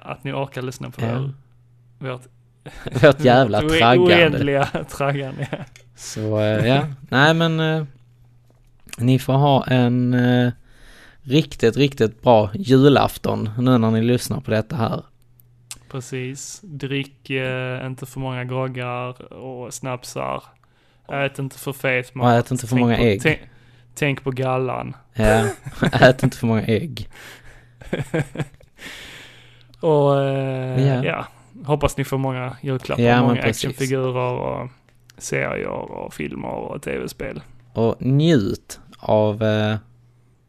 Att 0.00 0.24
ni 0.24 0.32
orkar 0.32 0.62
lyssna 0.62 0.90
på 0.90 1.04
Ja. 1.04 1.30
vår, 1.98 2.08
vårt 2.12 2.22
Vårt 3.02 3.20
jävla 3.20 3.60
traggande. 3.60 4.14
oändliga 4.14 4.64
traggande. 4.96 5.48
Ja. 5.50 5.58
Så 5.96 6.40
eh, 6.40 6.66
ja, 6.66 6.86
nej 7.08 7.34
men 7.34 7.60
eh, 7.60 7.84
ni 8.98 9.18
får 9.18 9.32
ha 9.32 9.66
en 9.66 10.14
eh, 10.14 10.52
riktigt, 11.22 11.76
riktigt 11.76 12.22
bra 12.22 12.50
julafton 12.54 13.50
nu 13.58 13.78
när 13.78 13.90
ni 13.90 14.02
lyssnar 14.02 14.40
på 14.40 14.50
detta 14.50 14.76
här. 14.76 15.02
Precis. 15.90 16.60
Drick 16.62 17.30
eh, 17.30 17.86
inte 17.86 18.06
för 18.06 18.20
många 18.20 18.44
groggar 18.44 19.32
och 19.32 19.74
snapsar. 19.74 20.42
Ät 21.12 21.38
inte 21.38 21.58
för 21.58 21.72
fet 21.72 22.14
mat. 22.14 22.24
Och 22.24 22.32
ät 22.32 22.50
inte 22.50 22.66
för 22.66 22.76
Tänk 22.76 22.80
många 22.80 22.96
på, 22.96 23.02
ägg. 23.02 23.22
Tänk, 23.22 23.38
tänk 23.94 24.24
på 24.24 24.30
gallan. 24.30 24.96
Ja, 25.14 25.48
ät 25.92 26.22
inte 26.22 26.36
för 26.36 26.46
många 26.46 26.62
ägg. 26.66 27.08
Och 29.80 30.20
eh, 30.24 30.86
Ja. 30.86 31.04
ja. 31.04 31.26
Hoppas 31.68 31.96
ni 31.96 32.04
får 32.04 32.18
många 32.18 32.56
julklappar. 32.62 33.02
Ja, 33.02 33.22
många 33.22 33.42
actionfigurer 33.42 34.16
och 34.16 34.68
serier 35.18 35.68
och 35.68 36.14
filmer 36.14 36.48
och 36.48 36.82
tv-spel. 36.82 37.42
Och 37.72 37.96
njut 38.02 38.80
av 38.98 39.42
eh, 39.42 39.76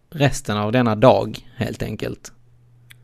resten 0.09 0.57
av 0.57 0.71
denna 0.71 0.95
dag 0.95 1.37
helt 1.55 1.83
enkelt. 1.83 2.31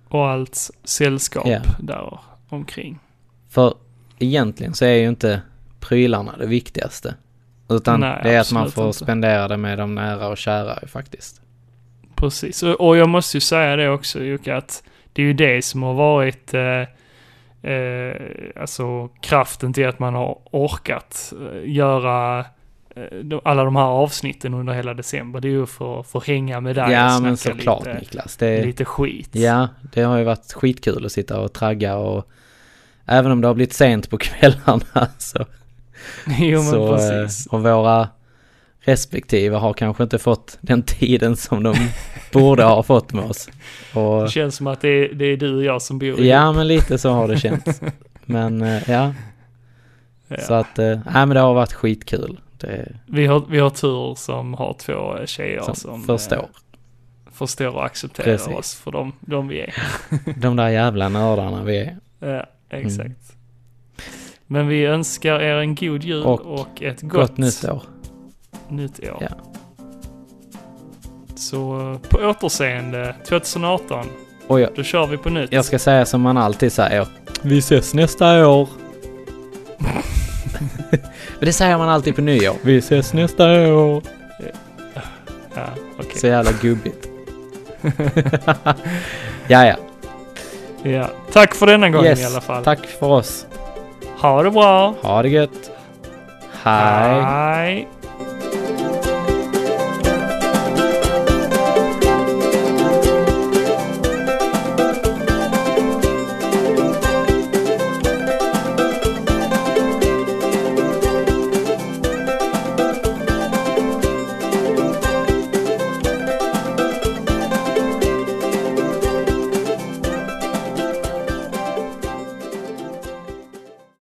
Och 0.10 0.28
allt 0.28 0.70
sällskap 0.84 1.48
Ja. 1.48 1.60
där 1.80 2.20
omkring. 2.50 3.00
För 3.50 3.74
egentligen 4.20 4.74
så 4.74 4.86
är 4.86 4.94
ju 4.94 5.08
inte 5.08 5.42
prylarna 5.80 6.38
det 6.38 6.48
viktigaste. 6.48 7.16
Utan 7.70 8.00
Nej, 8.00 8.20
det 8.24 8.34
är 8.34 8.40
att 8.40 8.52
man 8.52 8.72
får 8.72 8.86
inte. 8.88 8.98
spendera 8.98 9.48
det 9.48 9.58
med 9.58 9.78
de 9.78 9.96
nära 9.96 10.28
och 10.28 10.38
kära 10.38 10.88
faktiskt. 10.88 11.42
Precis, 12.16 12.64
och, 12.64 12.82
och 12.88 12.98
jag 12.98 13.10
måste 13.10 13.38
ju 13.38 13.42
säga 13.42 13.76
det 13.76 13.90
också 13.90 14.24
Jocke, 14.24 14.56
att 14.56 14.84
det 15.14 15.22
är 15.22 15.26
ju 15.26 15.34
det 15.34 15.66
som 15.66 15.84
har 15.84 15.94
varit 15.94 16.54
eh, 16.54 16.82
eh, 17.66 18.62
alltså 18.62 19.08
kraften 19.22 19.74
till 19.74 19.88
att 19.88 20.00
man 20.00 20.14
har 20.14 20.38
orkat 20.52 21.34
eh, 21.42 21.70
göra 21.72 22.40
eh, 22.96 23.40
alla 23.44 23.64
de 23.64 23.76
här 23.76 23.84
avsnitten 23.84 24.54
under 24.54 24.74
hela 24.74 24.94
december. 24.94 25.40
Det 25.40 25.48
är 25.48 25.52
ju 25.52 25.66
för 25.66 26.00
att 26.00 26.08
få 26.08 26.20
hänga 26.20 26.62
med 26.62 26.76
dig 26.76 26.92
Ja 26.92 27.16
och 27.16 27.22
men 27.22 27.38
såklart 27.38 27.86
lite, 27.86 28.00
Niklas. 28.00 28.38
Det, 28.38 28.66
lite 28.66 28.86
skit. 28.86 29.30
Ja, 29.32 29.68
det 29.94 30.02
har 30.02 30.18
ju 30.18 30.24
varit 30.24 30.54
skitkul 30.54 31.06
att 31.06 31.12
sitta 31.12 31.40
och 31.40 31.54
tragga 31.54 31.96
och 31.96 32.30
även 33.06 33.32
om 33.32 33.42
det 33.42 33.48
har 33.48 33.56
blivit 33.56 33.74
sent 33.74 34.10
på 34.10 34.18
kvällarna 34.18 35.08
så, 35.18 35.46
jo 36.26 36.62
men 36.62 36.72
så 36.72 36.96
precis. 36.96 37.48
eh, 37.48 37.54
och 37.54 37.64
våra 37.64 38.08
respektive 38.86 39.56
har 39.56 39.74
kanske 39.74 40.04
inte 40.04 40.20
fått 40.20 40.58
den 40.62 40.84
tiden 40.84 41.36
som 41.36 41.64
de 41.64 41.76
borde 42.34 42.64
ha 42.64 42.84
fått 42.84 43.14
med 43.14 43.24
oss. 43.26 43.50
Och, 43.94 44.22
Det 44.24 44.30
känns 44.30 44.56
som 44.56 44.68
att 44.68 44.82
det 44.82 44.90
är, 44.90 45.14
det 45.14 45.26
är 45.26 45.38
du 45.38 45.56
och 45.56 45.64
jag 45.64 45.82
som 45.82 46.00
bor 46.00 46.08
ihop. 46.10 46.20
ja, 46.20 46.54
men 46.54 46.68
lite 46.68 46.98
så 46.98 47.10
har 47.10 47.28
det 47.28 47.38
känts. 47.40 47.82
Men 48.26 48.62
eh, 48.62 48.90
ja, 48.90 49.14
Ja. 50.28 50.38
så 50.42 50.54
att, 50.54 50.80
eh, 50.80 50.86
nej 50.86 51.00
men 51.26 51.30
det 51.30 51.40
har 51.40 51.54
varit 51.54 51.74
skitkul. 51.74 52.40
Det, 52.58 52.96
Vi, 53.08 53.26
har, 53.26 53.44
vi 53.50 53.60
har 53.60 53.70
tur 53.70 54.16
som 54.16 54.54
har 54.54 54.74
två 54.80 55.26
tjejer 55.26 55.62
som, 55.62 55.76
som 55.76 56.02
eh, 56.02 56.06
förstår. 56.06 56.50
förstår 57.32 57.68
och 57.76 57.86
accepterar 57.86 58.26
Precis. 58.26 58.54
oss 58.54 58.76
för 58.76 58.92
de, 58.92 59.14
de 59.20 59.48
vi 59.48 59.60
är. 59.62 59.74
De 60.42 60.56
där 60.56 60.70
jävla 60.70 61.10
nördarna 61.10 61.64
vi 61.64 61.78
är. 61.78 61.98
Ja, 62.20 62.46
exakt. 62.70 63.00
Mm. 63.00 63.16
Men 64.48 64.68
vi 64.68 64.86
önskar 64.86 65.40
er 65.40 65.56
en 65.56 65.76
god 65.76 66.04
jul 66.04 66.24
Och 66.24 66.42
och, 66.42 66.82
ett 66.82 67.02
gott, 67.02 67.12
Gott 67.30 67.38
nytt 67.38 67.66
år. 67.66 67.84
Nytt 68.70 69.00
år. 69.00 69.18
Ja. 69.22 69.28
Så 71.36 72.00
på 72.10 72.18
återseende 72.18 73.16
2018, 73.28 74.06
Och 74.48 74.60
jag, 74.60 74.70
då 74.76 74.84
kör 74.84 75.08
vi 75.08 75.18
på 75.18 75.30
nytt. 75.30 75.52
jag 75.52 75.66
ska 75.66 75.80
säga 75.80 76.06
som 76.06 76.22
man 76.22 76.38
alltid 76.38 76.74
säger. 76.74 77.08
Vi 77.42 77.58
ses 77.58 77.94
nästa 77.94 78.48
år. 78.48 78.70
Men 79.80 81.00
det 81.40 81.54
säger 81.54 81.78
man 81.78 81.90
alltid 81.90 82.16
på 82.16 82.22
nyår. 82.22 82.56
Vi 82.62 82.78
ses 82.78 83.14
nästa 83.14 83.74
år. 83.74 84.02
Ja, 85.56 85.64
okej. 86.00 86.18
Så 86.20 86.28
jävla 86.28 86.52
gubbigt. 86.62 87.10
ja, 89.48 89.66
ja. 89.66 89.76
Ja. 90.84 91.10
Tack 91.32 91.56
för 91.56 91.66
denna 91.66 91.90
gången 91.90 92.18
i 92.18 92.24
alla 92.26 92.42
fall. 92.42 92.64
Tack 92.64 92.86
för 92.86 93.08
oss. 93.08 93.46
Ha 94.22 94.44
det 94.44 94.52
bra. 94.52 94.96
Ha 95.02 95.22
det 95.22 95.30
gött. 95.30 95.72
Hej. 96.64 97.22
Hej. 97.22 97.88